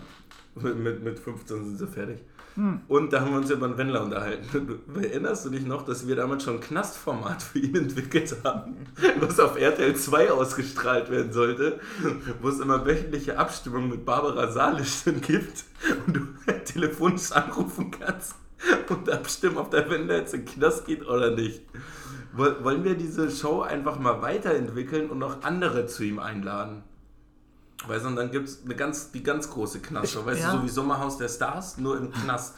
Mit, 0.56 0.78
mit, 0.80 1.04
mit 1.04 1.20
15 1.20 1.66
sind 1.66 1.78
sie 1.78 1.88
fertig. 1.88 2.20
Hm. 2.56 2.80
Und 2.88 3.12
da 3.12 3.20
haben 3.20 3.32
wir 3.32 3.38
uns 3.40 3.52
über 3.52 3.66
einen 3.66 3.78
Wendler 3.78 4.02
unterhalten. 4.02 4.80
Du, 4.94 5.00
erinnerst 5.02 5.44
du 5.46 5.50
dich 5.50 5.66
noch, 5.66 5.84
dass 5.84 6.08
wir 6.08 6.16
damals 6.16 6.44
schon 6.46 6.54
ein 6.54 6.60
Knastformat 6.62 7.44
für 7.44 7.60
ihn 7.60 7.76
entwickelt 7.76 8.34
haben, 8.46 8.78
was 9.20 9.38
auf 9.42 9.60
RTL 9.60 9.94
2 9.94 10.32
ausgestrahlt 10.32 11.12
werden 11.12 11.34
sollte, 11.34 11.82
wo 12.42 12.48
es 12.48 12.62
immer 12.62 12.86
wöchentliche 12.86 13.38
Abstimmungen 13.38 13.90
mit 13.90 14.06
Barbara 14.06 14.50
Salisch 14.50 15.04
gibt 15.28 15.66
und 16.08 16.16
du 16.16 16.22
telefonisch 16.64 17.34
anrufen 17.34 17.92
kannst 17.92 18.36
und 18.90 19.10
abstimmen, 19.10 19.58
ob 19.58 19.72
der 19.72 19.90
Wendler 19.90 20.18
jetzt 20.18 20.34
in 20.34 20.46
den 20.46 20.54
Knast 20.54 20.86
geht 20.86 21.06
oder 21.08 21.32
nicht. 21.32 21.62
Woll- 22.34 22.64
Wollen 22.64 22.84
wir 22.84 22.96
diese 22.96 23.30
Show 23.32 23.62
einfach 23.62 23.98
mal 24.00 24.22
weiterentwickeln 24.22 25.10
und 25.10 25.20
noch 25.20 25.44
andere 25.44 25.86
zu 25.88 26.04
ihm 26.04 26.20
einladen? 26.20 26.84
Weißt 27.88 28.04
du, 28.06 28.10
und 28.10 28.16
dann 28.16 28.32
gibt 28.32 28.48
es 28.50 28.64
eine 28.66 28.76
ganz, 28.76 29.12
die 29.12 29.22
ganz 29.24 29.50
große 29.50 29.80
Knastshow. 29.80 30.26
Weißt 30.26 30.42
ja. 30.42 30.52
du, 30.54 30.58
so 30.60 30.64
wie 30.64 30.70
Sommerhaus 30.70 31.18
der 31.18 31.30
Stars, 31.30 31.78
nur 31.78 31.98
im 31.98 32.12
Knast. 32.12 32.56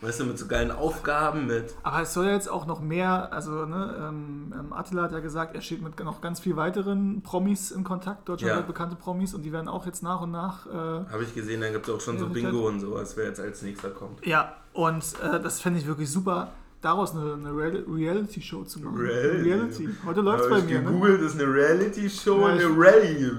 Weißt 0.00 0.20
du, 0.20 0.24
mit 0.26 0.38
so 0.38 0.46
geilen 0.46 0.70
Aufgaben, 0.70 1.46
mit. 1.46 1.72
Aber 1.82 2.02
es 2.02 2.12
soll 2.12 2.26
ja 2.26 2.32
jetzt 2.32 2.50
auch 2.50 2.66
noch 2.66 2.80
mehr, 2.82 3.32
also 3.32 3.64
ne, 3.64 3.96
ähm, 4.06 4.52
ähm, 4.58 4.72
Attila 4.74 5.04
hat 5.04 5.12
ja 5.12 5.20
gesagt, 5.20 5.54
er 5.54 5.62
steht 5.62 5.80
mit 5.82 5.98
noch 6.00 6.20
ganz 6.20 6.40
viel 6.40 6.56
weiteren 6.56 7.22
Promis 7.22 7.70
in 7.70 7.84
Kontakt, 7.84 8.28
deutschlandweit 8.28 8.62
Ja. 8.64 8.66
bekannte 8.66 8.96
Promis, 8.96 9.32
und 9.32 9.42
die 9.44 9.52
werden 9.52 9.68
auch 9.68 9.86
jetzt 9.86 10.02
nach 10.02 10.20
und 10.20 10.32
nach. 10.32 10.66
Äh, 10.66 10.70
Habe 10.72 11.22
ich 11.22 11.34
gesehen, 11.34 11.62
da 11.62 11.70
gibt 11.70 11.88
es 11.88 11.94
auch 11.94 12.00
schon 12.02 12.18
so 12.18 12.28
Bingo 12.28 12.68
und 12.68 12.80
sowas, 12.80 13.16
wer 13.16 13.26
jetzt 13.26 13.40
als 13.40 13.62
nächster 13.62 13.88
kommt. 13.90 14.26
ja, 14.26 14.54
und 14.74 15.02
äh, 15.22 15.40
das 15.40 15.60
fände 15.62 15.78
ich 15.80 15.86
wirklich 15.86 16.10
super, 16.10 16.52
daraus 16.82 17.12
eine, 17.16 17.32
eine 17.32 17.56
Real 17.56 17.82
Reality-Show 17.88 18.64
zu 18.64 18.80
machen. 18.80 18.98
Reality. 18.98 19.48
Reality. 19.50 19.88
Heute 20.04 20.20
läuft 20.20 20.44
es 20.44 20.50
bei 20.50 20.58
ich 20.58 20.64
mir. 20.66 20.80
Ne? 20.80 20.84
gegoogelt, 20.84 21.22
das 21.22 21.34
ist 21.34 21.40
eine 21.40 21.50
Reality-Show 21.52 22.40
Ja, 22.40 22.46
und 22.52 22.58
ich- 22.58 22.64
eine 22.66 22.76
Rallye. 22.76 23.30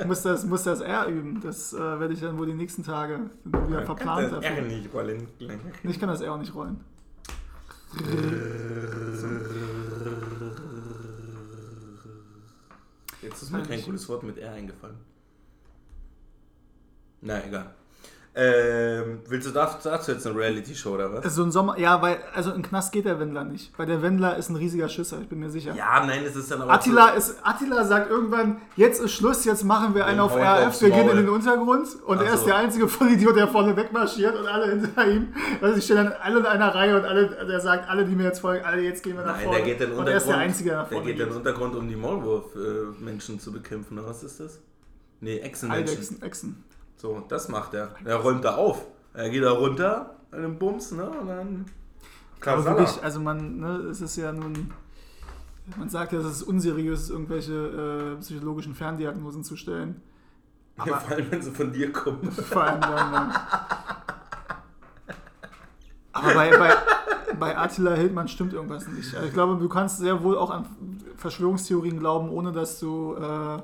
Ich 0.00 0.04
muss 0.04 0.22
das, 0.22 0.44
muss 0.44 0.62
das 0.64 0.80
R 0.82 1.06
üben. 1.06 1.40
Das 1.40 1.72
äh, 1.72 1.78
werde 1.78 2.12
ich 2.12 2.20
dann 2.20 2.36
wohl 2.36 2.44
die 2.46 2.52
nächsten 2.54 2.82
Tage 2.84 3.30
wieder 3.44 3.82
verplant 3.86 4.32
das 4.32 4.44
R 4.44 4.60
nicht 4.62 4.92
rollen. 4.92 5.26
Ich 5.84 5.98
kann 5.98 6.08
das 6.10 6.20
R 6.20 6.34
auch 6.34 6.38
nicht 6.38 6.54
rollen. 6.54 6.80
Jetzt 13.22 13.42
ist 13.42 13.50
mir 13.50 13.62
kein 13.62 13.82
cooles 13.84 14.08
Wort 14.08 14.22
mit 14.22 14.38
R 14.38 14.52
eingefallen. 14.52 14.96
Na, 17.20 17.44
egal. 17.44 17.74
Ähm, 18.34 19.20
willst 19.26 19.48
du 19.48 19.50
dazu, 19.50 19.88
jetzt 20.12 20.24
eine 20.26 20.38
Reality-Show 20.38 20.90
oder 20.94 21.12
was? 21.12 21.34
So 21.34 21.42
ein 21.42 21.50
Sommer, 21.50 21.76
ja, 21.76 22.00
weil, 22.00 22.18
also 22.34 22.52
in 22.52 22.62
Knast 22.62 22.92
geht 22.92 23.04
der 23.04 23.18
Wendler 23.18 23.42
nicht. 23.42 23.76
Weil 23.76 23.86
der 23.86 24.00
Wendler 24.00 24.36
ist 24.36 24.48
ein 24.48 24.54
riesiger 24.54 24.88
Schisser, 24.88 25.20
ich 25.20 25.28
bin 25.28 25.40
mir 25.40 25.50
sicher. 25.50 25.74
Ja, 25.74 26.04
nein, 26.06 26.22
es 26.24 26.36
ist 26.36 26.48
dann 26.50 26.62
aber. 26.62 26.72
Attila, 26.72 27.08
ist, 27.10 27.36
Attila 27.42 27.84
sagt 27.84 28.10
irgendwann, 28.10 28.60
jetzt 28.76 29.00
ist 29.00 29.10
Schluss, 29.12 29.44
jetzt 29.44 29.64
machen 29.64 29.94
wir 29.96 30.06
einen 30.06 30.20
auf 30.20 30.36
RF, 30.36 30.80
wir 30.80 30.90
gehen 30.90 31.08
in 31.08 31.16
den 31.16 31.28
Untergrund 31.28 31.88
und 32.06 32.18
Ach 32.18 32.24
er 32.24 32.34
ist 32.34 32.40
so. 32.40 32.46
der 32.46 32.56
einzige 32.58 32.86
Vollidiot, 32.86 33.34
der 33.34 33.48
vorne 33.48 33.76
wegmarschiert 33.76 34.36
und 34.38 34.46
alle 34.46 34.70
hinter 34.70 35.06
ihm. 35.08 35.34
Also 35.60 35.76
ich 35.78 35.84
stehe 35.84 36.04
dann 36.04 36.12
alle 36.22 36.38
in 36.38 36.46
einer 36.46 36.72
Reihe 36.72 36.96
und 36.96 37.04
alle, 37.04 37.26
der 37.46 37.60
sagt, 37.60 37.88
alle, 37.90 38.04
die 38.04 38.14
mir 38.14 38.24
jetzt 38.24 38.38
folgen, 38.38 38.64
alle, 38.64 38.82
jetzt 38.82 39.02
gehen 39.02 39.16
wir 39.16 39.24
nach 39.24 39.34
Nein, 39.34 39.44
vorne. 39.46 39.58
der 39.58 39.66
geht 39.66 39.80
in 39.80 39.90
den 39.90 39.98
und 39.98 40.06
er 40.06 40.16
ist 40.16 40.26
der 40.28 40.34
Untergrund. 40.36 40.48
Einzige, 40.50 40.70
der 40.70 40.78
nach 40.78 40.88
Der 40.88 40.96
vorne 40.98 41.12
geht 41.12 41.20
in 41.20 41.28
den. 41.28 41.36
Untergrund, 41.36 41.74
um 41.74 41.88
die 41.88 41.96
Maulwurf-Menschen 41.96 43.40
zu 43.40 43.50
bekämpfen. 43.52 43.98
oder 43.98 44.08
Was 44.08 44.22
ist 44.22 44.38
das? 44.38 44.60
Nee, 45.20 45.38
Echsenmenschen. 45.38 45.88
Eidechsen, 45.96 46.22
Echsen. 46.22 46.64
So, 46.98 47.24
das 47.28 47.48
macht 47.48 47.72
er. 47.74 47.94
Er 48.04 48.16
räumt 48.16 48.44
da 48.44 48.56
auf. 48.56 48.84
Er 49.14 49.30
geht 49.30 49.42
da 49.42 49.52
runter 49.52 50.14
den 50.32 50.58
Bums, 50.58 50.92
ne? 50.92 51.08
Und 51.08 51.28
dann. 51.28 51.66
Aber 52.40 52.56
Kasala. 52.56 52.78
wirklich, 52.78 53.02
also 53.02 53.20
man, 53.20 53.58
ne, 53.58 53.68
es 53.90 54.00
ist 54.00 54.16
ja 54.16 54.32
nun, 54.32 54.72
man 55.76 55.88
sagt 55.88 56.12
ja, 56.12 56.20
es 56.20 56.26
ist 56.26 56.42
unseriös, 56.42 57.10
irgendwelche 57.10 58.16
äh, 58.16 58.20
psychologischen 58.20 58.74
Ferndiagnosen 58.74 59.42
zu 59.42 59.56
stellen. 59.56 60.00
Ja, 60.84 60.98
vor 60.98 61.16
allem, 61.16 61.30
wenn 61.30 61.42
sie 61.42 61.50
von 61.50 61.72
dir 61.72 61.90
kommen. 61.92 62.30
Vor 62.30 62.62
allem 62.62 62.80
dann. 62.80 63.10
ne. 63.10 63.34
Aber 66.12 66.34
bei, 66.34 66.56
bei, 66.56 66.74
bei 67.36 67.58
Attila 67.58 67.94
Hildmann 67.94 68.28
stimmt 68.28 68.52
irgendwas 68.52 68.86
nicht. 68.86 69.12
Also 69.14 69.26
ich 69.26 69.32
glaube, 69.32 69.56
du 69.60 69.68
kannst 69.68 69.98
sehr 69.98 70.22
wohl 70.22 70.38
auch 70.38 70.50
an 70.50 70.66
Verschwörungstheorien 71.16 71.98
glauben, 71.98 72.28
ohne 72.30 72.52
dass 72.52 72.78
du 72.78 73.16
äh, 73.16 73.58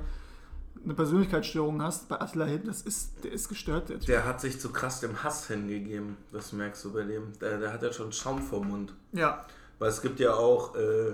eine 0.85 0.95
Persönlichkeitsstörung 0.95 1.83
hast. 1.83 2.09
Bei 2.09 2.21
Attila 2.21 2.45
Hildmann, 2.45 2.73
das 2.73 2.83
ist, 2.83 3.25
der 3.25 3.33
ist 3.33 3.49
gestört, 3.49 3.89
der 3.89 3.99
Typ. 3.99 4.07
Der 4.07 4.25
hat 4.25 4.41
sich 4.41 4.61
zu 4.61 4.71
krass 4.71 5.01
dem 5.01 5.23
Hass 5.23 5.47
hingegeben. 5.49 6.17
Das 6.33 6.53
merkst 6.53 6.85
du 6.85 6.93
bei 6.93 7.03
dem. 7.03 7.33
Der, 7.41 7.59
der 7.59 7.73
hat 7.73 7.83
ja 7.83 7.93
schon 7.93 8.13
Schaum 8.13 8.43
vorm 8.43 8.69
Mund. 8.69 8.93
Ja, 9.13 9.45
Weil 9.79 9.89
es 9.89 10.03
gibt 10.03 10.21
ja 10.21 10.35
auch 10.35 10.75
äh, 10.77 11.13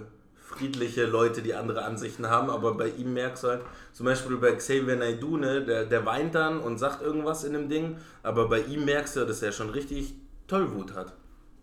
friedliche 0.51 1.07
Leute, 1.07 1.43
die 1.43 1.55
andere 1.55 1.85
Ansichten 1.85 2.29
haben, 2.29 2.51
aber 2.51 2.75
bei 2.75 2.89
ihm 2.89 3.15
merkst 3.15 3.45
du 3.45 3.49
halt, 3.49 3.63
zum 3.93 4.07
Beispiel 4.07 4.37
bei 4.37 4.53
Xavier 4.53 4.97
Naidoo, 4.97 5.37
ne, 5.37 5.65
der, 5.65 5.85
der 5.85 6.05
weint 6.05 6.35
dann 6.35 6.59
und 6.59 6.79
sagt 6.79 7.03
irgendwas 7.03 7.45
in 7.45 7.53
dem 7.53 7.69
Ding, 7.69 7.99
aber 8.23 8.49
bei 8.49 8.61
ihm 8.61 8.85
merkst 8.85 9.17
du, 9.17 9.25
dass 9.25 9.43
er 9.43 9.53
schon 9.53 9.71
richtig 9.71 10.15
Tollwut 10.49 10.95
hat. 10.95 11.13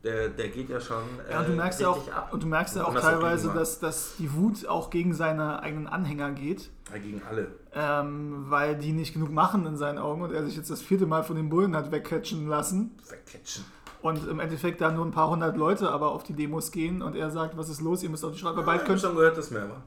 Der, 0.07 0.29
der 0.29 0.47
geht 0.47 0.69
ja 0.69 0.79
schon. 0.79 1.03
Äh, 1.27 1.33
ja 1.33 1.39
und 1.41 1.49
du 1.49 1.53
merkst 1.53 1.81
ja 1.81 1.89
auch, 1.89 1.97
richtig 1.97 2.13
ab. 2.13 2.31
und 2.31 2.43
du 2.43 2.47
merkst 2.47 2.75
ja 2.77 2.85
auch 2.85 2.95
teilweise, 2.95 3.49
dass, 3.49 3.79
dass 3.79 4.15
die 4.17 4.33
Wut 4.33 4.65
auch 4.65 4.89
gegen 4.89 5.13
seine 5.13 5.61
eigenen 5.61 5.87
Anhänger 5.87 6.31
geht. 6.31 6.69
Ja, 6.93 6.97
gegen 6.97 7.21
alle. 7.29 7.47
Ähm, 7.73 8.45
weil 8.47 8.77
die 8.77 8.93
nicht 8.93 9.11
genug 9.13 9.31
machen 9.31 9.65
in 9.65 9.75
seinen 9.75 9.97
Augen 9.97 10.21
und 10.21 10.31
er 10.31 10.45
sich 10.45 10.55
jetzt 10.55 10.69
das 10.69 10.81
vierte 10.81 11.05
Mal 11.05 11.23
von 11.23 11.35
den 11.35 11.49
Bullen 11.49 11.75
hat 11.75 11.91
wegcatchen 11.91 12.47
lassen. 12.47 12.97
Vercatchen. 13.03 13.65
Und 14.01 14.25
im 14.29 14.39
Endeffekt 14.39 14.79
da 14.79 14.91
nur 14.91 15.05
ein 15.05 15.11
paar 15.11 15.29
hundert 15.29 15.57
Leute 15.57 15.89
aber 15.89 16.11
auf 16.11 16.23
die 16.23 16.33
Demos 16.33 16.71
gehen 16.71 17.01
und 17.01 17.15
er 17.15 17.29
sagt, 17.29 17.57
was 17.57 17.67
ist 17.67 17.81
los, 17.81 18.01
ihr 18.03 18.09
müsst 18.09 18.23
auf 18.23 18.31
die 18.31 18.37
Straße. 18.39 18.55
Bald 18.61 18.67
Ich 18.67 18.71
habe 18.73 18.83
könnt, 18.85 19.01
schon 19.01 19.15
gehört, 19.15 19.37
dass 19.37 19.51
mehr 19.51 19.67
war. 19.69 19.83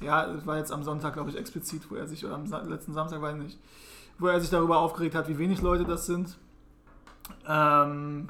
ja, 0.00 0.26
das 0.26 0.44
war 0.46 0.58
jetzt 0.58 0.72
am 0.72 0.82
Sonntag, 0.82 1.14
glaube 1.14 1.30
ich, 1.30 1.36
explizit, 1.38 1.90
wo 1.90 1.94
er 1.94 2.06
sich, 2.06 2.26
oder 2.26 2.34
am 2.34 2.44
letzten 2.68 2.92
Samstag, 2.92 3.22
weiß 3.22 3.36
ich 3.36 3.42
nicht, 3.42 3.58
wo 4.18 4.26
er 4.26 4.38
sich 4.40 4.50
darüber 4.50 4.78
aufgeregt 4.78 5.14
hat, 5.14 5.28
wie 5.28 5.38
wenig 5.38 5.62
Leute 5.62 5.84
das 5.84 6.04
sind. 6.04 6.36
Ähm, 7.48 8.28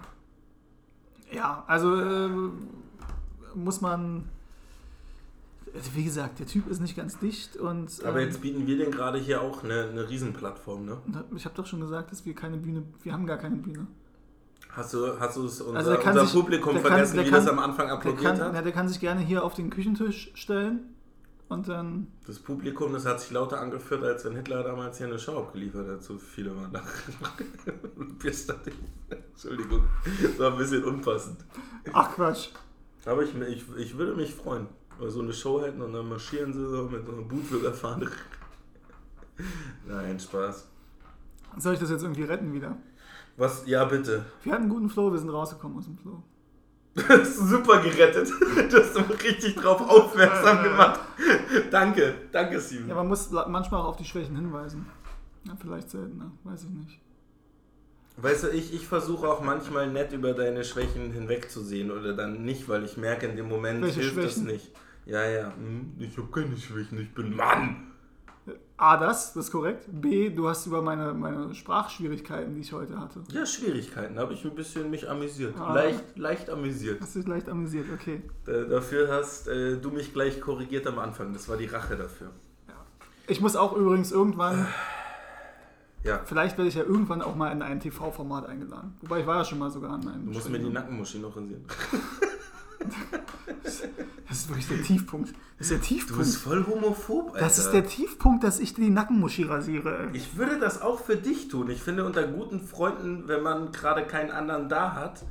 ja, 1.32 1.64
also 1.66 1.96
äh, 2.00 2.28
muss 3.54 3.80
man, 3.80 4.24
wie 5.94 6.04
gesagt, 6.04 6.38
der 6.38 6.46
Typ 6.46 6.68
ist 6.68 6.80
nicht 6.80 6.96
ganz 6.96 7.18
dicht 7.18 7.56
und 7.56 8.02
Aber 8.04 8.20
ähm, 8.20 8.26
jetzt 8.28 8.40
bieten 8.42 8.66
wir 8.66 8.76
den 8.76 8.90
gerade 8.90 9.18
hier 9.18 9.40
auch 9.40 9.64
eine, 9.64 9.88
eine 9.90 10.08
Riesenplattform, 10.08 10.84
ne? 10.84 10.98
ich 11.34 11.44
habe 11.44 11.54
doch 11.54 11.66
schon 11.66 11.80
gesagt, 11.80 12.10
dass 12.12 12.24
wir 12.26 12.34
keine 12.34 12.56
Bühne, 12.56 12.82
wir 13.02 13.12
haben 13.12 13.26
gar 13.26 13.38
keine 13.38 13.56
Bühne. 13.56 13.86
Hast 14.70 14.94
du, 14.94 15.20
hast 15.20 15.36
du 15.36 15.44
es 15.44 15.60
unser, 15.60 15.78
Also 15.78 15.94
kann 15.96 16.12
unser 16.14 16.24
sich- 16.26 16.34
Publikum 16.40 16.72
kann- 16.74 16.82
vergessen, 16.82 17.16
der 17.16 17.26
wie 17.26 17.30
kann- 17.30 17.44
das 17.44 17.48
am 17.52 17.58
Anfang 17.58 17.86
Der 17.88 17.94
applaudiert 17.96 18.22
kann, 18.22 18.40
hat? 18.40 18.52
na, 18.54 18.62
der 18.62 18.72
kann 18.72 18.88
sich 18.88 19.00
gerne 19.00 19.20
hier 19.20 19.44
auf 19.44 19.52
den 19.54 19.68
Küchentisch 19.70 20.30
stellen 20.34 20.80
und 21.52 21.68
dann 21.68 22.08
Das 22.26 22.38
Publikum, 22.38 22.92
das 22.92 23.06
hat 23.06 23.20
sich 23.20 23.30
lauter 23.30 23.60
angeführt, 23.60 24.02
als 24.02 24.24
wenn 24.24 24.34
Hitler 24.34 24.62
damals 24.62 24.98
hier 24.98 25.06
eine 25.06 25.18
Show 25.18 25.38
abgeliefert 25.38 25.88
hat. 25.88 26.02
So 26.02 26.18
viele 26.18 26.56
waren 26.56 26.72
da. 26.72 26.82
Entschuldigung, 29.32 29.84
das 30.22 30.38
war 30.38 30.52
ein 30.52 30.58
bisschen 30.58 30.84
unpassend. 30.84 31.44
Ach 31.92 32.14
Quatsch. 32.14 32.48
Aber 33.04 33.22
ich, 33.22 33.34
ich, 33.34 33.64
ich 33.76 33.96
würde 33.98 34.14
mich 34.14 34.34
freuen, 34.34 34.66
weil 34.98 35.10
so 35.10 35.20
eine 35.20 35.32
Show 35.32 35.60
hätten 35.62 35.82
und 35.82 35.92
dann 35.92 36.08
marschieren 36.08 36.52
sie 36.52 36.68
so 36.68 36.84
mit 36.84 37.04
so 37.04 37.12
einer 37.12 37.22
Bootwürgerfahne. 37.22 38.08
Nein, 39.86 40.18
Spaß. 40.20 40.68
Soll 41.58 41.74
ich 41.74 41.80
das 41.80 41.90
jetzt 41.90 42.02
irgendwie 42.02 42.24
retten 42.24 42.52
wieder? 42.52 42.76
Was? 43.36 43.66
Ja, 43.66 43.84
bitte. 43.84 44.24
Wir 44.42 44.52
hatten 44.52 44.62
einen 44.62 44.72
guten 44.72 44.88
Flow, 44.88 45.10
wir 45.10 45.18
sind 45.18 45.30
rausgekommen 45.30 45.78
aus 45.78 45.84
dem 45.84 45.98
Flow. 45.98 46.22
Du 46.94 47.08
hast 47.08 47.36
super 47.48 47.80
gerettet. 47.80 48.30
Du 48.70 48.76
hast 48.76 48.94
mich 48.96 49.24
richtig 49.24 49.56
drauf 49.56 49.80
aufmerksam 49.80 50.62
gemacht. 50.62 51.00
Danke, 51.70 52.14
danke, 52.30 52.60
Steven. 52.60 52.88
Ja, 52.88 52.94
man 52.94 53.08
muss 53.08 53.30
manchmal 53.30 53.80
auch 53.80 53.88
auf 53.88 53.96
die 53.96 54.04
Schwächen 54.04 54.36
hinweisen. 54.36 54.86
Ja, 55.46 55.56
vielleicht 55.60 55.90
seltener, 55.90 56.30
weiß 56.44 56.64
ich 56.64 56.70
nicht. 56.70 57.00
Weißt 58.18 58.44
du, 58.44 58.48
ich, 58.48 58.74
ich 58.74 58.86
versuche 58.86 59.26
auch 59.26 59.42
manchmal 59.42 59.90
nett 59.90 60.12
über 60.12 60.34
deine 60.34 60.64
Schwächen 60.64 61.12
hinwegzusehen 61.12 61.90
oder 61.90 62.12
dann 62.12 62.44
nicht, 62.44 62.68
weil 62.68 62.84
ich 62.84 62.96
merke, 62.98 63.26
in 63.26 63.36
dem 63.36 63.48
Moment 63.48 63.82
Welche 63.82 64.00
hilft 64.00 64.14
Schwächen? 64.14 64.44
das 64.46 64.52
nicht. 64.52 64.70
Ja, 65.06 65.26
ja, 65.26 65.52
hm, 65.56 65.94
ich 65.98 66.16
habe 66.18 66.28
keine 66.30 66.56
Schwächen, 66.56 67.00
ich 67.00 67.12
bin 67.14 67.34
Mann. 67.34 67.91
A, 68.82 68.96
das, 68.96 69.32
das 69.32 69.44
ist 69.46 69.52
korrekt. 69.52 69.84
B, 69.88 70.28
du 70.30 70.48
hast 70.48 70.66
über 70.66 70.82
meine, 70.82 71.14
meine 71.14 71.54
Sprachschwierigkeiten, 71.54 72.56
die 72.56 72.62
ich 72.62 72.72
heute 72.72 72.98
hatte. 72.98 73.22
Ja, 73.30 73.46
Schwierigkeiten, 73.46 74.18
habe 74.18 74.32
ich 74.32 74.44
ein 74.44 74.56
bisschen 74.56 74.90
mich 74.90 75.08
amüsiert. 75.08 75.54
Ah. 75.56 75.72
Leicht, 75.72 76.18
leicht 76.18 76.50
amüsiert. 76.50 77.00
Hast 77.00 77.14
dich 77.14 77.28
leicht 77.28 77.48
amüsiert, 77.48 77.86
okay. 77.94 78.22
Da, 78.44 78.64
dafür 78.64 79.08
hast 79.08 79.46
äh, 79.46 79.76
du 79.76 79.90
mich 79.90 80.12
gleich 80.12 80.40
korrigiert 80.40 80.84
am 80.88 80.98
Anfang. 80.98 81.32
Das 81.32 81.48
war 81.48 81.56
die 81.56 81.66
Rache 81.66 81.96
dafür. 81.96 82.32
Ich 83.28 83.40
muss 83.40 83.54
auch 83.54 83.76
übrigens 83.76 84.10
irgendwann, 84.10 84.66
Ja, 86.02 86.20
vielleicht 86.24 86.58
werde 86.58 86.68
ich 86.68 86.74
ja 86.74 86.82
irgendwann 86.82 87.22
auch 87.22 87.36
mal 87.36 87.52
in 87.52 87.62
ein 87.62 87.78
TV-Format 87.78 88.46
eingeladen. 88.46 88.96
Wobei 89.00 89.20
ich 89.20 89.26
war 89.28 89.36
ja 89.38 89.44
schon 89.44 89.60
mal 89.60 89.70
sogar 89.70 89.92
an 89.92 90.08
einem. 90.08 90.26
du 90.26 90.32
musst 90.32 90.50
mir 90.50 90.58
die 90.58 90.68
Nackenmuschi 90.68 91.20
noch 91.20 91.36
rasieren. 91.36 91.64
Das 94.28 94.38
ist 94.38 94.48
wirklich 94.48 94.68
der 94.68 94.82
Tiefpunkt. 94.82 95.34
Das 95.58 95.66
ist 95.66 95.70
der 95.72 95.78
Du 95.78 95.84
Tiefpunkt. 95.84 96.22
bist 96.22 96.36
voll 96.38 96.64
homophob, 96.66 97.28
Alter. 97.34 97.40
Das 97.40 97.58
ist 97.58 97.70
der 97.70 97.86
Tiefpunkt, 97.86 98.42
dass 98.44 98.60
ich 98.60 98.72
dir 98.74 98.82
die 98.84 98.90
Nackenmuschi 98.90 99.42
rasiere. 99.44 100.08
Ich 100.14 100.36
würde 100.38 100.58
das 100.58 100.80
auch 100.80 101.00
für 101.00 101.16
dich 101.16 101.48
tun. 101.48 101.68
Ich 101.70 101.82
finde, 101.82 102.04
unter 102.06 102.26
guten 102.26 102.60
Freunden, 102.60 103.28
wenn 103.28 103.42
man 103.42 103.72
gerade 103.72 104.04
keinen 104.06 104.30
anderen 104.30 104.70
da 104.70 104.94
hat, 104.94 105.22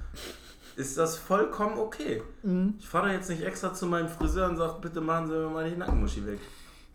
ist 0.75 0.97
das 0.99 1.17
vollkommen 1.17 1.77
okay. 1.79 2.21
Mhm. 2.43 2.75
Ich 2.79 2.87
fahre 2.87 3.11
jetzt 3.11 3.29
nicht 3.29 3.41
extra 3.43 3.73
zu 3.73 3.87
meinem 3.87 4.07
Friseur 4.07 4.49
und 4.49 4.57
sage, 4.57 4.75
bitte 4.81 5.01
machen 5.01 5.27
Sie 5.27 5.33
mir 5.33 5.49
mal 5.49 5.69
die 5.69 5.75
Nackenmuschi 5.77 6.23
weg. 6.25 6.39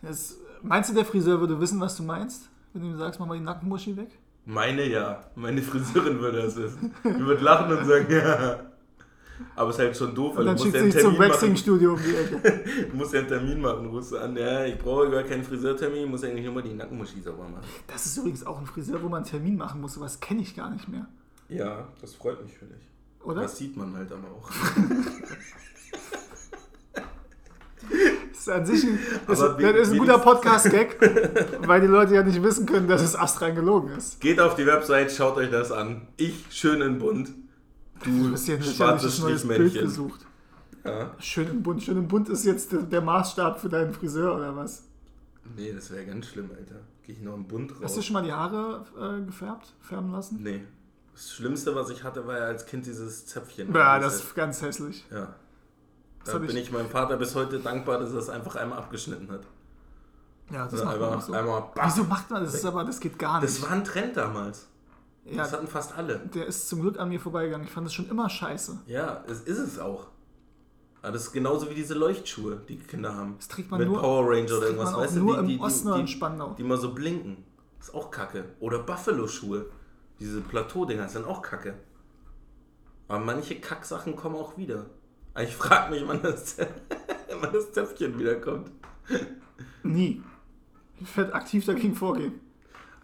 Das, 0.02 0.36
meinst 0.62 0.90
du, 0.90 0.94
der 0.94 1.04
Friseur 1.04 1.40
würde 1.40 1.60
wissen, 1.60 1.80
was 1.80 1.96
du 1.96 2.04
meinst? 2.04 2.48
Wenn 2.72 2.82
du 2.82 2.88
ihm 2.88 2.96
sagst, 2.98 3.18
mach 3.18 3.26
mal 3.26 3.36
die 3.38 3.44
Nackenmuschi 3.44 3.96
weg? 3.96 4.10
Meine 4.44 4.88
ja. 4.88 5.24
Meine 5.34 5.60
Friseurin 5.60 6.20
würde 6.20 6.42
das 6.42 6.54
wissen. 6.54 6.94
Die 7.04 7.26
wird 7.26 7.42
lachen 7.42 7.76
und 7.76 7.84
sagen, 7.84 8.06
ja. 8.10 8.60
Aber 9.54 9.70
es 9.70 9.76
ist 9.76 9.82
halt 9.82 9.96
schon 9.96 10.14
doof, 10.14 10.36
weil 10.36 10.44
du 10.44 10.50
dann 10.50 10.54
musst 10.54 10.64
schickt 10.64 10.74
ja 10.76 10.82
einen 10.82 10.90
Termin 10.90 11.18
machen. 11.18 11.30
Waxing-Studio 11.30 11.92
um. 11.92 12.00
Du 12.90 12.96
musst 12.96 13.12
ja 13.12 13.20
einen 13.20 13.28
Termin 13.28 13.60
machen. 13.60 13.86
Rufst 13.86 14.12
du 14.12 14.18
an, 14.18 14.36
ja, 14.36 14.64
ich 14.64 14.78
brauche 14.78 15.10
gar 15.10 15.22
keinen 15.22 15.44
Friseurtermin, 15.44 16.04
ich 16.04 16.10
muss 16.10 16.24
eigentlich 16.24 16.44
nur 16.44 16.54
mal 16.54 16.62
die 16.62 16.74
Nackenmuschi 16.74 17.20
sauber 17.20 17.44
machen. 17.44 17.64
Das 17.86 18.06
ist 18.06 18.16
übrigens 18.16 18.46
auch 18.46 18.58
ein 18.58 18.66
Friseur, 18.66 19.02
wo 19.02 19.08
man 19.08 19.22
einen 19.22 19.30
Termin 19.30 19.56
machen 19.56 19.80
muss. 19.80 19.94
Sowas 19.94 20.20
kenne 20.20 20.42
ich 20.42 20.54
gar 20.56 20.70
nicht 20.70 20.88
mehr. 20.88 21.06
Ja, 21.48 21.88
das 22.00 22.14
freut 22.14 22.42
mich 22.42 22.56
für 22.56 22.66
dich. 22.66 22.82
Oder? 23.22 23.42
Das 23.42 23.56
sieht 23.56 23.76
man 23.76 23.94
halt 23.96 24.10
aber 24.12 24.28
auch. 24.28 24.50
Das 28.30 28.40
ist 28.40 28.48
an 28.48 28.66
sich 28.66 28.84
ein, 28.84 28.98
das 29.26 29.40
ist 29.40 29.92
ein 29.92 29.98
guter 29.98 30.18
Podcast-Gag, 30.18 30.98
weil 31.66 31.80
die 31.80 31.86
Leute 31.86 32.14
ja 32.14 32.22
nicht 32.22 32.42
wissen 32.42 32.66
können, 32.66 32.86
dass 32.86 33.02
es 33.02 33.16
astrein 33.16 33.54
gelogen 33.54 33.90
ist. 33.96 34.20
Geht 34.20 34.40
auf 34.40 34.54
die 34.54 34.66
Website, 34.66 35.10
schaut 35.10 35.36
euch 35.36 35.50
das 35.50 35.72
an. 35.72 36.08
Ich 36.16 36.44
schön 36.50 36.80
in 36.80 36.98
bunt. 36.98 37.30
Du 38.04 38.32
hast 38.32 38.46
ja 38.48 38.56
schwarzes 38.60 38.76
schwarzes 38.76 39.16
Strichmännchen. 39.18 39.82
gesucht. 39.84 40.20
Ja. 40.84 41.10
Schön 41.18 41.48
im 41.48 41.62
Bund. 41.62 41.82
Schön 41.82 41.96
im 41.96 42.08
Bund 42.08 42.28
ist 42.28 42.44
jetzt 42.44 42.70
der, 42.72 43.00
Maßstab 43.00 43.60
für 43.60 43.68
deinen 43.68 43.92
Friseur 43.92 44.36
oder 44.36 44.54
was? 44.54 44.84
Nee, 45.56 45.72
das 45.72 45.90
wäre 45.90 46.04
ganz 46.06 46.26
schlimm, 46.26 46.50
Alter. 46.56 46.76
Gehe 47.02 47.14
ich 47.16 47.22
noch 47.22 47.34
im 47.34 47.46
Bunt 47.46 47.72
raus. 47.72 47.80
Hast 47.82 47.96
du 47.96 48.02
schon 48.02 48.14
mal 48.14 48.22
die 48.22 48.32
Haare 48.32 48.84
äh, 48.98 49.24
gefärbt, 49.24 49.74
färben 49.80 50.12
lassen? 50.12 50.40
Nee. 50.42 50.62
Das 51.12 51.32
Schlimmste, 51.32 51.74
was 51.74 51.88
ich 51.90 52.04
hatte, 52.04 52.26
war 52.26 52.36
ja 52.38 52.44
als 52.44 52.66
Kind 52.66 52.84
dieses 52.86 53.26
Zäpfchen. 53.26 53.72
Ja, 53.74 53.98
das 53.98 54.16
ist 54.16 54.34
ganz 54.34 54.60
hässlich. 54.60 55.04
Ja. 55.10 55.34
Das 56.24 56.34
Da 56.34 56.38
bin 56.38 56.50
ich- 56.50 56.56
ich 56.56 56.72
meinem 56.72 56.90
Vater 56.90 57.16
bis 57.16 57.34
heute 57.34 57.58
dankbar, 57.60 57.98
dass 57.98 58.12
er 58.12 58.18
es 58.18 58.28
einfach 58.28 58.56
einmal 58.56 58.78
abgeschnitten 58.78 59.30
hat. 59.30 59.42
Ja, 60.52 60.64
das 60.64 60.74
Also 60.74 60.84
macht 60.84 61.00
man 61.00 61.08
einfach, 61.12 61.22
so. 61.26 61.32
einmal 61.32 61.64
Wieso 61.84 62.04
macht 62.04 62.30
man 62.30 62.42
das? 62.42 62.52
Das, 62.52 62.60
ist 62.60 62.66
aber, 62.66 62.84
das 62.84 63.00
geht 63.00 63.18
gar 63.18 63.40
nicht. 63.40 63.52
Das 63.52 63.62
war 63.62 63.70
ein 63.70 63.84
Trend 63.84 64.16
damals. 64.16 64.66
Ja, 65.30 65.36
Das 65.42 65.52
hatten 65.52 65.66
fast 65.66 65.96
alle. 65.96 66.18
der 66.34 66.46
ist 66.46 66.68
zum 66.68 66.80
Glück 66.82 66.98
an 66.98 67.08
mir 67.08 67.20
vorbeigegangen. 67.20 67.66
Ich 67.66 67.72
fand 67.72 67.86
das 67.86 67.94
schon 67.94 68.08
immer 68.08 68.28
scheiße. 68.30 68.80
Ja, 68.86 69.24
es 69.28 69.40
ist 69.42 69.58
es 69.58 69.78
auch. 69.78 70.08
Aber 71.02 71.12
das 71.12 71.24
ist 71.24 71.32
genauso 71.32 71.70
wie 71.70 71.74
diese 71.74 71.94
Leuchtschuhe, 71.94 72.60
die 72.68 72.76
Kinder 72.78 73.14
haben. 73.14 73.34
Das 73.38 73.48
trägt 73.48 73.70
man 73.70 73.78
Mit 73.80 73.88
nur, 73.88 74.00
Power 74.00 74.24
Ranger 74.28 74.56
oder 74.58 74.66
irgendwas, 74.66 74.96
weißt 74.96 75.16
du? 75.16 75.20
nur 75.20 75.42
die, 75.42 75.54
im 75.54 75.60
Osten 75.60 75.94
die, 75.94 76.00
die, 76.02 76.08
Spandau. 76.12 76.54
die 76.58 76.64
mal 76.64 76.78
so 76.78 76.92
blinken. 76.94 77.44
Ist 77.78 77.94
auch 77.94 78.10
kacke. 78.10 78.44
Oder 78.60 78.80
Buffalo-Schuhe. 78.80 79.66
Diese 80.18 80.40
Plateau-Dinger 80.40 81.08
sind 81.08 81.26
auch 81.26 81.42
kacke. 81.42 81.74
Aber 83.08 83.20
manche 83.24 83.60
Kacksachen 83.60 84.16
kommen 84.16 84.34
auch 84.36 84.56
wieder. 84.56 84.86
Ich 85.40 85.54
frage 85.54 85.92
mich, 85.92 86.02
wann 86.08 86.22
das, 86.22 86.56
wann 87.40 87.52
das 87.52 87.70
Zäpfchen 87.72 88.18
wiederkommt. 88.18 88.70
Nie. 89.82 90.22
Ich 90.98 91.16
werde 91.16 91.34
aktiv 91.34 91.64
dagegen 91.66 91.94
vorgehen. 91.94 92.40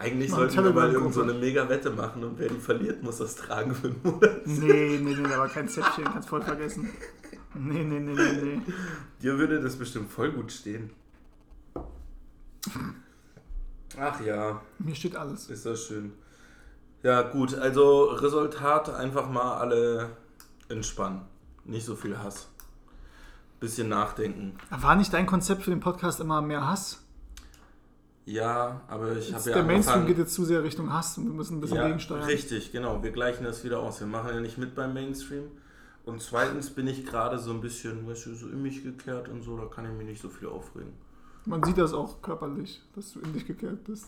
Eigentlich 0.03 0.31
sollten 0.31 0.55
wir 0.57 0.63
mal 0.63 0.71
Telegram-Gruppe. 0.71 0.99
irgend 0.99 1.15
so 1.15 1.23
eine 1.23 1.35
Mega-Wette 1.35 1.91
machen 1.91 2.25
und 2.25 2.39
wer 2.39 2.49
die 2.49 2.59
verliert, 2.59 3.03
muss 3.03 3.19
das 3.19 3.37
tragen 3.37 3.75
für 3.75 3.89
einen 3.89 4.01
Monat. 4.03 4.47
Nee, 4.47 4.99
nee, 5.03 5.15
nee, 5.15 5.33
aber 5.35 5.49
kein 5.49 5.69
Zäpfchen, 5.69 6.05
kannst 6.05 6.29
voll 6.29 6.43
vergessen. 6.43 6.91
Nee, 7.55 7.85
nee, 7.85 8.01
nee, 8.01 8.15
nee, 8.15 8.33
nee. 8.43 8.61
Dir 9.23 9.39
würde 9.39 9.61
das 9.61 9.77
bestimmt 9.77 10.11
voll 10.11 10.33
gut 10.33 10.51
stehen. 10.53 10.91
Ach 13.99 14.21
ja, 14.25 14.61
Mir 14.79 14.95
steht 14.95 15.17
alles. 15.17 15.49
ist 15.51 15.67
das 15.67 15.85
schön. 15.85 16.13
Ja, 17.03 17.23
gut, 17.23 17.55
also 17.55 18.05
Resultat 18.05 18.89
einfach 18.95 19.29
mal 19.29 19.59
alle 19.59 20.17
entspannen. 20.69 21.23
Nicht 21.65 21.85
so 21.85 21.95
viel 21.97 22.17
Hass. 22.19 22.49
Bisschen 23.61 23.89
nachdenken. 23.89 24.57
War 24.71 24.97
nicht 24.97 25.13
dein 25.13 25.27
Konzept 25.27 25.63
für 25.63 25.71
den 25.71 25.81
Podcast 25.81 26.21
immer 26.21 26.41
mehr 26.43 26.67
Hass? 26.67 27.02
Ja, 28.25 28.83
aber 28.87 29.17
ich 29.17 29.35
habe 29.35 29.51
ja 29.51 29.57
der 29.57 29.65
Mainstream 29.65 30.07
geht 30.07 30.19
jetzt 30.19 30.35
zu 30.35 30.45
sehr 30.45 30.63
Richtung 30.63 30.93
Hass 30.93 31.19
und 31.19 31.27
wir 31.27 31.33
müssen 31.33 31.57
ein 31.57 31.61
bisschen 31.61 31.77
ja, 31.79 31.87
gegensteuern. 31.87 32.23
richtig, 32.25 32.71
genau. 32.71 33.03
Wir 33.03 33.11
gleichen 33.11 33.45
das 33.45 33.65
wieder 33.65 33.81
aus. 33.81 33.99
Wir 33.99 34.07
machen 34.07 34.31
ja 34.33 34.41
nicht 34.41 34.59
mit 34.59 34.75
beim 34.75 34.95
Mainstream. 34.95 35.45
Und 36.05 36.21
zweitens 36.21 36.71
bin 36.71 36.87
ich 36.87 37.05
gerade 37.07 37.39
so 37.39 37.51
ein 37.53 37.61
bisschen, 37.61 38.07
weißt 38.09 38.27
du, 38.27 38.35
so 38.35 38.49
in 38.49 38.63
mich 38.63 38.83
gekehrt 38.83 39.29
und 39.29 39.43
so, 39.43 39.57
da 39.57 39.67
kann 39.67 39.85
ich 39.87 39.93
mich 39.93 40.07
nicht 40.07 40.23
so 40.23 40.29
viel 40.29 40.49
aufregen. 40.49 40.93
Man 41.47 41.63
sieht 41.65 41.79
das 41.79 41.93
auch 41.93 42.23
körperlich, 42.23 42.83
dass 42.95 43.13
du 43.13 43.21
in 43.21 43.33
dich 43.33 43.47
gekehrt 43.47 43.85
bist. 43.85 44.07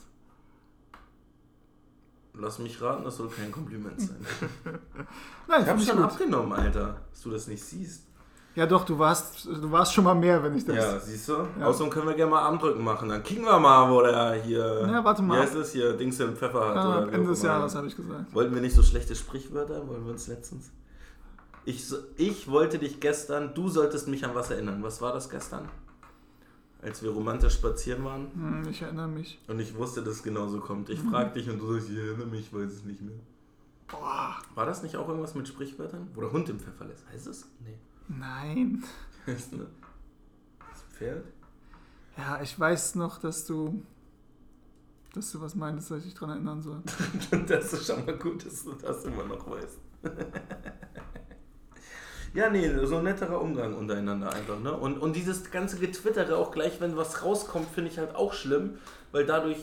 Lass 2.36 2.58
mich 2.58 2.80
raten, 2.80 3.04
das 3.04 3.16
soll 3.16 3.28
kein 3.28 3.52
Kompliment 3.52 4.00
sein. 4.00 4.16
Nein, 5.48 5.62
Ich 5.62 5.68
habe 5.68 5.80
schon 5.80 5.96
gut. 5.96 6.04
abgenommen, 6.06 6.52
Alter, 6.52 7.00
dass 7.10 7.22
du 7.22 7.30
das 7.30 7.46
nicht 7.46 7.62
siehst. 7.62 8.06
Ja 8.56 8.66
doch, 8.66 8.84
du 8.84 8.96
warst, 8.98 9.46
du 9.46 9.70
warst 9.72 9.92
schon 9.94 10.04
mal 10.04 10.14
mehr, 10.14 10.40
wenn 10.42 10.56
ich 10.56 10.64
das... 10.64 10.76
Ja, 10.76 11.00
siehst 11.00 11.28
du? 11.28 11.32
Ja. 11.58 11.66
Außerdem 11.66 11.90
können 11.92 12.06
wir 12.06 12.14
gerne 12.14 12.30
mal 12.30 12.42
Armdrücken 12.42 12.84
machen. 12.84 13.08
Dann 13.08 13.22
kicken 13.24 13.44
wir 13.44 13.58
mal, 13.58 13.90
wo 13.90 14.00
der 14.00 14.34
hier. 14.34 14.86
Ja, 14.86 15.04
warte 15.04 15.22
mal. 15.22 15.38
Wie 15.38 15.42
heißt 15.42 15.56
das 15.56 15.72
hier? 15.72 15.92
Dings 15.94 16.20
im 16.20 16.36
Pfeffer 16.36 16.68
hat. 16.68 16.76
Ja, 16.76 16.88
oder 16.88 16.98
ab 17.02 17.10
wie 17.10 17.14
Ende 17.16 17.28
des. 17.30 17.42
Jahres 17.42 17.74
habe 17.74 17.88
ich 17.88 17.96
gesagt. 17.96 18.32
Wollten 18.32 18.54
wir 18.54 18.60
nicht 18.62 18.76
so 18.76 18.82
schlechte 18.84 19.16
Sprichwörter? 19.16 19.88
Wollen 19.88 20.04
wir 20.04 20.12
uns 20.12 20.28
letztens. 20.28 20.70
Ich, 21.64 21.84
ich 22.16 22.48
wollte 22.48 22.78
dich 22.78 23.00
gestern, 23.00 23.54
du 23.54 23.68
solltest 23.68 24.06
mich 24.06 24.24
an 24.24 24.34
was 24.34 24.50
erinnern. 24.50 24.82
Was 24.84 25.00
war 25.02 25.12
das 25.12 25.28
gestern? 25.30 25.68
Als 26.82 27.02
wir 27.02 27.10
romantisch 27.10 27.54
spazieren 27.54 28.04
waren 28.04 28.26
Hm, 28.34 28.68
ich 28.70 28.82
erinnere 28.82 29.08
mich. 29.08 29.40
und 29.48 29.58
ich 29.58 29.74
wusste, 29.74 30.02
dass 30.02 30.16
es 30.16 30.22
genauso 30.22 30.60
kommt. 30.60 30.88
Mhm. 30.90 30.94
Ich 30.94 31.00
frag 31.00 31.32
dich 31.34 31.48
und 31.48 31.58
du 31.58 31.72
sagst, 31.72 31.88
ich 31.90 31.96
erinnere 31.96 32.26
mich, 32.26 32.40
ich 32.42 32.52
weiß 32.54 32.70
es 32.70 32.84
nicht 32.84 33.00
mehr. 33.00 33.16
Boah, 33.88 34.36
War 34.54 34.66
das 34.66 34.82
nicht 34.82 34.96
auch 34.96 35.08
irgendwas 35.08 35.34
mit 35.34 35.48
Sprichwörtern? 35.48 36.08
Wo 36.14 36.20
der 36.20 36.30
Hund 36.30 36.48
im 36.50 36.58
Pfeffer 36.60 36.84
lässt? 36.84 37.04
Heißt 37.10 37.26
es? 37.26 37.46
Nee. 37.64 37.78
Nein. 38.08 38.84
Heißt 39.26 39.52
ne? 39.52 39.66
Das 40.58 40.82
Pferd? 40.96 41.24
Ja, 42.16 42.40
ich 42.42 42.58
weiß 42.58 42.94
noch, 42.96 43.18
dass 43.18 43.44
du, 43.44 43.82
dass 45.14 45.32
du 45.32 45.40
was 45.40 45.54
meintest, 45.54 45.90
dass 45.90 45.98
ich 45.98 46.04
dich 46.04 46.14
dran 46.14 46.30
erinnern 46.30 46.62
soll. 46.62 46.82
Das 47.46 47.72
ist 47.72 47.86
schon 47.86 48.04
mal 48.04 48.16
gut, 48.16 48.46
dass 48.46 48.64
du 48.64 48.72
das 48.72 49.04
immer 49.04 49.24
noch 49.24 49.50
weißt. 49.50 49.78
ja, 52.34 52.50
nee, 52.50 52.70
so 52.84 52.98
ein 52.98 53.04
netterer 53.04 53.40
Umgang 53.40 53.74
untereinander 53.74 54.32
einfach, 54.32 54.60
ne? 54.60 54.72
Und, 54.72 54.98
und 54.98 55.16
dieses 55.16 55.50
ganze 55.50 55.78
Getwittere, 55.78 56.36
auch 56.36 56.52
gleich, 56.52 56.80
wenn 56.80 56.96
was 56.96 57.24
rauskommt, 57.24 57.68
finde 57.68 57.90
ich 57.90 57.98
halt 57.98 58.14
auch 58.14 58.32
schlimm, 58.32 58.78
weil 59.12 59.26
dadurch 59.26 59.58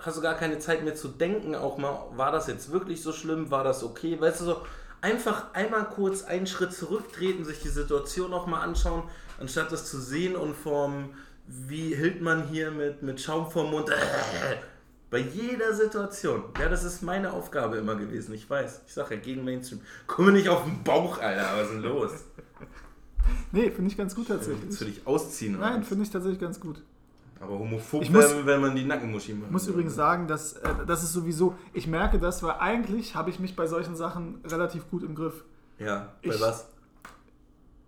hast 0.00 0.18
du 0.18 0.22
gar 0.22 0.34
keine 0.34 0.58
Zeit 0.58 0.84
mehr 0.84 0.94
zu 0.94 1.08
denken, 1.08 1.54
auch 1.54 1.78
mal, 1.78 2.06
war 2.16 2.32
das 2.32 2.46
jetzt 2.46 2.70
wirklich 2.72 3.02
so 3.02 3.12
schlimm, 3.12 3.50
war 3.50 3.64
das 3.64 3.82
okay? 3.82 4.20
Weißt 4.20 4.40
du, 4.40 4.44
so 4.44 4.62
einfach 5.00 5.52
einmal 5.54 5.84
kurz 5.88 6.24
einen 6.24 6.46
Schritt 6.46 6.72
zurücktreten, 6.72 7.44
sich 7.44 7.60
die 7.60 7.68
Situation 7.68 8.32
auch 8.32 8.46
mal 8.46 8.60
anschauen, 8.60 9.02
anstatt 9.38 9.72
das 9.72 9.90
zu 9.90 10.00
sehen 10.00 10.36
und 10.36 10.54
vom, 10.56 11.10
wie 11.46 11.94
hält 11.94 12.20
man 12.20 12.48
hier 12.48 12.70
mit, 12.70 13.02
mit 13.02 13.20
Schaum 13.20 13.50
vorm 13.50 13.70
Mund, 13.70 13.90
bei 15.10 15.18
jeder 15.18 15.72
Situation. 15.74 16.44
Ja, 16.60 16.68
das 16.68 16.84
ist 16.84 17.02
meine 17.02 17.32
Aufgabe 17.32 17.76
immer 17.78 17.96
gewesen, 17.96 18.34
ich 18.34 18.48
weiß. 18.48 18.82
Ich 18.86 18.94
sage 18.94 19.14
ja, 19.14 19.20
gegen 19.20 19.44
Mainstream. 19.44 19.80
Komme 20.06 20.32
nicht 20.32 20.48
auf 20.48 20.64
den 20.64 20.82
Bauch, 20.82 21.18
Alter, 21.18 21.56
was 21.56 21.68
ist 21.68 21.72
denn 21.74 21.82
los? 21.82 22.10
Nee, 23.52 23.70
finde 23.70 23.90
ich 23.90 23.96
ganz 23.96 24.14
gut 24.14 24.28
Willst 24.28 24.48
du 24.48 24.54
tatsächlich. 24.54 24.96
dich 24.96 25.06
ausziehen? 25.06 25.58
Nein, 25.58 25.82
finde 25.84 26.04
ich 26.04 26.10
tatsächlich 26.10 26.40
ganz 26.40 26.60
gut. 26.60 26.82
Aber 27.40 27.58
homophob 27.58 28.02
Ich 28.02 28.10
muss- 28.10 28.24
werden, 28.30 28.46
wenn 28.46 28.60
man 28.60 28.74
die 28.74 28.84
Nackenmuschi 28.84 29.32
macht. 29.32 29.46
Ich 29.46 29.52
muss 29.52 29.68
übrigens 29.68 29.94
sagen, 29.94 30.26
dass 30.26 30.54
äh, 30.54 30.68
das 30.86 31.02
ist 31.04 31.12
sowieso, 31.12 31.54
ich 31.72 31.86
merke 31.86 32.18
das, 32.18 32.42
weil 32.42 32.56
eigentlich 32.58 33.14
habe 33.14 33.30
ich 33.30 33.38
mich 33.38 33.54
bei 33.54 33.66
solchen 33.66 33.94
Sachen 33.96 34.40
relativ 34.44 34.90
gut 34.90 35.02
im 35.04 35.14
Griff. 35.14 35.44
Ja, 35.78 36.12
bei 36.24 36.30
Ich- 36.34 36.40
was? 36.40 36.68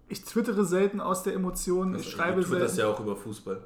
Ich 0.09 0.25
twittere 0.25 0.65
selten 0.65 1.01
aus 1.01 1.23
der 1.23 1.35
Emotion, 1.35 1.95
ich 1.95 2.11
schreibe 2.11 2.43
du 2.43 2.49
das 2.57 2.75
selten. 2.75 2.79
ja 2.79 2.87
auch 2.89 3.01
über 3.01 3.15
Fußball. 3.17 3.61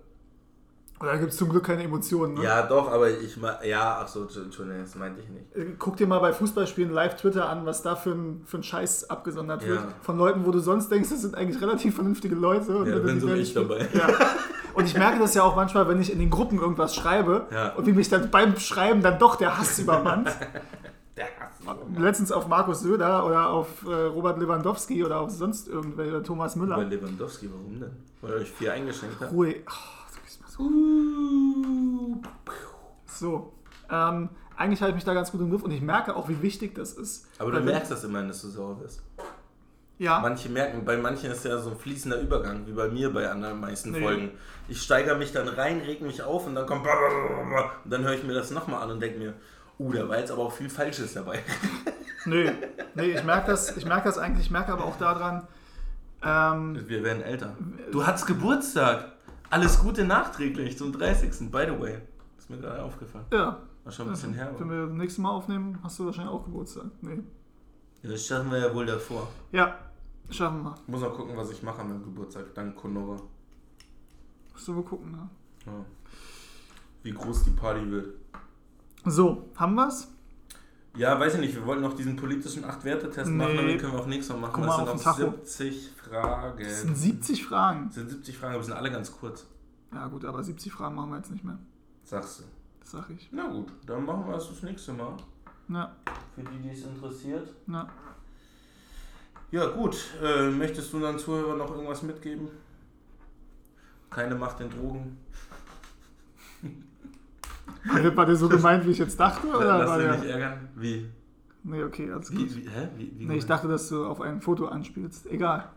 Oder 1.05 1.19
gibt 1.19 1.33
es 1.33 1.39
zum 1.39 1.49
Glück 1.49 1.65
keine 1.65 1.83
Emotionen. 1.85 2.35
Ne? 2.35 2.43
Ja, 2.45 2.63
doch, 2.63 2.91
aber 2.91 3.11
ich 3.11 3.37
ma 3.37 3.63
ja, 3.65 4.01
ach 4.03 4.09
so, 4.09 4.23
Entschuldigung, 4.23 4.81
das 4.83 4.95
meinte 4.97 5.21
ich 5.21 5.29
nicht. 5.29 5.57
Äh, 5.57 5.75
Guck 5.79 5.97
dir 5.97 6.07
mal 6.07 6.19
bei 6.19 6.33
Fußballspielen 6.33 6.93
live 6.93 7.17
Twitter 7.17 7.49
an, 7.49 7.65
was 7.67 7.83
da 7.83 7.95
für 7.97 8.11
ein, 8.13 8.43
für 8.47 8.59
ein 8.59 8.63
Scheiß 8.63 9.11
abgesondert 9.11 9.67
wird. 9.67 9.81
Ja. 9.81 9.89
Von 10.03 10.19
Leuten, 10.19 10.45
wo 10.47 10.51
du 10.51 10.59
sonst 10.61 10.91
denkst, 10.91 11.11
das 11.11 11.23
sind 11.23 11.35
eigentlich 11.37 11.61
relativ 11.63 11.95
vernünftige 11.95 12.35
Leute. 12.35 12.77
Und 12.77 12.87
Ja, 12.89 12.93
dann 12.97 13.03
da 13.07 13.07
bin 13.13 13.21
so 13.21 13.33
ich 13.35 13.55
dabei. 13.55 13.89
Ja. 13.93 14.09
Und 14.75 14.87
ich 14.87 14.97
merke 14.99 15.21
das 15.21 15.35
ja 15.35 15.43
auch 15.45 15.55
manchmal, 15.55 15.87
wenn 15.89 16.01
ich 16.01 16.13
in 16.13 16.19
den 16.19 16.31
Gruppen 16.31 16.59
irgendwas 16.59 16.97
schreibe 16.97 17.47
Ja. 17.53 17.75
und 17.75 17.87
wie 17.87 17.93
mich 17.93 18.09
dann 18.09 18.31
beim 18.31 18.57
Schreiben 18.59 19.03
dann 19.03 19.19
doch 19.21 19.37
der 19.37 19.57
Hass 19.57 19.79
übermannt. 19.79 20.29
Der 21.17 21.27
Hass. 21.27 21.77
Letztens 21.97 22.33
auf 22.33 22.49
Markus 22.49 22.81
Söder 22.81 23.25
oder 23.25 23.49
auf 23.51 23.69
äh, 23.87 23.93
Robert 23.95 24.37
Lewandowski 24.41 25.05
oder 25.05 25.21
auf 25.21 25.31
sonst 25.31 25.69
irgendwer 25.69 26.09
oder 26.09 26.25
Thomas 26.25 26.55
Bei 26.57 26.61
Müller. 26.63 26.83
Lewandowski, 26.83 27.49
warum 27.53 27.79
denn? 27.79 27.91
Weil 28.21 28.33
er 28.33 28.37
euch 28.41 28.51
vier 28.51 28.73
eingeschenkt 28.73 29.21
hat. 29.21 29.31
Ruhe. 29.31 29.55
Oh, 29.65 29.73
so. 33.07 33.53
Ähm, 33.91 34.29
eigentlich 34.57 34.81
habe 34.81 34.91
ich 34.91 34.95
mich 34.95 35.05
da 35.05 35.15
ganz 35.15 35.33
gut 35.33 35.41
im 35.41 35.51
Griff 35.51 35.63
und 35.63 35.71
ich 35.71 35.81
merke 35.83 36.15
auch, 36.15 36.29
wie 36.29 36.41
wichtig 36.43 36.75
das 36.75 36.93
ist. 36.93 37.27
Aber 37.39 37.51
du 37.51 37.61
merkst 37.61 37.91
das 37.91 38.05
immerhin, 38.05 38.29
dass 38.29 38.43
du 38.43 38.49
sauer 38.49 38.77
bist. 38.77 39.03
Ja. 39.99 40.19
Manche 40.21 40.49
merken, 40.49 40.85
bei 40.85 40.97
manchen 40.97 41.31
ist 41.31 41.45
ja 41.45 41.59
so 41.59 41.71
ein 41.71 41.77
fließender 41.77 42.21
Übergang, 42.21 42.67
wie 42.67 42.73
bei 42.73 42.89
mir 42.89 43.13
bei 43.13 43.31
anderen 43.31 43.61
meisten 43.61 43.93
Nee. 43.93 44.03
Folgen. 44.03 44.31
Ich 44.69 44.83
steigere 44.83 45.17
mich 45.17 45.33
dann 45.33 45.47
rein, 45.47 45.81
reg 45.81 46.01
mich 46.03 46.23
auf 46.23 46.47
und 46.47 46.57
dann 46.57 46.67
kommt 46.67 46.85
und 46.85 47.91
dann 47.91 48.03
höre 48.03 48.15
ich 48.15 48.25
mir 48.25 48.35
das 48.35 48.51
nochmal 48.51 48.83
an 48.83 48.91
und 48.91 49.01
denke 49.01 49.19
mir, 49.19 49.35
uh, 49.79 49.93
da 49.93 50.09
war 50.09 50.19
jetzt 50.19 50.33
aber 50.33 50.43
auch 50.43 50.53
viel 50.53 50.71
Falsches 50.71 51.15
dabei. 51.15 51.41
Nee, 52.27 52.51
nee 52.95 53.11
ich 53.11 53.23
merke 53.23 53.51
das, 53.51 53.77
ich 53.77 53.85
merke 53.85 54.05
das 54.05 54.17
eigentlich, 54.17 54.47
ich 54.47 54.51
merke 54.51 54.73
aber 54.73 54.87
auch 54.87 54.97
daran, 54.97 55.47
ähm, 56.25 56.89
Wir 56.89 57.05
werden 57.05 57.23
älter. 57.23 57.55
Du 57.93 58.07
hattest 58.07 58.27
Geburtstag. 58.27 59.13
Alles 59.55 59.79
Gute 59.79 60.05
nachträglich 60.05 60.77
zum 60.77 60.91
30. 60.91 61.49
By 61.53 61.67
the 61.69 61.81
way. 61.81 61.99
Ist 62.37 62.51
mir 62.51 62.57
gerade 62.59 62.83
aufgefallen. 62.83 63.25
ja, 63.33 63.61
War 63.85 63.93
schon 63.93 64.09
ein 64.09 64.11
bisschen 64.11 64.35
her. 64.35 64.53
wenn 64.59 64.69
wir 64.69 64.87
das 64.87 64.97
nächste 64.97 65.21
Mal 65.21 65.31
aufnehmen, 65.31 65.79
hast 65.81 65.97
du 65.97 66.07
wahrscheinlich 66.07 66.35
auch 66.35 66.43
Geburtstag. 66.45 66.87
Nee. 67.03 67.23
Ja, 68.03 68.11
das 68.11 68.27
schaffen 68.27 68.51
wir 68.51 68.59
ja 68.59 68.75
wohl 68.75 68.85
davor. 68.85 69.29
Ja, 69.53 69.79
schaffen 70.29 70.65
wir. 70.65 70.75
Ich 70.83 70.89
muss 70.89 71.03
noch 71.03 71.15
gucken, 71.15 71.37
was 71.37 71.53
ich 71.53 71.63
mache 71.63 71.83
an 71.83 71.89
meinem 71.89 72.03
Geburtstag. 72.03 72.53
Dank 72.53 72.75
Conora. 72.75 73.17
Musst 74.53 74.67
du 74.67 74.73
mal 74.73 74.83
gucken, 74.83 75.13
ne? 75.13 75.29
Ja. 75.67 75.73
Wie 77.05 77.13
groß 77.13 77.45
die 77.45 77.51
Party 77.51 77.89
wird. 77.89 78.09
So, 79.05 79.51
haben 79.55 79.77
wir's? 79.77 80.09
Ja, 80.97 81.19
weiß 81.19 81.35
ich 81.35 81.41
nicht. 81.41 81.55
Wir 81.55 81.67
wollten 81.67 81.83
noch 81.83 81.95
diesen 81.95 82.15
politischen 82.17 82.65
Acht-Werte-Test 82.65 83.31
machen, 83.31 83.53
Nee. 83.53 83.59
aber 83.59 83.67
den 83.69 83.79
können 83.79 83.93
wir 83.95 84.01
auch 84.01 84.07
nächstes 84.07 84.35
Mal 84.35 84.43
machen. 84.43 84.53
Guck 84.55 84.65
das 84.67 84.77
mal 84.79 84.87
sind 84.87 84.89
auf 84.95 85.05
noch 85.07 85.17
den 85.17 85.25
Tacho. 85.27 85.45
70 85.45 85.91
Fragen. 85.97 86.59
Das 86.65 86.81
sind 86.83 86.97
70 86.97 87.45
Fragen. 87.47 87.85
Das 87.87 87.95
sind 87.97 88.11
70 88.11 88.39
Fragen, 88.39 88.55
aber 88.55 88.63
sind 88.65 88.75
alle 88.75 88.91
ganz 88.93 89.13
kurz. 89.13 89.47
Ja 89.93 90.07
gut, 90.07 90.25
aber 90.25 90.43
70 90.43 90.73
Fragen 90.73 90.95
machen 90.95 91.11
wir 91.11 91.17
jetzt 91.17 91.31
nicht 91.33 91.45
mehr. 91.45 91.59
Sagst 92.05 92.41
du. 92.41 92.45
Das 92.81 92.91
sag 92.93 93.11
ich. 93.11 93.29
Na 93.33 93.49
gut, 93.49 93.73
dann 93.87 94.05
machen 94.05 94.25
wir 94.29 94.37
es 94.37 94.49
das 94.49 94.63
nächste 94.63 94.93
Mal. 94.93 95.17
Na, 95.67 95.97
Für 96.35 96.43
die, 96.43 96.59
die 96.63 96.71
es 96.71 96.85
interessiert. 96.85 97.49
na. 97.67 97.89
Ja, 99.51 99.67
gut. 99.67 99.97
Äh, 100.23 100.51
möchtest 100.51 100.93
du 100.93 100.97
unseren 100.97 101.19
Zuhörern 101.19 101.59
noch 101.59 101.71
irgendwas 101.71 102.03
mitgeben? 102.03 102.49
Keine 104.11 104.35
Macht 104.35 104.59
den 104.61 104.71
Drogen. 104.71 105.17
War 107.85 108.27
der, 108.27 108.37
so 108.37 108.49
gemeint, 108.49 108.87
wie 108.87 108.91
ich 108.91 108.99
jetzt 108.99 109.19
dachte? 109.21 109.47
Oder 109.49 109.79
Lass 109.79 109.89
war 109.89 109.99
dich 109.99 110.07
der... 110.07 110.17
nicht 110.19 110.27
ärgern. 110.31 110.69
Wie? 110.77 111.09
Nee, 111.65 111.83
okay, 111.83 112.11
alles 112.13 112.31
gut. 112.31 112.39
Wie, 112.39 112.57
wie, 112.65 112.69
hä? 112.69 112.89
Wie, 112.97 113.13
wie 113.19 113.27
Nee, 113.27 113.37
ich 113.37 113.47
dachte, 113.47 113.69
dass 113.69 113.89
du 113.89 114.05
auf 114.07 114.21
ein 114.21 114.41
Foto 114.41 114.67
anspielst. 114.67 115.27
Egal. 115.27 115.71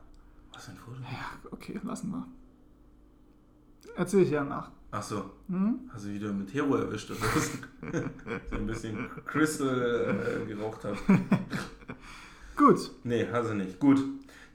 Was 0.54 0.66
für 0.66 0.72
ein 0.72 0.78
Foto? 0.78 0.98
Ja, 1.02 1.52
okay, 1.52 1.80
lassen 1.84 2.12
wir. 2.12 2.28
Erzähl 3.96 4.24
ich 4.24 4.30
ja 4.32 4.44
nach. 4.44 4.72
Ach 4.92 5.04
so, 5.04 5.32
Hm? 5.50 5.80
hast 5.94 6.06
du 6.06 6.10
wieder 6.14 6.32
mit 6.32 6.54
Hero 6.54 6.76
erwischt 6.76 7.12
oder 7.12 7.20
was? 7.22 7.52
so 8.52 8.56
ein 8.56 8.68
bisschen 8.68 9.10
Crystal 9.26 10.16
äh, 10.44 10.46
geraucht 10.46 10.84
hat. 10.86 10.96
Gut. 12.56 12.92
Nee, 13.04 13.28
hast 13.32 13.50
du 13.50 13.54
nicht. 13.56 13.80
Gut. 13.80 14.00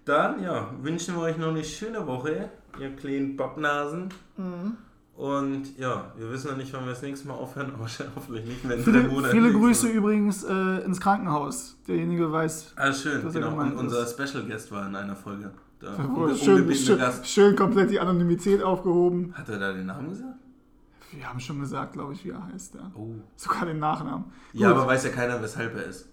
Dann, 0.05 0.43
ja, 0.43 0.75
wünschen 0.81 1.15
wir 1.15 1.23
euch 1.23 1.37
noch 1.39 1.49
eine 1.49 1.63
schöne 1.65 2.07
Woche, 2.07 2.51
ihr 2.81 2.97
kleinen 2.97 3.37
Pappnasen. 3.37 4.09
Mhm. 4.37 4.77
Und 5.23 5.79
ja, 5.79 6.13
wir 6.17 6.31
wissen 6.33 6.51
noch 6.51 6.57
nicht, 6.57 6.73
wann 6.73 6.85
wir 6.85 6.91
das 6.91 7.03
nächste 7.03 7.29
Mal 7.29 7.35
aufhören, 7.35 7.73
aber 7.75 7.87
hoffentlich 8.17 8.45
nicht 8.45 8.65
in 8.65 8.83
Viele, 8.83 9.03
drei 9.03 9.09
Monaten. 9.09 9.31
viele 9.33 9.53
Grüße 9.53 9.87
Mal. 9.87 9.95
übrigens 9.95 10.43
äh, 10.43 10.79
ins 10.85 11.01
Krankenhaus. 11.01 11.77
Derjenige 11.87 12.33
weiß, 12.33 12.73
Ah, 12.75 12.93
schön, 12.93 13.23
dass 13.23 13.35
er 13.35 13.41
genau. 13.43 13.53
Und 13.53 13.59
gemeint 13.59 13.77
unser 13.79 14.03
ist. 14.03 14.13
Special 14.21 14.45
Guest 14.45 14.73
war 14.73 14.87
in 14.89 14.97
einer 14.97 15.15
Folge. 15.15 15.53
Da, 15.79 15.95
wo 16.09 16.25
unge- 16.27 16.37
schön, 16.37 16.75
schön, 16.75 16.99
Gast. 16.99 17.25
schön 17.27 17.55
komplett 17.55 17.91
die 17.91 18.01
Anonymität 18.01 18.63
aufgehoben. 18.65 19.33
Hat 19.37 19.49
er 19.49 19.59
da 19.61 19.73
den 19.73 19.87
Namen 19.87 20.09
gesagt? 20.11 20.35
Wir 21.13 21.29
haben 21.29 21.39
schon 21.41 21.61
gesagt, 21.61 21.93
glaube 21.93 22.15
ich, 22.15 22.25
wie 22.25 22.31
er 22.31 22.45
heißt. 22.53 22.75
Ja. 22.75 22.91
Oh. 22.95 23.11
Sogar 23.37 23.67
den 23.67 23.79
Nachnamen. 23.79 24.25
Ja, 24.55 24.71
Gut. 24.73 24.79
aber 24.79 24.87
weiß 24.89 25.05
ja 25.05 25.11
keiner, 25.11 25.41
weshalb 25.43 25.77
er 25.77 25.85
ist. 25.85 26.09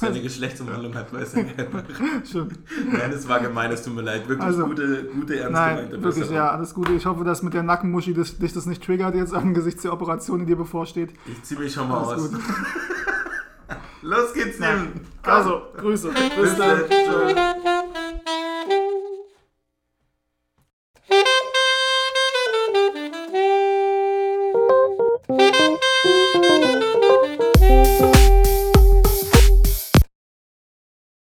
Seine 0.00 0.22
Geschlechtsumwandlung 0.22 0.94
hat, 0.94 1.12
weiß 1.12 1.34
ja 1.34 1.42
keiner. 1.56 1.82
Stimmt. 2.24 2.58
Nein, 2.92 3.10
es 3.12 3.28
war 3.28 3.40
gemein, 3.40 3.70
es 3.70 3.82
tut 3.82 3.94
mir 3.94 4.02
leid. 4.02 4.26
Wirklich 4.28 4.46
Also, 4.46 4.64
gute, 4.66 5.04
gute, 5.14 5.38
ernst 5.38 5.52
Nein, 5.52 5.90
wirklich, 6.02 6.30
ja, 6.30 6.50
alles 6.50 6.72
Gute. 6.72 6.92
Ich 6.92 7.04
hoffe, 7.04 7.24
dass 7.24 7.42
mit 7.42 7.52
der 7.52 7.62
Nackenmuschi 7.62 8.14
das, 8.14 8.38
dich 8.38 8.52
das 8.54 8.64
nicht 8.66 8.82
triggert 8.82 9.14
jetzt 9.14 9.34
angesichts 9.34 9.82
der 9.82 9.92
Operation, 9.92 10.40
die 10.40 10.46
dir 10.46 10.56
bevorsteht. 10.56 11.12
Ich 11.26 11.42
zieh 11.42 11.56
mich 11.56 11.72
schon 11.74 11.88
mal 11.88 11.98
Alles 12.04 12.24
aus. 12.24 12.30
gut. 12.32 12.40
Los 14.02 14.32
geht's, 14.32 14.56
Tim. 14.56 14.92
Also, 15.22 15.62
Grüße. 15.76 16.10
Bis 16.40 16.56
dann. 16.56 16.80
Ciao. 16.88 17.84